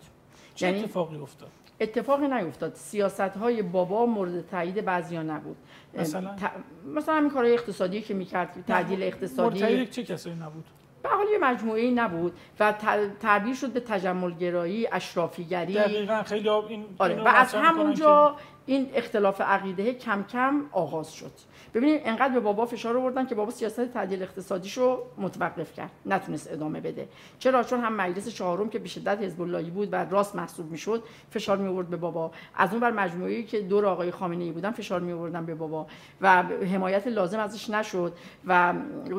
چه 0.54 0.66
یعنی 0.66 0.80
اتفاقی 0.80 1.16
افتاد؟ 1.16 1.50
اتفاقی 1.80 2.28
نیفتاد. 2.28 2.74
سیاست 2.74 3.20
های 3.20 3.62
بابا 3.62 4.06
مورد 4.06 4.46
تایید 4.46 4.84
بعضیا 4.84 5.22
نبود. 5.22 5.56
مثلا؟ 5.94 6.36
ت... 6.36 6.50
مثلا 6.94 7.14
همین 7.14 7.30
کارهای 7.30 7.54
اقتصادی 7.54 8.00
که 8.00 8.14
می‌کرد 8.14 8.64
تعدیل 8.66 9.02
اقتصادی. 9.02 9.62
مورد 9.62 9.90
چه 9.90 10.04
کسایی 10.04 10.36
نبود؟ 10.36 10.64
به 11.02 11.08
حال 11.08 11.26
یه 11.32 11.38
مجموعه 11.38 11.90
نبود 11.90 12.32
و 12.60 12.72
تعبیر 13.20 13.54
شد 13.54 13.72
به 13.72 13.80
تجملگرایی 13.80 14.88
اشرافیگری 14.92 15.74
دقیقا 15.74 16.22
خیلی 16.22 16.48
این 16.48 16.84
آره. 16.98 17.22
و 17.22 17.28
از 17.28 17.54
همونجا 17.54 18.36
این 18.66 18.90
اختلاف 18.94 19.40
عقیده 19.40 19.94
کم 19.94 20.24
کم 20.32 20.62
آغاز 20.72 21.12
شد 21.12 21.32
ببینید 21.74 22.00
انقدر 22.04 22.34
به 22.34 22.40
بابا 22.40 22.66
فشار 22.66 22.96
آوردن 22.96 23.26
که 23.26 23.34
بابا 23.34 23.50
سیاست 23.50 23.92
تعدیل 23.92 24.22
اقتصادیشو 24.22 25.02
متوقف 25.18 25.72
کرد 25.72 25.90
نتونست 26.06 26.52
ادامه 26.52 26.80
بده. 26.80 27.08
چرا؟ 27.38 27.62
چون 27.62 27.80
هم 27.80 27.92
مجلس 27.92 28.28
چهارم 28.28 28.68
که 28.68 28.78
به 28.78 28.88
شدت 28.88 29.18
حزب 29.22 29.70
بود 29.70 29.88
و 29.92 30.04
راست 30.10 30.36
محسوب 30.36 30.70
می‌شد 30.70 31.02
فشار 31.30 31.56
می 31.56 31.68
آورد 31.68 31.88
به 31.88 31.96
بابا. 31.96 32.30
از 32.54 32.70
اون 32.70 32.80
بر 32.80 32.90
مجموعه‌ای 32.90 33.42
که 33.42 33.60
دور 33.60 33.86
آقای 33.86 34.10
خامنه 34.10 34.44
ای 34.44 34.52
بودن 34.52 34.70
فشار 34.70 35.00
می 35.00 35.12
آوردن 35.12 35.46
به 35.46 35.54
بابا. 35.54 35.86
و 36.20 36.42
حمایت 36.42 37.06
لازم 37.06 37.38
ازش 37.38 37.70
نشد 37.70 38.12
و 38.46 38.74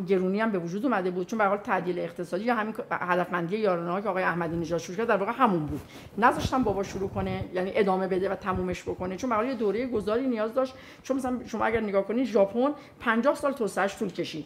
گرونی 0.07 0.40
هم 0.40 0.52
به 0.52 0.60
وجود 0.60 0.86
اومده 0.86 1.11
بود. 1.11 1.28
چون 1.28 1.40
به 1.40 1.45
حال 1.45 1.57
تعدیل 1.57 1.99
اقتصادی 1.99 2.44
یا 2.44 2.56
همین 2.56 2.73
هدفمندی 2.91 3.57
یارانه 3.57 4.02
که 4.02 4.10
آقای 4.10 4.23
احمدی 4.23 4.56
نژاد 4.56 4.80
شروع 4.80 4.98
کرد 4.98 5.07
در 5.07 5.18
واقع 5.18 5.32
همون 5.32 5.65
بود. 5.65 5.82
نذاشتن 6.18 6.64
بابا 6.64 6.84
شروع 6.84 7.10
کنه 7.10 7.45
یعنی 7.53 7.72
ادامه 7.76 8.07
بده 8.07 8.30
و 8.30 8.36
تمومش 8.36 8.84
بکنه. 8.84 9.18
چون 9.18 9.30
به 9.30 9.53
دوره 9.53 9.88
گذاری 9.88 10.28
نیاز 10.28 10.53
داشت. 10.53 10.73
چون 11.03 11.18
مثلا 11.18 11.40
شما 11.48 11.65
اگر 11.65 11.80
نگاه 11.80 12.03
کنید 12.03 12.28
ژاپن 12.41 12.72
50 12.99 13.35
سال 13.35 13.53
توسعهش 13.53 13.95
طول 13.95 14.09
کشید. 14.09 14.45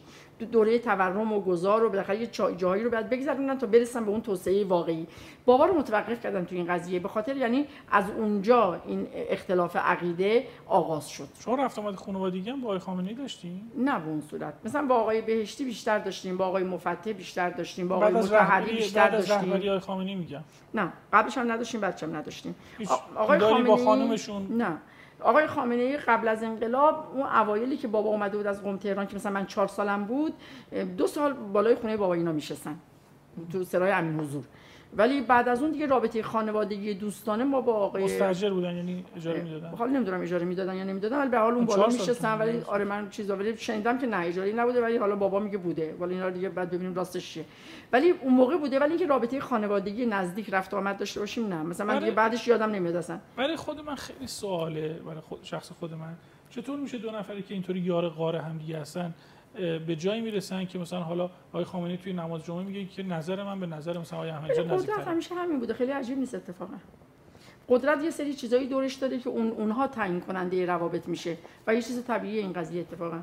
دوره 0.52 0.80
تورم 0.80 1.34
و 1.34 1.42
گذار 1.42 1.84
و 1.84 1.90
بالاخره 1.90 2.22
یه 2.22 2.28
جایی 2.58 2.84
رو 2.84 2.90
باید 2.90 3.10
بگذرونن 3.10 3.58
تا 3.58 3.68
برسن 3.68 4.06
به 4.06 4.12
اون 4.12 4.22
توسعه 4.22 4.66
واقعی. 4.66 5.08
بابا 5.46 5.66
رو 5.66 5.80
متوقف 5.80 6.24
کردن 6.24 6.46
تو 6.46 6.56
این 6.56 6.68
قضیه 6.68 7.00
به 7.00 7.08
خاطر 7.08 7.38
یعنی 7.38 7.66
از 7.92 8.06
اونجا 8.18 8.82
این 8.86 9.08
اختلاف 9.14 9.76
عقیده 9.76 10.48
آغاز 10.68 11.10
شد. 11.10 11.28
شما 11.40 11.56
رفت 11.56 11.80
آمد 11.80 11.96
خانوادگی 11.96 12.50
هم 12.50 12.62
با 12.62 12.68
آقای 12.68 12.80
خامنه‌ای 12.80 13.16
داشتین؟ 13.16 13.62
نه 13.78 14.00
به 14.00 14.08
اون 14.08 14.22
صورت. 14.22 14.54
مثلا 14.66 14.86
با 14.88 14.96
آقای 14.96 15.22
بهشتی 15.22 15.66
بیشتر 15.66 16.00
داشتیم 16.00 16.38
با 16.38 16.46
آقای 16.46 16.64
مفتح 16.64 17.12
بیشتر 17.12 17.50
داشتیم 17.50 17.88
با 17.88 17.96
آقای 17.96 18.14
مطهری 18.14 18.76
بیشتر 18.76 19.10
داشتیم. 19.10 19.50
بعد 19.50 19.68
از 19.68 19.82
خامنه‌ای 19.82 20.16
میگم. 20.16 20.44
نه 20.74 20.94
قبلش 21.14 21.38
هم 21.38 21.52
نداشتیم 21.52 21.82
بچه‌م 21.82 22.16
نداشتیم. 22.16 22.56
آقای 23.16 23.40
خامنه‌ای 23.40 23.64
با 23.64 23.78
خانومشون؟ 23.78 24.48
نه. 24.62 24.78
آقای 25.22 25.48
خامنه 25.48 25.82
ای 25.82 25.98
قبل 25.98 26.28
از 26.28 26.44
انقلاب 26.44 27.12
اون 27.14 27.26
اوایلی 27.26 27.78
که 27.78 27.88
بابا 27.88 28.10
اومده 28.10 28.38
بود 28.38 28.48
از 28.48 28.64
قم 28.64 28.78
تهران 28.78 29.08
که 29.08 29.16
مثلا 29.16 29.32
من 29.32 29.46
چهار 29.46 29.68
سالم 29.68 30.04
بود 30.04 30.34
دو 30.98 31.08
سال 31.08 31.34
بالای 31.34 31.76
خونه 31.76 31.98
بابا 31.98 32.14
اینا 32.14 32.32
میشستن 32.32 32.76
تو 33.52 33.64
سرای 33.64 33.92
امین 33.92 34.20
حضور. 34.20 34.44
ولی 34.98 35.22
بعد 35.22 35.50
از 35.50 35.62
اون 35.62 35.72
دیگه 35.72 35.86
رابطه 35.86 36.24
خانوادگی 36.24 36.94
دوستانه 36.94 37.44
ما 37.44 37.62
با 37.62 37.74
آقای 37.74 38.04
مستاجر 38.04 38.50
بودن 38.50 38.76
یعنی 38.76 39.06
اجاره 39.16 39.42
می‌دادن. 39.42 39.70
حالا 39.70 39.92
نمی‌دونم 39.92 40.22
اجاره 40.22 40.46
می‌دادن 40.46 40.76
یا 40.76 40.84
نمی‌دادن 40.84 41.20
ولی 41.22 41.30
به 41.30 41.38
حال 41.38 41.54
اون 41.54 41.66
بالا 41.66 41.88
میشستن 41.88 42.38
ولی 42.38 42.62
آره 42.68 42.86
من 42.86 43.10
چیزا 43.10 43.36
ولی 43.36 43.58
شنیدم 43.58 43.98
که 43.98 44.08
نه 44.08 44.18
اجاره 44.26 44.52
نبوده 44.52 44.82
ولی 44.82 44.98
حالا 44.98 45.16
بابا 45.16 45.40
میگه 45.40 45.58
بوده. 45.58 45.96
ولی 46.00 46.14
اینا 46.14 46.30
دیگه 46.30 46.50
بعد 46.50 46.72
ببینیم 46.72 46.96
راستش 46.96 47.34
چیه. 47.34 47.46
ولی 47.94 48.10
اون 48.10 48.34
موقع 48.34 48.58
بوده 48.58 48.80
ولی 48.80 48.90
اینکه 48.90 49.06
رابطه 49.06 49.40
خانوادگی 49.40 50.06
نزدیک 50.06 50.50
رفت 50.54 50.74
و 50.74 50.78
آمد 50.78 50.98
داشته 50.98 51.20
باشیم 51.20 51.48
نه. 51.48 51.64
مثلا 51.64 51.88
من 51.88 52.00
دیگه 52.00 52.12
بعدش 52.12 52.48
یادم 52.48 52.72
نمیاد 52.72 52.96
اصلا. 52.96 53.20
برای 53.38 53.56
خود 53.56 53.82
من 53.82 53.96
خیلی 53.96 54.28
سواله 54.28 54.94
برای 55.06 55.22
خود 55.22 55.40
شخص 55.44 55.72
خود 55.72 55.94
من. 55.94 56.14
چطور 56.50 56.80
میشه 56.80 56.98
دو 56.98 57.12
نفری 57.12 57.42
که 57.42 57.54
اینطوری 57.54 57.80
یار 57.80 58.10
غار 58.10 58.36
هم 58.36 58.58
دیگه 58.58 58.80
هستن 58.80 59.14
به 59.88 59.96
جایی 59.96 60.22
می‌رسن 60.22 60.66
که 60.66 60.80
مثلا 60.80 61.00
حالا 61.00 61.30
آقای 61.50 61.64
خامنه‌ای 61.64 61.98
توی 61.98 62.14
نماز 62.14 62.44
جمعه 62.44 62.64
میگه 62.64 62.86
که 62.86 63.04
نظر 63.04 63.44
من 63.44 63.60
به 63.60 63.66
نظر 63.66 63.98
مثلا 63.98 64.20
آقای 64.20 64.30
احمدی 64.30 64.54
قدرت 64.54 65.08
همیشه 65.08 65.36
همین 65.36 65.60
بوده. 65.60 65.74
خیلی 65.74 65.92
عجیب 65.92 66.18
نیست 66.18 66.36
اتفاقا. 66.36 66.74
قدرت 67.70 68.04
یه 68.04 68.10
سری 68.10 68.34
چیزایی 68.34 68.68
دورش 68.68 68.94
داره 68.94 69.20
که 69.20 69.30
اون 69.30 69.52
اونها 69.52 69.88
تعیین 69.88 70.22
کننده 70.22 70.66
روابط 70.66 71.08
میشه 71.08 71.38
و 71.68 71.76
یه 71.76 71.82
چیز 71.82 72.04
طبیعی 72.04 72.40
این 72.40 72.54
قضیه 72.54 72.82
اتفاقا. 72.82 73.20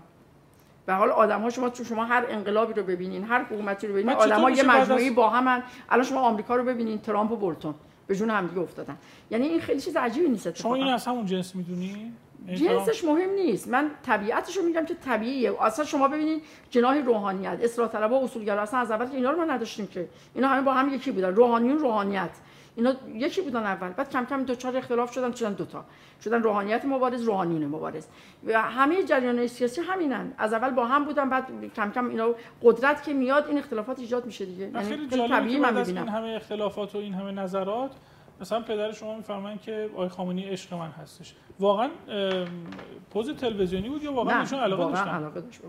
به 0.86 0.94
حال 0.94 1.10
آدم 1.10 1.40
ها 1.40 1.50
شما 1.50 1.68
تو 1.68 1.84
شما 1.84 2.04
هر 2.04 2.26
انقلابی 2.28 2.72
رو 2.72 2.82
ببینین 2.82 3.24
هر 3.24 3.44
حکومتی 3.44 3.86
رو 3.86 3.92
ببینین 3.92 4.16
آدم 4.16 4.40
ها 4.40 4.50
یه 4.50 4.62
مجموعه 4.62 5.10
با 5.10 5.30
همن 5.30 5.62
الان 5.90 6.04
شما 6.04 6.20
آمریکا 6.20 6.56
رو 6.56 6.64
ببینین 6.64 6.98
ترامپ 6.98 7.32
و 7.32 7.36
بولتون. 7.36 7.74
به 8.06 8.16
جون 8.16 8.30
هم 8.30 8.46
دیگه 8.46 8.60
افتادن. 8.60 8.96
یعنی 9.30 9.46
این 9.46 9.60
خیلی 9.60 9.80
چیز 9.80 9.96
عجیبی 9.96 10.28
نیست 10.28 10.56
شما 10.58 10.74
این 10.74 10.86
از 10.86 11.06
همون 11.06 11.26
جنس 11.26 11.56
می‌دونی؟ 11.56 12.12
جنسش 12.54 13.04
مهم 13.04 13.30
نیست. 13.30 13.68
من 13.68 13.90
طبیعتش 14.02 14.56
رو 14.56 14.62
میگم 14.62 14.84
که 14.84 14.94
طبیعیه. 14.94 15.62
اصلا 15.62 15.84
شما 15.84 16.08
ببینید 16.08 16.42
جناح 16.70 16.98
روحانیت 16.98 17.58
اصلاح 17.62 17.88
طلبها 17.88 18.24
اصولگرا 18.24 18.62
اصلا 18.62 18.80
از 18.80 18.90
اول 18.90 19.06
که 19.06 19.14
اینا 19.14 19.30
رو 19.30 19.38
ما 19.38 19.44
نداشتیم 19.44 19.86
که. 19.86 20.08
اینا 20.34 20.48
همه 20.48 20.62
با 20.62 20.72
هم 20.72 20.94
یکی 20.94 21.10
بودن. 21.10 21.34
روحانیون 21.34 21.78
روحانیت. 21.78 22.30
اینا 22.76 22.94
یکی 23.14 23.40
بودن 23.40 23.62
اول. 23.62 23.88
بعد 23.88 24.10
کم 24.10 24.24
کم 24.24 24.42
دو 24.42 24.54
چهار 24.54 24.76
اختلاف 24.76 25.12
شدن 25.12 25.32
شدن 25.32 25.52
دوتا. 25.52 25.84
شدن 26.24 26.42
روحانیت 26.42 26.84
مبارز 26.84 27.22
روحانیون 27.22 27.64
مبارز. 27.64 28.06
و 28.44 28.62
همه 28.62 29.02
جریان 29.02 29.46
سیاسی 29.46 29.80
همینن. 29.80 30.32
از 30.38 30.52
اول 30.52 30.70
با 30.70 30.86
هم 30.86 31.04
بودن 31.04 31.28
بعد 31.28 31.46
کم 31.76 31.90
کم 31.90 32.08
اینا 32.08 32.34
قدرت 32.62 33.02
که 33.02 33.12
میاد 33.12 33.46
این 33.48 33.58
اختلافات 33.58 33.98
ایجاد 33.98 34.26
میشه 34.26 34.44
دیگه. 34.44 34.70
یعنی 34.74 35.28
طبیعی 35.28 35.58
من 35.58 35.76
این 35.76 35.98
همه 35.98 36.28
اختلافات 36.28 36.94
و 36.94 36.98
این 36.98 37.14
همه 37.14 37.30
نظرات 37.30 37.90
مثلا 38.42 38.60
پدر 38.60 38.92
شما 38.92 39.16
میفرمایند 39.16 39.60
که 39.60 39.90
آقای 39.92 40.08
خامنه‌ای 40.08 40.48
عشق 40.48 40.74
من 40.74 40.88
هستش. 40.88 41.34
واقعا 41.60 41.90
پوز 43.10 43.30
تلویزیونی 43.30 43.88
بود 43.88 44.02
یا 44.02 44.12
واقعا 44.12 44.40
ایشون 44.40 44.58
علاقه 44.58 44.84
داشتن؟ 44.84 45.08
علاقه 45.08 45.40
داشت. 45.40 45.60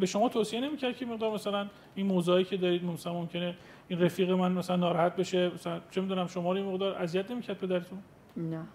به 0.00 0.06
شما 0.06 0.28
توصیه 0.28 0.60
نمی‌کرد 0.60 0.96
که 0.96 1.06
مقدار 1.06 1.34
مثلا 1.34 1.66
این 1.94 2.06
موضوعی 2.06 2.44
که 2.44 2.56
دارید 2.56 2.84
مثلا 2.84 3.12
ممکنه 3.12 3.56
این 3.88 4.00
رفیق 4.00 4.30
من 4.30 4.52
مثلا 4.52 4.76
ناراحت 4.76 5.16
بشه؟ 5.16 5.50
مثلا 5.54 5.80
چه 5.90 6.00
می‌دونم 6.00 6.26
شما 6.26 6.52
رو 6.52 6.58
این 6.58 6.66
مقدار 6.66 6.94
اذیت 6.94 7.30
نمی‌کرد 7.30 7.58
پدرتون؟ 7.58 7.98
نه. 8.36 8.56
نه. 8.56 8.66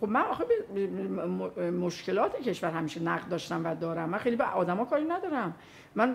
خب 0.00 0.08
من 0.08 0.20
آخه 0.20 0.44
مشکلات 1.70 2.36
کشور 2.40 2.70
همیشه 2.70 3.02
نقد 3.02 3.28
داشتم 3.28 3.64
و 3.64 3.74
دارم. 3.74 4.08
من 4.08 4.18
خیلی 4.18 4.36
به 4.36 4.44
آدما 4.44 4.84
کاری 4.84 5.04
ندارم. 5.04 5.54
من 5.94 6.14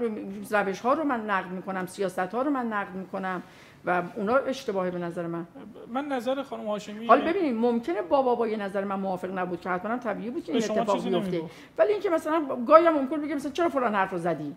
روش 0.51 0.79
ها 0.79 0.93
رو 0.93 1.03
من 1.03 1.29
نقد 1.29 1.51
می‌کنم 1.51 1.85
سیاست 1.85 2.19
ها 2.19 2.41
رو 2.41 2.49
من 2.49 2.65
نقد 2.65 2.95
می‌کنم. 2.95 3.43
و 3.85 4.03
اونا 4.15 4.35
اشتباهی 4.35 4.91
به 4.91 4.99
نظر 4.99 5.27
من. 5.27 5.47
من 5.87 6.05
نظر 6.05 6.43
خانم 6.43 6.67
هاشمی 6.67 7.05
حالا 7.05 7.25
ببینید 7.25 7.55
ممکنه 7.55 8.01
بابا 8.01 8.35
با 8.35 8.47
یه 8.47 8.57
نظر 8.57 8.83
من 8.83 8.99
موافق 8.99 9.37
نبود 9.37 9.61
که 9.61 9.69
حتما 9.69 9.97
طبیعی 9.97 10.29
بود 10.29 10.43
که 10.43 10.53
این 10.53 10.63
اتفاق 10.63 11.03
بیفته. 11.03 11.41
ولی 11.77 11.91
اینکه 11.91 12.09
مثلا 12.09 12.45
گاهی 12.67 12.85
هم 12.85 12.93
ممکن 12.99 13.21
بگه 13.21 13.35
مثلا 13.35 13.51
چرا 13.51 13.69
فلان 13.69 13.95
حرف 13.95 14.11
رو 14.11 14.17
زدی؟ 14.17 14.55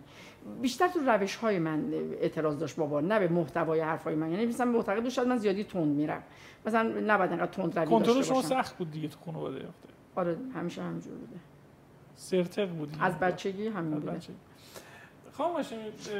بیشتر 0.61 0.87
تو 0.87 0.99
روش 0.99 1.35
های 1.35 1.59
من 1.59 1.93
اعتراض 2.21 2.59
داشت 2.59 2.75
بابا 2.75 3.01
نه 3.01 3.19
به 3.19 3.27
محتوای 3.27 3.79
حرفای 3.79 4.15
من. 4.15 4.31
یعنی 4.31 4.45
مثلا 4.45 4.71
معتقد 4.71 5.09
شد 5.09 5.27
من 5.27 5.37
زیادی 5.37 5.63
تند 5.63 5.95
میرم. 5.95 6.23
مثلا 6.65 6.83
نباید 6.83 7.31
انقدر 7.31 7.51
تند 7.51 7.79
روی 7.79 7.87
کنترل 7.87 8.21
شما 8.21 8.41
سخت 8.41 8.77
بود 8.77 8.91
دیگه 8.91 9.07
تو 9.07 9.17
خانواده 9.25 9.67
آره 10.15 10.37
همیشه 10.55 10.81
همینجور 10.81 11.13
بوده. 11.13 11.39
سرتق 12.15 12.69
بودی 12.69 12.97
از 13.01 13.19
بچگی 13.19 13.67
همین 13.67 13.91
بوده. 13.91 14.19
خب 15.37 15.51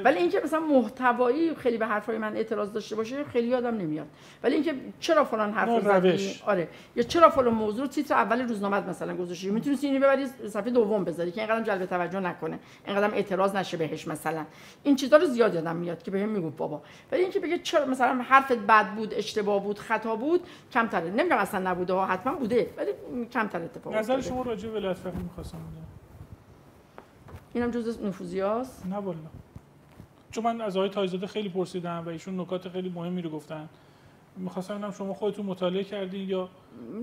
ولی 0.03 0.17
اینکه 0.17 0.41
مثلا 0.43 0.59
محتوایی 0.59 1.55
خیلی 1.55 1.77
به 1.77 1.85
حرفای 1.85 2.17
من 2.17 2.35
اعتراض 2.35 2.73
داشته 2.73 2.95
باشه 2.95 3.23
خیلی 3.23 3.47
یادم 3.47 3.77
نمیاد. 3.77 4.07
ولی 4.43 4.53
اینکه 4.53 4.75
چرا 4.99 5.23
فلان 5.23 5.51
حرف 5.51 5.83
زدی؟ 5.83 6.41
آره. 6.45 6.67
یا 6.95 7.03
چرا 7.03 7.29
فلان 7.29 7.53
موضوع؟ 7.53 7.87
تیتر 7.87 8.13
اول 8.13 8.47
روزنامه 8.47 8.89
مثلا 8.89 9.15
گذاشتی. 9.15 9.49
می‌تونی 9.49 9.77
اینو 9.81 9.99
ببری 9.99 10.25
صفحه 10.47 10.69
دوم 10.69 11.03
بذاری 11.03 11.31
که 11.31 11.41
اینقدر 11.41 11.63
جلب 11.63 11.85
توجه 11.85 12.19
نکنه. 12.19 12.59
اینقدر 12.87 13.15
اعتراض 13.15 13.55
نشه 13.55 13.77
بهش 13.77 14.07
مثلا. 14.07 14.45
این 14.83 14.95
چیزا 14.95 15.17
رو 15.17 15.25
زیاد 15.25 15.53
یادم 15.53 15.75
میاد 15.75 16.03
که 16.03 16.11
بهم 16.11 16.29
می‌گفت 16.29 16.57
بابا. 16.57 16.81
ولی 17.11 17.21
اینکه 17.21 17.39
بگه 17.39 17.57
چرا 17.57 17.85
مثلا 17.85 18.21
حرفت 18.21 18.57
بد 18.57 18.87
بود 18.95 19.13
اشتباه 19.13 19.63
بود 19.63 19.79
خطا 19.79 20.15
بود 20.15 20.41
کمتره. 20.71 21.09
نمیگم 21.09 21.37
اصلا 21.37 21.71
نبوده 21.71 21.93
ها 21.93 22.05
حتما 22.05 22.33
بوده. 22.33 22.69
ولی 22.77 22.91
کمتر 23.33 23.61
اتفاق 23.61 23.93
نظر 23.93 24.21
شما 24.21 24.41
راجع 24.41 24.69
به 24.69 24.93
فقیه 24.93 25.21
می‌خواستم 25.21 25.57
اینم 27.55 27.71
جز 27.71 28.03
نفوذی 28.03 28.39
هاست؟ 28.39 28.85
نه 28.85 28.95
والا. 28.95 29.17
چون 30.31 30.43
من 30.43 30.61
از 30.61 30.77
آقای 30.77 30.89
تایزاده 30.89 31.27
خیلی 31.27 31.49
پرسیدم 31.49 32.03
و 32.05 32.09
ایشون 32.09 32.39
نکات 32.39 32.69
خیلی 32.69 32.89
مهمی 32.89 33.21
رو 33.21 33.29
گفتن. 33.29 33.69
می‌خواستم 34.37 34.73
ببینم 34.73 34.91
شما 34.91 35.13
خودتون 35.13 35.45
مطالعه 35.45 35.83
کردین 35.83 36.29
یا 36.29 36.49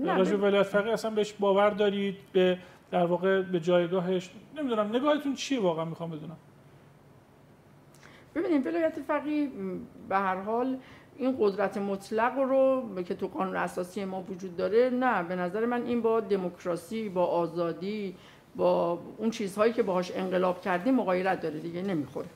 راجع 0.05 0.35
ولایت 0.35 0.63
فقیه 0.63 0.93
اصلا 0.93 1.11
بهش 1.11 1.33
باور 1.33 1.69
دارید؟ 1.69 2.15
به 2.33 2.59
در 2.91 3.05
واقع 3.05 3.41
به 3.41 3.59
جایگاهش؟ 3.59 4.29
نمی‌دونم 4.57 4.95
نگاهتون 4.95 5.33
چیه 5.33 5.59
واقعا 5.59 5.85
می‌خوام 5.85 6.11
بدونم. 6.11 6.37
ببینید 8.35 8.67
ولایت 8.67 8.99
فقیه 8.99 9.49
به 10.09 10.17
هر 10.17 10.41
حال 10.41 10.77
این 11.17 11.35
قدرت 11.39 11.77
مطلق 11.77 12.37
رو 12.37 12.83
که 13.03 13.15
تو 13.15 13.27
قانون 13.27 13.55
اساسی 13.55 14.05
ما 14.05 14.21
وجود 14.21 14.57
داره 14.57 14.89
نه 14.89 15.23
به 15.23 15.35
نظر 15.35 15.65
من 15.65 15.83
این 15.83 16.01
با 16.01 16.19
دموکراسی 16.19 17.09
با 17.09 17.25
آزادی 17.25 18.15
با 18.55 18.99
اون 19.17 19.29
چیزهایی 19.29 19.73
که 19.73 19.83
باهاش 19.83 20.11
انقلاب 20.15 20.61
کردیم 20.61 20.95
مغایرت 20.95 21.41
داره 21.41 21.59
دیگه 21.59 21.81
نمی‌خوره. 21.81 22.27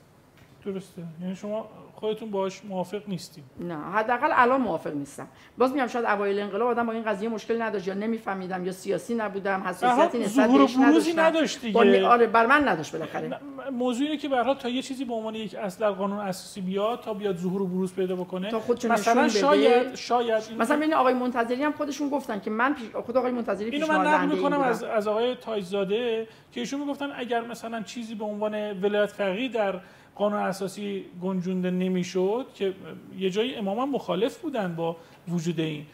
درسته. 0.64 1.02
یعنی 1.22 1.36
شما 1.36 1.68
خودتون 1.94 2.30
باهاش 2.30 2.64
موافق 2.64 3.02
نیستیم 3.08 3.44
نه 3.60 3.74
حداقل 3.74 4.30
الان 4.32 4.60
موافق 4.60 4.94
نیستم. 4.94 5.28
باز 5.58 5.72
میگم 5.72 5.86
شاید 5.86 6.04
اوایل 6.04 6.40
انقلاب 6.40 6.68
آدم 6.68 6.86
با 6.86 6.92
این 6.92 7.02
قضیه 7.02 7.28
مشکل 7.28 7.62
نداشت. 7.62 7.88
یا 7.88 7.94
نمیفهمیدم 7.94 8.64
یا 8.64 8.72
سیاسی 8.72 9.14
نبودم 9.14 9.62
حساسیتی 9.62 10.18
نسبت 10.18 10.50
بهش 10.50 10.76
نداشتم. 10.76 11.20
نداشت 11.20 11.60
دیگه. 11.60 12.06
آره 12.06 12.26
بر 12.26 12.46
من 12.46 12.68
نداشت 12.68 12.92
بالاخره. 12.92 13.40
موضوع 13.72 14.06
اینه 14.06 14.18
که 14.18 14.28
به 14.28 14.54
تا 14.58 14.68
یه 14.68 14.82
چیزی 14.82 15.04
به 15.04 15.14
عنوان 15.14 15.34
یک 15.34 15.54
اصل 15.54 15.80
در 15.80 15.90
قانون 15.90 16.18
اساسی 16.18 16.60
بیاد 16.60 17.00
تا 17.00 17.14
بیاد 17.14 17.36
ظهور 17.36 17.62
و 17.62 17.66
بروز 17.66 17.94
پیدا 17.94 18.16
بکنه. 18.16 18.50
تا 18.50 18.62
مثلا 18.90 19.28
شاید 19.28 19.94
شاید 19.94 20.42
این 20.50 20.58
مثلا 20.58 20.76
ببین 20.76 20.94
آقای 20.94 21.14
منتظری 21.14 21.62
هم 21.62 21.72
خودشون 21.72 22.08
گفتن 22.08 22.40
که 22.40 22.50
من 22.50 22.76
خود 23.06 23.16
آقای 23.16 23.32
منتظری 23.32 23.70
اینو 23.70 23.86
من 23.86 24.06
نقل 24.06 24.26
می‌کنم 24.26 24.60
از 24.60 24.84
از 24.84 25.08
آقای 25.08 25.34
تایزاده 25.34 26.28
که 26.52 26.60
ایشون 26.60 26.80
می‌گفتن 26.80 27.08
اگر 27.16 27.40
مثلا 27.40 27.82
چیزی 27.82 28.14
به 28.14 28.24
عنوان 28.24 28.80
ولایت 28.80 29.10
فقیه 29.10 29.48
در 29.48 29.80
قانون 30.18 30.40
اساسی 30.40 31.04
گنجونده 31.22 31.70
نمی‌شد 31.70 32.46
که 32.54 32.74
یه 33.18 33.30
جایی 33.30 33.54
امام 33.54 33.90
مخالف 33.90 34.38
بودن 34.38 34.74
با 34.74 34.96
وجود 35.28 35.60
این. 35.60 35.86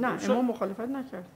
نه 0.00 0.24
امام 0.24 0.46
مخالفت 0.46 0.80
نکرد. 0.80 1.28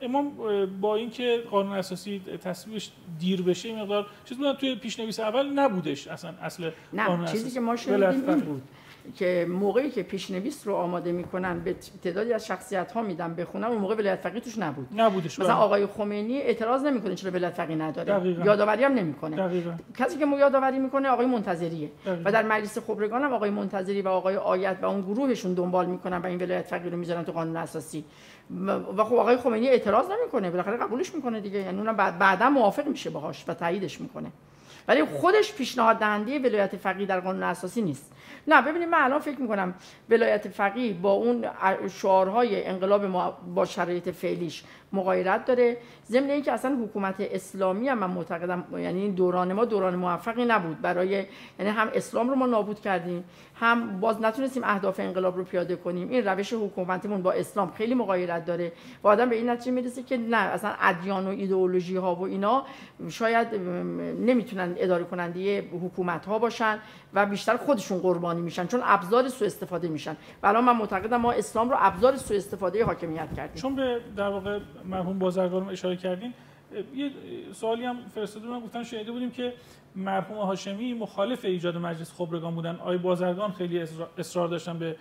امام 0.00 0.32
با 0.80 0.96
اینکه 0.96 1.42
قانون 1.50 1.72
اساسی 1.72 2.22
تصویبش 2.44 2.90
دیر 3.18 3.42
بشه 3.42 3.82
مقدار 3.82 4.06
چیز 4.24 4.38
بودن 4.38 4.52
توی 4.52 4.74
پیشنویس 4.74 5.20
اول 5.20 5.46
نبودش 5.46 6.08
اصلا 6.08 6.30
اصل 6.42 6.70
نه 6.92 7.30
چیزی 7.30 7.50
که 7.50 7.60
ما 7.60 7.76
شنیدیم 7.76 8.28
این 8.28 8.40
بود. 8.40 8.62
که 9.16 9.46
موقعی 9.50 9.90
که 9.90 10.02
پیشنویس 10.02 10.66
رو 10.66 10.74
آماده 10.74 11.12
می‌کنن 11.12 11.60
به 11.60 11.76
تعدادی 12.04 12.32
از 12.32 12.46
شخصیت 12.46 12.92
ها 12.92 13.02
میدن 13.02 13.34
بخونن 13.34 13.64
اون 13.64 13.78
موقع 13.78 13.94
ولایت 13.94 14.20
فقیه 14.20 14.40
توش 14.40 14.58
نبود. 14.58 14.88
نبودش 14.96 15.38
مثلا 15.38 15.54
بله. 15.54 15.64
آقای 15.64 15.86
خمینی 15.86 16.38
اعتراض 16.38 16.84
نمی‌کنه 16.84 17.14
چرا 17.14 17.30
ولایت 17.30 17.54
فقیه 17.54 17.76
نداره. 17.76 18.12
دقیقا. 18.12 18.44
یادآوری 18.44 18.84
هم 18.84 18.92
نمی‌کنه. 18.92 19.36
دقیقا. 19.36 19.70
کسی 19.98 20.18
که 20.18 20.24
مو 20.24 20.38
یادآوری 20.38 20.78
می‌کنه 20.78 21.08
آقای 21.08 21.26
منتظریه. 21.26 21.90
و 22.24 22.32
در 22.32 22.42
مجلس 22.42 22.78
خبرگان 22.78 23.22
هم 23.22 23.32
آقای 23.32 23.50
منتظری 23.50 24.02
و 24.02 24.08
آقای 24.08 24.36
آیت 24.36 24.76
و 24.82 24.86
اون 24.86 25.00
گروهشون 25.00 25.54
دنبال 25.54 25.86
می‌کنن 25.86 26.18
و 26.18 26.26
این 26.26 26.42
ولایت 26.42 26.66
فقیه 26.66 26.90
رو 26.90 26.96
می‌ذارن 26.96 27.24
تو 27.24 27.32
قانون 27.32 27.56
اساسی. 27.56 28.04
و 28.96 29.04
خب 29.04 29.14
آقای 29.14 29.36
خمینی 29.36 29.68
اعتراض 29.68 30.06
نمی‌کنه. 30.06 30.50
بالاخره 30.50 30.76
قبولش 30.76 31.14
می‌کنه 31.14 31.40
دیگه. 31.40 31.58
یعنی 31.58 31.78
اونم 31.78 31.96
بعدا 31.96 32.50
موافق 32.50 32.86
میشه 32.86 33.10
باهاش 33.10 33.44
و 33.48 33.54
تاییدش 33.54 34.00
می‌کنه. 34.00 34.32
ولی 34.88 35.04
خودش 35.04 35.54
پیشنهاد 35.54 35.96
دهنده 35.96 36.38
ولایت 36.38 36.76
فقیه 36.76 37.06
در 37.06 37.20
قانون 37.20 37.42
اساسی 37.42 37.82
نیست. 37.82 38.12
نه 38.48 38.62
ببینید 38.62 38.88
من 38.88 38.98
الان 39.02 39.18
فکر 39.18 39.40
می‌کنم 39.40 39.74
ولایت 40.10 40.48
فقیه 40.48 40.92
با 40.92 41.12
اون 41.12 41.46
شعارهای 41.88 42.64
انقلاب 42.66 43.06
با 43.54 43.64
شرایط 43.64 44.08
فعلیش 44.08 44.64
مغایرت 44.92 45.44
داره. 45.44 45.76
ضمن 46.06 46.30
اینکه 46.30 46.52
اصلا 46.52 46.76
حکومت 46.84 47.16
اسلامی 47.20 47.88
هم 47.88 47.98
من 47.98 48.10
معتقدم 48.10 48.64
یعنی 48.72 49.10
دوران 49.10 49.52
ما 49.52 49.64
دوران 49.64 49.96
موفقی 49.96 50.44
نبود. 50.44 50.80
برای 50.80 51.08
یعنی 51.58 51.70
هم 51.70 51.88
اسلام 51.94 52.30
رو 52.30 52.34
ما 52.34 52.46
نابود 52.46 52.80
کردیم 52.80 53.24
هم 53.54 54.00
باز 54.00 54.22
نتونستیم 54.22 54.62
اهداف 54.64 55.00
انقلاب 55.00 55.36
رو 55.36 55.44
پیاده 55.44 55.76
کنیم. 55.76 56.08
این 56.08 56.24
روش 56.24 56.52
حکومتیمون 56.52 57.22
با 57.22 57.32
اسلام 57.32 57.70
خیلی 57.70 57.94
مغایرت 57.94 58.44
داره. 58.44 58.72
و 59.02 59.08
آدم 59.08 59.28
به 59.28 59.36
این 59.36 59.50
نتیجه 59.50 59.70
می‌رسه 59.70 60.02
که 60.02 60.16
نه 60.16 60.36
اصلا 60.36 60.70
ادیان 60.80 61.26
و 61.26 61.28
ایدئولوژی 61.28 61.96
ها 61.96 62.14
و 62.14 62.22
اینا 62.22 62.64
شاید 63.08 63.54
نمی‌تونن 64.20 64.74
اداره 64.76 65.04
کننده 65.04 65.60
حکومت 65.60 66.26
ها 66.26 66.38
باشن 66.38 66.78
و 67.14 67.26
بیشتر 67.26 67.56
خودشون 67.56 67.98
قربانی 67.98 68.40
میشن 68.40 68.66
چون 68.66 68.80
ابزار 68.84 69.28
سوء 69.28 69.46
استفاده 69.46 69.88
میشن. 69.88 70.16
و 70.42 70.62
من 70.62 70.76
معتقدم 70.76 71.16
ما 71.16 71.32
اسلام 71.32 71.70
رو 71.70 71.76
ابزار 71.78 72.16
سوء 72.16 72.36
استفاده 72.36 72.84
حاکمیت 72.84 73.34
کردیم. 73.36 73.62
چون 73.62 73.74
به 73.76 74.00
در 74.16 74.28
واقع 74.28 74.58
مرحوم 74.84 75.18
بازرگانم 75.18 75.68
اشاره 75.68 75.96
کردین 75.96 76.34
یه 76.94 77.10
سوالی 77.52 77.84
هم 77.84 77.96
فرستاده 78.14 78.46
بودن 78.46 78.60
گفتن 78.60 78.82
شنیده 78.82 79.12
بودیم 79.12 79.30
که 79.30 79.52
مرحوم 79.96 80.38
هاشمی 80.38 80.94
مخالف 80.94 81.44
ایجاد 81.44 81.76
مجلس 81.76 82.12
خبرگان 82.12 82.54
بودن. 82.54 82.76
آقای 82.76 82.98
بازرگان 82.98 83.52
خیلی 83.52 83.86
اصرار 84.18 84.48
داشتن 84.48 84.78
به 84.78 84.96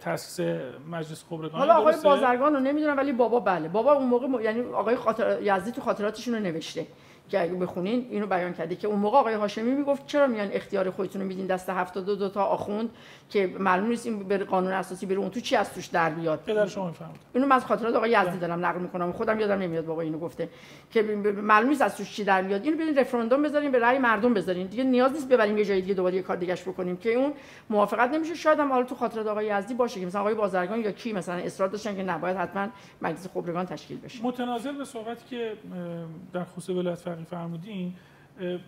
تاسیس 0.00 0.46
مجلس 0.90 1.24
خبرگان. 1.30 1.58
حالا 1.58 1.74
آقای 1.74 1.94
بازرگان 2.04 2.54
رو 2.54 2.60
نمی‌دونم 2.60 2.96
ولی 2.96 3.12
بابا 3.12 3.40
بله. 3.40 3.68
بابا 3.68 3.92
اون 3.92 4.08
موقع 4.08 4.42
یعنی 4.42 4.60
آقای 4.60 4.96
خاطر 4.96 5.38
یزدی 5.42 5.72
تو 5.72 5.80
خاطراتشون 5.80 6.34
رو 6.34 6.40
نوشته. 6.40 6.86
که 7.32 7.42
اگه 7.42 7.54
بخونین 7.54 8.06
اینو 8.10 8.26
بیان 8.26 8.52
کرده 8.52 8.76
که 8.76 8.88
اون 8.88 8.98
موقع 8.98 9.18
آقای 9.18 9.34
هاشمی 9.34 9.70
می‌گفت 9.70 10.06
چرا 10.06 10.26
میان 10.26 10.48
اختیار 10.52 10.90
خودتون 10.90 11.22
رو 11.22 11.28
میدین 11.28 11.46
دست 11.46 11.70
72 11.70 12.14
دو 12.14 12.28
تا 12.28 12.44
آخوند 12.44 12.90
که 13.30 13.46
معلوم 13.58 13.88
نیست 13.88 14.06
این 14.06 14.18
بر 14.22 14.44
قانون 14.44 14.72
اساسی 14.72 15.06
بره 15.06 15.18
اون 15.18 15.30
تو 15.30 15.40
چی 15.40 15.56
از 15.56 15.74
توش 15.74 15.86
در 15.86 16.10
بیاد؟ 16.10 16.40
پدر 16.46 16.66
شما 16.66 16.86
می‌فهمید 16.86 17.20
اینو 17.34 17.46
من 17.46 17.56
از 17.56 17.64
خاطرات 17.64 17.94
آقای 17.94 18.10
یزدی 18.10 18.38
دارم 18.38 18.66
نقل 18.66 18.80
می‌کنم. 18.80 19.12
خودم 19.12 19.40
یادم 19.40 19.58
نمیاد 19.58 19.84
بابا 19.84 20.02
اینو 20.02 20.18
گفته. 20.18 20.48
که 20.90 21.02
معلوم 21.02 21.68
نیست 21.68 21.82
از 21.82 21.96
توش 21.96 22.12
چی 22.12 22.24
در 22.24 22.42
میاد 22.42 22.64
اینو 22.64 22.76
برین 22.76 22.98
رفراندوم 22.98 23.42
بذارین 23.42 23.70
به 23.70 23.78
رأی 23.78 23.98
مردم 23.98 24.34
بذارین. 24.34 24.66
دیگه 24.66 24.84
نیاز 24.84 25.12
نیست 25.12 25.28
ببریم 25.28 25.58
یه 25.58 25.64
جای 25.64 25.80
دیگه 25.80 25.94
دوباره 25.94 26.14
یه 26.14 26.22
کار 26.22 26.36
دیگهش 26.36 26.62
بکنیم. 26.62 26.96
که 26.96 27.14
اون 27.14 27.32
موافقت 27.70 28.10
نمیشه. 28.10 28.34
شاید 28.34 28.58
هم 28.58 28.72
حالا 28.72 28.84
تو 28.84 28.94
خاطرات 28.94 29.26
آقای 29.26 29.46
یزدی 29.46 29.74
باشه 29.74 30.00
که 30.00 30.06
مثلا 30.06 30.20
آقای 30.20 30.34
بازرگان 30.34 30.80
یا 30.80 30.92
کی 30.92 31.12
مثلا 31.12 31.34
اصرار 31.34 31.68
داشتن 31.68 31.96
که 31.96 32.02
نباید 32.02 32.36
حتما 32.36 32.68
مجلس 33.02 33.28
خبرگان 33.34 33.66
تشکیل 33.66 33.98
بشه. 34.00 34.24
متناظر 34.24 34.72
به 34.72 34.84
صحبتی 34.84 35.24
که 35.30 35.52
در 36.32 36.44
خصوص 36.44 36.76
ولایت 36.76 36.98
فقیه 37.24 37.38
فرمودین 37.38 37.94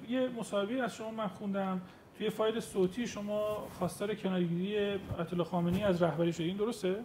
یه 0.08 0.28
مصاحبه 0.38 0.82
از 0.82 0.94
شما 0.94 1.10
من 1.10 1.26
خوندم 1.26 1.80
توی 2.18 2.30
فایل 2.30 2.60
صوتی 2.60 3.06
شما 3.06 3.68
خواستار 3.78 4.14
کنارگیری 4.14 4.98
الله 5.32 5.44
خامنه‌ای 5.44 5.82
از 5.82 6.02
رهبری 6.02 6.32
شدین 6.32 6.56
درسته؟ 6.56 6.96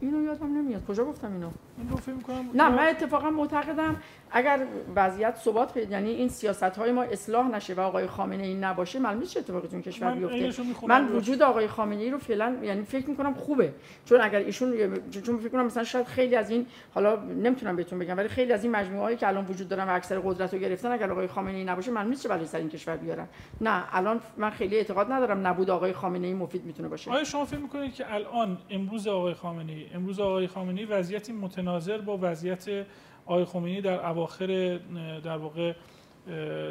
اینو 0.00 0.22
یادم 0.22 0.58
نمیاد. 0.58 0.86
کجا 0.86 1.04
گفتم 1.04 1.32
اینو؟ 1.32 1.50
این 1.78 1.88
رو 1.88 1.96
فکر 1.96 2.14
کنم 2.14 2.50
نه 2.54 2.68
من 2.68 2.88
اتفاقا 2.88 3.30
معتقدم 3.30 3.96
اگر 4.30 4.66
وضعیت 4.96 5.36
ثبات 5.36 5.74
پیدا 5.74 5.90
یعنی 5.90 6.10
این 6.10 6.28
سیاست 6.28 6.62
های 6.62 6.92
ما 6.92 7.02
اصلاح 7.02 7.48
نشه 7.48 7.74
و 7.74 7.80
آقای 7.80 8.06
خامنه 8.06 8.42
ای 8.42 8.54
نباشه 8.54 8.98
معلومه 8.98 9.26
چه 9.26 9.40
اتفاقی 9.40 9.68
تو 9.68 9.80
کشور 9.80 10.14
بیفته. 10.14 10.62
من 10.86 11.08
وجود 11.08 11.42
آقای 11.42 11.66
خامنه 11.68 12.02
ای 12.02 12.10
رو 12.10 12.18
فعلا 12.18 12.56
یعنی 12.62 12.82
فکر 12.82 13.10
می‌کنم 13.10 13.34
خوبه. 13.34 13.72
چون 14.04 14.20
اگر 14.20 14.38
ایشون 14.38 14.94
چون 15.10 15.36
فکر 15.36 15.48
کنم 15.48 15.66
مثلا 15.66 15.84
شاید 15.84 16.06
خیلی 16.06 16.36
از 16.36 16.50
این 16.50 16.66
حالا 16.94 17.16
نمی‌تونم 17.16 17.76
بهتون 17.76 17.98
بگم 17.98 18.16
ولی 18.16 18.28
خیلی 18.28 18.52
از 18.52 18.64
این 18.64 18.72
مجموعه 18.72 19.02
هایی 19.02 19.16
که 19.16 19.28
الان 19.28 19.46
وجود 19.46 19.68
دارن 19.68 19.88
و 19.88 19.92
اکثر 19.92 20.18
قدرت 20.18 20.54
رو 20.54 20.60
گرفتن 20.60 20.92
اگر 20.92 21.10
آقای 21.10 21.26
خامنه 21.26 21.56
ای 21.56 21.64
نباشه 21.64 21.90
معلومه 21.90 22.16
چه 22.16 22.28
بلایی 22.28 22.46
سر 22.46 22.58
این 22.58 22.68
کشور 22.68 22.96
بیارن. 22.96 23.26
نه 23.60 23.84
الان 23.92 24.20
من 24.36 24.50
خیلی 24.50 24.76
اعتقاد 24.76 25.12
ندارم 25.12 25.46
نبود 25.46 25.70
آقای 25.70 25.92
خامنه 25.92 26.26
ای 26.26 26.34
مفید 26.34 26.64
می‌تونه 26.64 26.88
باشه. 26.88 27.10
آیا 27.10 27.24
شما 27.24 27.44
فکر 27.44 27.58
می‌کنید 27.58 27.94
که 27.94 28.14
الان 28.14 28.58
امروز 28.70 29.06
آقای 29.06 29.34
خامنه 29.34 29.72
ای 29.72 29.85
خامنه‌ای 29.86 29.96
امروز 29.96 30.20
آقای 30.20 30.46
خامنه‌ای 30.46 30.86
وضعیتی 30.86 31.32
متناظر 31.32 31.98
با 31.98 32.18
وضعیت 32.20 32.86
آقای 33.26 33.44
خمینی 33.44 33.80
در 33.80 34.06
اواخر 34.06 34.80
در 35.24 35.36
واقع 35.36 35.74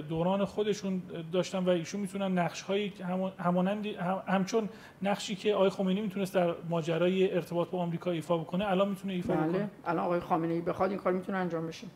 دوران 0.10 0.46
خودشون 0.46 1.02
داشتن 1.32 1.58
و 1.58 1.70
ایشون 1.70 2.02
می‌تونن 2.02 2.40
نقش 2.40 2.62
هایی 2.62 2.94
همانند 3.40 3.86
همچون 4.28 4.70
نقشی 5.02 5.36
که 5.36 5.54
آقای 5.54 5.70
خمینی 5.70 6.02
می‌تونست 6.02 6.34
در 6.34 6.56
ماجرای 6.70 7.34
ارتباط 7.34 7.70
با 7.70 7.80
آمریکا 7.80 8.12
ایفا 8.12 8.38
بکنه 8.38 8.66
الان 8.66 8.90
می‌تونه 8.90 9.14
ایفا 9.14 9.34
بله. 9.34 9.48
بکنه؟ 9.48 9.70
الان 9.86 10.06
آقای 10.06 10.20
خامنه 10.20 10.54
ای 10.54 10.62
بخواد 10.62 10.90
این 10.90 11.00
کار 11.00 11.14
می‌تونه 11.14 11.38
انجام 11.38 11.68
بشه. 11.68 11.88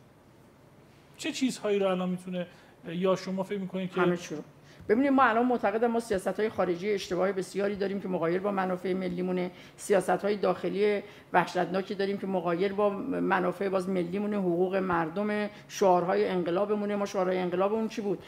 چه 1.18 1.32
چیزهایی 1.32 1.80
رو 1.80 1.88
الان 1.88 2.10
می‌تونه 2.10 2.48
یا 2.88 3.16
شما 3.16 3.44
فکر 3.44 3.60
می‌کنید 3.60 3.92
که 3.92 4.02
همه 4.02 4.18
چی 4.18 4.36
رو. 4.36 4.42
ببینید 4.90 5.12
ما 5.12 5.24
الان 5.24 5.46
معتقد 5.46 5.86
ما 5.86 6.00
سیاست 6.00 6.40
های 6.40 6.50
خارجی 6.50 6.92
اشتباه 6.92 7.32
بسیاری 7.32 7.76
داریم 7.76 8.02
که 8.02 8.08
مغایر 8.08 8.40
با 8.40 8.52
منافع 8.52 8.94
ملیمونه. 8.94 9.52
سیاست 9.78 10.10
های 10.10 10.36
داخلی 10.36 11.02
وحشتناکی 11.34 11.96
داریم 11.96 12.18
که 12.18 12.28
مغایر 12.28 12.74
با 12.74 12.90
منافع 12.90 13.70
باز 13.70 13.90
ملیمونه 13.90 14.38
حقوق 14.38 14.76
مردم 14.76 15.50
شعارهای 15.68 16.28
انقلابمونه. 16.28 16.96
ما 16.96 17.06
شعارهای 17.06 17.38
انقلابمون 17.38 17.88
چی 17.88 18.02
بود؟ 18.02 18.20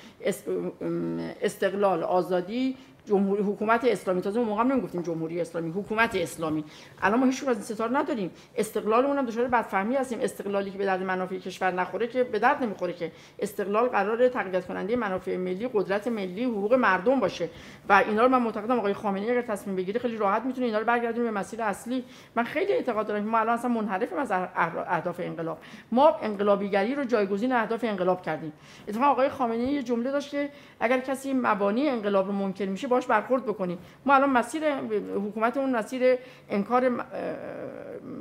استقلال 1.41 2.03
آزادی 2.03 2.77
جمهوری 3.11 3.43
حکومت 3.43 3.85
اسلامی. 3.85 4.21
تازه 4.21 4.39
موقع 4.39 4.61
هم 4.61 4.71
نمی‌گفتیم 4.71 5.01
جمهوری 5.01 5.41
اسلامی 5.41 5.71
حکومت 5.71 6.15
اسلامی. 6.15 6.63
الان 7.01 7.19
ما 7.19 7.25
هیچ 7.25 7.47
از 7.47 7.55
این 7.55 7.65
ستاره 7.65 7.93
نداریم. 7.93 8.31
استقلالمون 8.55 9.17
هم 9.17 9.25
دچار 9.25 9.47
بدفهمی 9.47 9.95
هستیم. 9.95 10.19
استقلالی 10.21 10.71
که 10.71 10.77
به 10.77 10.85
درد 10.85 11.03
منافع 11.03 11.37
کشور 11.37 11.71
نخوره 11.71 12.07
که 12.07 12.23
به 12.23 12.39
درد 12.39 12.63
نمی‌خوره 12.63 12.93
که. 12.93 13.11
استقلال 13.39 13.87
قرار 13.87 14.27
تقویت 14.27 14.67
کننده 14.67 14.95
منافع 14.95 15.37
ملی 15.37 15.69
قدرت 15.73 16.07
ملی 16.07 16.43
حقوق 16.43 16.73
مردم 16.73 17.19
باشه. 17.19 17.49
و 17.89 17.93
اینا 18.07 18.23
رو 18.23 18.29
من 18.29 18.41
معتقدم 18.41 18.79
آقای 18.79 18.93
خامنه‌ای 18.93 19.31
اگر 19.31 19.41
تصمیم 19.41 19.75
بگیره 19.75 19.99
خیلی 19.99 20.17
راحت 20.17 20.45
می‌تونه 20.45 20.65
اینا 20.65 20.79
رو 20.79 20.85
برگردونه 20.85 21.31
به 21.31 21.39
مسیر 21.39 21.61
اصلی. 21.61 22.03
من 22.35 22.43
خیلی 22.43 22.73
اعتقاد 22.73 23.07
دارم 23.07 23.23
که 23.23 23.29
ما 23.29 23.39
الان 23.39 23.53
اصلا 23.53 23.71
منحرفیم 23.71 24.17
از 24.17 24.31
اهداف 24.31 25.19
انقلاب. 25.19 25.57
ما 25.91 26.15
انقلابیگری 26.21 26.95
رو 26.95 27.03
جایگزین 27.03 27.53
اهداف 27.53 27.83
انقلاب 27.83 28.21
کردیم. 28.21 28.53
اتفاقا 28.87 29.07
آقای 29.07 29.29
خامنه‌ای 29.29 29.73
یه 29.73 29.83
جمله 29.83 30.11
داشت 30.11 30.31
که 30.31 30.49
اگر 30.79 30.99
کسی 30.99 31.33
مبانی 31.33 31.87
انقلاب 31.89 32.27
رو 32.27 32.33
منکر 32.33 32.65
میشه 32.65 32.87
باش 33.01 33.07
برخورد 33.07 33.45
بکنیم. 33.45 33.77
ما 34.05 34.13
الان 34.13 34.29
مسیر 34.29 34.75
حکومتمون 35.15 35.75
مسیر 35.75 36.17
انکار 36.49 36.89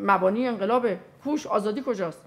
مبانی 0.07 0.47
انقلاب 0.49 0.87
کوش 1.25 1.47
آزادی 1.47 1.83
کجاست؟ 1.87 2.25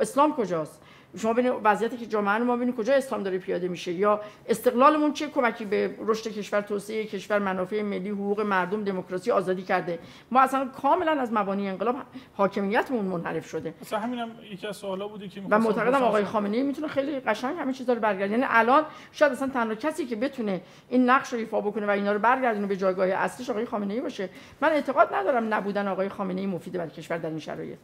اسلام 0.00 0.32
کجاست؟ 0.36 0.82
شما 1.16 1.32
ببینید 1.32 1.52
وضعیتی 1.64 1.96
که 1.96 2.06
جامعه 2.06 2.38
ما 2.38 2.56
ببینید 2.56 2.76
کجا 2.76 2.94
اسلام 2.94 3.22
داره 3.22 3.38
پیاده 3.38 3.68
میشه 3.68 3.92
یا 3.92 4.20
استقلالمون 4.48 5.12
چه 5.12 5.28
کمکی 5.28 5.64
به 5.64 5.94
رشد 5.98 6.30
کشور 6.30 6.60
توسعه 6.60 7.04
کشور 7.04 7.38
منافع 7.38 7.82
ملی 7.82 8.08
حقوق 8.10 8.40
مردم 8.40 8.84
دموکراسی 8.84 9.30
آزادی 9.30 9.62
کرده. 9.62 9.98
ما 10.30 10.40
اصلا 10.40 10.68
کاملا 10.82 11.12
از 11.12 11.32
مبانی 11.32 11.68
انقلاب 11.68 11.96
حاکمیتمون 12.34 13.04
منحرف 13.04 13.46
شده. 13.46 13.74
مثلا 13.82 13.98
همینم 13.98 14.30
یکی 14.52 14.66
از 14.66 14.76
سوالا 14.76 15.08
بودی 15.08 15.28
که 15.28 15.42
و 15.50 15.58
معتقدم 15.58 16.02
آقای 16.02 16.24
خامنه‌ای 16.24 16.62
می‌تونه 16.62 16.88
خیلی 16.88 17.20
قشنگ 17.20 17.58
همین 17.58 17.72
چیزا 17.74 17.92
رو 17.92 18.00
برگردونه. 18.00 18.38
یعنی 18.38 18.46
الان 18.50 18.84
شاید 19.12 19.32
اصلا 19.32 19.48
تنها 19.48 19.74
کسی 19.74 20.06
که 20.06 20.16
بتونه 20.16 20.60
این 20.88 21.10
نقش 21.10 21.32
رو 21.32 21.38
ایفا 21.38 21.60
بکنه 21.60 21.86
و 21.86 21.90
اینا 21.90 22.12
رو 22.12 22.18
برگردونه 22.18 22.66
به 22.66 22.76
جایگاه 22.76 23.08
اصلیش 23.08 23.50
آقای 23.50 23.64
خامنه‌ای 23.64 24.00
باشه. 24.00 24.28
من 24.60 24.68
اعتقاد 24.68 25.14
ندارم 25.14 25.54
نبودن 25.54 25.88
آقای 25.88 26.08
خامنه‌ای 26.08 26.46
مفیده 26.46 26.78
برای 26.78 26.90
کشور 26.90 27.18
در 27.18 27.28
این 27.28 27.38
شرایط. 27.38 27.78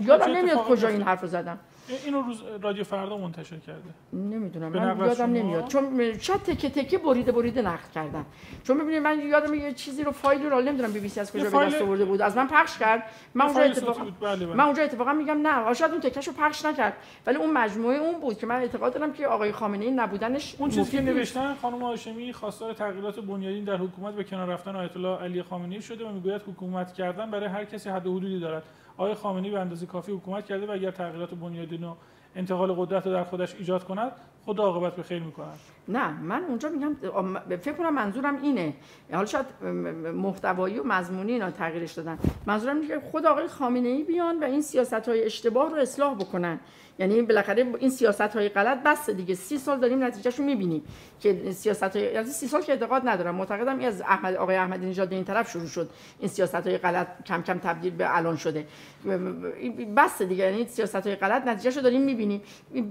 یادم 0.00 0.32
نمیاد 0.32 0.58
کجا 0.58 0.88
این 0.88 1.02
حرف 1.02 1.20
رو 1.20 1.28
زدم. 1.28 1.58
اینو 2.06 2.22
روز 2.22 2.42
رادیو 2.62 2.84
فردا 2.84 3.16
منتشر 3.16 3.56
کرده. 3.56 3.90
نمی‌دونم 4.12 4.72
من 4.72 5.06
یادم 5.06 5.32
نمیاد. 5.32 5.68
چون 5.68 6.18
شاید 6.18 6.42
تکه 6.42 6.70
تکه 6.70 6.98
بریده 6.98 7.32
بریده 7.32 7.62
نقد 7.62 7.90
کردم 7.94 8.26
چون 8.64 8.78
ببینید 8.78 9.02
من 9.02 9.20
یادم 9.20 9.54
یه 9.54 9.72
چیزی 9.72 10.04
رو 10.04 10.12
فایل 10.12 10.46
رو 10.46 10.60
نمی‌دونم 10.60 10.92
بی 10.92 11.00
بی 11.00 11.08
سی 11.08 11.20
از 11.20 11.32
کجا 11.32 11.50
به 11.50 11.66
دست 11.66 11.82
آورده 11.82 12.04
بود. 12.04 12.22
از 12.22 12.36
من 12.36 12.46
پخش 12.46 12.78
کرد. 12.78 13.02
من 13.34 13.44
اونجا 13.44 13.62
اتفاقا 13.62 14.04
بله، 14.20 14.46
بله. 14.46 14.54
من 14.54 14.64
اونجا 14.64 14.82
اتفاقا 14.82 15.12
میگم 15.12 15.46
نه 15.46 15.74
شاید 15.74 15.92
اون 15.92 16.00
تکهشو 16.00 16.32
پخش 16.32 16.64
نکرد. 16.64 16.96
ولی 17.26 17.36
اون 17.36 17.52
مجموعه 17.52 17.98
اون 17.98 18.20
بود 18.20 18.38
که 18.38 18.46
من 18.46 18.56
اعتقاد 18.56 18.94
دارم 18.94 19.12
که 19.12 19.26
آقای 19.26 19.52
خامنه 19.52 19.84
ای 19.84 19.90
نبودنش 19.90 20.56
اون 20.58 20.70
چیزی 20.70 20.90
که 20.96 21.02
نوشتن 21.02 21.54
خانم 21.54 21.82
هاشمی 21.82 22.32
خواستار 22.32 22.72
تغییرات 22.72 23.20
بنیادین 23.20 23.64
در 23.64 23.76
حکومت 23.76 24.14
به 24.14 24.24
کنار 24.24 24.48
رفتن 24.48 24.76
آیت 24.76 24.96
الله 24.96 25.18
علی 25.18 25.42
خامنه‌ای 25.42 25.82
شده 25.82 26.04
و 26.04 26.12
می‌گوید 26.12 26.42
حکومت 26.42 26.92
کردن 26.92 27.30
برای 27.30 27.46
هر 27.46 27.64
کسی 27.64 27.90
حد 27.90 28.06
و 28.06 28.16
حدودی 28.16 28.40
دارد. 28.40 28.62
آقای 28.96 29.14
خامنه‌ای 29.14 29.50
به 29.54 29.60
اندازه 29.60 29.86
کافی 29.86 30.12
حکومت 30.12 30.46
کرده 30.46 30.66
و 30.66 30.70
اگر 30.70 30.90
تغییرات 30.90 31.34
بنیادین 31.34 31.84
و 31.84 31.94
انتقال 32.36 32.72
قدرت 32.72 33.06
رو 33.06 33.12
در 33.12 33.24
خودش 33.24 33.54
ایجاد 33.54 33.84
کند 33.84 34.12
خود 34.44 34.58
عاقبت 34.58 34.96
به 34.96 35.02
خیر 35.02 35.22
می‌کند. 35.22 35.58
نه 35.88 36.22
من 36.22 36.44
اونجا 36.44 36.68
میگم 36.68 36.96
فکر 37.56 37.72
کنم 37.72 37.94
منظورم 37.94 38.42
اینه. 38.42 38.74
حالا 39.12 39.26
شاید 39.26 39.46
محتوایی 40.14 40.78
و 40.78 40.82
مضمونی 40.84 41.32
اینا 41.32 41.50
تغییرش 41.50 41.92
دادن. 41.92 42.18
منظورم 42.46 42.76
اینه 42.76 42.88
که 42.88 43.00
خود 43.00 43.26
آقای 43.26 43.46
خامنه 43.46 43.88
ای 43.88 44.04
بیان 44.04 44.40
و 44.40 44.44
این 44.44 44.62
سیاست 44.62 45.08
های 45.08 45.24
اشتباه 45.24 45.70
رو 45.70 45.76
اصلاح 45.76 46.14
بکنن. 46.14 46.60
یعنی 46.98 47.22
بالاخره 47.22 47.66
این 47.78 47.90
سیاست 47.90 48.20
های 48.20 48.48
غلط 48.48 48.82
بس 48.82 49.10
دیگه. 49.10 49.34
سی 49.34 49.58
سال 49.58 49.80
داریم 49.80 50.04
نتیجهشو 50.04 50.42
می‌بینیم 50.42 50.82
که 51.20 51.52
سیاست 51.52 51.96
های 51.96 52.12
یعنی 52.12 52.26
سی 52.26 52.46
سال 52.46 52.62
که 52.62 52.72
اعتقاد 52.72 53.02
ندارم. 53.08 53.34
معتقدم 53.34 53.80
از 53.80 54.00
احمد 54.00 54.34
آقای 54.34 54.56
احمدی 54.56 54.86
نژاد 54.86 55.12
این 55.12 55.24
طرف 55.24 55.50
شروع 55.50 55.66
شد. 55.66 55.90
این 56.20 56.28
سیاست 56.28 56.54
های 56.54 56.78
غلط 56.78 57.24
کم 57.24 57.42
کم 57.42 57.58
تبدیل 57.58 57.92
به 57.92 58.16
الان 58.16 58.36
شده. 58.36 58.66
بس 59.96 60.22
دیگه. 60.22 60.44
یعنی 60.44 60.66
سیاست 60.66 60.96
های 61.06 61.16
غلط 61.16 61.46
نتیجهشو 61.46 61.80
داریم 61.80 62.00
می‌بینیم. 62.00 62.42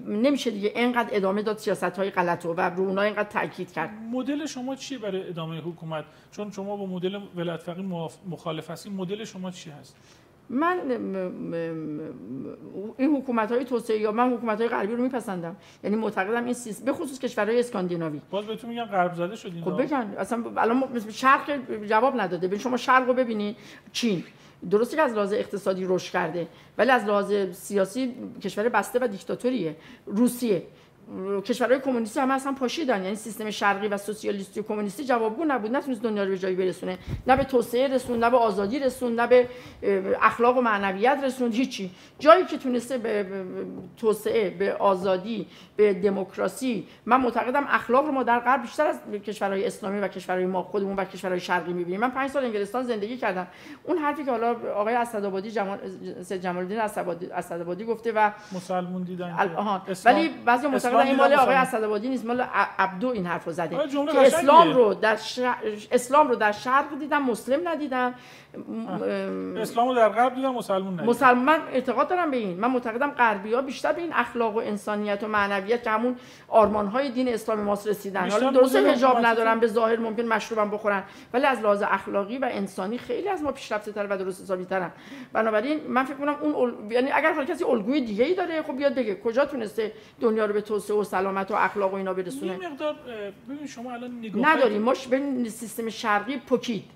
نمیشه 0.07 0.51
دیگه 0.51 0.71
اینقدر 0.75 1.09
ادامه 1.11 1.41
داد 1.41 1.57
سیاست 1.57 1.83
های 1.83 2.09
غلط 2.09 2.45
و 2.45 2.61
رو 2.61 2.83
اونها 2.83 3.03
اینقدر 3.03 3.29
تاکید 3.29 3.71
کرد. 3.71 3.89
مدل 4.11 4.45
شما 4.45 4.75
چیه 4.75 4.97
برای 4.97 5.27
ادامه 5.29 5.59
حکومت؟ 5.59 6.05
چون 6.31 6.51
شما 6.51 6.77
با 6.77 6.85
مدل 6.85 7.19
ولایت 7.35 7.61
فقیه 7.61 7.85
مخالف 8.29 8.69
هستین. 8.69 8.93
مدل 8.93 9.23
شما 9.23 9.51
چی 9.51 9.69
هست؟ 9.69 9.95
من 10.49 10.77
این 12.97 13.15
حکومت 13.15 13.51
های 13.51 13.65
توسعه 13.65 13.99
یا 13.99 14.11
من 14.11 14.33
حکومت 14.33 14.59
های 14.59 14.69
غربی 14.69 14.95
رو 14.95 15.03
میپسندم. 15.03 15.55
یعنی 15.83 15.95
معتقدم 15.95 16.45
این 16.45 16.53
سیس 16.53 16.81
به 16.81 16.93
خصوص 16.93 17.19
کشورهای 17.19 17.59
اسکاندیناوی. 17.59 18.21
باز 18.29 18.45
بهتون 18.45 18.69
میگن 18.69 18.85
غرب 18.85 19.13
زده 19.13 19.35
شدین 19.35 19.63
خب 19.63 19.81
بگن. 19.81 20.13
اصلا 20.17 20.43
الان 20.57 20.83
شرق 21.09 21.59
جواب 21.85 22.21
نداده. 22.21 22.47
ببین 22.47 22.59
شما 22.59 22.77
شرق 22.77 23.07
رو 23.07 23.13
ببینید 23.13 23.55
چین. 23.91 24.23
درسته 24.71 24.95
که 24.95 25.01
از 25.01 25.13
لحاظ 25.13 25.33
اقتصادی 25.33 25.85
رشد 25.87 26.11
کرده 26.11 26.47
ولی 26.77 26.91
از 26.91 27.05
لحاظ 27.05 27.33
سیاسی 27.51 28.15
کشور 28.43 28.69
بسته 28.69 28.99
و 29.01 29.07
دیکتاتوریه. 29.07 29.75
روسیه. 30.05 30.63
کشورهای 31.45 31.79
کمونیستی 31.79 32.19
هم 32.19 32.31
اصلا 32.31 32.51
پاشیدن 32.51 33.03
یعنی 33.03 33.15
سیستم 33.15 33.49
شرقی 33.49 33.87
و 33.87 33.97
سوسیالیستی 33.97 34.59
و 34.59 34.63
کمونیستی 34.63 35.05
جوابگو 35.05 35.45
نبود. 35.45 35.75
نتونست 35.75 36.01
دنیا 36.01 36.23
رو 36.23 36.29
به 36.29 36.37
جایی 36.37 36.55
برسونه. 36.55 36.97
نه 37.27 37.35
به 37.35 37.43
توسعه 37.43 37.87
رسون 37.87 38.19
نه 38.19 38.29
به 38.29 38.37
آزادی 38.37 38.79
رسون 38.79 39.19
نه 39.19 39.27
به 39.27 39.47
اخلاق 40.21 40.57
و 40.57 40.61
معنویت 40.61 41.19
رسون 41.23 41.51
هیچی. 41.51 41.91
جایی 42.19 42.45
که 42.45 42.57
تونسته 42.57 42.97
به 42.97 43.25
توسعه 43.97 44.49
به 44.49 44.73
آزادی 44.73 45.47
به 45.75 45.93
دموکراسی 45.93 46.87
من 47.05 47.21
معتقدم 47.21 47.65
اخلاق 47.69 48.05
رو 48.05 48.11
ما 48.11 48.23
در 48.23 48.39
غرب 48.39 48.61
بیشتر 48.61 48.87
از 48.87 48.99
کشورهای 49.25 49.67
اسلامی 49.67 49.99
و 49.99 50.07
کشورهای 50.07 50.45
ما 50.45 50.63
خودمون 50.63 50.95
و 50.95 51.05
کشورهای 51.05 51.39
شرقی 51.39 51.73
می‌بینیم. 51.73 51.99
من 51.99 52.11
پنج 52.11 52.29
سال 52.31 52.45
انگلستان 52.45 52.83
زندگی 52.83 53.17
کردم. 53.17 53.47
اون 53.83 53.97
حرفی 53.97 54.23
که 54.23 54.31
حالا 54.31 54.55
آقای 54.75 54.95
اسدآبادی 54.95 55.51
جمال 55.51 55.79
سید 56.23 56.41
جمال 56.41 56.63
الدین 56.63 56.79
اسدآبادی 56.79 57.85
گفته 57.85 58.11
و 58.15 58.31
مسلمون 58.51 59.03
دیدن 59.03 59.35
ولی 60.05 60.29
بعضی 60.45 60.67
معتقدن 60.95 61.07
این 61.07 61.15
مال 61.15 61.33
آقای 61.33 61.55
اسدآبادی 61.55 62.09
نیست 62.09 62.25
مال 62.25 62.41
عبدو 62.79 63.07
این 63.07 63.25
حرفو 63.25 63.51
زده. 63.51 63.77
که 64.11 64.21
اسلام 64.21 64.73
رو 64.73 64.93
در 64.93 65.17
اسلام 65.91 66.27
رو 66.27 66.35
در 66.35 66.51
شرق 66.51 66.99
دیدم 66.99 67.23
مسلم 67.23 67.67
ندیدم. 67.67 68.13
اسلام 69.57 69.87
رو 69.87 69.95
در 69.95 70.09
غرب 70.09 70.35
دیدم 70.35 70.53
مسلمان 70.53 70.93
ندیدم. 70.93 71.09
مسلمان 71.09 71.59
اعتقاد 71.73 72.09
دارم 72.09 72.31
به 72.31 72.37
این. 72.37 72.59
من 72.59 72.71
معتقدم 72.71 73.11
غربی 73.11 73.53
ها 73.53 73.61
بیشتر 73.61 73.93
به 73.93 74.01
این 74.01 74.13
اخلاق 74.13 74.55
و 74.55 74.59
انسانیت 74.59 75.23
و 75.23 75.27
معنویت 75.27 75.83
که 75.83 75.89
همون 75.89 76.15
آرمان 76.47 76.87
های 76.87 77.09
دین 77.09 77.29
اسلامی 77.29 77.63
ماست 77.63 77.87
رسیدن. 77.87 78.29
حالا 78.29 78.51
درست 78.51 78.75
حجاب 78.75 79.25
ندارم 79.25 79.59
به 79.59 79.67
ظاهر 79.67 79.99
ممکن 79.99 80.23
مشروبم 80.23 80.71
بخورن. 80.71 81.03
ولی 81.33 81.45
از 81.45 81.61
لحاظ 81.61 81.83
اخلاقی 81.87 82.37
و 82.37 82.49
انسانی 82.51 82.97
خیلی 82.97 83.29
از 83.29 83.43
ما 83.43 83.51
پیشرفته 83.51 83.91
تر 83.91 84.07
و 84.09 84.17
درست 84.17 84.41
حسابی 84.41 84.65
ترن 84.65 84.91
بنابراین 85.33 85.79
من 85.87 86.03
فکر 86.03 86.15
کنم 86.15 86.35
اون 86.41 86.73
یعنی 86.89 87.11
اگر 87.11 87.33
هر 87.33 87.45
کسی 87.45 87.63
الگوی 87.63 88.01
دیگه 88.01 88.25
ای 88.25 88.35
داره 88.35 88.61
خب 88.61 88.77
بیاد 88.77 88.95
بگه 88.95 89.15
کجا 89.15 89.45
تونسته 89.45 89.91
دنیا 90.21 90.45
رو 90.45 90.53
به 90.53 90.61
توسعه 90.61 90.97
و 90.97 91.03
سلامت 91.03 91.51
و 91.51 91.55
اخلاق 91.55 91.93
و 91.93 91.95
اینا 91.95 92.13
برسونه؟ 92.13 92.57
یه 92.61 92.69
مقدار 92.69 92.95
ببین 93.49 93.67
شما 93.67 93.93
الان 93.93 94.19
نگاه 94.19 94.55
نداریم. 94.55 94.81
ما 94.81 94.93
به 95.09 95.49
سیستم 95.49 95.89
شرقی 95.89 96.37
پکید 96.37 96.94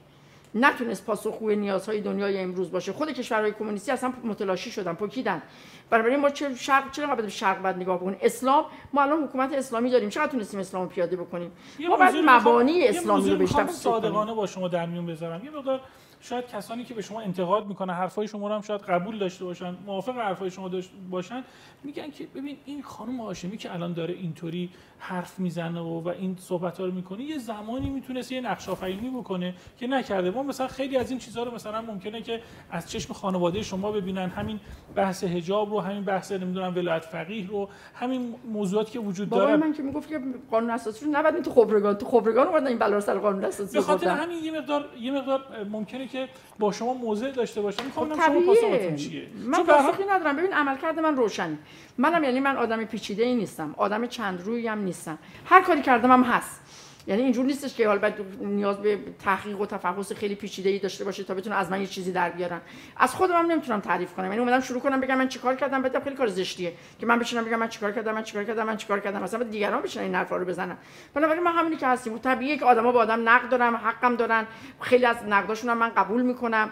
نتونست 0.56 1.06
پاسخگوی 1.06 1.56
نیازهای 1.56 2.02
دنیای 2.02 2.40
امروز 2.40 2.72
باشه. 2.72 2.92
خود 2.92 3.12
کشورهای 3.12 3.52
کمونیستی 3.52 3.92
اصلا 3.92 4.14
متلاشی 4.24 4.72
شدن 4.72 4.94
پکیدن 4.94 5.42
بنابراین 5.90 6.20
ما 6.20 6.30
چه 6.30 6.56
شرق 6.56 6.92
چرا 6.92 7.16
باید 7.16 7.30
شرق 7.30 7.62
بعد 7.62 7.76
نگاه 7.76 7.98
بکنیم؟ 7.98 8.18
اسلام 8.22 8.66
ما 8.94 9.02
الان 9.02 9.24
حکومت 9.24 9.54
اسلامی 9.54 9.92
داریم. 9.92 10.10
چقدر 10.10 10.32
تونستیم 10.32 10.60
اسلام 10.60 10.90
پیاده 10.90 11.16
بکنیم؟ 11.16 11.52
ما 11.90 11.98
مبانی 12.26 12.88
اسلامی 12.88 13.30
رو 13.30 13.38
بیشتر 13.38 13.68
صادقانه 13.68 14.34
با 14.34 14.48
شما 14.48 14.68
در 14.68 14.86
میون 14.86 15.06
بذارم. 15.06 15.46
یه 15.46 15.52
مقدار 15.52 15.82
شاید 16.22 16.48
کسانی 16.48 16.84
که 16.84 16.94
به 16.94 17.02
شما 17.02 17.22
انتقاد 17.22 17.68
می‌کنن 17.68 17.94
حرفای 17.94 18.28
شما 18.28 18.48
رو 18.48 18.54
هم 18.54 18.62
شاید 18.62 18.82
قبول 18.82 19.18
داشته 19.18 19.46
باشن 19.46 19.76
موافق 19.86 20.18
حرفای 20.18 20.52
شما 20.52 20.68
داشته 20.68 20.94
باشن 21.10 21.44
میگن 21.84 22.12
که 22.12 22.28
ببین 22.36 22.58
این 22.66 22.84
خانم 22.84 23.22
هاشمی 23.22 23.58
که 23.58 23.74
الان 23.74 23.94
داره 23.94 24.14
اینطوری 24.14 24.70
حرف 25.00 25.40
می‌زنه 25.40 25.80
و, 25.80 26.02
و 26.02 26.08
این 26.08 26.36
صحبت 26.40 26.78
ها 26.78 26.86
رو 26.86 26.92
می‌کنه 26.92 27.24
یه 27.24 27.38
زمانی 27.38 27.90
می‌تونست 27.90 28.32
یه 28.32 28.42
نقش 28.42 28.70
آفرینی 28.70 29.10
بکنه 29.10 29.54
که 29.80 29.88
نکرده. 29.88 30.32
ما 30.32 30.44
مثلا 30.44 30.68
خیلی 30.68 30.98
از 30.98 31.10
این 31.10 31.20
چیزها 31.20 31.44
رو 31.44 31.56
مثلا 31.56 31.82
ممکنه 31.82 32.22
که 32.22 32.42
از 32.72 32.92
چشم 32.92 33.14
خانواده 33.14 33.62
شما 33.62 33.92
ببینن. 33.92 34.30
همین 34.30 34.60
بحث 34.96 35.24
حجاب 35.24 35.72
رو 35.72 35.80
همین 35.80 36.04
بحث 36.04 36.32
نمی‌دونم 36.32 36.76
ولایت 36.76 37.06
فقیه 37.06 37.48
رو 37.48 37.70
همین 37.94 38.36
موضوعاتی 38.52 38.92
که 38.92 39.00
وجود 39.00 39.30
داره. 39.30 39.56
من 39.56 39.74
که 39.74 39.84
می‌گفت 39.84 40.10
که 40.10 40.20
قانون 40.52 40.70
اساسی 40.70 41.06
رو 41.06 41.12
نباید 41.12 41.42
تو 41.42 41.52
خبرگان 41.52 41.96
تو 41.96 42.06
خبرگان 42.06 42.48
اومدن 42.48 42.68
این 42.68 42.78
بلا 42.78 43.00
سر 43.00 43.18
قانون 43.18 43.46
اساسی 43.46 43.78
به 43.78 43.82
خاطر 43.82 44.08
همین 44.08 44.44
یه 44.44 44.52
مقدار 44.52 44.86
یه 45.02 45.12
مقدار 45.12 45.64
ممکنه 45.64 46.08
که 46.12 46.30
با 46.60 46.72
شما 46.72 46.94
موضع 46.94 47.32
داشته 47.32 47.62
باشه. 47.62 47.84
می‌خوام 47.84 48.10
خب 48.10 48.26
شما 48.26 48.40
پاسختون 48.42 48.96
چیه؟ 48.96 49.28
من 49.46 49.64
پاسخی 49.64 50.04
ندارم. 50.10 50.36
ببین 50.36 50.54
عملکرد 50.54 51.00
من 51.00 51.16
روشنه. 51.16 51.58
منم 51.98 52.24
یعنی 52.24 52.40
من 52.40 52.58
آدم 52.58 52.86
پیچیده 52.86 53.24
ای 53.24 53.36
نیستم. 53.36 53.76
آدم 53.78 54.06
چند 54.06 54.42
رویی 54.42 54.68
هم 54.68 54.80
نیستم. 54.80 55.18
هر 55.46 55.62
کاری 55.62 55.82
کردم 55.82 56.12
هم 56.12 56.24
هست. 56.24 56.62
یعنی 57.10 57.22
اینجور 57.22 57.46
نیستش 57.46 57.76
که 57.76 57.88
حالا 57.88 58.12
نیاز 58.42 58.82
به 58.82 59.00
تحقیق 59.24 59.62
و 59.62 59.66
تفحص 59.66 60.14
خیلی 60.14 60.36
پیچیده 60.36 60.70
ای 60.70 60.80
داشته 60.80 61.04
باشه 61.04 61.24
تا 61.24 61.34
بتونه 61.34 61.56
از 61.56 61.72
من 61.72 61.82
یه 61.82 61.88
چیزی 61.88 62.12
در 62.12 62.30
بیارن. 62.30 62.62
از 62.98 63.16
خودم 63.16 63.34
هم 63.36 63.52
نمی‌تونم 63.52 63.80
تعریف 63.80 64.14
کنم. 64.14 64.26
یعنی 64.26 64.40
اومدم 64.40 64.60
شروع 64.60 64.82
کنم 64.82 65.02
بگم 65.02 65.18
من 65.18 65.28
چیکار 65.28 65.56
کردم 65.56 65.82
بده 65.82 66.00
خیلی 66.00 66.16
کار 66.16 66.28
زشتیه 66.28 66.74
که 67.00 67.06
من 67.06 67.20
بشینم 67.20 67.46
بگم 67.46 67.60
من 67.60 67.70
چیکار 67.70 67.92
کردم 67.92 68.16
من 68.16 68.24
چیکار 68.24 68.44
کردم 68.44 68.64
من 68.64 68.78
چیکار 68.78 69.00
کردم. 69.00 69.24
مثلا 69.24 69.44
دیگران 69.44 69.82
بشینن 69.82 70.06
این 70.06 70.16
حرفا 70.16 70.38
رو 70.38 70.46
بزنن. 70.46 70.78
بنابراین 71.14 71.44
ما 71.44 71.50
همینی 71.50 71.76
که 71.76 71.88
هستیم. 71.88 72.18
طبیعیه 72.18 72.58
که 72.58 72.66
آدما 72.66 72.92
با 72.92 73.00
آدم 73.00 73.30
نقد 73.30 73.50
دارن 73.50 73.76
حقم 73.76 74.16
دارن. 74.16 74.46
خیلی 74.82 75.06
از 75.06 75.18
نقداشون 75.30 75.70
هم 75.70 75.78
من 75.78 75.90
قبول 75.90 76.22
می‌کنم. 76.22 76.70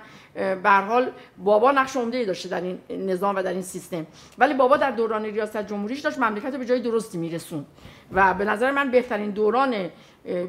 به 0.64 0.70
حال 0.70 1.12
بابا 1.38 1.72
نقش 1.72 1.96
عمده 1.96 2.26
داشته 2.26 2.50
در 2.50 2.62
این 2.62 2.80
نظام 2.90 3.36
و 3.36 3.44
در 3.44 3.54
این 3.54 3.62
سیستم. 3.62 4.08
ولی 4.38 4.54
بابا 4.54 4.78
در 4.78 4.92
دوران 4.92 5.24
ریاست 5.24 5.58
جمهوریش 5.58 6.00
داشت 6.00 6.20
مملکت 6.20 6.56
به 6.56 6.66
جای 6.66 6.80
درستی 6.82 7.18
میرسون 7.18 7.66
و 8.12 8.34
به 8.34 8.46
نظر 8.46 8.72
من 8.72 8.92
بهترین 8.92 9.32
دوران 9.32 9.90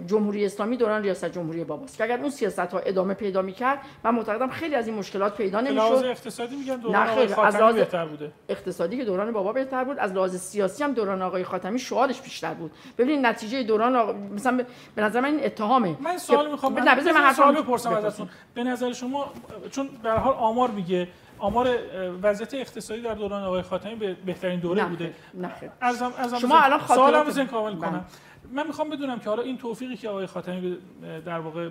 جمهوری 0.07 0.47
اسلامی 0.47 0.77
دوران 0.77 1.03
ریاست 1.03 1.25
جمهوری 1.25 1.65
باباست. 1.65 1.99
که 1.99 2.05
اگر 2.05 2.19
اون 2.21 2.31
سیاست 2.31 2.59
ها 2.59 2.79
ادامه 2.79 3.15
پیدا 3.15 3.43
می‌کرد 3.43 3.79
من 4.05 4.11
معتقدم 4.11 4.49
خیلی 4.49 4.75
از 4.75 4.87
این 4.87 4.97
مشکلات 4.97 5.37
پیدا 5.37 5.61
نمی‌شد. 5.61 6.05
اقتصادی 6.05 6.57
میگن 6.57 6.77
دوران 6.77 7.09
آقای 7.09 7.27
خاتمی 7.27 7.73
بهتر 7.73 8.07
بوده. 8.07 8.33
اقتصادی 8.49 8.97
که 8.97 9.05
دوران 9.05 9.33
بابا 9.33 9.53
بهتر 9.53 9.85
بود 9.85 9.99
از 9.99 10.13
لحاظ 10.13 10.37
سیاسی 10.37 10.85
هم 10.85 10.93
دوران 10.93 11.23
آقای 11.23 11.45
خاتمی 11.45 11.79
شعارش 11.79 12.21
بیشتر 12.21 12.55
بود. 12.55 12.71
ببینید 12.99 13.27
نتیجه 13.27 13.63
دوران 13.63 13.97
آقا... 13.97 14.13
مثلا 14.13 14.65
به 14.95 15.03
نظر 15.03 15.21
من 15.21 15.29
این 15.29 15.45
اتهامه 15.45 15.97
من 16.01 16.19
سوال 16.19 16.51
می‌خوام 16.51 16.73
من, 16.73 16.85
من, 16.85 17.13
من 17.13 17.33
سوال 17.33 17.55
بپرسم 17.55 17.93
ازتون. 17.93 18.29
به 18.55 18.65
نظر 18.65 18.93
شما 18.93 19.33
چون 19.71 19.89
به 20.03 20.11
حال 20.11 20.35
آمار 20.35 20.71
میگه. 20.71 21.09
آمار 21.41 21.79
وضعیت 22.23 22.55
اقتصادی 22.55 23.03
در 23.03 23.15
دوران 23.15 23.43
آقای 23.43 23.63
خاتمی 23.63 23.95
به 23.95 24.17
بهترین 24.27 24.61
دوره 24.61 24.85
بوده. 24.85 25.15
نه 25.35 25.51
ارزم 25.83 26.13
ارزم 26.19 26.39
شما 26.39 26.59
الان 26.59 26.81
سوالم 26.87 27.47
کامل 27.47 27.77
کنم. 27.77 28.05
من 28.53 28.67
می‌خوام 28.67 28.91
بدونم 28.91 29.19
که 29.19 29.29
حالا 29.31 29.43
این 29.43 29.59
توفیقی 29.59 29.97
که 29.97 30.09
آقای 30.09 30.27
خاتمی 30.27 30.79
در 31.27 31.41
واقع 31.41 31.71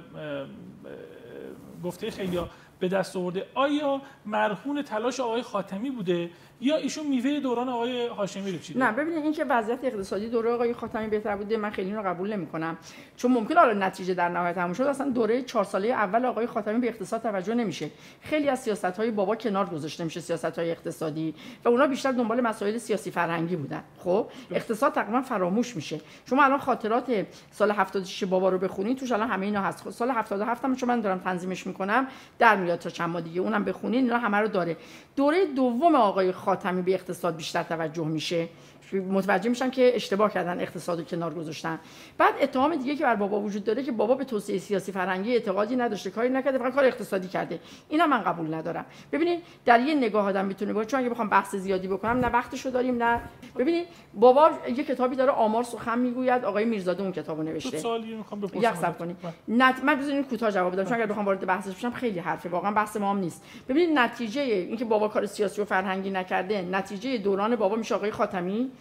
گفته 1.84 2.12
خیلی 2.12 2.40
به 2.80 2.88
دست 2.88 3.16
آورده 3.16 3.48
آیا 3.54 4.02
مرهون 4.26 4.82
تلاش 4.82 5.20
آقای 5.20 5.42
خاتمی 5.42 5.90
بوده؟ 5.90 6.30
یا 6.62 6.76
ایشون 6.76 7.08
میوه 7.08 7.40
دوران 7.40 7.70
آقای 7.70 8.08
هاشمی 8.08 8.52
رو 8.52 8.58
چیده؟ 8.58 8.80
نه 8.80 8.92
ببینید 8.92 9.24
اینکه 9.24 9.44
وضعیت 9.44 9.80
اقتصادی 9.84 10.30
دوره 10.30 10.52
آقای 10.52 10.74
خاتمی 10.74 11.08
بهتر 11.08 11.36
بوده 11.36 11.58
من 11.58 11.70
خیلی 11.70 11.94
رو 11.94 12.02
قبول 12.02 12.34
نمی‌کنم. 12.34 12.78
چون 13.18 13.32
ممکن 13.32 13.56
حالا 13.56 13.74
نتیجه 13.74 14.14
در 14.14 14.30
نهایت 14.30 14.56
تموم 14.56 14.74
شد 14.74 14.84
اصلا 14.84 15.10
دوره 15.10 15.42
چهار 15.42 15.64
ساله 15.64 15.88
اول 15.88 16.26
آقای 16.26 16.48
خاتمی 16.48 16.80
به 16.80 16.88
اقتصاد 16.88 17.22
توجه 17.22 17.54
نمیشه. 17.54 17.90
خیلی 18.22 18.50
از 18.50 18.60
سیاست 18.60 18.86
های 18.86 19.12
بابا 19.12 19.36
کنار 19.36 19.66
گذاشته 19.66 20.04
میشه 20.04 20.20
سیاست 20.20 20.60
های 20.60 20.72
اقتصادی. 20.72 21.36
و 21.66 21.70
اونا 21.70 21.88
بیشتر 21.88 22.12
دنبال 22.12 22.42
مسائل 22.42 22.78
سیاسی 22.78 23.12
فرهنگی 23.12 23.56
بودن. 23.56 23.84
خب؟ 23.98 24.28
اقتصاد 24.52 24.94
تقریبا 24.94 25.22
فراموش 25.22 25.76
میشه. 25.76 26.02
شما 26.26 26.44
الان 26.44 26.60
خاطرات 26.60 27.26
سال 27.52 27.72
76 27.72 28.24
بابا 28.24 28.50
رو 28.50 28.58
بخونید 28.58 28.98
توش 28.98 29.12
الان 29.12 29.28
همه 29.28 29.46
اینا 29.46 29.62
هست. 29.62 29.90
سال 29.90 30.12
77 30.12 30.66
هم 30.66 30.76
چون 30.76 30.90
من 30.90 31.02
دارم 31.02 31.20
تنظیمش 31.20 31.68
می‌کنم 31.68 32.08
در 32.40 32.56
میاد 32.56 32.80
تا 32.80 32.90
چند 32.90 33.24
دیگه. 33.24 33.42
اونم 33.42 33.64
بخونید 33.64 34.04
اینا 34.04 34.18
همه 34.18 34.38
رو 34.38 34.48
داره. 34.48 34.78
دوره 35.18 35.46
دوم 35.46 35.96
آقای 35.96 36.32
خاتمی 36.32 36.82
به 36.82 36.94
اقتصاد 36.94 37.36
بیشتر 37.36 37.64
توجه 37.64 38.06
میشه. 38.06 38.48
متوجه 38.94 39.50
میشن 39.50 39.70
که 39.70 39.92
اشتباه 39.96 40.34
کردن 40.34 40.60
اقتصاد 40.60 41.00
رو 41.00 41.06
کنار 41.06 41.34
گذاشتن. 41.34 41.80
بعد 42.18 42.34
اتهام 42.42 42.76
دیگه 42.76 42.96
که 42.96 43.04
بر 43.04 43.16
بابا 43.16 43.40
وجود 43.40 43.64
داره 43.64 43.84
که 43.84 43.92
بابا 43.92 44.16
به 44.16 44.24
توسعه 44.24 44.58
سیاسی 44.58 44.92
فرهنگی 44.92 45.34
اعتقادی 45.34 45.76
نداشته 45.76 46.10
کاری 46.10 46.30
نکرده 46.30 46.58
فقط 46.58 46.74
کار 46.74 46.86
اقتصادی 46.86 47.28
کرده. 47.28 47.60
اینا 47.90 48.08
من 48.08 48.24
قبول 48.24 48.54
ندارم. 48.54 48.86
ببینید 49.12 49.40
در 49.66 49.80
یه 49.80 49.96
نگاه 49.96 50.26
آدم 50.26 50.46
می‌تونه 50.46 50.74
باشه 50.74 50.90
چون 50.90 51.00
اگه 51.00 51.10
بخوام 51.10 51.30
بحث 51.30 51.56
زیادی 51.56 51.88
بکنم 51.88 52.20
نه 52.20 52.28
وقتشو 52.28 52.70
داریم 52.70 53.04
نه. 53.04 53.22
ببینید 53.58 53.88
بابا 54.14 54.50
یه 54.68 54.84
کتابی 54.84 55.16
داره 55.16 55.32
آمار 55.32 55.64
سخن 55.64 56.00
می‌گوید 56.00 56.46
آقای 56.46 56.66
میرزاده 56.66 57.04
اون 57.04 57.12
کتابو 57.12 57.44
نوشته. 57.44 57.78
سوالی 57.78 58.16
می‌خوام 58.16 58.42
بپرسم 58.42 58.96
کنید. 59.00 59.18
نه 59.48 59.86
من 59.86 59.96
بزنین 59.96 60.24
کوتاه 60.24 60.52
جواب 60.52 60.74
بدم 60.74 60.84
چون 60.84 60.94
اگه 60.94 61.06
بخوام 61.06 61.26
وارد 61.26 61.46
بحثش 61.46 61.76
بشم 61.76 61.92
خیلی 61.92 62.20
حرفه 62.20 62.50
واقعا 62.50 62.72
بحث 62.72 62.98
ما 62.98 63.10
هم 63.10 63.18
نیست. 63.18 63.44
ببینید 63.70 63.98
نتیجه 63.98 64.42
اینکه 64.42 64.86
بابا 64.86 65.08
کار 65.08 65.26
سیاسی 65.26 65.62
و 65.62 65.66
فرهنگی 65.66 66.10
نکرده 66.10 66.62
نتیجه 66.62 67.18
دوران 67.18 67.56
بابا 67.56 67.76
میشه 67.76 67.96
آقای 67.96 68.12
خاتمی. 68.12 68.72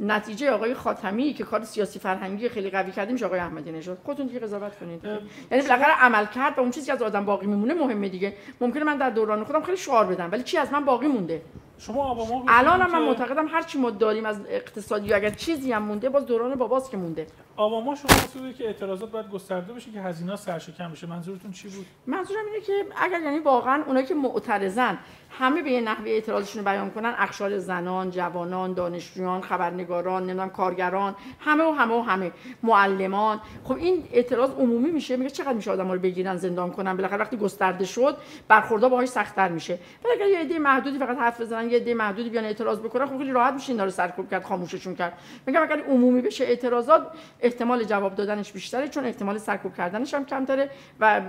نتیجه 0.00 0.50
آقای 0.50 0.74
خاتمی 0.74 1.32
که 1.32 1.44
کار 1.44 1.64
سیاسی 1.64 1.98
فرهنگی 1.98 2.48
خیلی 2.48 2.70
قوی 2.70 2.92
کرده 2.92 3.12
میشه 3.12 3.26
آقای 3.26 3.38
احمدی 3.40 3.72
نژاد. 3.72 3.98
خودتون 4.04 4.26
دیگه 4.26 4.40
قضاوت 4.40 4.78
کنید. 4.78 5.04
یعنی 5.04 5.68
بالاخره 5.68 5.92
عمل 6.00 6.26
کرد 6.26 6.58
و 6.58 6.60
اون 6.60 6.70
چیزی 6.70 6.86
که 6.86 6.92
از 6.92 7.02
آدم 7.02 7.24
باقی 7.24 7.46
میمونه 7.46 7.74
مهمه 7.74 8.08
دیگه. 8.08 8.36
ممکنه 8.60 8.84
من 8.84 8.96
در 8.96 9.10
دوران 9.10 9.44
خودم 9.44 9.62
خیلی 9.62 9.76
شعار 9.76 10.06
بدم 10.06 10.28
ولی 10.32 10.42
چی 10.42 10.58
از 10.58 10.72
من 10.72 10.84
باقی 10.84 11.06
مونده؟ 11.06 11.42
شما 11.78 12.14
ما 12.14 12.44
الان 12.48 12.90
من 12.90 13.02
معتقدم 13.02 13.46
هر 13.48 13.62
چی 13.62 13.78
ما 13.78 13.90
داریم 13.90 14.26
از 14.26 14.40
اقتصادی 14.48 15.12
اگر 15.12 15.30
چیزی 15.30 15.72
هم 15.72 15.82
مونده 15.82 16.08
باز 16.08 16.26
دوران 16.26 16.54
باباست 16.54 16.90
که 16.90 16.96
مونده. 16.96 17.26
ما 17.58 17.94
شما 17.94 18.16
اصولی 18.24 18.54
که 18.54 18.64
اعتراضات 18.64 19.10
باید 19.10 19.30
گسترده 19.30 19.72
بشه 19.72 19.90
که 19.90 20.00
هزینه 20.00 20.36
سرشکم 20.36 20.92
بشه. 20.92 21.06
منظورتون 21.06 21.50
چی 21.50 21.68
بود؟ 21.68 21.86
منظورم 22.06 22.46
اینه 22.46 22.60
که 22.60 22.72
اگر 22.96 23.20
یعنی 23.20 23.38
واقعا 23.38 23.82
اونایی 23.86 24.06
که 24.06 24.14
معترضن 24.14 24.98
همه 25.38 25.62
به 25.62 25.70
یه 25.70 25.80
نحوه 25.80 26.10
اعتراضشون 26.10 26.64
رو 26.64 26.70
بیان 26.70 26.90
کنن. 26.90 27.14
اخشار 27.18 27.58
زنان 27.58 28.10
جوانان 28.10 28.72
دانشجویان 28.74 29.40
خبرنگاران 29.40 30.22
نمی‌دونم 30.22 30.50
کارگران. 30.50 31.16
همه 31.40 31.64
و 31.64 31.70
همه 31.70 31.94
و 31.94 32.00
همه. 32.00 32.32
معلمان. 32.62 33.40
خب 33.64 33.76
این 33.76 34.04
اعتراض 34.12 34.50
عمومی 34.50 34.90
میشه. 34.90 35.16
میگه 35.16 35.30
چقدر 35.30 35.52
میشه 35.52 35.70
آدم 35.70 35.92
رو 35.92 35.98
بگیرن 35.98 36.36
زندان 36.36 36.70
کنن. 36.70 36.96
بالاخره 36.96 37.18
وقتی 37.18 37.36
گسترده 37.36 37.84
شد 37.84 38.16
برخوردا 38.48 38.88
باهاش 38.88 39.08
سختتر 39.08 39.48
میشه. 39.48 39.78
ولی 40.04 40.12
اگر 40.12 40.26
یه 40.26 40.38
عده 40.38 40.58
محدودی 40.58 40.98
فقط 40.98 41.18
حرف 41.18 41.40
بزنن 41.40 41.70
یه 41.70 41.76
عده 41.76 41.94
محدودی 41.94 42.30
بیان 42.30 42.44
اعتراض 42.44 42.78
بکنن 42.78 43.06
خب 43.06 43.18
خیلی 43.18 43.32
راحت 43.32 43.54
میشه 43.54 43.72
اینا 43.72 43.84
رو 43.84 43.90
سرکوب 43.90 44.30
کرد 44.30 44.44
خاموششون 44.44 44.94
کرد. 44.94 45.18
میگم 45.46 45.62
اگر 45.62 45.80
عمومی 45.88 46.20
بشه 46.20 46.44
اعتراضات 46.44 47.06
احتمال 47.40 47.84
جواب 47.84 48.14
دادنش 48.14 48.52
بیشتره 48.52 48.88
چون 48.88 49.04
احتمال 49.04 49.38
سرکوب 49.38 49.74
کردنش 49.74 50.14
هم 50.14 50.24
کمتره 50.24 50.70
و 51.00 51.20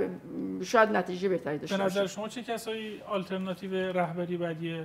شاید 0.64 0.90
نتیجه 0.90 1.30
بهتری 1.30 1.58
داشته 1.58 1.78
به 1.78 1.84
نظر 1.84 2.08
شما 2.08 2.28
چه 2.28 2.44
کسایی 2.44 3.02
آلترناتیو 3.08 3.95
رهبری 3.96 4.38
بعدی 4.38 4.84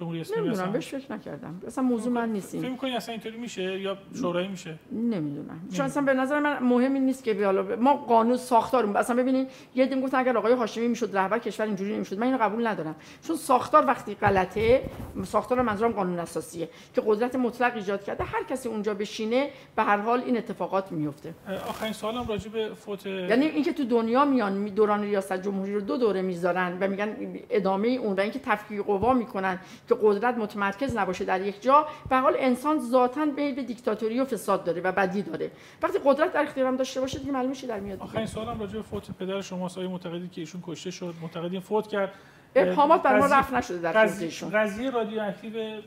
جمهوری 0.00 0.20
اسلامی 0.20 0.48
نمی‌دونم 0.48 0.72
بهش 0.72 0.88
فکر 0.94 1.12
نکردم. 1.12 1.60
اصلا 1.66 1.84
موضوع 1.84 2.12
من 2.12 2.28
نیست 2.28 2.58
فکر 2.58 2.70
می‌کنی 2.70 2.96
اصلا 2.96 3.12
اینطوری 3.12 3.36
میشه 3.36 3.80
یا 3.80 3.98
شورایی 4.20 4.48
میشه؟ 4.48 4.74
نمی‌دونم. 4.92 5.68
چون 5.72 5.86
اصلا 5.86 6.02
به 6.02 6.14
نظر 6.14 6.40
من 6.40 6.62
مهم 6.62 6.94
این 6.94 7.06
نیست 7.06 7.24
که 7.24 7.44
حالا 7.44 7.76
ما 7.76 7.96
قانون 7.96 8.36
ساختار 8.36 8.96
اصلا 8.96 9.16
ببینید 9.16 9.48
یه 9.74 9.86
دیم 9.86 10.00
گفتن 10.00 10.18
اگر 10.18 10.36
آقای 10.36 10.52
هاشمی 10.52 10.88
می‌شد 10.88 11.16
رهبر 11.16 11.38
کشور 11.38 11.66
اینجوری 11.66 11.94
نمی‌شد. 11.94 12.18
من 12.18 12.26
اینو 12.26 12.38
قبول 12.38 12.66
ندارم. 12.66 12.96
چون 13.26 13.36
ساختار 13.36 13.86
وقتی 13.86 14.14
غلطه 14.14 14.82
ساختار 15.24 15.62
منظورم 15.62 15.92
قانون 15.92 16.18
اساسیه 16.18 16.68
که 16.94 17.02
قدرت 17.06 17.34
مطلق 17.34 17.76
ایجاد 17.76 18.04
کرده. 18.04 18.24
هر 18.24 18.44
کسی 18.44 18.68
اونجا 18.68 18.94
بشینه 18.94 19.50
به 19.76 19.82
هر 19.82 19.96
حال 19.96 20.20
این 20.20 20.36
اتفاقات 20.36 20.92
میفته 20.92 21.34
آخرین 21.68 21.92
سوالم 21.92 22.26
راجع 22.28 22.50
به 22.50 22.74
فوت 22.74 23.06
یعنی 23.06 23.46
اینکه 23.46 23.72
تو 23.72 23.84
دنیا 23.84 24.24
میان 24.24 24.64
دوران 24.64 25.02
ریاست 25.02 25.42
جمهوری 25.42 25.74
رو 25.74 25.80
دو 25.80 25.96
دوره 25.96 26.22
می‌ذارن 26.22 26.78
و 26.80 26.88
میگن 26.88 27.16
ادامه 27.50 27.88
اون 27.88 28.12
و 28.16 28.20
اینکه 28.20 28.38
تفکیک 28.38 28.80
قوا 28.80 29.14
می‌کنن. 29.14 29.58
که 29.88 29.96
قدرت 30.02 30.34
متمرکز 30.34 30.96
نباشه 30.96 31.24
در 31.24 31.40
یک 31.40 31.62
جا. 31.62 31.86
به 32.10 32.16
حال 32.16 32.34
انسان 32.38 32.78
ذاتا 32.78 33.26
به 33.26 33.52
دیکتاتوری 33.52 34.20
و 34.20 34.24
فساد 34.24 34.64
داره 34.64 34.80
و 34.80 34.92
بدی 34.92 35.22
داره. 35.22 35.50
وقتی 35.82 35.98
قدرت 36.04 36.32
در 36.32 36.42
اختیارم 36.42 36.76
داشته 36.76 37.00
باشه 37.00 37.18
دیگه 37.18 37.32
معلومه 37.32 37.54
در 37.68 37.80
میاد 37.80 38.00
آخرین 38.00 38.26
سوالم 38.26 38.60
راجع 38.60 38.72
به 38.72 38.82
فوت 38.82 39.10
پدر 39.18 39.40
شما. 39.40 39.68
سایه 39.68 39.88
معتقدی 39.88 40.28
که 40.28 40.40
ایشون 40.40 40.62
کشته 40.66 40.90
شد. 40.90 41.14
معتقدین 41.22 41.60
فوت 41.60 41.86
کرد. 41.86 42.12
ابهامات 42.54 43.02
بر 43.02 43.18
ما 43.18 43.26
رفت 43.26 43.54
نشده 43.54 43.78
در 43.78 43.92
قضیهشون 43.92 44.50
قضیه 44.50 44.90
رادیو 44.90 45.20
اکتیو 45.22 45.80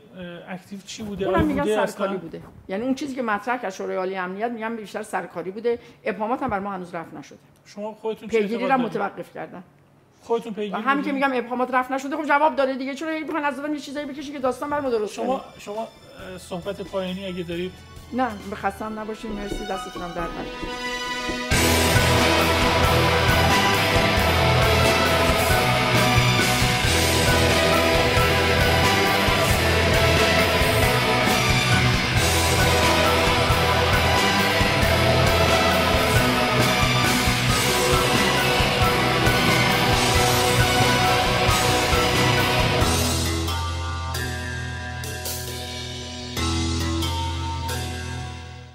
اکتیو 0.48 0.78
چی 0.86 1.02
بوده؟ 1.02 1.26
اونم 1.26 1.44
میگن 1.44 1.86
سرکاری 1.86 2.16
بوده. 2.16 2.42
یعنی 2.68 2.84
اون 2.84 2.94
چیزی 2.94 3.14
که 3.14 3.22
مطرح 3.22 3.62
کرد 3.62 3.72
شورای 3.72 3.96
عالی 3.96 4.16
امنیت 4.16 4.50
میگن 4.50 4.76
بیشتر 4.76 5.02
سرکاری 5.02 5.50
بوده. 5.50 5.78
ابهامات 6.04 6.42
هم 6.42 6.50
بر 6.50 6.58
ما 6.58 6.72
هنوز 6.72 6.94
رفت 6.94 7.14
نشده. 7.14 7.38
شما 7.64 7.92
خودتون 7.94 8.28
پیگیری 8.28 8.68
را 8.68 8.76
متوقف 8.76 9.34
کردن. 9.34 9.62
خودتون 10.22 10.54
پیگیری 10.54 10.82
همین 10.82 11.04
که 11.04 11.12
میگم 11.12 11.30
ابهامات 11.34 11.74
رفت 11.74 11.90
نشده 11.90 12.16
خب 12.16 12.24
جواب 12.24 12.56
داره 12.56 12.76
دیگه 12.76 12.94
چرا 12.94 13.18
می‌خوان 13.18 13.44
از 13.44 13.58
یه 13.72 13.78
چیزایی 13.78 14.06
بکشی 14.06 14.32
که 14.32 14.38
داستان 14.38 14.70
برام 14.70 14.90
درست 14.90 15.14
شما 15.14 15.44
شما 15.58 15.88
صحبت 16.38 16.82
پایانی 16.82 17.26
اگه 17.26 17.42
دارید. 17.42 17.72
نه 18.12 18.28
به 18.50 18.56
خستم 18.56 18.98
نباشین 18.98 19.32
مرسی 19.32 19.66
دستتونم 19.66 20.12
درد 20.16 20.30